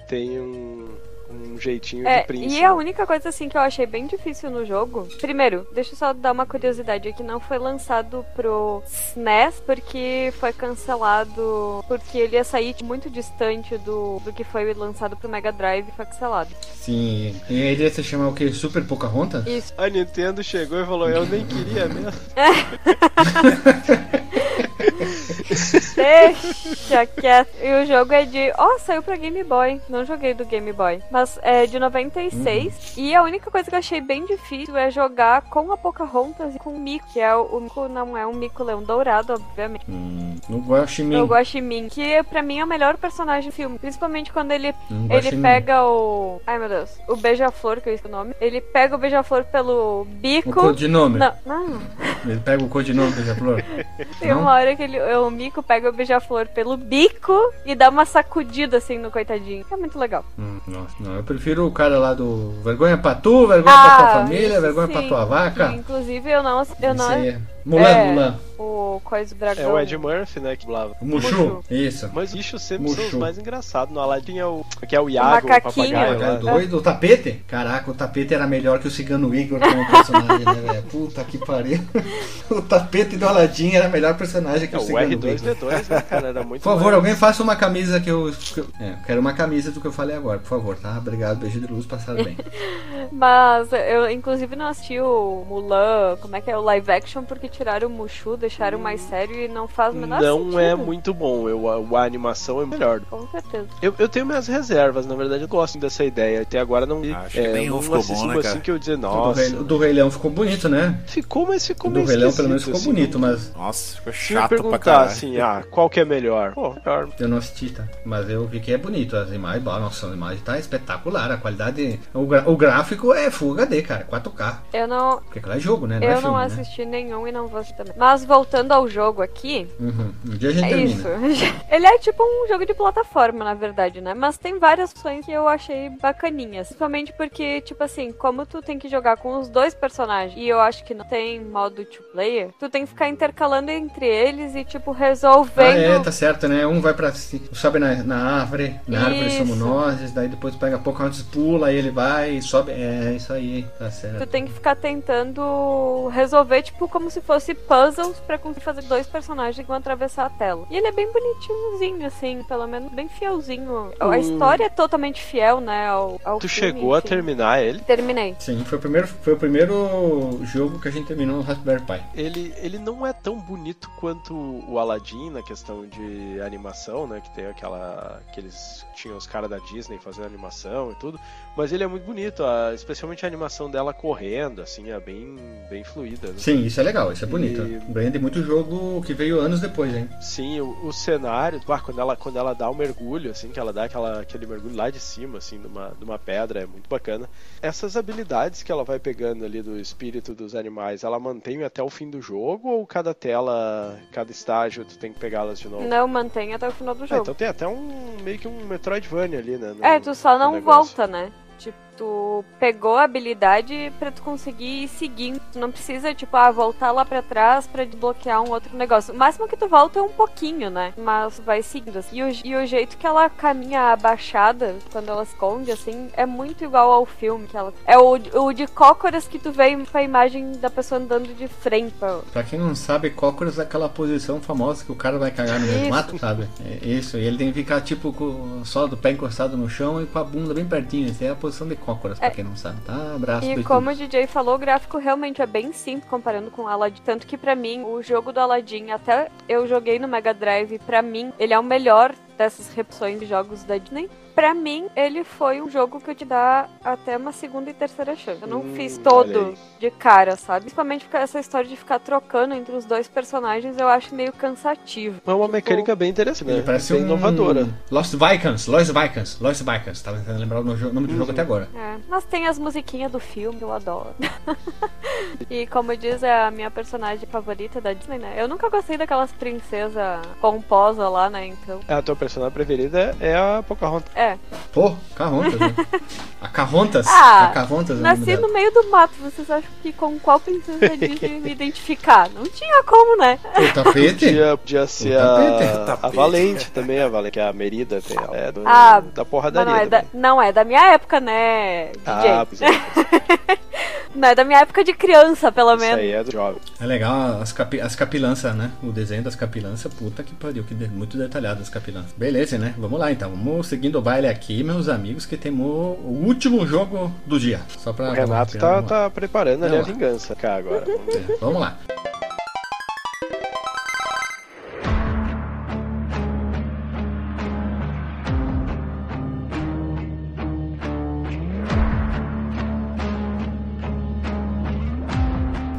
Tem 0.08 0.40
um, 0.40 0.96
um 1.30 1.58
jeitinho 1.58 2.06
É, 2.06 2.20
de 2.20 2.26
príncipe. 2.26 2.60
e 2.60 2.64
a 2.64 2.74
única 2.74 3.06
coisa 3.06 3.28
assim 3.28 3.48
que 3.48 3.56
eu 3.56 3.60
achei 3.60 3.86
bem 3.86 4.06
difícil 4.06 4.50
no 4.50 4.64
jogo. 4.66 5.06
Primeiro, 5.20 5.66
deixa 5.72 5.92
eu 5.92 5.96
só 5.96 6.12
dar 6.12 6.32
uma 6.32 6.46
curiosidade 6.46 7.08
aqui, 7.08 7.22
não 7.22 7.40
foi 7.40 7.58
lançado 7.58 8.24
pro 8.34 8.82
SNES 8.86 9.62
porque 9.64 10.32
foi 10.38 10.52
cancelado, 10.52 11.84
porque 11.86 12.18
ele 12.18 12.36
ia 12.36 12.44
sair 12.44 12.74
muito 12.82 13.08
distante 13.10 13.76
do, 13.78 14.20
do 14.24 14.32
que 14.32 14.44
foi 14.44 14.72
lançado 14.74 15.16
pro 15.16 15.28
Mega 15.28 15.52
Drive 15.52 15.88
e 15.88 15.92
foi 15.92 16.06
cancelado. 16.06 16.50
Sim. 16.74 17.34
E 17.48 17.60
ele 17.60 17.82
ia 17.84 17.90
se 17.90 18.02
chamar 18.02 18.28
o 18.28 18.34
que? 18.34 18.50
Super 18.52 18.84
Pocahontas? 18.84 19.46
Isso. 19.46 19.72
A 19.76 19.88
Nintendo 19.88 20.42
chegou 20.42 20.80
e 20.80 20.86
falou: 20.86 21.08
Eu 21.08 21.26
nem 21.26 21.44
queria 21.46 21.86
mesmo. 21.88 22.20
Deixa 25.96 27.06
quieto. 27.06 27.50
E 27.62 27.82
o 27.82 27.86
jogo 27.86 28.12
é 28.12 28.24
de. 28.24 28.52
Ó, 28.58 28.78
saiu 28.78 29.02
pra 29.02 29.16
Game 29.16 29.42
Boy. 29.44 29.80
Não 29.88 30.04
joguei 30.04 30.34
do 30.34 30.44
Game 30.44 30.72
Boy. 30.72 31.00
Mas 31.10 31.38
é 31.42 31.66
de 31.66 31.78
96. 31.78 32.94
E 32.96 33.14
a 33.14 33.22
única 33.22 33.50
coisa 33.50 33.68
que 33.68 33.74
eu 33.74 33.78
achei 33.78 34.00
bem 34.00 34.24
difícil 34.24 34.76
é 34.76 34.90
jogar 34.90 35.42
com 35.42 35.72
a 35.72 35.76
Pocahontas 35.76 36.54
e 36.54 36.58
com 36.58 36.70
o 36.70 36.78
Mico. 36.78 37.06
Que 37.12 37.20
é 37.20 37.34
o, 37.34 37.42
o 37.44 37.60
Mico 37.60 37.88
não 37.88 38.16
é 38.16 38.26
um 38.26 38.32
Mico 38.34 38.62
Leão 38.62 38.82
Dourado, 38.82 39.34
obviamente. 39.34 39.84
Hum. 39.88 40.36
Eu 40.48 41.26
gosto 41.28 41.52
de 41.52 41.60
mim, 41.60 41.88
que 41.88 42.22
pra 42.24 42.42
mim 42.42 42.58
é 42.58 42.64
o 42.64 42.66
melhor 42.66 42.96
personagem 42.96 43.50
do 43.50 43.54
filme. 43.54 43.78
Principalmente 43.78 44.32
quando 44.32 44.50
ele, 44.52 44.74
Hum, 44.90 45.06
ele 45.10 45.36
pega 45.40 45.84
o. 45.84 46.40
Ai 46.46 46.58
meu 46.58 46.68
Deus. 46.68 46.90
O 47.08 47.16
beija-flor, 47.16 47.80
que 47.80 47.88
eu 47.88 47.94
esqueci 47.94 48.12
o 48.12 48.16
nome. 48.16 48.34
Ele 48.40 48.60
pega 48.60 48.94
o 48.94 48.98
beija-flor 48.98 49.44
pelo 49.44 50.02
O 50.02 50.04
bico. 50.04 50.52
codinome. 50.52 51.18
Não, 51.18 51.32
não. 51.46 51.80
Ele 52.26 52.40
pega 52.40 52.62
o 52.64 52.68
codinome 52.68 53.12
do 53.12 53.34
Flor. 53.34 53.62
Tem 54.18 54.30
Não? 54.30 54.40
uma 54.40 54.52
hora 54.54 54.69
que 54.76 54.82
ele, 54.82 55.00
o 55.16 55.30
Mico 55.30 55.62
pega 55.62 55.88
o 55.88 55.92
beija-flor 55.92 56.46
pelo 56.48 56.76
bico 56.76 57.36
e 57.64 57.74
dá 57.74 57.88
uma 57.88 58.04
sacudida 58.04 58.76
assim 58.78 58.98
no 58.98 59.10
coitadinho. 59.10 59.64
É 59.70 59.76
muito 59.76 59.98
legal. 59.98 60.24
Hum, 60.38 60.58
nossa, 60.66 60.94
não. 61.00 61.16
Eu 61.16 61.22
prefiro 61.22 61.66
o 61.66 61.72
cara 61.72 61.98
lá 61.98 62.14
do 62.14 62.52
Vergonha 62.62 62.96
pra 62.98 63.14
tu, 63.14 63.46
vergonha 63.46 63.74
Ah, 63.74 63.86
pra 63.86 63.96
tua 63.96 64.20
família, 64.22 64.60
vergonha 64.60 64.88
pra 64.88 65.02
sim. 65.02 65.08
tua 65.08 65.24
vaca. 65.24 65.72
Inclusive 65.72 66.30
eu 66.30 66.42
não. 66.42 66.58
Eu 66.58 66.64
Isso 66.64 66.94
não 66.94 67.08
aí 67.08 67.28
é. 67.28 67.40
Mulan, 67.64 67.88
é, 67.88 68.04
Mulan. 68.12 68.38
O 68.58 69.00
coisa 69.04 69.34
do 69.34 69.44
É 69.44 69.54
dragão. 69.54 69.72
o 69.74 69.78
Ed 69.80 69.96
Murphy, 69.96 70.40
né, 70.40 70.56
que 70.56 70.64
dublava. 70.66 70.94
O 71.00 71.04
Mushu. 71.06 71.34
Mushu. 71.34 71.64
Isso. 71.70 72.10
Mas 72.12 72.32
bichos 72.32 72.60
sempre 72.62 72.88
são 72.88 72.98
os 72.98 73.04
Mushu. 73.04 73.18
mais 73.18 73.38
engraçados. 73.38 73.92
No 73.94 74.00
Aladdin 74.00 74.38
é 74.38 74.44
o. 74.46 74.64
que 74.88 74.94
é 74.94 75.00
o 75.00 75.08
Iago, 75.08 75.46
o, 75.46 75.50
macaquinho. 75.50 75.90
papagaio 75.90 76.18
Papagaio 76.18 76.44
lá. 76.44 76.52
doido. 76.52 76.76
O 76.78 76.82
tapete? 76.82 77.42
Caraca, 77.46 77.90
o 77.90 77.94
tapete 77.94 78.34
era 78.34 78.46
melhor 78.46 78.78
que 78.78 78.88
o 78.88 78.90
cigano 78.90 79.34
Igor 79.34 79.58
como 79.60 79.86
personagem, 79.90 80.44
né, 80.44 80.52
velho? 80.72 80.82
Puta 80.84 81.24
que 81.24 81.38
pariu. 81.38 81.80
O 82.50 82.60
tapete 82.60 83.16
do 83.16 83.28
Aladdin 83.28 83.74
era 83.76 83.88
melhor 83.88 84.16
personagem 84.16 84.66
que 84.68 84.74
É, 84.74 84.78
o 84.78 84.82
o 84.82 84.84
cigano 84.84 85.12
Igor. 85.12 85.30
R2D2, 85.30 85.88
né, 85.88 86.00
cara? 86.02 86.28
Era 86.28 86.42
muito 86.44 86.62
Por 86.62 86.70
favor, 86.70 86.84
mais- 86.86 86.94
alguém 86.96 87.14
faça 87.14 87.42
uma 87.44 87.54
camisa 87.54 88.00
que 88.00 88.10
eu. 88.10 88.32
que 88.32 88.58
eu- 88.60 88.66
É, 88.80 88.90
eu 88.90 88.96
quero 89.06 89.20
uma 89.20 89.32
camisa 89.32 89.70
do 89.70 89.80
que 89.80 89.86
eu 89.86 89.92
falei 89.92 90.16
agora, 90.16 90.38
por 90.40 90.48
favor, 90.48 90.76
tá? 90.76 90.98
Obrigado, 90.98 91.38
beijo 91.38 91.60
de 91.60 91.66
luz, 91.72 91.86
passaram 91.86 92.24
bem. 92.24 92.36
Mas 93.12 93.68
eu, 93.72 94.10
inclusive, 94.10 94.56
não 94.56 94.66
assisti 94.66 94.98
o 95.00 95.44
Mulan, 95.48 96.16
como 96.20 96.34
é 96.36 96.40
que 96.40 96.50
é, 96.50 96.56
o 96.58 96.62
live 96.62 96.90
action, 96.90 97.22
porque 97.22 97.48
tiraram 97.50 97.88
o 97.88 97.90
Mushu, 97.90 98.36
deixaram 98.36 98.78
mais 98.78 99.00
sério 99.02 99.34
e 99.36 99.48
não 99.48 99.66
faz 99.68 99.94
o 99.94 99.98
menor 99.98 100.20
Não 100.20 100.38
sentido. 100.38 100.58
é 100.60 100.74
muito 100.74 101.12
bom. 101.14 101.48
Eu, 101.48 101.68
a, 101.96 102.00
a 102.00 102.04
animação 102.04 102.60
é 102.62 102.66
melhor. 102.66 103.00
Com 103.10 103.26
certeza. 103.28 103.66
Eu, 103.82 103.94
eu 103.98 104.08
tenho 104.08 104.24
minhas 104.26 104.46
reservas, 104.46 105.06
na 105.06 105.14
verdade, 105.14 105.42
eu 105.42 105.48
gosto 105.48 105.78
dessa 105.78 106.04
ideia. 106.04 106.42
Até 106.42 106.58
agora 106.58 106.86
não 106.86 107.00
vi. 107.00 107.12
Acho 107.12 107.30
que 107.30 107.40
é, 107.40 107.52
nenhum 107.52 107.76
não 107.76 107.82
ficou 107.82 108.02
bom, 108.02 108.26
né, 108.26 108.34
assim 108.38 108.42
cara? 108.48 108.60
que 108.60 108.70
eu 108.70 108.78
dizer, 108.78 108.96
do, 108.96 109.02
nossa. 109.02 109.40
Rei, 109.40 109.50
o 109.54 109.64
do 109.64 109.78
Rei 109.78 109.92
Leão 109.92 110.10
ficou 110.10 110.30
bonito, 110.30 110.68
né? 110.68 111.00
Ficou, 111.06 111.46
mas 111.46 111.66
ficou 111.66 111.90
meio 111.90 112.04
do 112.04 112.08
Rei 112.08 112.16
Leão 112.18 112.32
pelo 112.32 112.48
menos 112.48 112.64
ficou 112.64 112.78
assim. 112.78 112.92
bonito, 112.92 113.18
mas 113.18 113.52
Nossa, 113.54 113.96
ficou 113.96 114.12
Se 114.12 114.18
chato 114.18 114.48
pra 114.48 114.48
perguntar 114.48 114.78
caralho. 114.78 115.10
assim, 115.10 115.38
ah, 115.40 115.62
qual 115.70 115.90
que 115.90 116.00
é 116.00 116.04
melhor? 116.04 116.52
Pô, 116.54 116.74
melhor. 116.74 117.08
eu 117.18 117.28
não 117.28 117.38
assisti, 117.38 117.70
tá? 117.70 117.84
Mas 118.04 118.28
eu 118.30 118.46
vi 118.46 118.60
que 118.60 118.72
é 118.72 118.78
bonito, 118.78 119.16
as 119.16 119.30
imagens, 119.32 119.64
nossa, 119.64 120.06
a 120.08 120.12
imagem 120.14 120.38
tá 120.44 120.58
espetacular, 120.58 121.30
a 121.30 121.36
qualidade. 121.36 122.00
O, 122.14 122.24
gra- 122.26 122.44
o 122.48 122.56
gráfico 122.56 123.12
é 123.12 123.30
Full 123.30 123.52
HD, 123.54 123.82
cara, 123.82 124.06
4K. 124.10 124.56
Eu 124.72 124.86
não, 124.88 125.18
Porque 125.18 125.38
aquilo 125.38 125.54
é 125.54 125.60
jogo, 125.60 125.86
né? 125.86 125.98
Não 126.00 126.06
eu 126.06 126.10
é 126.10 126.14
não 126.14 126.20
filme, 126.22 126.38
né? 126.38 126.44
assisti 126.44 126.84
nenhum 126.84 127.26
e 127.26 127.32
não 127.32 127.39
vou 127.48 127.60
assistir 127.60 127.76
também. 127.76 127.94
Mas 127.96 128.24
voltando 128.24 128.72
ao 128.72 128.88
jogo 128.88 129.22
aqui, 129.22 129.66
Uhum. 129.78 130.12
Um 130.26 130.36
dia 130.36 130.50
a 130.50 130.52
gente 130.52 130.64
é 130.64 130.68
termina. 130.68 130.90
isso. 130.90 131.08
Ele 131.70 131.86
é 131.86 131.98
tipo 131.98 132.22
um 132.22 132.48
jogo 132.48 132.66
de 132.66 132.74
plataforma, 132.74 133.44
na 133.44 133.54
verdade, 133.54 134.00
né? 134.00 134.14
Mas 134.14 134.36
tem 134.38 134.58
várias 134.58 134.90
opções 134.90 135.24
que 135.24 135.32
eu 135.32 135.46
achei 135.48 135.88
bacaninhas. 135.90 136.68
Principalmente 136.68 137.12
porque, 137.12 137.60
tipo 137.60 137.82
assim, 137.82 138.12
como 138.12 138.44
tu 138.46 138.60
tem 138.62 138.78
que 138.78 138.88
jogar 138.88 139.16
com 139.16 139.38
os 139.38 139.48
dois 139.48 139.74
personagens 139.74 140.34
e 140.36 140.48
eu 140.48 140.60
acho 140.60 140.84
que 140.84 140.94
não 140.94 141.04
tem 141.04 141.40
modo 141.40 141.84
two 141.84 142.02
player, 142.12 142.50
tu 142.58 142.68
tem 142.68 142.82
que 142.82 142.88
ficar 142.90 143.08
intercalando 143.08 143.70
entre 143.70 144.06
eles 144.06 144.54
e, 144.54 144.64
tipo, 144.64 144.90
resolvendo. 144.92 145.76
Ah, 145.76 145.96
é, 145.96 145.98
tá 146.00 146.12
certo, 146.12 146.48
né? 146.48 146.66
Um 146.66 146.80
vai 146.80 146.94
pra. 146.94 147.12
sobe 147.12 147.78
na, 147.78 147.94
na 148.02 148.40
árvore, 148.40 148.74
na 148.86 149.04
árvore 149.06 149.30
somos 149.30 149.56
Isso. 149.56 149.66
nós, 149.66 150.12
daí 150.12 150.28
depois 150.28 150.54
pega 150.56 150.78
pouco 150.78 151.02
antes, 151.02 151.22
pula, 151.22 151.68
aí 151.68 151.76
ele 151.76 151.90
vai 151.90 152.30
e 152.32 152.42
sobe. 152.42 152.72
É, 152.72 153.12
isso 153.16 153.32
aí, 153.32 153.64
tá 153.78 153.86
Tu 153.88 153.92
certo. 153.94 154.26
tem 154.26 154.44
que 154.46 154.52
ficar 154.52 154.76
tentando 154.76 156.08
resolver, 156.08 156.62
tipo, 156.62 156.88
como 156.88 157.10
se 157.10 157.20
fosse 157.20 157.29
puzzles 157.54 158.18
pra 158.26 158.38
conseguir 158.38 158.64
fazer 158.64 158.82
dois 158.82 159.06
personagens 159.06 159.56
que 159.56 159.62
vão 159.68 159.76
atravessar 159.76 160.26
a 160.26 160.30
tela. 160.30 160.66
E 160.70 160.76
ele 160.76 160.86
é 160.86 160.92
bem 160.92 161.10
bonitinhozinho, 161.12 162.06
assim, 162.06 162.42
pelo 162.44 162.66
menos 162.66 162.90
bem 162.92 163.08
fielzinho. 163.08 163.92
A 164.00 164.08
Hum. 164.08 164.14
história 164.14 164.64
é 164.64 164.68
totalmente 164.68 165.20
fiel, 165.22 165.60
né, 165.60 165.88
ao, 165.88 166.20
ao 166.24 166.38
Tu 166.38 166.48
filme, 166.48 166.72
chegou 166.72 166.94
a 166.94 166.98
enfim. 166.98 167.08
terminar 167.08 167.62
ele. 167.62 167.80
Terminei. 167.80 168.34
Sim, 168.38 168.64
foi 168.64 168.78
o, 168.78 168.80
primeiro, 168.80 169.06
foi 169.06 169.32
o 169.34 169.36
primeiro 169.36 170.40
jogo 170.42 170.78
que 170.80 170.88
a 170.88 170.90
gente 170.90 171.06
terminou 171.06 171.36
no 171.36 171.42
Raspberry 171.42 171.82
Pi. 171.82 172.02
Ele, 172.14 172.52
ele 172.58 172.78
não 172.78 173.06
é 173.06 173.12
tão 173.12 173.36
bonito 173.38 173.90
quanto 173.98 174.34
o 174.68 174.78
Aladdin 174.78 175.30
na 175.30 175.42
questão 175.42 175.86
de 175.86 176.40
animação, 176.40 177.06
né? 177.06 177.20
Que 177.20 177.30
tem 177.34 177.46
aquela. 177.46 178.22
que 178.32 178.40
eles 178.40 178.84
tinham 178.94 179.16
os 179.16 179.26
caras 179.26 179.48
da 179.50 179.58
Disney 179.58 179.98
fazendo 179.98 180.26
animação 180.26 180.90
e 180.92 180.94
tudo. 180.96 181.18
Mas 181.60 181.74
ele 181.74 181.84
é 181.84 181.86
muito 181.86 182.04
bonito, 182.06 182.42
a- 182.42 182.72
especialmente 182.74 183.22
a 183.26 183.28
animação 183.28 183.70
dela 183.70 183.92
correndo, 183.92 184.62
assim, 184.62 184.90
é 184.90 184.98
bem, 184.98 185.36
bem 185.68 185.84
fluida. 185.84 186.28
Né? 186.28 186.34
Sim, 186.38 186.64
isso 186.64 186.80
é 186.80 186.82
legal, 186.82 187.12
isso 187.12 187.22
é 187.22 187.28
bonito. 187.28 187.60
E- 187.62 188.10
de 188.10 188.18
muito 188.18 188.42
jogo 188.42 189.02
que 189.02 189.12
veio 189.12 189.38
anos 189.38 189.60
depois, 189.60 189.94
hein? 189.94 190.08
Sim, 190.22 190.58
o, 190.62 190.86
o 190.86 190.90
cenário, 190.92 191.60
bah, 191.66 191.78
quando, 191.78 192.00
ela, 192.00 192.16
quando 192.16 192.38
ela 192.38 192.54
dá 192.54 192.70
o 192.70 192.74
mergulho, 192.74 193.30
assim, 193.30 193.50
que 193.50 193.60
ela 193.60 193.74
dá 193.74 193.84
aquela, 193.84 194.20
aquele 194.20 194.46
mergulho 194.46 194.74
lá 194.74 194.88
de 194.88 194.98
cima, 194.98 195.36
assim, 195.36 195.58
numa, 195.58 195.92
numa 196.00 196.18
pedra, 196.18 196.62
é 196.62 196.66
muito 196.66 196.88
bacana. 196.88 197.28
Essas 197.60 197.94
habilidades 197.94 198.62
que 198.62 198.72
ela 198.72 198.82
vai 198.82 198.98
pegando 198.98 199.44
ali 199.44 199.60
do 199.60 199.78
espírito 199.78 200.34
dos 200.34 200.54
animais, 200.54 201.04
ela 201.04 201.20
mantém 201.20 201.62
até 201.62 201.82
o 201.82 201.90
fim 201.90 202.08
do 202.08 202.22
jogo 202.22 202.70
ou 202.70 202.86
cada 202.86 203.12
tela, 203.12 203.98
cada 204.12 204.30
estágio, 204.30 204.82
tu 204.86 204.96
tem 204.96 205.12
que 205.12 205.20
pegá-las 205.20 205.58
de 205.60 205.68
novo? 205.68 205.86
Não 205.86 206.08
mantém 206.08 206.54
até 206.54 206.66
o 206.66 206.72
final 206.72 206.94
do 206.94 207.04
Ah, 207.04 207.06
jogo. 207.06 207.20
então 207.20 207.34
tem 207.34 207.48
até 207.48 207.68
um 207.68 208.16
meio 208.24 208.38
que 208.38 208.48
um 208.48 208.64
Metroidvania 208.66 209.38
ali, 209.38 209.58
né? 209.58 209.74
no- 209.76 209.84
É, 209.84 210.00
tu 210.00 210.14
só 210.14 210.38
não 210.38 210.58
volta, 210.62 211.06
né? 211.06 211.30
Tipo, 211.60 211.89
tu 211.96 212.44
pegou 212.58 212.96
a 212.96 213.04
habilidade 213.04 213.92
pra 213.98 214.10
tu 214.10 214.22
conseguir 214.22 214.84
ir 214.84 214.88
seguindo. 214.88 215.40
Tu 215.52 215.58
não 215.58 215.70
precisa, 215.70 216.14
tipo, 216.14 216.36
ah, 216.36 216.50
voltar 216.50 216.92
lá 216.92 217.04
pra 217.04 217.22
trás 217.22 217.66
pra 217.66 217.84
desbloquear 217.84 218.42
um 218.42 218.50
outro 218.50 218.76
negócio. 218.76 219.14
O 219.14 219.16
máximo 219.16 219.48
que 219.48 219.56
tu 219.56 219.68
volta 219.68 219.98
é 219.98 220.02
um 220.02 220.08
pouquinho, 220.08 220.70
né? 220.70 220.92
Mas 220.96 221.40
vai 221.44 221.62
seguindo. 221.62 221.98
assim. 221.98 222.16
E 222.16 222.22
o, 222.22 222.28
e 222.44 222.56
o 222.56 222.66
jeito 222.66 222.96
que 222.96 223.06
ela 223.06 223.28
caminha 223.28 223.92
abaixada, 223.92 224.76
quando 224.92 225.08
ela 225.08 225.22
esconde, 225.22 225.70
assim, 225.70 226.08
é 226.14 226.26
muito 226.26 226.64
igual 226.64 226.92
ao 226.92 227.06
filme. 227.06 227.46
que 227.46 227.56
ela 227.56 227.72
É 227.86 227.98
o, 227.98 228.12
o 228.12 228.52
de 228.52 228.66
cócoras 228.66 229.26
que 229.26 229.38
tu 229.38 229.52
vê 229.52 229.76
com 229.84 229.98
a 229.98 230.02
imagem 230.02 230.52
da 230.52 230.70
pessoa 230.70 231.00
andando 231.00 231.34
de 231.34 231.48
frente. 231.48 231.94
Pra... 231.98 232.20
Pra 232.32 232.42
quem 232.42 232.58
não 232.58 232.74
sabe, 232.74 233.10
cócoras 233.10 233.58
é 233.58 233.62
aquela 233.62 233.88
posição 233.88 234.40
famosa 234.40 234.84
que 234.84 234.92
o 234.92 234.96
cara 234.96 235.18
vai 235.18 235.30
cagar 235.30 235.60
no 235.60 235.66
meio 235.66 235.84
do 235.84 235.88
mato, 235.90 236.18
sabe? 236.18 236.48
É 236.64 236.86
isso, 236.86 237.16
e 237.16 237.24
ele 237.24 237.38
tem 237.38 237.48
que 237.48 237.60
ficar 237.60 237.80
tipo 237.80 238.12
com 238.12 238.60
o 238.60 238.62
solo 238.64 238.88
do 238.88 238.96
pé 238.96 239.12
encostado 239.12 239.56
no 239.56 239.68
chão 239.68 240.02
e 240.02 240.06
com 240.06 240.18
a 240.18 240.24
bunda 240.24 240.54
bem 240.54 240.64
pertinho. 240.64 241.08
Essa 241.10 241.24
é 241.24 241.30
a 241.30 241.34
posição 241.34 241.66
de 241.66 241.76
cócoras, 241.76 241.89
pra 241.96 242.14
É. 242.20 242.30
quem 242.30 242.44
não 242.44 242.56
sabe, 242.56 242.80
tá? 242.82 243.14
Abraço, 243.14 243.46
E 243.46 243.62
como 243.64 243.90
o 243.90 243.94
DJ 243.94 244.26
falou, 244.26 244.54
o 244.54 244.58
gráfico 244.58 244.98
realmente 244.98 245.40
é 245.42 245.46
bem 245.46 245.72
simples 245.72 246.08
comparando 246.10 246.50
com 246.50 246.62
o 246.62 246.68
Aladdin. 246.68 247.00
Tanto 247.04 247.26
que 247.26 247.36
pra 247.36 247.54
mim, 247.54 247.82
o 247.84 248.02
jogo 248.02 248.32
do 248.32 248.40
Aladdin, 248.40 248.90
até 248.90 249.28
eu 249.48 249.66
joguei 249.66 249.98
no 249.98 250.08
Mega 250.08 250.32
Drive, 250.34 250.78
pra 250.80 251.02
mim, 251.02 251.32
ele 251.38 251.52
é 251.54 251.58
o 251.58 251.62
melhor 251.64 252.14
dessas 252.36 252.72
repetições 252.72 253.20
de 253.20 253.26
jogos 253.26 253.64
da 253.64 253.76
Disney. 253.76 254.08
Pra 254.34 254.54
mim, 254.54 254.86
ele 254.96 255.24
foi 255.24 255.60
um 255.60 255.68
jogo 255.70 256.00
que 256.00 256.10
eu 256.10 256.14
te 256.14 256.24
dá 256.24 256.68
até 256.84 257.16
uma 257.16 257.32
segunda 257.32 257.70
e 257.70 257.74
terceira 257.74 258.14
chance. 258.16 258.40
Eu 258.42 258.48
não 258.48 258.60
Hum, 258.60 258.74
fiz 258.74 258.98
todo 258.98 259.54
de 259.78 259.90
cara, 259.90 260.36
sabe? 260.36 260.60
Principalmente 260.62 261.04
porque 261.04 261.16
essa 261.16 261.38
história 261.40 261.68
de 261.68 261.76
ficar 261.76 261.98
trocando 261.98 262.54
entre 262.54 262.74
os 262.74 262.84
dois 262.84 263.08
personagens 263.08 263.78
eu 263.78 263.88
acho 263.88 264.14
meio 264.14 264.32
cansativo. 264.32 265.20
É 265.26 265.30
uma 265.32 265.40
Tipo, 265.44 265.52
mecânica 265.52 265.96
bem 265.96 266.10
interessante, 266.10 266.46
né? 266.48 266.54
Ele 266.54 266.62
parece 266.62 266.92
bem 266.92 267.02
um 267.02 267.06
inovadora. 267.06 267.68
Lost 267.90 268.14
Vikings, 268.14 268.70
Lost 268.70 268.90
Vikings, 268.92 269.42
Lost 269.42 269.62
Vikings. 269.62 270.02
Tava 270.04 270.18
tentando 270.18 270.38
lembrar 270.40 270.60
o 270.60 270.64
no- 270.64 270.92
nome 270.92 271.06
do 271.06 271.16
jogo 271.16 271.30
até 271.32 271.42
agora. 271.42 271.68
É, 271.74 271.96
mas 272.08 272.24
tem 272.24 272.46
as 272.46 272.58
musiquinhas 272.58 273.10
do 273.10 273.18
filme, 273.20 273.60
eu 273.62 273.72
adoro. 273.72 274.14
e 275.48 275.66
como 275.66 275.96
diz, 275.96 276.22
é 276.22 276.42
a 276.44 276.50
minha 276.50 276.70
personagem 276.70 277.26
favorita 277.28 277.80
da 277.80 277.92
Disney, 277.92 278.18
né? 278.18 278.34
Eu 278.36 278.48
nunca 278.48 278.68
gostei 278.68 278.96
daquelas 278.96 279.32
princesas 279.32 280.20
pomposa 280.40 281.08
lá, 281.08 281.28
né? 281.30 281.46
Então. 281.46 281.80
A 281.88 282.00
tua 282.02 282.16
personagem 282.16 282.52
preferida 282.54 283.14
é 283.20 283.36
a 283.36 283.62
Pocahontas. 283.66 284.14
É. 284.14 284.29
Pô, 284.72 284.94
Carrontas, 285.14 285.58
né? 285.58 285.74
A 286.40 286.48
Carrontas. 286.48 287.06
Ah, 287.06 287.44
a 287.44 287.48
Carrontas 287.48 287.98
é 287.98 288.02
Nasci 288.02 288.36
no 288.38 288.50
meio 288.52 288.72
do 288.72 288.88
mato, 288.90 289.12
vocês 289.20 289.50
acham 289.50 289.68
que 289.82 289.92
com 289.92 290.18
qual 290.18 290.40
princesa 290.40 290.96
Disney 290.96 291.38
me 291.40 291.50
identificar? 291.52 292.30
Não 292.30 292.44
tinha 292.44 292.82
como, 292.84 293.16
né? 293.18 293.38
O 293.56 293.74
tapete? 293.74 294.24
Podia, 294.26 294.56
podia 294.56 294.86
ser 294.86 295.16
O 295.16 295.20
tapete, 295.20 295.64
a, 295.64 295.66
o 295.78 295.82
a 295.82 295.84
tapete. 295.96 296.16
Valente 296.16 296.70
também, 296.70 297.00
a 297.02 297.08
Valente, 297.08 297.32
que 297.32 297.40
é 297.40 297.46
a 297.46 297.52
Merida, 297.52 298.00
tem 298.00 298.16
ela. 298.16 298.34
É 298.36 298.50
do, 298.52 298.62
Ah, 298.64 299.00
da 299.14 299.22
porradaria. 299.24 299.70
não, 299.70 299.78
é 299.80 299.86
da, 299.86 300.04
não 300.14 300.42
é 300.42 300.50
da 300.52 300.64
minha 300.64 300.94
época, 300.94 301.20
né, 301.20 301.88
DJ? 301.92 302.30
Ah, 302.30 302.46
pois 302.48 302.62
é. 302.62 302.68
Não 304.14 304.28
é 304.28 304.34
da 304.34 304.44
minha 304.44 304.60
época 304.60 304.82
de 304.82 304.92
criança, 304.92 305.52
pelo 305.52 305.70
Isso 305.74 305.80
menos. 305.80 305.98
aí 306.00 306.10
é 306.10 306.24
do 306.24 306.32
jovem. 306.32 306.60
É 306.80 306.86
legal 306.86 307.40
as, 307.40 307.52
capi 307.52 307.80
as 307.80 307.94
capilanças, 307.94 308.54
né? 308.54 308.70
O 308.82 308.90
desenho 308.90 309.22
das 309.22 309.34
capilanças, 309.36 309.92
puta 309.94 310.22
que 310.22 310.34
pariu, 310.34 310.64
que 310.64 310.74
de- 310.74 310.88
muito 310.88 311.16
detalhado 311.16 311.62
as 311.62 311.68
capilanças. 311.68 312.12
Beleza, 312.16 312.58
né? 312.58 312.74
Vamos 312.76 312.98
lá 312.98 313.12
então, 313.12 313.30
vamos 313.30 313.68
seguindo 313.68 313.98
o 313.98 314.02
baile 314.02 314.26
aqui, 314.26 314.62
meus 314.64 314.88
amigos, 314.88 315.26
que 315.26 315.36
temos 315.36 315.66
o 315.66 316.22
último 316.26 316.66
jogo 316.66 317.12
do 317.24 317.38
dia. 317.38 317.60
Só 317.78 317.92
pra 317.92 318.10
O 318.10 318.12
Renato 318.12 318.58
tá, 318.58 318.82
tá 318.82 319.10
preparando 319.10 319.64
ali 319.64 319.76
a 319.76 319.82
vingança 319.82 320.34
cá 320.34 320.56
agora. 320.56 320.84
É, 320.90 321.36
Vamos 321.40 321.60
lá. 321.60 321.78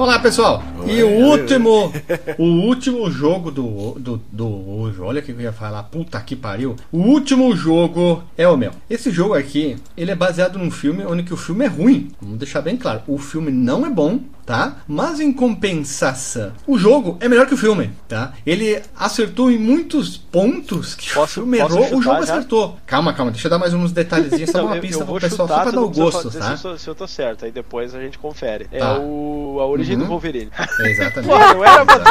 Olá 0.02 0.18
pessoal! 0.18 0.64
E 0.88 1.04
o 1.04 1.10
último, 1.10 1.94
o 2.40 2.44
último 2.44 3.12
jogo 3.12 3.52
do, 3.52 3.92
do, 4.00 4.20
do 4.32 4.48
hoje, 4.48 5.00
olha 5.00 5.22
o 5.22 5.24
que 5.24 5.32
eu 5.32 5.40
ia 5.40 5.54
falar, 5.54 5.84
puta 5.84 6.20
que 6.22 6.36
pariu. 6.36 6.76
O 6.92 6.98
último 6.98 7.56
jogo 7.56 8.24
é 8.36 8.48
o 8.48 8.58
meu. 8.58 8.72
Esse 8.90 9.12
jogo 9.12 9.36
aqui, 9.36 9.78
ele 9.96 10.10
é 10.10 10.16
baseado 10.16 10.58
num 10.58 10.72
filme 10.72 11.06
onde 11.06 11.22
que 11.22 11.36
o 11.36 11.38
filme 11.38 11.66
é 11.66 11.68
ruim. 11.68 12.10
Vamos 12.20 12.40
deixar 12.40 12.62
bem 12.62 12.78
claro, 12.78 13.04
o 13.08 13.20
filme 13.20 13.52
não 13.52 13.86
é 13.86 13.92
bom, 13.92 14.22
tá? 14.52 14.76
Mas 14.88 15.20
em 15.20 15.32
compensação, 15.34 16.52
o 16.68 16.78
jogo 16.78 17.18
é 17.20 17.28
melhor 17.28 17.46
que 17.48 17.54
o 17.54 17.58
filme, 17.58 17.92
tá? 18.08 18.34
Ele 18.46 18.82
acertou 18.98 19.50
em 19.52 19.58
muitos 19.58 20.18
pontos 20.18 20.96
que 20.96 21.10
o 21.12 21.14
Posso- 21.14 21.34
filme 21.36 21.58
posso 21.60 21.76
errou, 21.78 21.86
o 21.86 22.02
chutar 22.02 22.16
jogo 22.16 22.26
já? 22.26 22.34
acertou. 22.36 22.78
Calma, 22.86 23.14
calma, 23.14 23.32
deixa 23.32 23.48
eu 23.48 23.50
dar 23.52 23.60
mais 23.60 23.74
uns 23.74 23.92
detalhezinhos, 23.92 24.50
só 24.50 24.60
Não, 24.60 24.66
uma 24.68 24.76
eu- 24.78 24.82
pista 24.82 25.06
pro 25.06 25.20
pessoal, 25.20 25.48
só 25.48 25.62
pra 25.62 25.72
dar 25.72 25.82
o 25.82 25.90
gosto, 25.90 26.30
tá? 26.32 26.58
Se 26.58 26.66
eu, 26.68 26.78
se 26.78 26.88
eu 26.88 26.96
tô 26.96 27.08
certo, 27.08 27.46
aí 27.46 27.52
depois 27.52 27.94
a 27.96 28.00
gente 28.02 28.18
confere. 28.18 28.68
É 28.72 28.80
Tá. 28.80 28.98
o, 29.00 29.58
a 29.60 29.66
origem 29.66 29.96
Uhum. 29.96 30.04
do 30.04 30.08
Wolverine. 30.10 30.50
É, 30.58 30.90
exatamente. 30.92 31.30
Porra, 31.32 31.54
não 31.54 31.66
era 31.66 31.86
pra. 31.86 32.02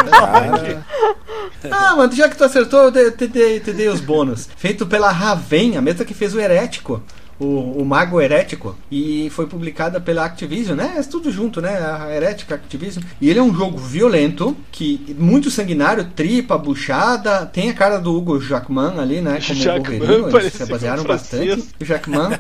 Ah, 1.71 1.97
mano, 1.97 2.13
já 2.13 2.29
que 2.29 2.37
tu 2.37 2.45
acertou, 2.45 2.85
eu 2.85 2.93
te, 2.93 3.11
te, 3.13 3.29
te- 3.29 3.61
te 3.61 3.73
dei 3.73 3.89
os 3.89 4.01
bônus. 4.01 4.49
Feito 4.57 4.87
pela 4.87 5.11
Raven, 5.11 5.77
a 5.77 5.81
mesma 5.83 6.05
que 6.05 6.15
fez 6.15 6.35
o 6.35 6.41
Herético. 6.41 7.03
O, 7.41 7.81
o 7.81 7.85
Mago 7.85 8.21
Herético. 8.21 8.77
E 8.91 9.29
foi 9.31 9.47
publicada 9.47 10.01
pela 10.01 10.25
Activision, 10.25 10.77
né? 10.77 10.95
É 10.99 11.03
tudo 11.03 11.31
junto, 11.33 11.61
né? 11.61 11.71
A 11.79 12.15
Herética 12.15 12.55
Activision. 12.55 13.03
E 13.21 13.29
ele 13.31 13.39
é 13.39 13.43
um 13.43 13.55
jogo 13.55 13.79
violento, 13.79 14.57
que 14.71 15.17
muito 15.19 15.51
sanguinário, 15.51 16.05
tripa, 16.15 16.59
buchada. 16.59 17.47
Tem 17.47 17.71
a 17.71 17.75
cara 17.75 17.99
do 17.99 18.15
Hugo 18.15 18.39
Jackman 18.41 19.01
ali, 19.01 19.21
né? 19.21 19.41
Como 19.45 19.59
Jackman, 19.59 19.99
Wolverine. 20.01 20.39
Eles 20.39 20.53
se 20.53 20.67
basearam 20.67 21.03
um 21.03 21.07
bastante. 21.07 21.65
O 21.81 21.85
Jackman. 21.85 22.31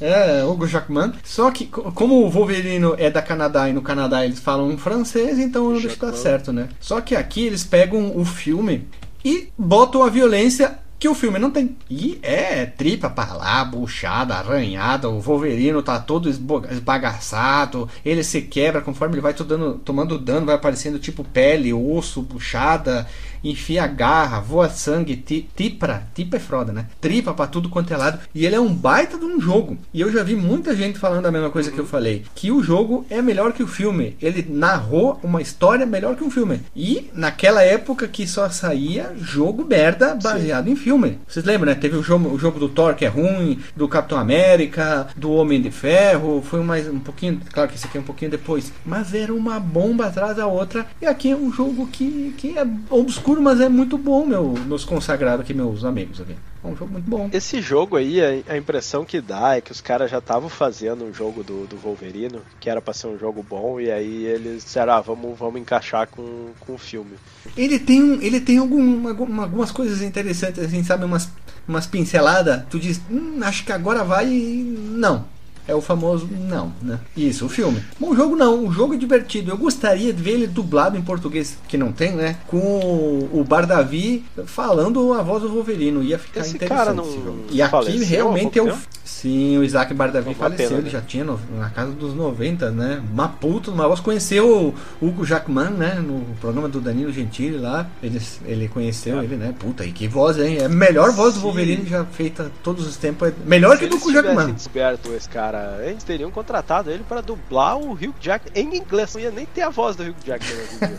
É, 0.00 0.44
Hugo 0.44 0.66
Jackman. 0.66 1.12
Só 1.24 1.50
que, 1.50 1.66
co- 1.66 1.90
como 1.92 2.22
o 2.24 2.30
Wolverine 2.30 2.94
é 2.98 3.10
da 3.10 3.22
Canadá 3.22 3.68
e 3.68 3.72
no 3.72 3.80
Canadá 3.82 4.24
eles 4.24 4.38
falam 4.40 4.76
francês, 4.76 5.38
então 5.38 5.64
não 5.64 5.72
deixa 5.72 5.88
dar 5.88 5.94
Jackman. 6.08 6.16
certo, 6.22 6.52
né? 6.52 6.68
Só 6.80 7.00
que 7.00 7.16
aqui 7.16 7.46
eles 7.46 7.64
pegam 7.64 8.12
o 8.16 8.24
filme 8.24 8.86
e 9.24 9.48
botam 9.56 10.02
a 10.02 10.10
violência 10.10 10.78
que 11.02 11.08
o 11.08 11.16
filme 11.16 11.36
não 11.36 11.50
tem. 11.50 11.76
E 11.90 12.16
é 12.22 12.64
tripa 12.64 13.10
pra 13.10 13.34
lá, 13.34 13.64
buchada, 13.64 14.36
arranhada, 14.36 15.08
o 15.08 15.18
Wolverine 15.18 15.82
tá 15.82 15.98
todo 15.98 16.28
esbagaçado, 16.28 17.88
ele 18.04 18.22
se 18.22 18.42
quebra 18.42 18.80
conforme 18.80 19.14
ele 19.14 19.20
vai 19.20 19.34
tomando, 19.34 19.80
tomando 19.84 20.16
dano, 20.16 20.46
vai 20.46 20.54
aparecendo 20.54 21.00
tipo 21.00 21.24
pele, 21.24 21.72
osso, 21.72 22.22
buchada, 22.22 23.04
enfia 23.42 23.86
garra, 23.86 24.40
voa 24.40 24.68
sangue, 24.68 25.16
ti- 25.16 25.48
tipra, 25.56 26.04
tipa 26.14 26.36
é 26.36 26.40
froda, 26.40 26.72
né? 26.72 26.86
Tripa 27.00 27.32
pra 27.34 27.46
tudo 27.46 27.68
quanto 27.68 27.92
é 27.92 27.96
lado. 27.96 28.18
E 28.34 28.44
ele 28.46 28.54
é 28.56 28.60
um 28.60 28.72
baita 28.72 29.18
de 29.18 29.24
um 29.24 29.40
jogo. 29.40 29.76
E 29.92 30.00
eu 30.00 30.10
já 30.12 30.22
vi 30.22 30.34
muita 30.36 30.74
gente 30.76 30.98
falando 30.98 31.26
a 31.26 31.30
mesma 31.32 31.50
coisa 31.50 31.70
que 31.70 31.78
eu 31.78 31.86
falei, 31.86 32.24
que 32.34 32.50
o 32.50 32.62
jogo 32.62 33.04
é 33.10 33.20
melhor 33.22 33.52
que 33.52 33.62
o 33.62 33.66
filme. 33.66 34.16
Ele 34.20 34.46
narrou 34.48 35.18
uma 35.22 35.40
história 35.42 35.86
melhor 35.86 36.16
que 36.16 36.24
um 36.24 36.30
filme. 36.30 36.60
E 36.74 37.10
naquela 37.14 37.62
época 37.62 38.06
que 38.08 38.26
só 38.26 38.48
saía 38.50 39.12
jogo 39.18 39.64
merda 39.64 40.14
baseado 40.14 40.68
em 40.68 40.76
filme. 40.76 41.18
Vocês 41.26 41.44
lembram, 41.44 41.72
né? 41.72 41.74
Teve 41.78 41.96
o 41.96 42.02
jogo, 42.02 42.28
o 42.32 42.38
jogo 42.38 42.58
do 42.58 42.68
Thor 42.68 42.94
que 42.94 43.04
é 43.04 43.08
ruim, 43.08 43.58
do 43.76 43.88
Capitão 43.88 44.18
América, 44.18 45.08
do 45.16 45.32
Homem 45.32 45.60
de 45.62 45.70
Ferro, 45.70 46.42
foi 46.42 46.60
mais 46.62 46.88
um 46.88 46.98
pouquinho, 46.98 47.40
claro 47.52 47.68
que 47.68 47.76
esse 47.76 47.86
aqui 47.86 47.96
é 47.96 48.00
um 48.00 48.04
pouquinho 48.04 48.30
depois, 48.30 48.72
mas 48.84 49.14
era 49.14 49.32
uma 49.32 49.58
bomba 49.60 50.06
atrás 50.06 50.36
da 50.36 50.46
outra. 50.46 50.86
E 51.00 51.06
aqui 51.06 51.30
é 51.30 51.36
um 51.36 51.52
jogo 51.52 51.86
que, 51.86 52.34
que 52.36 52.58
é 52.58 52.66
obscuro, 52.90 53.31
mas 53.40 53.60
é 53.60 53.68
muito 53.68 53.96
bom, 53.96 54.26
meu, 54.26 54.54
meus 54.66 54.84
consagrados 54.84 55.40
aqui, 55.44 55.54
meus 55.54 55.84
amigos 55.84 56.20
aqui. 56.20 56.34
É 56.64 56.66
um 56.66 56.76
jogo 56.76 56.92
muito 56.92 57.08
bom. 57.08 57.28
Esse 57.32 57.60
jogo 57.62 57.96
aí, 57.96 58.20
a, 58.20 58.52
a 58.52 58.56
impressão 58.58 59.04
que 59.04 59.20
dá 59.20 59.56
é 59.56 59.60
que 59.60 59.72
os 59.72 59.80
caras 59.80 60.10
já 60.10 60.18
estavam 60.18 60.48
fazendo 60.48 61.04
um 61.04 61.12
jogo 61.14 61.42
do, 61.42 61.66
do 61.66 61.76
Wolverine, 61.76 62.38
que 62.60 62.68
era 62.68 62.80
pra 62.80 62.92
ser 62.94 63.06
um 63.08 63.18
jogo 63.18 63.42
bom, 63.48 63.80
e 63.80 63.90
aí 63.90 64.24
eles 64.26 64.64
disseram, 64.64 64.92
ah, 64.92 65.00
vamos, 65.00 65.38
vamos 65.38 65.60
encaixar 65.60 66.06
com, 66.08 66.50
com 66.60 66.74
o 66.74 66.78
filme. 66.78 67.12
Ele 67.56 67.78
tem, 67.78 68.02
um- 68.02 68.20
ele 68.20 68.40
tem 68.40 68.58
algum, 68.58 69.08
algum- 69.08 69.40
algumas 69.40 69.70
coisas 69.72 70.02
interessantes, 70.02 70.62
assim, 70.64 70.82
sabe? 70.84 71.04
Umas, 71.04 71.28
umas 71.66 71.86
pinceladas. 71.86 72.62
Tu 72.70 72.78
diz, 72.78 73.00
hum, 73.10 73.38
acho 73.42 73.64
que 73.64 73.72
agora 73.72 74.04
vai. 74.04 74.28
e 74.28 74.62
Não. 74.92 75.24
É 75.66 75.74
o 75.74 75.80
famoso 75.80 76.28
não, 76.48 76.72
né? 76.82 76.98
Isso, 77.16 77.46
o 77.46 77.48
filme. 77.48 77.82
Bom, 77.98 78.10
o 78.10 78.16
jogo 78.16 78.34
não, 78.36 78.66
o 78.66 78.72
jogo 78.72 78.94
é 78.94 78.96
divertido. 78.96 79.50
Eu 79.50 79.56
gostaria 79.56 80.12
de 80.12 80.22
ver 80.22 80.32
ele 80.32 80.46
dublado 80.46 80.96
em 80.96 81.02
português, 81.02 81.56
que 81.68 81.76
não 81.78 81.92
tem, 81.92 82.12
né? 82.12 82.36
Com 82.48 82.58
o, 82.58 83.30
o 83.40 83.44
Bardavi 83.44 84.24
falando 84.46 85.12
a 85.14 85.22
voz 85.22 85.42
do 85.42 85.48
Wolverine. 85.50 86.02
Ia 86.04 86.18
ficar 86.18 86.40
Esse 86.40 86.56
interessante 86.56 86.78
cara 86.78 86.92
não 86.94 87.04
esse 87.04 87.14
jogo. 87.14 87.44
E 87.50 87.62
aqui 87.62 88.04
realmente 88.04 88.58
é 88.58 88.62
o. 88.62 88.72
Sim, 89.04 89.58
o 89.58 89.64
Isaac 89.64 89.92
Bardavi 89.94 90.30
Uma 90.30 90.34
faleceu, 90.34 90.66
pena, 90.68 90.78
ele 90.80 90.86
né? 90.86 90.90
já 90.90 91.00
tinha 91.00 91.22
no- 91.24 91.38
na 91.56 91.70
casa 91.70 91.92
dos 91.92 92.14
90, 92.14 92.70
né? 92.70 93.00
Uma 93.12 93.28
puta, 93.28 93.70
uma 93.70 93.86
voz. 93.86 94.00
Conheceu 94.00 94.74
o 95.00 95.06
Hugo 95.06 95.24
Jackman, 95.24 95.70
né? 95.70 95.94
No 96.04 96.24
programa 96.40 96.68
do 96.68 96.80
Danilo 96.80 97.12
Gentili 97.12 97.56
lá. 97.58 97.86
Ele, 98.02 98.20
ele 98.46 98.68
conheceu 98.68 99.22
ele, 99.22 99.36
né? 99.36 99.54
Puta, 99.58 99.84
e 99.84 99.92
que 99.92 100.08
voz, 100.08 100.38
hein? 100.38 100.58
É 100.60 100.64
a 100.64 100.68
melhor 100.68 101.12
voz 101.12 101.34
do. 101.34 101.40
Wolverine 101.40 101.84
já 101.86 102.04
feita 102.04 102.50
todos 102.64 102.86
os 102.86 102.96
tempos. 102.96 103.28
É 103.28 103.32
melhor 103.44 103.76
que 103.76 103.84
Se 103.84 103.90
do 103.90 103.96
eles 103.96 104.02
Hugo 104.04 104.12
Jackman. 104.12 104.52
descoberto 104.54 105.12
esse 105.14 105.28
cara 105.28 105.51
antes, 105.58 106.04
teriam 106.04 106.30
contratado 106.30 106.90
ele 106.90 107.04
para 107.04 107.20
dublar 107.20 107.76
o 107.78 107.92
Hugh 107.92 108.14
Jackman 108.20 108.52
em 108.54 108.76
inglês. 108.76 109.14
Não 109.14 109.20
ia 109.20 109.30
nem 109.30 109.46
ter 109.46 109.62
a 109.62 109.70
voz 109.70 109.96
do 109.96 110.02
Hugh 110.02 110.14
vida. 110.22 110.92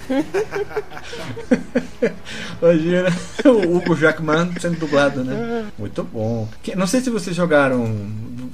Imagina 2.61 3.09
o 3.45 3.77
Hugo 3.77 3.95
Jackman 3.95 4.51
sendo 4.59 4.79
dublado, 4.79 5.23
né? 5.23 5.71
Muito 5.77 6.03
bom. 6.03 6.47
Não 6.75 6.87
sei 6.87 7.01
se 7.01 7.09
vocês 7.09 7.35
jogaram. 7.35 7.85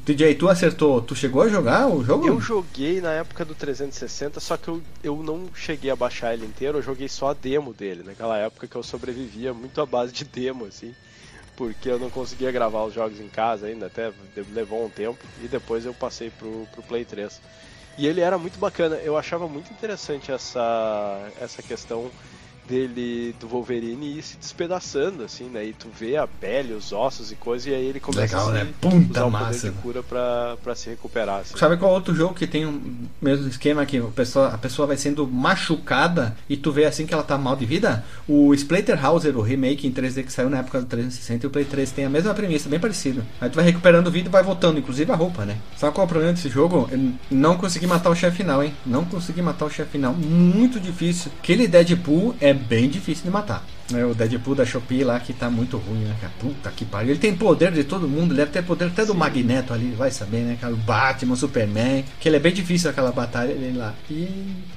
DJ, 0.06 0.36
tu 0.36 0.47
acertou. 0.50 1.02
Tu 1.02 1.16
chegou 1.16 1.41
a 1.41 1.50
jogar 1.50 1.88
o 1.88 2.04
jogo? 2.04 2.28
Eu 2.28 2.39
joguei 2.39 3.02
na 3.02 3.12
época 3.12 3.45
do 3.45 3.54
360, 3.54 4.39
só 4.39 4.58
que 4.58 4.68
eu, 4.68 4.82
eu 5.04 5.24
não 5.24 5.50
cheguei 5.54 5.91
a 5.91 5.95
baixar 5.95 6.34
ele 6.34 6.45
inteiro, 6.45 6.80
eu 6.80 6.82
joguei 6.82 7.08
só 7.08 7.30
a 7.30 7.34
demo 7.34 7.74
dele. 7.74 8.04
Naquela 8.06 8.38
época 8.38 8.68
que 8.68 8.76
eu 8.76 8.84
sobrevivia 8.84 9.54
muito 9.54 9.80
à 9.82 9.86
base 9.86 10.12
de 10.12 10.24
demo, 10.24 10.66
assim. 10.66 10.93
Porque 11.60 11.89
eu 11.89 11.99
não 11.99 12.10
conseguia 12.10 12.53
gravar 12.53 12.86
os 12.86 12.93
jogos 12.93 13.20
em 13.20 13.28
casa 13.28 13.68
ainda, 13.68 13.88
até 13.88 14.14
levou 14.49 14.86
um 14.86 14.89
tempo. 14.89 15.20
E 15.43 15.47
depois 15.49 15.86
eu 15.86 15.93
passei 15.93 16.30
pro, 16.30 16.66
pro 16.72 16.82
Play 16.82 17.03
3. 17.03 17.41
E 17.97 18.07
ele 18.07 18.22
era 18.22 18.38
muito 18.38 18.57
bacana, 18.57 18.95
eu 19.03 19.18
achava 19.18 19.45
muito 19.45 19.70
interessante 19.74 20.32
essa, 20.32 21.34
essa 21.38 21.62
questão 21.62 22.10
dele, 22.70 23.36
do 23.39 23.47
Wolverine, 23.47 24.17
ir 24.17 24.22
se 24.22 24.38
despedaçando, 24.38 25.24
assim, 25.24 25.45
né? 25.45 25.65
E 25.65 25.74
tu 25.74 25.88
vê 25.97 26.15
a 26.17 26.28
pele, 26.28 26.74
os 26.74 26.93
ossos 26.93 27.32
e 27.32 27.36
coisas, 27.36 27.67
e 27.67 27.74
aí 27.74 27.86
ele 27.86 27.99
começa 27.99 28.38
Legal, 28.38 28.49
a 28.49 28.59
se, 28.59 28.63
né? 28.65 28.74
Puta 28.80 28.97
usar 28.97 29.26
o 29.26 29.32
massa. 29.32 29.45
poder 29.45 29.72
de 29.72 29.82
cura 29.82 30.03
pra, 30.03 30.57
pra 30.63 30.76
se 30.76 30.89
recuperar, 30.89 31.41
assim. 31.41 31.57
Sabe 31.57 31.78
qual 31.78 31.91
outro 31.91 32.13
jogo 32.13 32.34
que 32.34 32.45
tem 32.45 32.65
o 32.65 32.82
mesmo 33.22 33.47
esquema 33.47 33.86
que 33.86 33.97
a 33.97 34.03
pessoa, 34.03 34.49
a 34.49 34.57
pessoa 34.57 34.88
vai 34.88 34.97
sendo 34.97 35.28
machucada 35.28 36.38
e 36.47 36.55
tu 36.55 36.72
vê 36.72 36.86
assim 36.86 37.05
que 37.05 37.13
ela 37.13 37.24
tá 37.24 37.38
mal 37.38 37.55
de 37.55 37.65
vida? 37.65 38.05
O 38.28 38.53
Splatterhauser, 38.53 39.36
o 39.38 39.41
remake 39.41 39.88
em 39.88 39.91
3D 39.91 40.24
que 40.24 40.32
saiu 40.32 40.49
na 40.49 40.59
época 40.59 40.82
do 40.82 40.86
360 40.86 41.45
e 41.45 41.47
o 41.47 41.49
Play 41.49 41.65
3 41.65 41.91
tem 41.91 42.05
a 42.05 42.09
mesma 42.09 42.34
premissa, 42.34 42.70
bem 42.70 42.80
parecido. 42.80 43.24
Aí 43.41 43.49
tu 43.49 43.55
vai 43.55 43.65
recuperando 43.65 44.11
vida 44.11 44.30
e 44.30 44.32
vai 44.32 44.43
voltando, 44.43 44.80
inclusive 44.80 45.11
a 45.11 45.15
roupa, 45.15 45.45
né? 45.45 45.57
Sabe 45.76 45.93
qual 45.93 46.03
é 46.03 46.05
o 46.05 46.09
problema 46.09 46.34
desse 46.34 46.49
jogo? 46.49 46.88
Eu 46.91 47.13
não 47.32 47.57
consegui 47.57 47.88
matar 47.88 48.09
o 48.09 48.15
chefe 48.15 48.38
final, 48.38 48.63
hein? 48.63 48.74
Não 48.86 49.05
consegui 49.05 49.41
matar 49.41 49.65
o 49.65 49.70
chefe 49.70 49.91
final. 49.91 50.13
Muito 50.13 50.80
difícil. 50.80 51.32
Aquele 51.39 51.67
Deadpool 51.67 52.36
é 52.39 52.59
bem 52.60 52.89
difícil 52.89 53.24
de 53.26 53.32
matar. 53.32 53.64
É 53.93 54.05
o 54.05 54.13
Deadpool 54.13 54.55
da 54.55 54.65
Shopee 54.65 55.03
lá 55.03 55.19
que 55.19 55.33
tá 55.33 55.49
muito 55.49 55.77
ruim, 55.77 55.99
né, 55.99 56.15
cara? 56.19 56.33
Puta 56.39 56.69
que 56.71 56.85
pariu. 56.85 57.11
Ele 57.11 57.19
tem 57.19 57.35
poder 57.35 57.71
de 57.71 57.83
todo 57.83 58.07
mundo, 58.07 58.35
deve 58.35 58.51
ter 58.51 58.63
poder 58.63 58.85
até 58.85 59.05
do 59.05 59.15
Magneto 59.15 59.73
ali, 59.73 59.91
vai 59.97 60.11
saber, 60.11 60.41
né, 60.41 60.57
cara? 60.59 60.73
O 60.73 60.77
Batman, 60.77 61.33
o 61.33 61.37
Superman. 61.37 62.05
Que 62.19 62.29
ele 62.29 62.37
é 62.37 62.39
bem 62.39 62.53
difícil 62.53 62.89
aquela 62.89 63.11
batalha 63.11 63.53
dele 63.53 63.77
lá. 63.77 63.93
E 64.09 64.27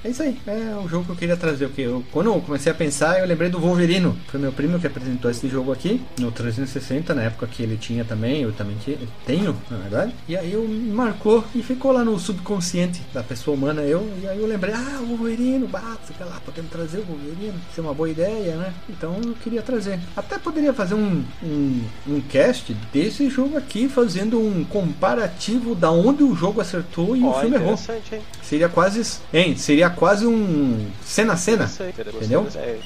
é 0.03 0.09
isso 0.09 0.23
aí. 0.23 0.37
É 0.47 0.75
o 0.83 0.87
jogo 0.87 1.05
que 1.05 1.11
eu 1.11 1.15
queria 1.15 1.37
trazer. 1.37 1.67
Porque 1.67 1.81
eu, 1.81 2.03
quando 2.11 2.27
eu 2.27 2.41
comecei 2.41 2.71
a 2.71 2.75
pensar, 2.75 3.19
eu 3.19 3.25
lembrei 3.25 3.49
do 3.49 3.59
Wolverino. 3.59 4.17
Foi 4.27 4.39
meu 4.39 4.51
primo 4.51 4.79
que 4.79 4.87
apresentou 4.87 5.29
esse 5.29 5.47
jogo 5.47 5.71
aqui, 5.71 6.01
no 6.19 6.31
360, 6.31 7.13
na 7.13 7.23
época 7.23 7.47
que 7.47 7.63
ele 7.63 7.77
tinha 7.77 8.03
também, 8.03 8.41
eu 8.41 8.51
também 8.51 8.75
tinha, 8.77 8.97
tenho, 9.25 9.55
na 9.69 9.77
verdade. 9.77 10.13
E 10.27 10.35
aí 10.35 10.53
eu 10.53 10.67
me 10.67 10.91
marcou 10.91 11.43
e 11.53 11.61
ficou 11.61 11.91
lá 11.91 12.03
no 12.03 12.17
subconsciente 12.19 13.01
da 13.13 13.23
pessoa 13.23 13.55
humana, 13.55 13.81
eu. 13.81 14.11
E 14.21 14.27
aí 14.27 14.39
eu 14.39 14.47
lembrei, 14.47 14.73
ah, 14.73 14.99
o 15.01 15.05
Wolverino, 15.07 15.67
bata, 15.67 16.13
sei 16.17 16.25
lá, 16.25 16.39
podemos 16.45 16.71
trazer 16.71 16.99
o 16.99 17.03
Wolverino. 17.03 17.59
Isso 17.71 17.79
é 17.79 17.83
uma 17.83 17.93
boa 17.93 18.09
ideia, 18.09 18.55
né? 18.55 18.73
Então 19.03 19.19
eu 19.21 19.35
queria 19.43 19.61
trazer. 19.61 19.99
Até 20.15 20.39
poderia 20.39 20.73
fazer 20.73 20.93
um, 20.93 21.21
um, 21.43 21.81
um 22.07 22.21
cast 22.21 22.73
desse 22.93 23.29
jogo 23.29 23.57
aqui, 23.57 23.89
fazendo 23.89 24.39
um 24.39 24.63
comparativo 24.63 25.75
da 25.75 25.91
onde 25.91 26.23
o 26.23 26.33
jogo 26.33 26.61
acertou 26.61 27.13
e 27.13 27.19
o 27.19 27.27
Ó, 27.27 27.41
filme 27.41 27.57
errou. 27.57 27.77
hein? 28.11 28.21
Seria 28.41 28.69
quase. 28.69 29.19
Hein, 29.33 29.57
seria 29.57 29.89
quase 29.89 30.25
um 30.25 30.87
cena 31.03 31.33
a 31.33 31.37
cena. 31.37 31.69
Entendeu? 32.15 32.47
É, 32.55 32.79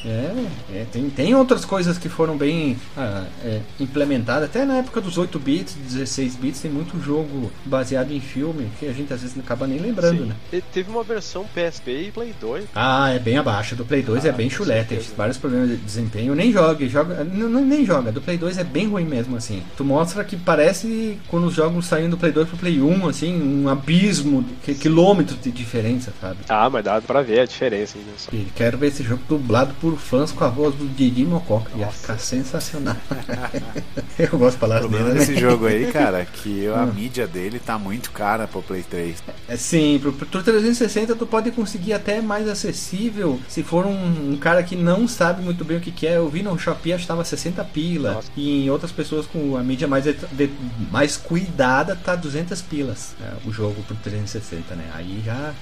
é, 0.74 0.86
tem, 0.92 1.08
tem 1.12 1.36
outras 1.36 1.64
coisas 1.64 2.00
que 2.00 2.10
foram 2.10 2.36
bem 2.36 2.80
ah, 2.98 3.26
é, 3.46 3.62
implementadas. 3.80 4.50
Até 4.50 4.66
na 4.66 4.78
época 4.78 5.00
dos 5.00 5.20
8 5.20 5.38
bits, 5.38 5.76
16 5.76 6.36
bits, 6.36 6.62
tem 6.62 6.72
muito 6.72 7.00
jogo 7.00 7.52
baseado 7.64 8.12
em 8.12 8.20
filme 8.20 8.72
que 8.80 8.88
a 8.88 8.94
gente 8.94 9.14
às 9.14 9.22
vezes 9.22 9.36
não 9.36 9.44
acaba 9.44 9.68
nem 9.68 9.78
lembrando, 9.78 10.24
Sim. 10.24 10.30
né? 10.30 10.36
E 10.52 10.62
Teve 10.62 10.90
uma 10.90 11.04
versão 11.04 11.46
PSP 11.54 12.08
e 12.08 12.12
Play 12.12 12.34
2. 12.42 12.66
Ah, 12.74 13.12
é 13.12 13.20
bem 13.20 13.38
abaixo. 13.38 13.76
Do 13.76 13.86
Play 13.86 14.02
2 14.02 14.26
é 14.26 14.30
Ah, 14.30 14.32
bem 14.32 14.50
com 14.50 14.56
chulé, 14.56 14.84
tem 14.84 15.00
vários 15.16 15.38
problemas 15.38 15.70
de 15.70 15.76
desempenho. 16.08 16.34
Nem 16.36 16.52
joga, 16.52 16.88
joga 16.88 17.24
não, 17.24 17.64
nem 17.64 17.86
joga. 17.86 18.12
Do 18.12 18.22
Play 18.22 18.38
2 18.38 18.58
é 18.58 18.64
bem 18.64 18.88
ruim 18.88 19.06
mesmo, 19.06 19.36
assim. 19.36 19.62
Tu 19.76 19.84
mostra 19.84 20.24
que 20.24 20.36
parece 20.36 21.18
quando 21.28 21.48
os 21.48 21.54
jogos 21.54 21.86
saem 21.86 22.10
do 22.10 22.18
Play 22.18 22.32
2 22.32 22.48
pro 22.50 22.58
Play 22.58 22.82
1, 22.82 23.08
assim, 23.08 23.64
um 23.64 23.70
abismo, 23.70 24.44
que, 24.64 24.74
quilômetros 24.74 25.40
de 25.42 25.52
diferença, 25.52 26.14
sabe? 26.20 26.38
Ah, 26.50 26.70
mas 26.70 26.84
dá 26.84 27.00
pra 27.02 27.22
ver 27.22 27.42
a 27.42 27.46
diferença. 27.46 27.98
Hein? 27.98 28.04
Só- 28.18 28.30
E 28.34 28.48
quero 28.56 28.78
ver 28.78 28.88
esse 28.88 29.04
jogo 29.04 29.22
dublado 29.28 29.74
por 29.82 29.98
fãs 29.98 30.32
com 30.32 30.44
a 30.44 30.50
voz 30.50 30.74
do 30.76 30.88
Didi 30.88 31.26
Mococa. 31.26 31.72
Ia 31.78 31.88
ficar 31.88 32.18
sensacional. 32.20 32.96
Eu 34.18 34.30
gosto 34.38 34.56
de 34.56 34.60
falar 34.60 34.80
problema 34.80 35.06
dele, 35.10 35.20
né? 35.20 35.26
desse 35.26 35.40
jogo 35.40 35.68
aí, 35.68 35.92
cara, 35.92 36.26
que 36.26 36.68
a 36.74 36.84
Hum. 36.84 36.94
mídia 36.94 37.28
dele 37.28 37.60
tá 37.60 37.78
muito 37.78 38.12
cara 38.12 38.48
pro 38.48 38.62
Play 38.62 38.84
3. 38.84 39.18
É, 39.48 39.56
Sim, 39.58 40.00
pro, 40.02 40.14
pro 40.14 40.42
360 40.44 41.16
tu 41.16 41.26
pode 41.28 41.52
conseguir 41.52 41.94
até 41.94 42.22
mais 42.22 42.48
acessível 42.48 43.40
se 43.48 43.64
for 43.64 43.86
um, 43.86 44.32
um 44.34 44.38
cara 44.38 44.64
que 44.64 44.76
não 44.76 45.08
sabe 45.08 45.44
muito 45.44 45.64
bem 45.66 45.78
o 45.78 45.80
que, 45.82 45.92
que 45.98 46.08
é. 46.08 46.18
Eu 46.18 46.30
vi 46.30 46.42
no 46.44 46.58
Shopee 46.58 46.94
acho 46.94 47.02
que 47.04 47.08
tava 47.08 47.24
60 47.26 47.64
pila. 47.66 48.14
Nossa. 48.14 48.32
E 48.38 48.66
em 48.66 48.70
outras 48.70 48.92
pessoas 48.92 49.26
com 49.26 49.58
a 49.58 49.64
mídia 49.64 49.88
mais, 49.88 50.06
de- 50.06 50.50
mais 50.92 51.18
cuidada 51.18 51.96
tá 51.96 52.16
200 52.16 52.62
pilas 52.62 53.16
é, 53.22 53.34
o 53.48 53.52
jogo 53.52 53.82
pro 53.84 53.96
360, 53.96 54.76
né? 54.76 54.86
Aí 54.94 55.22
já. 55.26 55.54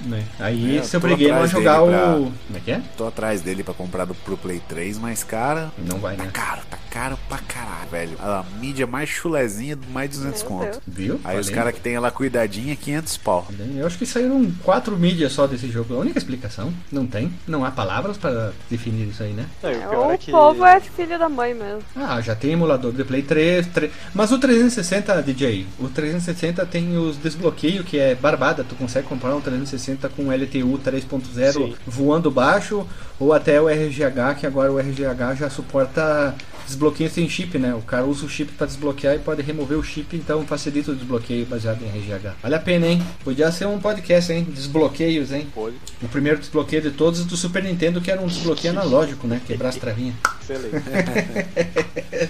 Né? 0.00 0.24
Aí 0.38 0.76
É, 0.76 0.78
eu 0.80 0.84
se 0.84 0.96
obriguei 0.96 1.30
a 1.30 1.46
jogar 1.46 1.82
o. 1.82 1.88
pra- 1.88 2.12
Como 2.14 2.32
é 2.56 2.60
que 2.60 2.70
é? 2.70 2.80
Tô 2.96 3.06
atrás 3.06 3.42
dele 3.42 3.62
pra 3.64 3.74
comprar 3.74 4.04
do, 4.04 4.14
pro 4.14 4.36
Play 4.36 4.60
3, 4.68 4.96
mas, 4.98 5.24
cara, 5.24 5.72
Não 5.76 5.98
vai, 5.98 6.16
tá 6.16 6.24
né? 6.24 6.30
caro, 6.32 6.62
tá 6.70 6.78
caro 6.90 7.18
pra 7.28 7.38
caralho, 7.38 7.90
velho. 7.90 8.16
A 8.20 8.44
mídia 8.60 8.86
mais 8.86 9.08
chulezinha, 9.08 9.76
mais 9.92 10.10
200 10.10 10.42
Meu 10.42 10.50
conto. 10.50 10.80
Deus. 10.86 10.98
Viu? 11.08 11.20
Aí 11.24 11.38
os 11.38 11.50
caras 11.50 11.74
que 11.74 11.80
tem 11.80 11.94
ela 11.94 12.10
cuidadinha, 12.12 12.76
500 12.76 13.16
pau. 13.16 13.48
Eu 13.76 13.86
acho 13.86 13.98
que 13.98 14.06
saíram 14.06 14.50
quatro 14.62 14.96
mídias 14.96 15.32
só 15.32 15.46
desse 15.48 15.68
jogo. 15.68 15.94
A 15.94 15.98
única 15.98 16.18
explicação, 16.18 16.72
não 16.92 17.04
tem. 17.06 17.32
Não 17.46 17.64
há 17.64 17.70
palavras 17.72 18.16
para 18.16 18.52
definir 18.70 19.08
isso 19.08 19.22
aí, 19.22 19.32
né? 19.38 19.46
E 19.62 19.66
o 19.86 19.88
pior 19.90 20.06
O 20.06 20.10
é 20.12 20.18
que. 20.18 20.30
povo 20.30 20.64
é 20.64 20.80
filho 20.80 21.18
da 21.18 21.28
mãe 21.28 21.54
mesmo. 21.54 21.82
Ah, 21.96 22.20
já 22.20 22.34
tem 22.34 22.52
emulador 22.52 22.92
de 22.92 23.04
Play 23.04 23.22
3, 23.22 23.66
3. 23.68 23.90
Mas 24.14 24.30
o 24.32 24.38
360, 24.38 25.22
DJ, 25.22 25.66
o 25.78 25.88
360 25.88 26.66
tem 26.66 26.96
os 26.98 27.16
desbloqueios 27.16 27.84
que 27.84 27.98
é 27.98 28.14
barbada. 28.14 28.64
Tu 28.64 28.74
consegue 28.74 29.06
comprar 29.06 29.34
um 29.34 29.40
360 29.40 30.08
com 30.08 30.32
LTU 30.32 30.78
3.0 30.78 31.52
Sim. 31.52 31.74
voando 31.86 32.30
baixo 32.30 32.86
ou 33.20 33.32
até 33.32 33.60
o 33.60 33.68
RGH, 33.68 34.38
que 34.40 34.46
agora 34.46 34.70
o 34.72 34.78
RGH 34.78 35.34
já 35.38 35.50
suporta 35.50 36.34
desbloqueio 36.66 37.10
sem 37.10 37.26
chip, 37.28 37.58
né? 37.58 37.74
O 37.74 37.80
cara 37.80 38.04
usa 38.04 38.26
o 38.26 38.28
chip 38.28 38.52
para 38.52 38.66
desbloquear 38.66 39.14
e 39.14 39.18
pode 39.18 39.40
remover 39.40 39.78
o 39.78 39.82
chip, 39.82 40.14
então 40.14 40.44
facilita 40.46 40.90
o 40.90 40.94
desbloqueio 40.94 41.46
baseado 41.46 41.82
em 41.82 41.88
RGH. 41.88 42.34
Vale 42.42 42.54
a 42.54 42.58
pena, 42.58 42.86
hein? 42.86 43.02
Podia 43.24 43.50
ser 43.50 43.66
um 43.66 43.78
podcast, 43.80 44.30
hein? 44.32 44.46
Desbloqueios, 44.50 45.32
hein? 45.32 45.48
Pode. 45.54 45.76
O 46.02 46.08
primeiro 46.08 46.38
desbloqueio 46.38 46.82
de 46.82 46.90
todos 46.90 47.24
do 47.24 47.36
Super 47.38 47.62
Nintendo, 47.62 48.00
que 48.02 48.10
era 48.10 48.20
um 48.20 48.26
desbloqueio 48.26 48.72
analógico, 48.74 49.26
né? 49.26 49.40
Quebrar 49.46 49.70
as 49.70 49.76
travinhas. 49.76 50.14
Excelente. 50.48 50.84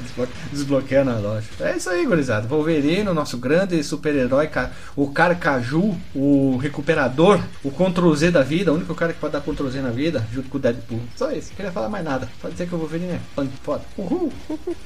Desblo- 0.02 0.28
Desbloqueio 0.52 1.00
analógico. 1.02 1.62
É 1.62 1.76
isso 1.76 1.90
aí, 1.90 2.04
gurizada. 2.06 2.46
Wolverine, 2.46 3.08
o 3.08 3.14
nosso 3.14 3.38
grande 3.38 3.82
super-herói, 3.82 4.48
o 4.96 5.08
Carcaju, 5.08 5.96
o 6.14 6.56
recuperador, 6.58 7.40
o 7.64 7.70
Ctrl 7.70 8.14
Z 8.14 8.30
da 8.30 8.42
vida, 8.42 8.72
o 8.72 8.76
único 8.76 8.94
cara 8.94 9.12
que 9.12 9.18
pode 9.18 9.32
dar 9.32 9.40
Ctrl 9.40 9.68
Z 9.68 9.80
na 9.82 9.90
vida, 9.90 10.24
junto 10.32 10.48
com 10.48 10.58
o 10.58 10.60
Deadpool. 10.78 11.00
Só 11.16 11.30
isso, 11.32 11.50
não 11.50 11.56
queria 11.56 11.72
falar 11.72 11.88
mais 11.88 12.04
nada. 12.04 12.28
Pode 12.40 12.52
dizer 12.52 12.68
que 12.68 12.74
o 12.74 12.78
Wolverine 12.78 13.12
é 13.12 13.20
punk 13.34 13.50
foda. 13.62 13.82
Uhul! 13.96 14.32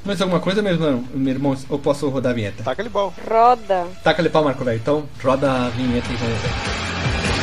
Mais 0.05 0.21
alguma 0.21 0.41
coisa, 0.41 0.63
meu 0.63 0.73
irmão? 0.73 1.05
Meu 1.15 1.35
irmão, 1.35 1.57
ou 1.69 1.79
posso 1.79 2.09
rodar 2.09 2.33
a 2.33 2.35
vinheta? 2.35 2.63
Taca 2.63 2.83
ele 2.83 2.89
bom. 2.89 3.13
Roda. 3.29 3.87
Taca-lhe 4.03 4.29
pau, 4.29 4.45
Marco 4.45 4.65
Velho. 4.65 4.79
Então, 4.79 5.09
roda 5.23 5.67
a 5.67 5.69
vinheta 5.71 6.13
e 6.13 6.17
vamos 6.17 6.39
ver. 6.41 7.42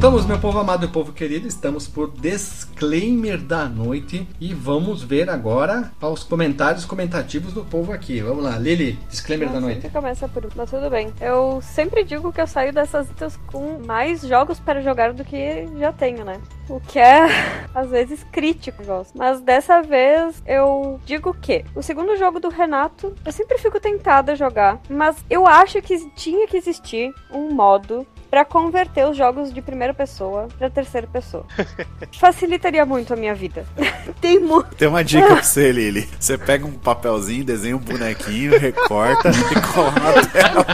Voltamos, 0.00 0.24
meu 0.24 0.38
povo 0.38 0.58
amado 0.58 0.86
e 0.86 0.88
povo 0.88 1.12
querido. 1.12 1.46
Estamos 1.46 1.86
por 1.86 2.10
disclaimer 2.10 3.36
da 3.36 3.66
noite 3.66 4.26
e 4.40 4.54
vamos 4.54 5.02
ver 5.02 5.28
agora 5.28 5.92
aos 6.00 6.24
comentários 6.24 6.86
comentativos 6.86 7.52
do 7.52 7.66
povo 7.66 7.92
aqui. 7.92 8.18
Vamos 8.22 8.42
lá, 8.42 8.56
Lili, 8.56 8.98
disclaimer 9.10 9.52
da 9.52 9.60
noite. 9.60 9.90
começa 9.90 10.26
por 10.26 10.46
um, 10.46 10.48
mas 10.56 10.70
tudo 10.70 10.88
bem. 10.88 11.12
Eu 11.20 11.60
sempre 11.60 12.02
digo 12.02 12.32
que 12.32 12.40
eu 12.40 12.46
saio 12.46 12.72
dessas 12.72 13.08
lutas 13.08 13.38
com 13.52 13.78
mais 13.86 14.22
jogos 14.22 14.58
para 14.58 14.80
jogar 14.80 15.12
do 15.12 15.22
que 15.22 15.68
já 15.78 15.92
tenho, 15.92 16.24
né? 16.24 16.40
O 16.66 16.80
que 16.80 16.98
é, 16.98 17.26
às 17.74 17.90
vezes, 17.90 18.24
crítico. 18.32 18.82
Mas 19.14 19.42
dessa 19.42 19.82
vez 19.82 20.42
eu 20.46 20.98
digo 21.04 21.34
que 21.34 21.62
o 21.74 21.82
segundo 21.82 22.16
jogo 22.16 22.40
do 22.40 22.48
Renato, 22.48 23.14
eu 23.22 23.32
sempre 23.32 23.58
fico 23.58 23.78
tentada 23.78 24.32
a 24.32 24.34
jogar, 24.34 24.80
mas 24.88 25.22
eu 25.28 25.46
acho 25.46 25.82
que 25.82 26.10
tinha 26.12 26.46
que 26.46 26.56
existir 26.56 27.12
um 27.30 27.52
modo 27.52 28.06
pra 28.30 28.44
converter 28.44 29.06
os 29.06 29.16
jogos 29.16 29.52
de 29.52 29.60
primeira 29.60 29.92
pessoa 29.92 30.48
pra 30.58 30.70
terceira 30.70 31.06
pessoa. 31.06 31.44
Facilitaria 32.18 32.84
muito 32.86 33.12
a 33.12 33.16
minha 33.16 33.34
vida. 33.34 33.64
Tem 34.20 34.38
muito. 34.38 34.74
Tem 34.76 34.88
uma 34.88 35.02
dica 35.02 35.26
pra 35.26 35.36
você, 35.42 35.72
Lili. 35.72 36.08
Você 36.18 36.38
pega 36.38 36.66
um 36.66 36.72
papelzinho, 36.72 37.44
desenha 37.44 37.76
um 37.76 37.80
bonequinho, 37.80 38.58
recorta 38.58 39.30
e 39.30 39.72
cola 39.72 39.90
na 39.92 40.26
tela. 40.26 40.66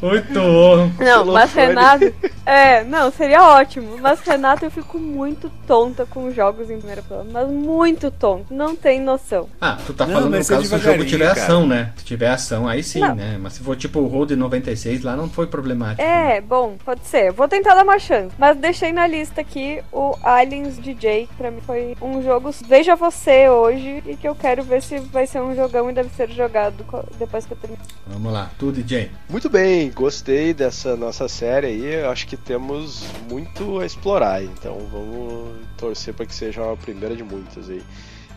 Muito 0.00 0.32
bom. 0.34 0.86
Não, 0.98 1.22
pelo 1.22 1.32
mas 1.32 1.50
fone. 1.50 1.66
Renato. 1.66 2.14
É, 2.46 2.84
não, 2.84 3.10
seria 3.10 3.42
ótimo. 3.42 3.98
Mas 4.00 4.20
Renato, 4.20 4.64
eu 4.64 4.70
fico 4.70 4.98
muito 4.98 5.50
tonta 5.66 6.06
com 6.06 6.30
jogos 6.30 6.70
em 6.70 6.78
primeira 6.78 7.02
pessoa. 7.02 7.26
Mas 7.30 7.48
muito 7.48 8.10
tonta. 8.10 8.46
Não 8.54 8.76
tem 8.76 9.00
noção. 9.00 9.48
Ah, 9.60 9.76
tu 9.84 9.92
tá 9.92 10.06
Não, 10.06 10.14
falando 10.14 10.30
no 10.30 10.36
mas 10.36 10.50
é 10.50 10.54
caso 10.54 10.66
se 10.68 10.74
o 10.74 10.78
jogo 10.78 11.04
tiver 11.04 11.28
cara. 11.34 11.42
ação, 11.42 11.66
né? 11.66 11.92
Se 11.96 12.04
tiver 12.04 12.28
ação, 12.30 12.68
aí 12.68 12.82
sim, 12.82 13.00
Não. 13.00 13.14
né? 13.14 13.38
Mas 13.40 13.54
se 13.54 13.60
for 13.60 13.76
tipo 13.76 13.98
o 14.00 14.06
Road 14.06 14.34
96, 14.36 15.02
lá 15.02 15.16
não 15.16 15.28
foi 15.28 15.46
problemático. 15.68 16.02
É, 16.02 16.40
bom, 16.40 16.76
pode 16.84 17.06
ser. 17.06 17.32
Vou 17.32 17.48
tentar 17.48 17.74
dar 17.74 17.84
uma 17.84 17.98
chance. 17.98 18.34
Mas 18.38 18.56
deixei 18.56 18.92
na 18.92 19.06
lista 19.06 19.40
aqui 19.40 19.82
o 19.92 20.16
Aliens 20.22 20.78
DJ. 20.78 21.26
que 21.26 21.34
Pra 21.34 21.50
mim 21.50 21.60
foi 21.60 21.96
um 22.00 22.22
jogo. 22.22 22.50
Veja 22.66 22.96
você 22.96 23.48
hoje. 23.48 24.02
E 24.06 24.16
que 24.16 24.26
eu 24.26 24.34
quero 24.34 24.62
ver 24.62 24.82
se 24.82 24.98
vai 24.98 25.26
ser 25.26 25.40
um 25.40 25.54
jogão 25.54 25.90
e 25.90 25.92
deve 25.92 26.08
ser 26.10 26.30
jogado 26.30 26.84
depois 27.18 27.44
que 27.44 27.52
eu 27.52 27.56
terminar. 27.56 27.84
Vamos 28.06 28.32
lá, 28.32 28.50
tu, 28.58 28.72
DJ. 28.72 29.10
Muito 29.28 29.50
bem, 29.50 29.90
gostei 29.90 30.54
dessa 30.54 30.96
nossa 30.96 31.28
série 31.28 31.66
aí. 31.66 31.94
Eu 31.94 32.08
Acho 32.08 32.26
que 32.26 32.36
temos 32.36 33.04
muito 33.28 33.80
a 33.80 33.86
explorar, 33.86 34.42
então 34.42 34.78
vamos 34.90 35.58
torcer 35.76 36.14
para 36.14 36.24
que 36.26 36.34
seja 36.34 36.62
uma 36.62 36.76
primeira 36.76 37.14
de 37.14 37.22
muitas 37.22 37.68
aí. 37.68 37.82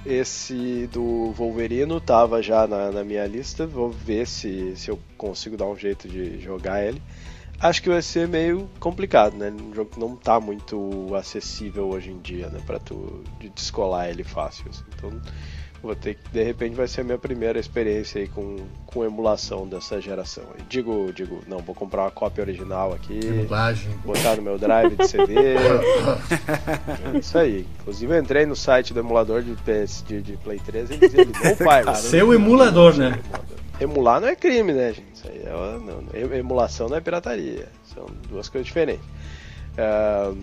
Esse 0.05 0.87
do 0.87 1.31
Wolverino 1.31 2.01
tava 2.01 2.41
já 2.41 2.65
na, 2.67 2.91
na 2.91 3.03
minha 3.03 3.25
lista, 3.27 3.67
vou 3.67 3.89
ver 3.89 4.25
se, 4.25 4.75
se 4.75 4.89
eu 4.89 4.99
consigo 5.15 5.55
dar 5.55 5.67
um 5.67 5.77
jeito 5.77 6.07
de 6.07 6.39
jogar 6.39 6.83
ele. 6.83 7.01
Acho 7.59 7.83
que 7.83 7.89
vai 7.89 8.01
ser 8.01 8.27
meio 8.27 8.67
complicado, 8.79 9.37
né? 9.37 9.51
Um 9.51 9.73
jogo 9.75 9.91
que 9.91 9.99
não 9.99 10.15
tá 10.15 10.39
muito 10.39 11.13
acessível 11.15 11.87
hoje 11.89 12.09
em 12.09 12.19
dia, 12.19 12.49
né? 12.49 12.59
Pra 12.65 12.79
tu 12.79 13.23
de 13.39 13.49
descolar 13.49 14.09
ele 14.09 14.23
fácil. 14.23 14.65
assim. 14.67 14.83
Então 14.95 15.21
vou 15.81 15.95
ter 15.95 16.15
que, 16.15 16.29
de 16.29 16.43
repente 16.43 16.75
vai 16.75 16.87
ser 16.87 17.01
a 17.01 17.03
minha 17.03 17.17
primeira 17.17 17.59
experiência 17.59 18.21
aí 18.21 18.27
com, 18.27 18.57
com 18.85 19.03
emulação 19.03 19.67
dessa 19.67 19.99
geração. 19.99 20.43
aí. 20.55 20.63
Digo, 20.69 21.11
digo, 21.13 21.41
não, 21.47 21.59
vou 21.59 21.73
comprar 21.73 22.03
uma 22.03 22.11
cópia 22.11 22.43
original 22.43 22.93
aqui, 22.93 23.19
Dublagem. 23.19 23.91
botar 24.05 24.35
no 24.35 24.43
meu 24.43 24.57
drive 24.57 24.95
de 24.95 25.07
CD. 25.07 25.33
é 27.13 27.17
isso 27.17 27.37
aí. 27.37 27.65
Inclusive 27.81 28.13
eu 28.13 28.19
entrei 28.19 28.45
no 28.45 28.55
site 28.55 28.93
do 28.93 28.99
emulador 28.99 29.41
de 29.41 29.55
PS 29.63 30.03
de, 30.07 30.21
de 30.21 30.37
Play 30.37 30.59
3 30.59 30.89
e 30.89 30.93
eles 30.93 31.13
ele 31.13 31.31
não 31.43 31.55
pai. 31.55 31.83
Seu 31.95 32.33
emulador, 32.33 32.95
né? 32.95 33.19
Emular 33.79 34.21
não 34.21 34.27
é 34.27 34.35
crime, 34.35 34.73
né, 34.73 34.93
gente? 34.93 35.15
Isso 35.15 35.27
aí 35.27 35.41
é 35.43 35.49
não, 35.51 36.37
emulação 36.37 36.87
não 36.87 36.97
é 36.97 37.01
pirataria. 37.01 37.67
São 37.93 38.05
duas 38.29 38.47
coisas 38.47 38.67
diferentes. 38.67 39.03
Ah, 39.77 40.33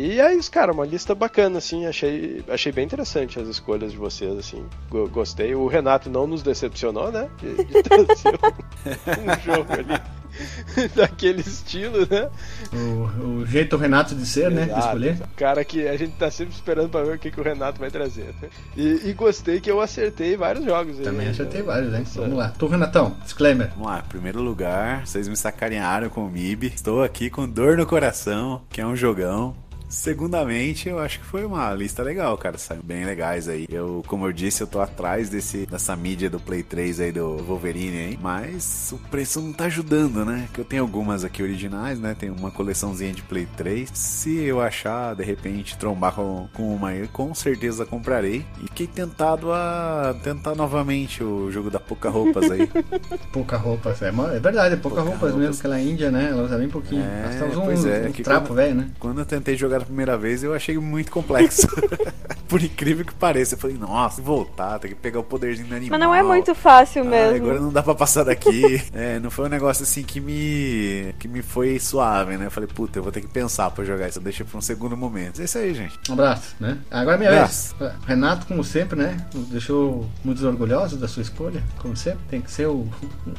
e 0.00 0.20
é 0.20 0.34
isso, 0.34 0.50
cara, 0.50 0.72
uma 0.72 0.84
lista 0.86 1.14
bacana, 1.14 1.58
assim, 1.58 1.86
achei, 1.86 2.44
achei 2.48 2.70
bem 2.72 2.84
interessante 2.84 3.38
as 3.38 3.48
escolhas 3.48 3.92
de 3.92 3.98
vocês, 3.98 4.36
assim, 4.38 4.64
go- 4.90 5.08
gostei. 5.08 5.54
O 5.54 5.66
Renato 5.66 6.10
não 6.10 6.26
nos 6.26 6.42
decepcionou, 6.42 7.10
né? 7.10 7.28
De, 7.40 7.64
de 7.64 7.82
trazer 7.82 8.28
um, 8.28 9.30
um 9.30 9.40
jogo 9.40 9.72
ali 9.72 10.00
daquele 10.94 11.40
estilo, 11.40 12.00
né? 12.10 12.28
O, 12.72 13.40
o 13.40 13.46
jeito 13.46 13.76
Renato 13.76 14.14
de 14.14 14.26
ser, 14.26 14.50
né? 14.50 14.64
De 14.64 14.70
Exato. 14.70 14.86
escolher. 14.86 15.18
Cara 15.36 15.64
que 15.64 15.88
a 15.88 15.96
gente 15.96 16.12
tá 16.16 16.30
sempre 16.30 16.54
esperando 16.54 16.90
pra 16.90 17.02
ver 17.02 17.16
o 17.16 17.18
que, 17.18 17.30
que 17.30 17.40
o 17.40 17.44
Renato 17.44 17.78
vai 17.80 17.90
trazer. 17.90 18.34
né? 18.42 18.48
E, 18.76 19.08
e 19.08 19.12
gostei 19.14 19.60
que 19.60 19.70
eu 19.70 19.80
acertei 19.80 20.36
vários 20.36 20.64
jogos. 20.64 20.98
aí, 20.98 21.04
Também 21.04 21.26
né? 21.26 21.32
acertei 21.32 21.62
vários, 21.62 21.94
hein? 21.94 22.02
Essa- 22.02 22.20
Vamos 22.20 22.36
lá. 22.36 22.48
Tu, 22.58 22.66
Renatão, 22.66 23.16
disclaimer. 23.22 23.70
Vamos 23.70 23.86
lá, 23.86 24.02
primeiro 24.06 24.42
lugar, 24.42 25.06
vocês 25.06 25.26
me 25.26 25.36
sacanearam 25.36 26.08
com 26.10 26.26
o 26.26 26.30
MIB. 26.30 26.66
Estou 26.74 27.02
aqui 27.02 27.30
com 27.30 27.48
dor 27.48 27.76
no 27.78 27.86
coração, 27.86 28.62
que 28.68 28.80
é 28.80 28.86
um 28.86 28.94
jogão. 28.96 29.54
Segundamente, 29.88 30.88
eu 30.88 30.98
acho 30.98 31.20
que 31.20 31.24
foi 31.24 31.44
uma 31.44 31.72
lista 31.72 32.02
legal, 32.02 32.36
cara. 32.36 32.58
Saiu 32.58 32.82
bem 32.82 33.04
legais 33.04 33.48
aí. 33.48 33.66
Eu, 33.70 34.02
como 34.06 34.26
eu 34.26 34.32
disse, 34.32 34.62
eu 34.62 34.66
tô 34.66 34.80
atrás 34.80 35.28
desse, 35.28 35.66
dessa 35.66 35.94
mídia 35.96 36.28
do 36.28 36.40
Play 36.40 36.62
3 36.62 37.00
aí 37.00 37.12
do 37.12 37.36
Wolverine 37.38 37.98
aí. 37.98 38.18
Mas 38.20 38.92
o 38.92 38.98
preço 39.10 39.40
não 39.40 39.52
tá 39.52 39.64
ajudando, 39.64 40.24
né? 40.24 40.48
Que 40.52 40.60
eu 40.60 40.64
tenho 40.64 40.82
algumas 40.82 41.24
aqui 41.24 41.42
originais, 41.42 41.98
né? 41.98 42.16
Tem 42.18 42.30
uma 42.30 42.50
coleçãozinha 42.50 43.12
de 43.12 43.22
Play 43.22 43.46
3. 43.56 43.90
Se 43.94 44.36
eu 44.36 44.60
achar, 44.60 45.14
de 45.14 45.24
repente, 45.24 45.78
trombar 45.78 46.12
com, 46.14 46.48
com 46.52 46.74
uma 46.74 46.88
aí, 46.88 47.08
com 47.08 47.34
certeza 47.34 47.86
comprarei. 47.86 48.44
E 48.62 48.64
fiquei 48.64 48.86
tentado 48.86 49.52
a 49.52 50.14
tentar 50.22 50.54
novamente 50.54 51.22
o 51.22 51.50
jogo 51.50 51.70
da 51.70 51.78
Pouca 51.80 52.08
Roupas 52.10 52.50
aí. 52.50 52.68
Pouca 53.32 53.56
roupa. 53.56 53.94
É, 54.00 54.36
é 54.36 54.40
verdade, 54.40 54.74
é 54.74 54.76
pouca, 54.76 54.96
Pouca 54.96 55.02
roupas 55.02 55.30
roupas. 55.30 55.34
mesmo. 55.34 55.58
Aquela 55.58 55.80
Índia, 55.80 56.10
né? 56.10 56.28
Ela 56.30 56.42
usa 56.42 56.58
bem 56.58 56.68
pouquinho. 56.68 57.02
É, 57.02 57.36
Ela 57.36 57.48
usa 57.48 57.60
pois 57.60 57.84
um, 57.84 57.88
é, 57.88 58.08
um 58.08 58.12
trapo 58.12 58.54
velho, 58.54 58.74
né? 58.74 58.90
Quando 58.98 59.20
eu 59.20 59.26
tentei 59.26 59.56
jogar 59.56 59.75
a 59.82 59.86
primeira 59.86 60.16
vez, 60.16 60.42
eu 60.42 60.54
achei 60.54 60.76
muito 60.78 61.10
complexo. 61.10 61.66
Por 62.48 62.62
incrível 62.62 63.04
que 63.04 63.12
pareça. 63.12 63.54
Eu 63.54 63.58
falei, 63.58 63.76
nossa, 63.76 64.22
voltar, 64.22 64.78
tem 64.78 64.90
que 64.90 64.96
pegar 64.96 65.18
o 65.18 65.24
poderzinho 65.24 65.66
do 65.68 65.74
animal. 65.74 65.98
Mas 65.98 66.08
não 66.08 66.14
é 66.14 66.22
muito 66.22 66.54
fácil 66.54 67.02
Ah, 67.02 67.04
mesmo. 67.04 67.36
agora 67.44 67.60
não 67.60 67.72
dá 67.72 67.82
pra 67.82 67.94
passar 67.94 68.22
daqui. 68.24 68.80
é, 68.94 69.18
não 69.18 69.30
foi 69.32 69.46
um 69.46 69.48
negócio 69.48 69.82
assim 69.82 70.04
que 70.04 70.20
me. 70.20 71.12
que 71.18 71.26
me 71.26 71.42
foi 71.42 71.78
suave, 71.80 72.36
né? 72.36 72.46
Eu 72.46 72.50
falei, 72.50 72.68
puta, 72.72 72.98
eu 72.98 73.02
vou 73.02 73.10
ter 73.10 73.20
que 73.20 73.26
pensar 73.26 73.70
pra 73.72 73.84
jogar 73.84 74.08
isso. 74.08 74.20
Deixa 74.20 74.44
pra 74.44 74.58
um 74.58 74.60
segundo 74.60 74.96
momento. 74.96 75.40
É 75.40 75.44
isso 75.44 75.58
aí, 75.58 75.74
gente. 75.74 75.98
Um 76.08 76.12
abraço, 76.12 76.54
né? 76.60 76.78
Agora 76.88 77.16
é 77.16 77.18
minha 77.18 77.30
Abraço. 77.30 77.74
vez. 77.78 77.92
Renato, 78.06 78.46
como 78.46 78.62
sempre, 78.62 78.96
né? 78.96 79.16
Deixou 79.50 80.08
muito 80.24 80.46
orgulhoso 80.46 80.96
da 80.96 81.08
sua 81.08 81.22
escolha. 81.22 81.62
Como 81.78 81.96
sempre, 81.96 82.20
tem 82.30 82.40
que 82.40 82.50
ser 82.50 82.66
o, 82.68 82.86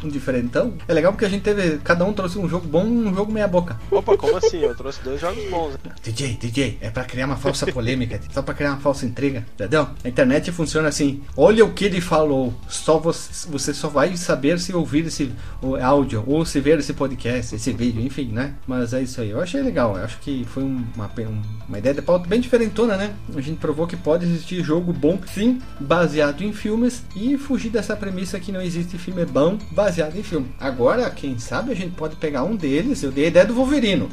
um 0.04 0.10
diferentão. 0.10 0.74
É 0.86 0.94
legal 0.94 1.14
porque 1.14 1.26
a 1.26 1.30
gente 1.30 1.44
teve. 1.44 1.78
Cada 1.78 2.04
um 2.04 2.12
trouxe 2.12 2.38
um 2.38 2.50
jogo 2.50 2.68
bom 2.68 2.86
e 2.86 2.90
um 3.08 3.16
jogo 3.16 3.32
meia 3.32 3.48
boca. 3.48 3.80
Opa, 3.90 4.18
como 4.18 4.36
assim? 4.36 4.58
Eu 4.60 4.76
trouxe 4.76 5.02
dois 5.02 5.22
jogos 5.22 5.50
bons. 5.50 5.72
né? 5.86 5.92
DJ, 6.34 6.78
é 6.82 6.90
pra 6.90 7.04
criar 7.04 7.26
uma 7.26 7.36
falsa 7.38 7.66
polêmica, 7.68 8.20
só 8.32 8.42
pra 8.42 8.54
criar 8.54 8.72
uma 8.72 8.80
falsa 8.80 9.06
intriga, 9.06 9.46
entendeu? 9.56 9.88
A 10.04 10.08
internet 10.10 10.52
funciona 10.52 10.88
assim: 10.90 11.22
olha 11.36 11.64
o 11.66 11.74
que 11.74 11.86
ele 11.86 12.02
falou, 12.02 12.54
só 12.68 12.98
você, 13.00 13.48
você 13.50 13.74
só 13.74 13.88
vai 13.88 14.16
saber 14.18 14.60
se 14.60 14.74
ouvir 14.74 15.06
esse 15.06 15.32
áudio 15.82 16.24
ou 16.28 16.46
se 16.46 16.60
ver 16.60 16.80
esse 16.80 16.94
podcast, 16.94 17.56
esse 17.56 17.72
vídeo, 17.74 18.02
enfim, 18.02 18.26
né? 18.32 18.54
Mas 18.66 18.94
é 18.94 19.02
isso 19.02 19.22
aí, 19.22 19.30
eu 19.30 19.42
achei 19.42 19.62
legal, 19.62 19.98
eu 19.98 20.04
acho 20.04 20.18
que 20.20 20.46
foi 20.46 20.64
um- 20.64 20.84
uma, 20.96 21.10
um- 21.20 21.42
uma 21.68 21.78
ideia 21.78 21.94
de 21.96 22.02
pauta 22.02 22.28
bem 22.28 22.40
diferentona, 22.40 22.96
né? 22.98 23.14
A 23.36 23.42
gente 23.42 23.58
provou 23.60 23.88
que 23.88 23.96
pode 23.98 24.26
existir 24.26 24.64
jogo 24.64 24.94
bom, 24.94 25.20
sim, 25.34 25.62
baseado 25.80 26.42
em 26.44 26.54
filmes 26.54 27.04
e 27.16 27.38
fugir 27.38 27.70
dessa 27.70 27.96
premissa 27.96 28.40
que 28.40 28.52
não 28.52 28.62
existe 28.62 28.98
filme 28.98 29.26
bom 29.26 29.58
baseado 29.72 30.16
em 30.18 30.24
filme. 30.24 30.48
Agora, 30.60 31.10
quem 31.10 31.38
sabe 31.40 31.72
a 31.72 31.76
gente 31.76 31.96
pode 31.96 32.16
pegar 32.16 32.44
um 32.44 32.56
deles, 32.56 33.04
eu 33.04 33.12
dei 33.12 33.26
a 33.26 33.28
ideia 33.28 33.46
do 33.46 33.54
Wolverino. 33.54 34.10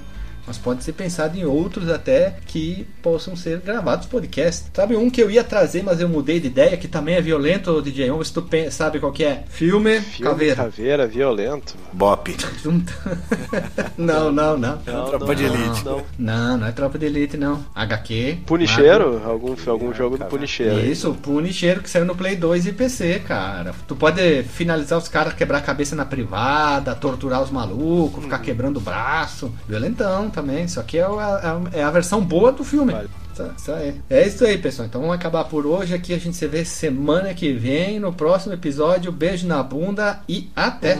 Mas 0.46 0.58
pode 0.58 0.84
ser 0.84 0.92
pensado 0.92 1.38
em 1.38 1.44
outros 1.44 1.88
até 1.88 2.36
que 2.46 2.86
possam 3.02 3.34
ser 3.34 3.60
gravados 3.60 4.06
podcast. 4.06 4.66
Sabe 4.72 4.96
um 4.96 5.10
que 5.10 5.22
eu 5.22 5.30
ia 5.30 5.42
trazer, 5.42 5.82
mas 5.82 6.00
eu 6.00 6.08
mudei 6.08 6.38
de 6.38 6.48
ideia, 6.48 6.76
que 6.76 6.88
também 6.88 7.14
é 7.14 7.20
violento, 7.20 7.80
DJ? 7.80 8.10
Vamos 8.10 8.28
se 8.28 8.34
tu 8.34 8.44
sabe 8.70 9.00
qual 9.00 9.12
que 9.12 9.24
é. 9.24 9.44
Filme, 9.48 10.00
Filme 10.00 10.30
Caveira. 10.30 10.56
Caveira, 10.56 11.06
violento. 11.06 11.74
Bop. 11.92 12.34
Não, 13.96 14.32
não, 14.32 14.58
não. 14.58 14.78
Não, 14.86 15.06
Tropa 15.06 15.26
não, 15.26 15.34
de 15.34 15.44
Elite. 15.44 15.84
Não. 15.84 16.02
Não, 16.18 16.58
não 16.58 16.66
é 16.66 16.72
Tropa 16.72 16.98
de 16.98 17.06
Elite, 17.06 17.36
não. 17.36 17.64
HQ. 17.74 18.38
Punicheiro? 18.46 19.22
Algum, 19.24 19.54
algum 19.66 19.94
jogo 19.94 20.16
do 20.16 20.20
cara. 20.20 20.30
Punicheiro. 20.30 20.76
aí. 20.76 20.90
Isso, 20.90 21.10
o 21.10 21.14
Punisher 21.14 21.80
que 21.80 21.88
saiu 21.88 22.04
no 22.04 22.14
Play 22.14 22.36
2 22.36 22.66
e 22.66 22.72
PC, 22.72 23.22
cara. 23.26 23.74
Tu 23.86 23.94
pode 23.94 24.42
finalizar 24.44 24.98
os 24.98 25.08
caras, 25.08 25.34
quebrar 25.34 25.58
a 25.58 25.62
cabeça 25.62 25.94
na 25.94 26.04
privada, 26.04 26.94
torturar 26.94 27.42
os 27.42 27.50
malucos, 27.50 28.24
ficar 28.24 28.38
quebrando 28.38 28.78
o 28.78 28.80
braço. 28.80 29.52
Violentão 29.68 30.30
também. 30.34 30.64
Isso 30.64 30.80
aqui 30.80 30.98
é 30.98 31.04
a, 31.04 31.60
é 31.72 31.82
a 31.82 31.90
versão 31.90 32.20
boa 32.20 32.52
do 32.52 32.64
filme. 32.64 32.92
Vale. 32.92 33.08
Isso, 33.32 33.50
isso 33.56 33.72
aí. 33.72 34.00
É 34.10 34.26
isso 34.26 34.44
aí, 34.44 34.58
pessoal. 34.58 34.86
Então 34.86 35.00
vamos 35.00 35.16
acabar 35.16 35.44
por 35.44 35.66
hoje. 35.66 35.94
Aqui 35.94 36.12
a 36.12 36.18
gente 36.18 36.36
se 36.36 36.46
vê 36.46 36.64
semana 36.64 37.32
que 37.34 37.52
vem 37.52 37.98
no 37.98 38.12
próximo 38.12 38.54
episódio. 38.54 39.10
Beijo 39.10 39.46
na 39.46 39.62
bunda 39.62 40.20
e 40.28 40.50
até! 40.54 40.98